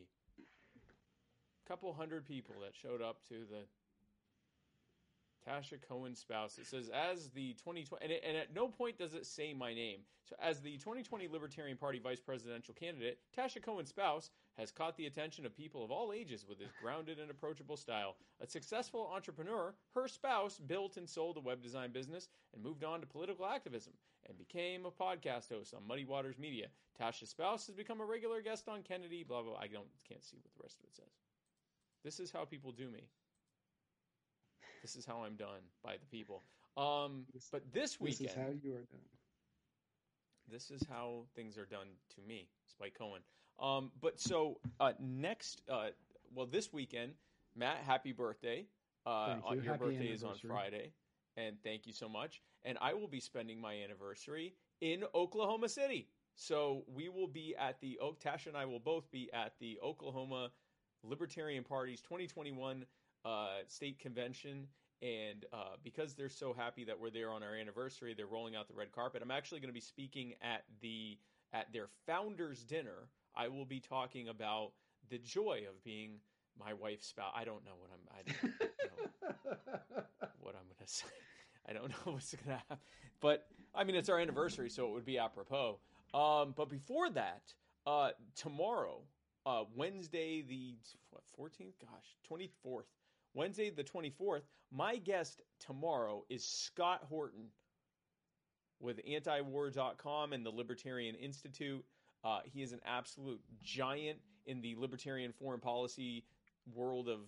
couple 1.68 1.92
hundred 1.94 2.26
people 2.26 2.56
that 2.62 2.74
showed 2.74 3.02
up 3.02 3.18
to 3.28 3.40
the 3.50 3.66
Tasha 5.48 5.78
Cohen's 5.88 6.20
spouse. 6.20 6.58
It 6.58 6.66
says, 6.66 6.90
as 6.90 7.30
the 7.30 7.54
2020, 7.54 8.04
and, 8.04 8.12
it, 8.12 8.24
and 8.28 8.36
at 8.36 8.54
no 8.54 8.68
point 8.68 8.98
does 8.98 9.14
it 9.14 9.26
say 9.26 9.54
my 9.54 9.74
name. 9.74 10.00
So, 10.28 10.36
as 10.42 10.60
the 10.60 10.78
2020 10.78 11.28
Libertarian 11.28 11.78
Party 11.78 12.00
vice 12.00 12.20
presidential 12.20 12.74
candidate, 12.74 13.20
Tasha 13.38 13.62
Cohen's 13.62 13.90
spouse 13.90 14.32
has 14.58 14.72
caught 14.72 14.98
the 14.98 15.06
attention 15.06 15.46
of 15.46 15.56
people 15.56 15.84
of 15.84 15.92
all 15.92 16.12
ages 16.12 16.46
with 16.48 16.60
his 16.60 16.72
grounded 16.82 17.20
and 17.20 17.30
approachable 17.30 17.78
style. 17.78 18.16
A 18.42 18.48
successful 18.48 19.12
entrepreneur, 19.14 19.76
her 19.94 20.08
spouse 20.08 20.60
built 20.60 20.98
and 20.98 21.08
sold 21.08 21.38
a 21.38 21.42
web 21.42 21.62
design 21.62 21.92
business 21.92 22.30
and 22.54 22.64
moved 22.64 22.84
on 22.84 23.02
to 23.02 23.06
political 23.06 23.46
activism 23.46 23.94
and 24.28 24.38
became 24.38 24.86
a 24.86 24.92
podcast 24.92 25.50
host 25.50 25.76
on 25.76 25.88
Muddy 25.88 26.06
Waters 26.06 26.40
Media. 26.40 26.68
Tasha's 27.00 27.30
spouse 27.30 27.68
has 27.68 27.76
become 27.76 28.02
a 28.02 28.06
regular 28.06 28.42
guest 28.42 28.68
on 28.68 28.82
Kennedy, 28.82 29.24
blah, 29.24 29.44
blah, 29.44 29.52
blah. 29.52 29.62
I 29.62 29.68
don't, 29.68 29.86
can't 30.08 30.24
see 30.24 30.38
what 30.38 30.54
the 30.56 30.64
rest 30.64 30.80
of 30.80 30.86
it 30.86 30.96
says. 30.96 31.14
This 32.04 32.20
is 32.20 32.32
how 32.32 32.46
people 32.46 32.72
do 32.72 32.90
me. 32.90 33.10
This 34.86 34.95
is 34.95 35.03
how 35.03 35.24
I'm 35.24 35.36
done 35.36 35.64
by 35.82 35.98
the 35.98 36.06
people. 36.06 36.44
Um, 36.78 37.26
This- 37.34 37.49
but 37.49 37.72
this 37.72 37.99
weekend, 37.99 38.30
this 38.30 38.36
is 38.38 38.38
how 38.38 38.49
you 38.49 38.76
are 38.76 38.84
done. 38.84 39.10
this 40.45 40.70
is 40.70 40.84
how 40.84 41.26
things 41.34 41.57
are 41.57 41.66
done 41.66 41.98
to 42.10 42.22
me, 42.22 42.48
Spike 42.68 42.94
Cohen. 42.94 43.24
Um, 43.57 43.91
but 43.99 44.20
so 44.20 44.62
uh, 44.80 44.94
next, 44.99 45.68
uh, 45.68 45.90
well, 46.30 46.45
this 46.45 46.72
weekend, 46.72 47.18
Matt, 47.56 47.80
happy 47.80 48.12
birthday! 48.12 48.68
Uh, 49.07 49.41
you. 49.49 49.56
your 49.56 49.64
Happy 49.64 49.86
birthday 49.86 50.12
is 50.12 50.24
on. 50.24 50.38
Friday, 50.38 50.94
and 51.36 51.60
thank 51.64 51.88
you 51.88 51.94
so 51.94 52.07
much. 52.07 52.44
And 52.62 52.78
I 52.80 52.94
will 52.94 53.07
be 53.07 53.20
spending 53.20 53.60
my 53.60 53.82
anniversary 53.82 54.56
in 54.82 55.03
Oklahoma 55.16 55.68
City. 55.68 56.12
So 56.36 56.86
we 56.86 57.10
will 57.10 57.28
be 57.28 57.56
at 57.56 57.80
the 57.80 57.98
Oak. 57.98 58.20
Tasha 58.20 58.48
and 58.48 58.57
I 58.57 58.66
will 58.66 58.80
both 58.80 59.10
be 59.10 59.34
at 59.34 59.57
the 59.57 59.80
Oklahoma 59.82 60.52
Libertarian 61.02 61.64
Party's 61.64 62.02
2021 62.02 62.86
uh, 63.26 63.60
state 63.68 63.99
convention. 63.99 64.68
And 65.02 65.45
uh, 65.52 65.76
because 65.84 66.14
they're 66.14 66.30
so 66.30 66.53
happy 66.53 66.85
that 66.85 66.99
we're 66.99 67.10
there 67.10 67.30
on 67.31 67.43
our 67.43 67.56
anniversary, 67.56 68.14
they're 68.15 68.27
rolling 68.27 68.56
out 68.56 68.68
the 68.68 68.73
red 68.73 68.91
carpet. 68.91 69.22
I'm 69.22 69.31
actually 69.31 69.60
going 69.60 69.69
to 69.69 69.73
be 69.73 69.81
speaking 69.81 70.34
at 70.41 70.64
the 70.81 71.18
at 71.53 71.72
their 71.73 71.88
founders 72.06 72.64
dinner. 72.64 73.10
I 73.35 73.49
will 73.49 73.65
be 73.65 73.80
talking 73.80 74.30
about 74.30 74.72
the 75.10 75.18
joy 75.18 75.64
of 75.69 75.84
being 75.84 76.19
my 76.57 76.73
wife's 76.73 77.07
spouse. 77.07 77.34
I 77.35 77.43
don't 77.43 77.65
know 77.65 77.73
what 77.77 77.91
I'm. 77.91 77.99
I 78.18 78.31
don't 78.31 78.43
know 78.43 80.03
what 80.39 80.56
I'm 80.56 80.64
going 80.64 80.85
to 80.85 80.88
say. 80.88 81.07
I 81.68 81.73
don't 81.73 81.89
know 81.89 82.14
what's 82.14 82.34
going 82.34 82.57
to 82.57 82.64
happen. 82.68 82.77
But 83.19 83.47
I 83.73 83.84
mean, 83.84 83.95
it's 83.95 84.10
our 84.10 84.19
anniversary, 84.19 84.69
so 84.69 84.88
it 84.88 84.93
would 84.93 85.06
be 85.06 85.18
apropos. 85.18 85.80
Um, 86.14 86.53
but 86.56 86.69
before 86.69 87.10
that, 87.11 87.53
uh, 87.85 88.11
tomorrow, 88.35 89.02
uh, 89.45 89.64
Wednesday 89.76 90.41
the 90.41 90.76
what, 91.10 91.23
14th, 91.39 91.73
gosh, 91.81 92.15
24th, 92.31 92.84
Wednesday 93.36 93.70
the 93.70 93.84
24th, 93.84 94.44
my 94.72 94.95
guest 94.95 95.41
tomorrow 95.60 96.24
is 96.30 96.44
Scott 96.44 97.02
Horton 97.10 97.49
with 98.80 98.99
antiwar.com 99.06 100.34
and 100.34 100.45
the 100.45 100.49
Libertarian 100.49 101.16
Institute. 101.16 101.84
Uh, 102.24 102.40
he 102.45 102.64
is 102.64 102.72
an 102.72 102.80
absolute 102.86 103.41
giant 103.62 104.20
in 104.45 104.62
the 104.62 104.76
libertarian 104.78 105.34
foreign 105.34 105.60
policy 105.60 106.24
world 106.74 107.10
of 107.10 107.20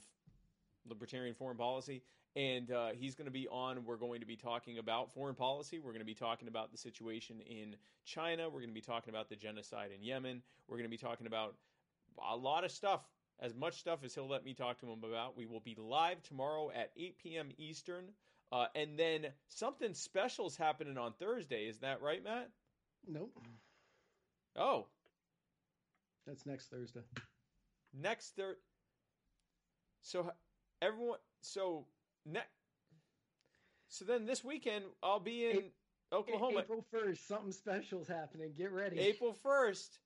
libertarian 0.88 1.36
foreign 1.36 1.58
policy. 1.58 2.02
And 2.38 2.72
uh, 2.72 2.90
he's 2.94 3.16
going 3.16 3.26
to 3.26 3.32
be 3.32 3.48
on. 3.50 3.84
We're 3.84 3.98
going 3.98 4.22
to 4.22 4.26
be 4.26 4.36
talking 4.36 4.78
about 4.78 5.14
foreign 5.14 5.36
policy. 5.36 5.80
We're 5.80 5.92
going 5.92 6.00
to 6.00 6.06
be 6.06 6.14
talking 6.14 6.48
about 6.48 6.72
the 6.72 6.78
situation 6.78 7.42
in 7.42 7.76
China. 8.06 8.46
We're 8.46 8.62
going 8.62 8.70
to 8.70 8.76
be 8.76 8.82
talking 8.82 9.14
about 9.14 9.28
the 9.28 9.36
genocide 9.36 9.90
in 9.94 10.04
Yemen. 10.04 10.42
We're 10.68 10.78
going 10.78 10.90
to 10.90 10.90
be 10.90 10.98
talking 10.98 11.28
about 11.28 11.56
a 12.32 12.36
lot 12.36 12.64
of 12.64 12.72
stuff, 12.72 13.02
as 13.40 13.54
much 13.54 13.80
stuff 13.80 14.00
as 14.04 14.16
he'll 14.16 14.28
let 14.28 14.44
me 14.44 14.54
talk 14.54 14.80
to 14.80 14.86
him 14.88 15.04
about. 15.04 15.38
We 15.38 15.46
will 15.46 15.60
be 15.60 15.76
live 15.78 16.24
tomorrow 16.24 16.72
at 16.74 16.92
8 16.98 17.18
p.m. 17.20 17.50
Eastern. 17.58 18.06
Uh, 18.52 18.68
and 18.76 18.98
then 18.98 19.28
something 19.50 19.94
special 19.94 20.48
is 20.48 20.56
happening 20.56 20.98
on 20.98 21.14
Thursday. 21.20 21.66
Is 21.66 21.80
that 21.80 22.02
right, 22.02 22.24
Matt? 22.24 22.50
nope. 23.08 23.38
Oh, 24.56 24.88
That's 26.26 26.46
next 26.46 26.70
Thursday. 26.72 27.02
next 27.94 28.36
Thursday. 28.36 28.60
So 30.02 30.32
everyone, 30.82 31.20
so 31.42 31.86
next. 32.26 32.50
So 33.90 34.06
then 34.06 34.26
this 34.26 34.44
weekend 34.44 34.86
I'll 35.04 35.20
be 35.20 35.46
in 35.46 35.64
Oklahoma. 36.12 36.62
April 36.62 36.86
first, 36.92 37.28
something 37.28 37.52
special's 37.52 38.08
happening. 38.08 38.54
Get 38.58 38.72
ready. 38.72 39.00
April 39.00 39.34
first, 39.34 40.00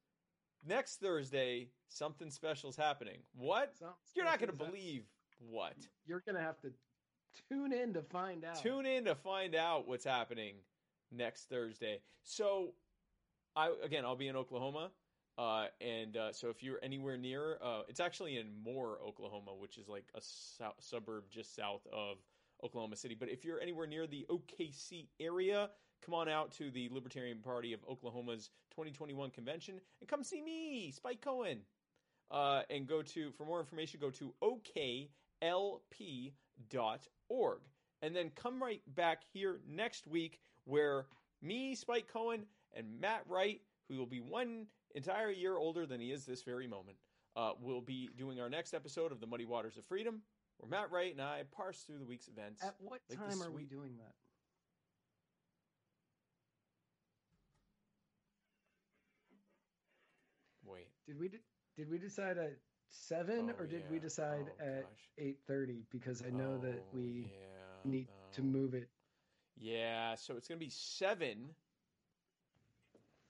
next 0.65 0.99
Thursday, 0.99 1.69
something 1.87 2.29
special's 2.29 2.75
happening. 2.75 3.17
What? 3.35 3.75
Something 3.77 3.95
You're 4.15 4.25
not 4.25 4.39
going 4.39 4.51
to 4.51 4.55
believe 4.55 5.03
what. 5.49 5.75
You're 6.05 6.23
gonna 6.25 6.41
have 6.41 6.59
to 6.61 6.71
tune 7.49 7.73
in 7.73 7.93
to 7.93 8.01
find 8.01 8.45
out. 8.45 8.61
Tune 8.61 8.85
in 8.85 9.05
to 9.05 9.15
find 9.15 9.55
out 9.55 9.87
what's 9.87 10.05
happening 10.05 10.55
next 11.11 11.49
Thursday. 11.49 11.99
So, 12.23 12.73
I 13.55 13.71
again, 13.83 14.05
I'll 14.05 14.15
be 14.15 14.27
in 14.27 14.35
Oklahoma, 14.35 14.91
uh, 15.37 15.65
and 15.79 16.15
uh, 16.17 16.31
so 16.31 16.49
if 16.49 16.63
you're 16.63 16.79
anywhere 16.83 17.17
near, 17.17 17.57
uh, 17.61 17.81
it's 17.87 17.99
actually 17.99 18.37
in 18.37 18.47
Moore, 18.63 18.99
Oklahoma, 19.05 19.51
which 19.57 19.77
is 19.77 19.87
like 19.87 20.05
a 20.15 20.21
suburb 20.79 21.23
just 21.29 21.55
south 21.55 21.85
of 21.91 22.17
Oklahoma 22.63 22.95
City. 22.95 23.15
But 23.19 23.29
if 23.29 23.43
you're 23.43 23.59
anywhere 23.59 23.87
near 23.87 24.07
the 24.07 24.25
OKC 24.29 25.07
area, 25.19 25.69
come 26.03 26.13
on 26.13 26.27
out 26.29 26.51
to 26.53 26.71
the 26.71 26.89
Libertarian 26.91 27.39
Party 27.39 27.73
of 27.73 27.79
Oklahoma's 27.89 28.49
2021 28.71 29.29
convention 29.31 29.79
and 29.99 30.09
come 30.09 30.23
see 30.23 30.41
me, 30.41 30.91
Spike 30.91 31.21
Cohen. 31.21 31.59
Uh, 32.29 32.61
and 32.69 32.87
go 32.87 33.01
to 33.01 33.31
for 33.31 33.45
more 33.45 33.59
information, 33.59 33.99
go 33.99 34.09
to 34.09 34.33
oklp.org. 34.41 36.31
And 38.03 38.15
then 38.15 38.31
come 38.35 38.63
right 38.63 38.81
back 38.95 39.23
here 39.33 39.59
next 39.67 40.07
week 40.07 40.39
where 40.63 41.07
me, 41.41 41.75
Spike 41.75 42.07
Cohen, 42.07 42.45
and 42.73 42.99
Matt 42.99 43.23
Wright, 43.27 43.61
who 43.89 43.97
will 43.97 44.05
be 44.05 44.21
one 44.21 44.67
entire 44.95 45.29
year 45.29 45.57
older 45.57 45.85
than 45.85 45.99
he 45.99 46.11
is 46.11 46.25
this 46.25 46.41
very 46.43 46.67
moment, 46.67 46.97
uh, 47.35 47.51
will 47.61 47.81
be 47.81 48.09
doing 48.17 48.39
our 48.39 48.49
next 48.49 48.73
episode 48.73 49.11
of 49.11 49.19
the 49.19 49.27
Muddy 49.27 49.45
Waters 49.45 49.77
of 49.77 49.85
Freedom, 49.85 50.21
where 50.57 50.69
Matt 50.69 50.91
Wright 50.91 51.11
and 51.11 51.21
I 51.21 51.43
parse 51.51 51.81
through 51.81 51.99
the 51.99 52.05
week's 52.05 52.27
events. 52.27 52.63
At 52.63 52.75
what 52.79 53.01
Like 53.09 53.19
time 53.19 53.41
are 53.41 53.51
we 53.51 53.63
doing 53.65 53.97
that? 53.97 54.13
Wait. 60.65 60.87
Did 61.11 61.19
we 61.19 61.27
de- 61.27 61.37
did 61.75 61.89
we 61.89 61.97
decide 61.97 62.37
at 62.37 62.53
seven 62.87 63.51
Oh, 63.53 63.61
or 63.61 63.67
did 63.67 63.83
we 63.91 63.99
decide 63.99 64.45
Oh, 64.61 64.65
at 64.65 64.85
eight 65.17 65.39
thirty? 65.45 65.83
Because 65.91 66.23
I 66.25 66.29
know 66.29 66.57
that 66.59 66.79
Oh, 66.79 66.85
we 66.93 67.27
yeah, 67.29 67.91
need 67.91 68.07
to 68.31 68.41
um, 68.41 68.49
move 68.53 68.73
it. 68.73 68.87
Yeah, 69.59 70.15
so 70.15 70.37
it's 70.37 70.47
going 70.47 70.57
to 70.57 70.65
be 70.65 70.71
seven. 70.71 71.49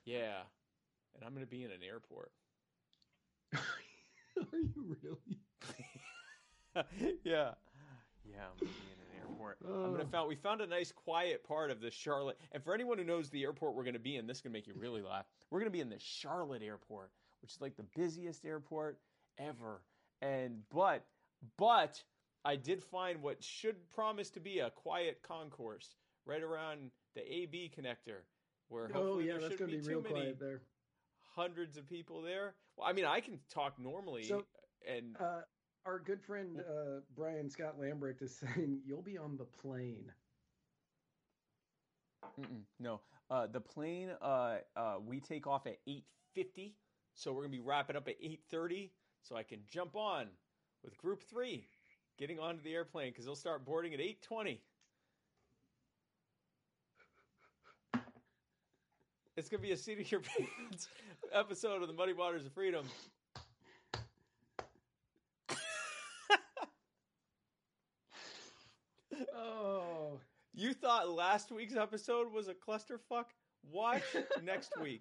Yeah. 0.04 0.42
And 1.16 1.24
I'm 1.24 1.34
going 1.34 1.44
to 1.44 1.50
be 1.50 1.64
in 1.64 1.72
an 1.72 1.82
airport. 1.84 2.30
are 3.52 3.58
you 4.52 4.96
really? 5.02 5.40
yeah. 7.24 7.50
Yeah, 8.24 8.44
I'm 8.46 8.58
going 8.60 8.60
to 8.60 8.64
be 8.64 8.92
in 8.92 9.00
an 9.00 9.28
airport. 9.28 9.58
airport. 9.60 9.84
I'm 9.84 9.90
gonna 9.92 10.04
Oh. 10.04 10.06
found 10.12 10.28
we 10.28 10.36
found 10.36 10.60
a 10.60 10.66
nice 10.68 10.92
quiet 10.92 11.42
part 11.42 11.72
of 11.72 11.80
the 11.80 11.90
Charlotte. 11.90 12.38
And 12.52 12.62
for 12.62 12.74
anyone 12.74 12.96
who 12.98 13.04
knows 13.04 13.28
the 13.30 13.42
airport 13.42 13.74
we're 13.74 13.82
gonna 13.84 13.98
be 13.98 14.16
in, 14.16 14.26
this 14.28 14.36
is 14.36 14.40
gonna 14.40 14.52
make 14.52 14.68
you 14.68 14.74
really 14.76 15.02
laugh. 15.02 15.26
We're 15.50 15.58
gonna 15.58 15.70
be 15.72 15.80
in 15.80 15.90
the 15.90 15.98
Charlotte 15.98 16.62
airport, 16.62 17.10
which 17.42 17.52
is 17.52 17.60
like 17.60 17.76
the 17.76 17.84
busiest 17.96 18.44
airport 18.44 19.00
ever. 19.38 19.82
And 20.22 20.62
but 20.70 21.04
but 21.58 22.02
I 22.44 22.56
did 22.56 22.82
find 22.82 23.22
what 23.22 23.42
should 23.42 23.88
promise 23.90 24.30
to 24.30 24.40
be 24.40 24.60
a 24.60 24.70
quiet 24.70 25.22
concourse 25.22 25.96
right 26.24 26.42
around 26.42 26.90
the 27.14 27.22
AB 27.32 27.72
connector, 27.76 28.22
where 28.68 28.88
Oh 28.88 28.92
hopefully 28.92 29.26
yeah, 29.28 29.34
that's 29.38 29.52
shouldn't 29.52 29.70
be 29.70 29.76
be 29.76 29.82
too 29.82 29.88
real 29.88 30.02
many 30.02 30.14
quiet 30.14 30.38
there. 30.40 30.62
hundreds 31.34 31.76
of 31.76 31.86
people 31.88 32.22
there. 32.22 32.54
Well, 32.76 32.86
I 32.88 32.92
mean, 32.92 33.04
I 33.04 33.20
can 33.20 33.40
talk 33.48 33.78
normally, 33.78 34.22
So, 34.22 34.44
and 34.88 35.16
Uh, 35.18 35.42
our 35.84 35.98
good 35.98 36.22
friend 36.22 36.60
uh, 36.60 37.00
Brian 37.14 37.50
Scott 37.50 37.78
Lambrecht 37.78 38.22
is 38.22 38.36
saying 38.38 38.80
you'll 38.84 39.02
be 39.02 39.18
on 39.18 39.36
the 39.36 39.44
plane. 39.44 40.12
Mm-mm, 42.40 42.62
no, 42.78 43.00
uh, 43.30 43.46
the 43.46 43.60
plane 43.60 44.10
uh, 44.20 44.58
uh, 44.76 44.96
we 45.04 45.20
take 45.20 45.46
off 45.46 45.66
at 45.66 45.78
eight 45.86 46.04
fifty, 46.34 46.76
so 47.14 47.32
we're 47.32 47.42
gonna 47.42 47.50
be 47.52 47.60
wrapping 47.60 47.96
up 47.96 48.08
at 48.08 48.16
eight 48.22 48.40
thirty, 48.50 48.92
so 49.22 49.36
I 49.36 49.42
can 49.42 49.60
jump 49.70 49.96
on 49.96 50.26
with 50.84 50.96
Group 50.98 51.22
Three, 51.22 51.66
getting 52.18 52.38
onto 52.38 52.62
the 52.62 52.74
airplane 52.74 53.10
because 53.10 53.24
they'll 53.24 53.34
start 53.34 53.64
boarding 53.64 53.94
at 53.94 54.00
eight 54.00 54.22
twenty. 54.22 54.62
It's 59.36 59.48
gonna 59.48 59.62
be 59.62 59.72
a 59.72 59.76
seat 59.76 59.98
of 60.00 60.10
your 60.10 60.20
pants 60.20 60.88
episode 61.32 61.80
of 61.82 61.88
the 61.88 61.94
Muddy 61.94 62.12
Waters 62.12 62.44
of 62.44 62.52
Freedom. 62.52 62.84
Oh, 69.34 70.20
You 70.54 70.74
thought 70.74 71.08
last 71.08 71.50
week's 71.50 71.76
episode 71.76 72.32
was 72.32 72.48
a 72.48 72.54
clusterfuck? 72.54 73.26
Watch 73.70 74.02
next 74.42 74.72
week. 74.80 75.00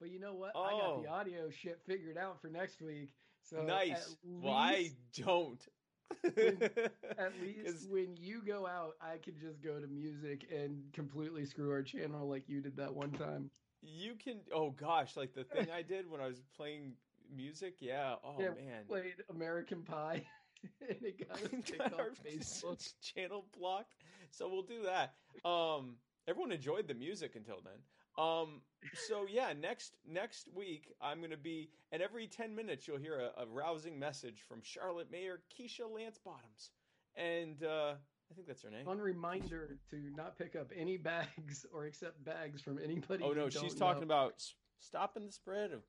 But 0.00 0.10
you 0.10 0.18
know 0.20 0.34
what? 0.34 0.50
I 0.56 0.70
got 0.70 1.02
the 1.02 1.08
Oh. 1.08 1.12
audio 1.14 1.50
shit 1.50 1.80
figured 1.86 2.16
out 2.18 2.40
for 2.40 2.48
next 2.48 2.80
week. 2.82 3.14
So 3.42 3.62
nice. 3.62 4.16
Well, 4.24 4.52
I 4.54 4.90
don't. 5.16 5.60
at 6.24 7.32
least 7.42 7.88
when 7.90 8.16
you 8.16 8.42
go 8.46 8.66
out, 8.66 8.94
I 9.00 9.18
can 9.18 9.34
just 9.40 9.62
go 9.62 9.78
to 9.80 9.86
music 9.86 10.46
and 10.54 10.82
completely 10.92 11.44
screw 11.46 11.70
our 11.70 11.82
channel 11.82 12.28
like 12.28 12.48
you 12.48 12.60
did 12.60 12.76
that 12.76 12.94
one 12.94 13.10
time. 13.12 13.50
you 13.82 14.14
can. 14.14 14.40
Oh 14.54 14.70
gosh, 14.70 15.16
like 15.16 15.34
the 15.34 15.44
thing 15.44 15.68
I 15.74 15.82
did 15.82 16.10
when 16.10 16.20
I 16.20 16.26
was 16.26 16.40
playing 16.56 16.92
music. 17.34 17.74
Yeah. 17.80 18.14
Oh 18.24 18.36
Yeah, 18.38 18.50
man. 18.50 18.84
Played 18.88 19.14
American 19.30 19.82
Pie, 19.82 20.24
and 20.88 20.98
it 21.02 21.28
got 21.28 21.78
Got 21.78 21.92
our 22.00 22.10
Facebook. 22.24 22.92
channel 23.00 23.46
blocked. 23.58 23.94
So 24.30 24.48
we'll 24.48 24.62
do 24.62 24.82
that. 24.84 25.14
Um, 25.48 25.96
everyone 26.28 26.52
enjoyed 26.52 26.88
the 26.88 26.94
music 26.94 27.34
until 27.36 27.60
then. 27.64 27.80
Um, 28.18 28.62
so 28.94 29.26
yeah, 29.28 29.52
next 29.60 29.96
next 30.08 30.48
week 30.54 30.94
I'm 31.02 31.20
gonna 31.20 31.36
be, 31.36 31.70
and 31.92 32.02
every 32.02 32.26
ten 32.26 32.54
minutes 32.54 32.88
you'll 32.88 32.98
hear 32.98 33.20
a, 33.20 33.42
a 33.42 33.46
rousing 33.46 33.98
message 33.98 34.42
from 34.48 34.60
Charlotte 34.62 35.10
Mayor 35.10 35.40
Keisha 35.52 35.92
Lance 35.92 36.18
Bottoms, 36.24 36.70
and 37.14 37.62
uh, 37.62 37.94
I 38.30 38.34
think 38.34 38.46
that's 38.46 38.62
her 38.62 38.70
name. 38.70 38.84
Fun 38.84 38.98
reminder 38.98 39.78
to 39.90 39.96
not 40.16 40.38
pick 40.38 40.56
up 40.56 40.72
any 40.74 40.96
bags 40.96 41.66
or 41.72 41.84
accept 41.84 42.24
bags 42.24 42.62
from 42.62 42.78
anybody. 42.82 43.22
Oh 43.24 43.32
no, 43.32 43.50
she's 43.50 43.74
talking 43.74 44.08
know. 44.08 44.14
about 44.14 44.42
stopping 44.80 45.26
the 45.26 45.32
spread 45.32 45.72
of 45.72 45.82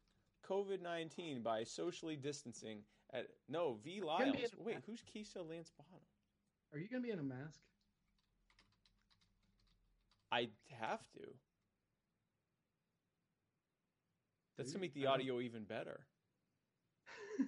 COVID 0.50 0.82
nineteen 0.82 1.42
by 1.42 1.64
socially 1.64 2.16
distancing. 2.16 2.80
At 3.14 3.28
no 3.48 3.78
Vi 3.86 4.02
Lyles. 4.02 4.54
Wait, 4.58 4.80
who's 4.86 5.02
Keisha 5.02 5.38
Lance 5.38 5.72
Bottom? 5.78 6.04
Are 6.74 6.78
you 6.78 6.90
going 6.90 7.02
to 7.02 7.08
be 7.08 7.14
in 7.14 7.20
a 7.20 7.24
mask? 7.24 7.62
I 10.30 10.50
have 10.82 11.00
to. 11.14 11.22
That's 14.58 14.72
going 14.72 14.80
to 14.80 14.86
make 14.86 14.94
the 14.94 15.06
audio 15.06 15.40
even 15.40 15.64
better. 15.64 16.00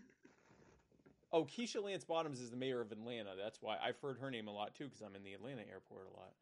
oh, 1.31 1.45
Keisha 1.45 1.83
Lance 1.83 2.03
Bottoms 2.03 2.39
is 2.39 2.51
the 2.51 2.57
mayor 2.57 2.81
of 2.81 2.91
Atlanta. 2.91 3.31
That's 3.41 3.61
why 3.61 3.77
I've 3.83 3.97
heard 3.97 4.19
her 4.19 4.29
name 4.29 4.47
a 4.47 4.51
lot 4.51 4.75
too, 4.75 4.85
because 4.85 5.01
I'm 5.01 5.15
in 5.15 5.23
the 5.23 5.33
Atlanta 5.33 5.61
airport 5.61 6.07
a 6.07 6.17
lot. 6.17 6.33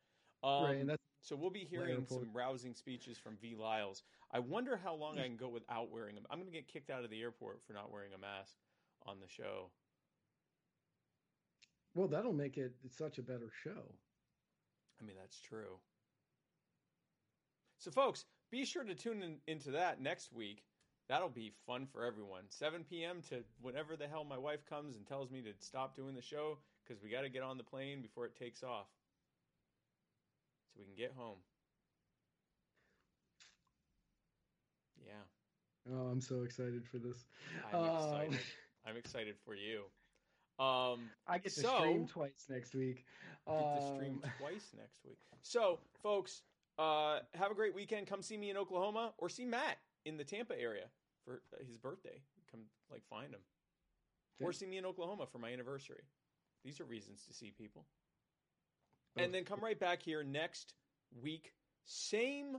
Um, 0.43 0.65
right, 0.65 0.77
and 0.79 0.89
that's 0.89 1.01
so 1.21 1.35
we'll 1.35 1.49
be 1.49 1.67
hearing 1.69 2.05
some 2.07 2.29
rousing 2.31 2.73
speeches 2.73 3.17
from 3.17 3.37
Vi 3.41 3.55
Lyles. 3.59 4.03
I 4.31 4.39
wonder 4.39 4.79
how 4.81 4.95
long 4.95 5.19
I 5.19 5.23
can 5.23 5.35
go 5.35 5.49
without 5.49 5.91
wearing 5.91 6.15
them. 6.15 6.25
I'm 6.29 6.37
going 6.37 6.49
to 6.49 6.55
get 6.55 6.67
kicked 6.67 6.89
out 6.89 7.03
of 7.03 7.09
the 7.09 7.21
airport 7.21 7.61
for 7.65 7.73
not 7.73 7.91
wearing 7.91 8.13
a 8.13 8.17
mask 8.17 8.55
on 9.05 9.17
the 9.19 9.27
show. 9.27 9.69
well, 11.95 12.07
that'll 12.07 12.31
make 12.31 12.57
it 12.57 12.73
such 12.89 13.17
a 13.17 13.23
better 13.23 13.49
show. 13.63 13.93
I 15.01 15.05
mean, 15.05 15.15
that's 15.19 15.39
true. 15.39 15.79
So, 17.79 17.91
folks, 17.91 18.25
be 18.51 18.65
sure 18.65 18.83
to 18.83 18.95
tune 18.95 19.21
in, 19.23 19.37
into 19.47 19.71
that 19.71 20.01
next 20.01 20.31
week. 20.33 20.63
That'll 21.09 21.29
be 21.29 21.53
fun 21.65 21.85
for 21.87 22.03
everyone. 22.03 22.43
7 22.49 22.83
p.m. 22.89 23.21
to 23.29 23.43
whenever 23.61 23.95
the 23.95 24.07
hell 24.07 24.25
my 24.25 24.37
wife 24.37 24.65
comes 24.65 24.95
and 24.97 25.05
tells 25.07 25.31
me 25.31 25.41
to 25.41 25.53
stop 25.59 25.95
doing 25.95 26.15
the 26.15 26.21
show 26.21 26.57
because 26.85 27.01
we 27.01 27.09
got 27.09 27.21
to 27.21 27.29
get 27.29 27.43
on 27.43 27.57
the 27.57 27.63
plane 27.63 28.01
before 28.01 28.25
it 28.25 28.35
takes 28.37 28.61
off 28.63 28.87
so 30.73 30.79
we 30.79 30.85
can 30.85 30.95
get 30.95 31.13
home. 31.15 31.37
Yeah, 35.05 35.93
Oh, 35.93 36.07
I'm 36.07 36.19
so 36.19 36.41
excited 36.43 36.85
for 36.85 36.97
this. 36.97 37.25
I'm 37.71 37.75
Um, 37.75 37.95
excited. 37.95 38.45
I'm 38.85 38.97
excited 38.97 39.35
for 39.45 39.55
you. 39.55 39.83
Um, 40.59 41.09
I 41.27 41.37
get 41.37 41.53
to 41.53 41.61
So- 41.61 41.77
stream 41.79 42.07
twice 42.07 42.45
next 42.49 42.73
week. 42.75 43.05
get 43.45 43.79
to 43.79 43.95
stream 43.95 44.21
Um, 44.23 44.31
twice 44.39 44.73
next 44.73 45.05
week. 45.05 45.19
So, 45.43 45.79
folks, 46.01 46.43
uh, 46.77 47.19
have 47.33 47.51
a 47.51 47.55
great 47.55 47.73
weekend. 47.73 48.07
Come 48.07 48.21
see 48.21 48.37
me 48.37 48.49
in 48.49 48.57
Oklahoma 48.57 49.13
or 49.17 49.29
see 49.29 49.45
Matt 49.45 49.77
in 50.05 50.17
the 50.17 50.23
Tampa 50.23 50.59
area 50.59 50.85
for 51.25 51.41
his 51.65 51.77
birthday. 51.77 52.21
Come 52.51 52.61
like 52.91 53.03
find 53.09 53.33
him. 53.33 53.41
Or 54.39 54.53
see 54.53 54.67
me 54.67 54.77
in 54.77 54.85
Oklahoma 54.85 55.25
for 55.31 55.39
my 55.39 55.51
anniversary. 55.51 56.03
These 56.63 56.79
are 56.79 56.85
reasons 56.85 57.23
to 57.27 57.33
see 57.33 57.51
people. 57.57 57.85
And 59.15 59.33
then 59.33 59.45
come 59.45 59.59
right 59.61 59.79
back 59.79 60.03
here 60.03 60.23
next 60.23 60.75
week. 61.23 61.53
Same 61.85 62.57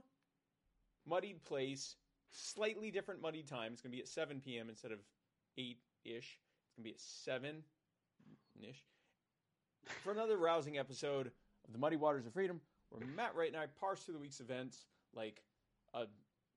muddied 1.07 1.45
place, 1.45 1.95
slightly 2.33 2.91
different 2.91 3.23
muddy 3.23 3.43
time. 3.43 3.73
It's 3.73 3.81
going 3.81 3.93
to 3.93 3.97
be 3.97 4.03
at 4.03 4.09
7 4.09 4.41
p.m. 4.41 4.69
instead 4.69 4.91
of 4.91 4.99
8 5.57 5.79
ish. 6.05 6.41
It's 6.67 6.77
going 6.77 6.83
to 6.83 6.83
be 6.83 6.91
at 6.91 7.01
7 7.01 7.63
ish. 8.69 8.83
For 10.03 10.13
another 10.13 10.37
rousing 10.37 10.79
episode 10.79 11.31
of 11.67 11.73
the 11.73 11.79
Muddy 11.79 11.97
Waters 11.97 12.27
of 12.27 12.33
Freedom, 12.33 12.61
where 12.91 13.07
Matt 13.07 13.35
Wright 13.35 13.53
and 13.53 13.57
I 13.61 13.67
parse 13.81 14.03
through 14.03 14.15
the 14.15 14.21
week's 14.21 14.41
events 14.41 14.87
like 15.15 15.43
uh, 15.95 16.05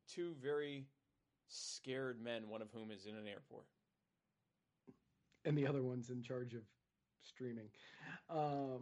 two 0.08 0.34
very 0.42 0.86
scared 1.48 2.22
men, 2.22 2.48
one 2.50 2.62
of 2.62 2.70
whom 2.72 2.92
is 2.92 3.06
in 3.06 3.16
an 3.16 3.28
airport. 3.28 3.66
and 5.46 5.58
the 5.58 5.68
other 5.68 5.84
one's 5.84 6.10
in 6.10 6.22
charge 6.22 6.54
of 6.54 6.62
streaming. 7.22 7.70
Um, 8.30 8.82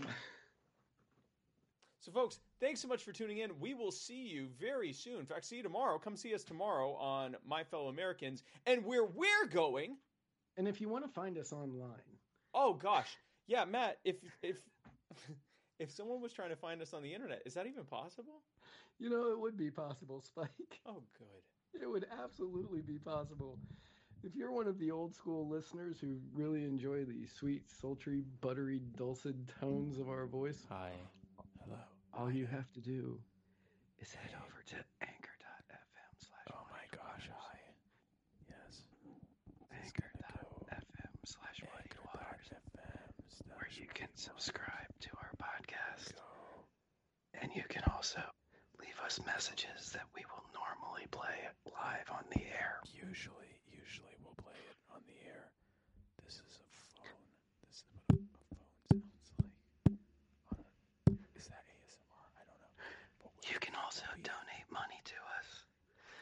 So, 2.01 2.13
folks, 2.13 2.39
thanks 2.61 2.79
so 2.79 2.87
much 2.87 3.03
for 3.03 3.11
tuning 3.11 3.39
in. 3.39 3.59
We 3.59 3.73
will 3.73 3.91
see 3.91 4.23
you 4.25 4.47
very 4.57 4.93
soon. 4.93 5.19
In 5.19 5.25
fact, 5.25 5.43
see 5.45 5.57
you 5.57 5.63
tomorrow. 5.63 5.97
Come 5.99 6.15
see 6.15 6.33
us 6.33 6.45
tomorrow 6.45 6.93
on 6.93 7.35
My 7.45 7.61
Fellow 7.65 7.89
Americans. 7.89 8.41
And 8.65 8.85
where 8.85 9.03
we're 9.03 9.47
going, 9.51 9.97
and 10.55 10.65
if 10.65 10.79
you 10.79 10.87
want 10.87 11.03
to 11.03 11.11
find 11.11 11.37
us 11.37 11.51
online, 11.51 11.99
oh 12.53 12.73
gosh, 12.73 13.17
yeah, 13.47 13.65
Matt. 13.65 13.99
If 14.05 14.15
if 14.41 14.61
if 15.79 15.91
someone 15.91 16.21
was 16.21 16.33
trying 16.33 16.49
to 16.49 16.55
find 16.55 16.81
us 16.81 16.93
on 16.93 17.01
the 17.03 17.13
internet, 17.13 17.41
is 17.45 17.53
that 17.55 17.65
even 17.67 17.85
possible? 17.85 18.41
you 18.99 19.09
know 19.09 19.31
it 19.31 19.39
would 19.39 19.57
be 19.57 19.71
possible, 19.71 20.21
Spike. 20.25 20.79
Oh, 20.85 21.03
good. 21.17 21.81
It 21.81 21.87
would 21.89 22.05
absolutely 22.23 22.81
be 22.81 22.97
possible. 22.97 23.57
If 24.23 24.35
you're 24.35 24.51
one 24.51 24.67
of 24.67 24.77
the 24.79 24.91
old 24.91 25.15
school 25.15 25.47
listeners 25.47 25.97
who 26.01 26.17
really 26.33 26.65
enjoy 26.65 27.05
the 27.05 27.25
sweet, 27.27 27.63
sultry, 27.69 28.23
buttery, 28.41 28.81
dulcet 28.97 29.35
tones 29.61 29.97
of 29.97 30.09
our 30.09 30.25
voice, 30.25 30.65
Hi, 30.69 30.91
hello. 31.63 31.77
all 32.13 32.29
you 32.29 32.45
have 32.45 32.69
to 32.73 32.81
do 32.81 33.17
is 33.99 34.11
head 34.11 34.31
over 34.35 34.61
to 34.67 34.75
anchor.fm 35.01 36.13
slash 36.17 36.47
Oh 36.51 36.65
my 36.71 36.83
gosh, 36.97 37.29
hi. 37.33 37.57
Yes. 38.49 38.83
anchor.fm 39.71 41.13
slash 41.25 41.63
where 43.47 43.69
you 43.77 43.87
can 43.93 44.07
subscribe 44.15 44.65
to 44.65 44.67
our 44.67 44.73
podcast. 44.75 44.88
And 47.33 47.51
you 47.55 47.63
can 47.69 47.83
also 47.93 48.21
leave 48.79 48.97
us 49.05 49.19
messages 49.25 49.91
that 49.93 50.05
we 50.15 50.23
will 50.29 50.43
normally 50.53 51.07
play 51.11 51.47
live 51.65 52.09
on 52.11 52.25
the 52.31 52.41
air. 52.43 52.81
Usually, 52.93 53.53
usually 53.69 54.13
we'll 54.23 54.35
play 54.41 54.57
it 54.57 54.75
on 54.93 55.01
the 55.07 55.17
air. 55.29 55.51
This 56.25 56.35
is 56.41 56.59
a 56.59 56.67
phone. 56.97 57.23
This 57.67 57.77
is 57.79 57.85
what 58.09 58.19
a, 58.19 58.59
a 58.59 58.69
phone 58.89 59.07
sounds 59.23 59.55
like. 59.87 59.97
On 60.51 60.59
a, 60.59 60.69
is 61.39 61.47
that 61.47 61.63
ASMR? 61.69 62.25
I 62.37 62.43
don't 62.49 62.59
know. 62.59 62.73
But 63.23 63.31
You 63.49 63.57
can 63.59 63.75
also 63.79 64.05
donate 64.21 64.67
money 64.73 64.99
to 65.05 65.17
us, 65.39 65.47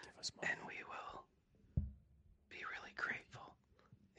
give 0.05 0.15
us 0.21 0.29
money. 0.38 0.53
and 0.53 0.59
we 0.69 0.79
will 0.85 1.23
be 2.51 2.61
really 2.77 2.93
grateful 2.95 3.55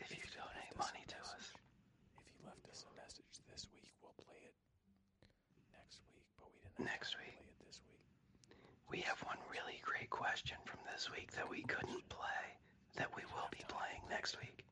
if 0.03 0.11
you 0.11 0.25
If 0.25 0.35
you 0.35 0.41
donate 0.43 0.73
left 0.75 0.83
us 0.83 0.91
money 0.91 1.05
a 1.07 1.11
to 1.15 1.19
us. 1.23 1.31
message- 1.37 1.63
If 2.19 2.27
you 2.35 2.41
left 2.49 2.65
us 2.69 2.81
a 2.89 2.93
message 2.99 3.35
this 3.49 3.65
week, 3.73 3.93
we'll 4.03 4.17
play 4.19 4.41
it 4.43 4.55
next 6.79 7.17
week. 7.19 7.35
We 8.91 9.05
have 9.05 9.21
one 9.29 9.37
really 9.53 9.83
great 9.85 10.09
question 10.09 10.57
from 10.65 10.81
this 10.89 11.11
week 11.13 11.31
that 11.37 11.45
we 11.49 11.61
couldn't 11.69 12.09
play 12.09 12.45
that 12.97 13.13
we 13.15 13.23
will 13.37 13.47
be 13.53 13.63
playing 13.69 14.01
next 14.09 14.41
week. 14.41 14.65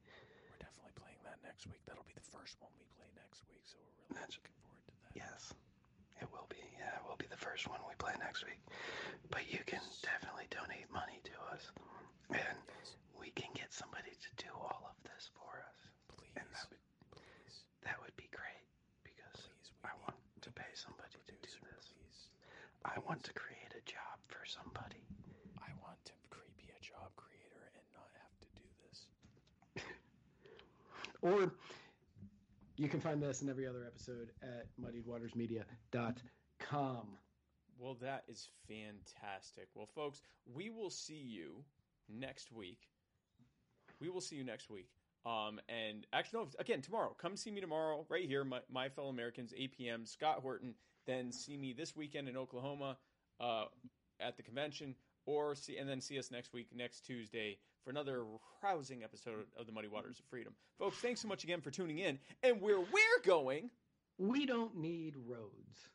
We're 0.51 0.59
definitely 0.65 0.97
playing 0.99 1.20
that 1.28 1.39
next 1.45 1.69
week. 1.69 1.78
That'll 1.87 2.07
be 2.09 2.16
the 2.16 2.24
first 2.33 2.57
one 2.65 2.73
we 2.81 2.89
play 2.97 3.07
next 3.15 3.45
week, 3.47 3.61
so 3.69 3.77
we're 3.78 3.93
really 4.09 4.19
That's- 4.24 4.35
looking 4.41 4.57
forward 4.65 4.83
to 4.89 4.95
that. 5.05 5.12
Yes, 5.15 5.53
it 6.19 6.27
will 6.33 6.49
be. 6.49 6.59
Yeah, 6.81 6.97
it 6.97 7.05
will 7.07 7.20
be 7.20 7.28
the 7.31 7.39
first 7.39 7.69
one 7.69 7.78
we 7.87 7.95
play 8.01 8.16
next 8.19 8.43
week. 8.49 8.59
But 9.31 9.47
you 9.53 9.61
can 9.69 9.85
definitely 10.03 10.49
donate 10.51 10.89
money 10.91 11.20
to 11.28 11.35
us, 11.53 11.70
and 12.33 12.59
Yes, 12.81 12.97
we 13.15 13.31
can 13.37 13.53
get 13.55 13.70
somebody 13.70 14.16
to 14.16 14.31
do 14.41 14.51
all 14.57 14.91
of 14.91 14.97
this 15.07 15.28
for 15.39 15.61
us. 15.62 15.78
please, 16.16 16.33
And 16.41 16.49
that 16.51 16.66
would 16.73 16.83
please, 17.15 17.55
that 17.85 17.97
would 18.01 18.16
be 18.16 18.27
great 18.33 18.65
because 19.05 19.47
please. 19.53 19.70
I 19.85 19.93
need 19.95 20.03
want 20.03 20.19
to 20.43 20.51
pay 20.51 20.73
somebody 20.74 21.15
to 21.15 21.19
do 21.31 21.37
producer, 21.39 21.62
this. 21.78 21.93
Please. 21.95 22.20
I 22.87 22.99
want 23.07 23.23
to 23.25 23.33
create 23.33 23.73
a 23.73 23.81
job 23.91 24.19
for 24.29 24.45
somebody. 24.47 25.03
I 25.59 25.71
want 25.83 25.99
to 26.05 26.13
be 26.57 26.71
a 26.71 26.81
job 26.83 27.11
creator 27.17 27.71
and 27.75 27.85
not 27.95 28.11
have 28.23 28.39
to 28.41 28.47
do 28.55 28.63
this. 28.87 29.09
Or 31.23 31.51
you 32.77 32.89
can 32.89 33.01
find 33.01 33.21
this 33.21 33.41
and 33.41 33.51
every 33.51 33.67
other 33.67 33.85
episode 33.85 34.31
at 34.43 34.69
muddiedwatersmedia.com. 34.81 37.07
Well, 37.79 37.95
that 38.01 38.25
is 38.29 38.49
fantastic. 38.69 39.69
Well, 39.75 39.89
folks, 39.95 40.23
we 40.47 40.71
will 40.71 40.91
see 40.91 41.15
you 41.15 41.65
next 42.09 42.53
week. 42.53 42.89
We 44.01 44.09
will 44.11 44.21
see 44.21 44.37
you 44.37 44.45
next 44.45 44.71
week. 44.71 44.89
Um, 45.25 45.59
and 45.69 46.07
actually, 46.13 46.41
no, 46.41 46.49
again, 46.61 46.83
tomorrow. 46.83 47.17
Come 47.19 47.37
see 47.37 47.51
me 47.51 47.61
tomorrow, 47.61 48.07
right 48.09 48.29
here, 48.29 48.45
my, 48.45 48.61
my 48.71 48.89
fellow 48.89 49.09
Americans, 49.09 49.53
8 49.57 49.77
p.m. 49.77 50.07
Scott 50.07 50.39
Horton. 50.41 50.75
Then 51.07 51.33
see 51.33 51.57
me 51.57 51.73
this 51.73 51.97
weekend 51.97 52.28
in 52.28 52.37
Oklahoma 52.37 52.97
uh, 53.41 53.65
at 54.20 54.37
the 54.37 54.43
convention, 54.43 54.95
or 55.24 55.55
see, 55.55 55.77
and 55.77 55.89
then 55.89 56.01
see 56.01 56.19
us 56.19 56.31
next 56.31 56.53
week, 56.53 56.69
next 56.74 57.01
Tuesday, 57.07 57.59
for 57.85 57.91
another 57.91 58.24
rousing 58.62 59.05
episode 59.05 59.47
of 59.59 59.66
the 59.66 59.73
Muddy 59.73 59.89
Waters 59.89 60.19
of 60.19 60.24
Freedom. 60.27 60.53
Folks, 60.78 60.99
thanks 60.99 61.20
so 61.20 61.28
much 61.28 61.45
again 61.45 61.61
for 61.61 61.70
tuning 61.70 61.99
in. 61.99 62.19
And 62.43 62.61
where 62.61 62.81
we're 62.81 63.23
going, 63.24 63.70
We 64.19 64.47
don't 64.47 64.77
need 64.78 65.15
roads. 65.27 65.91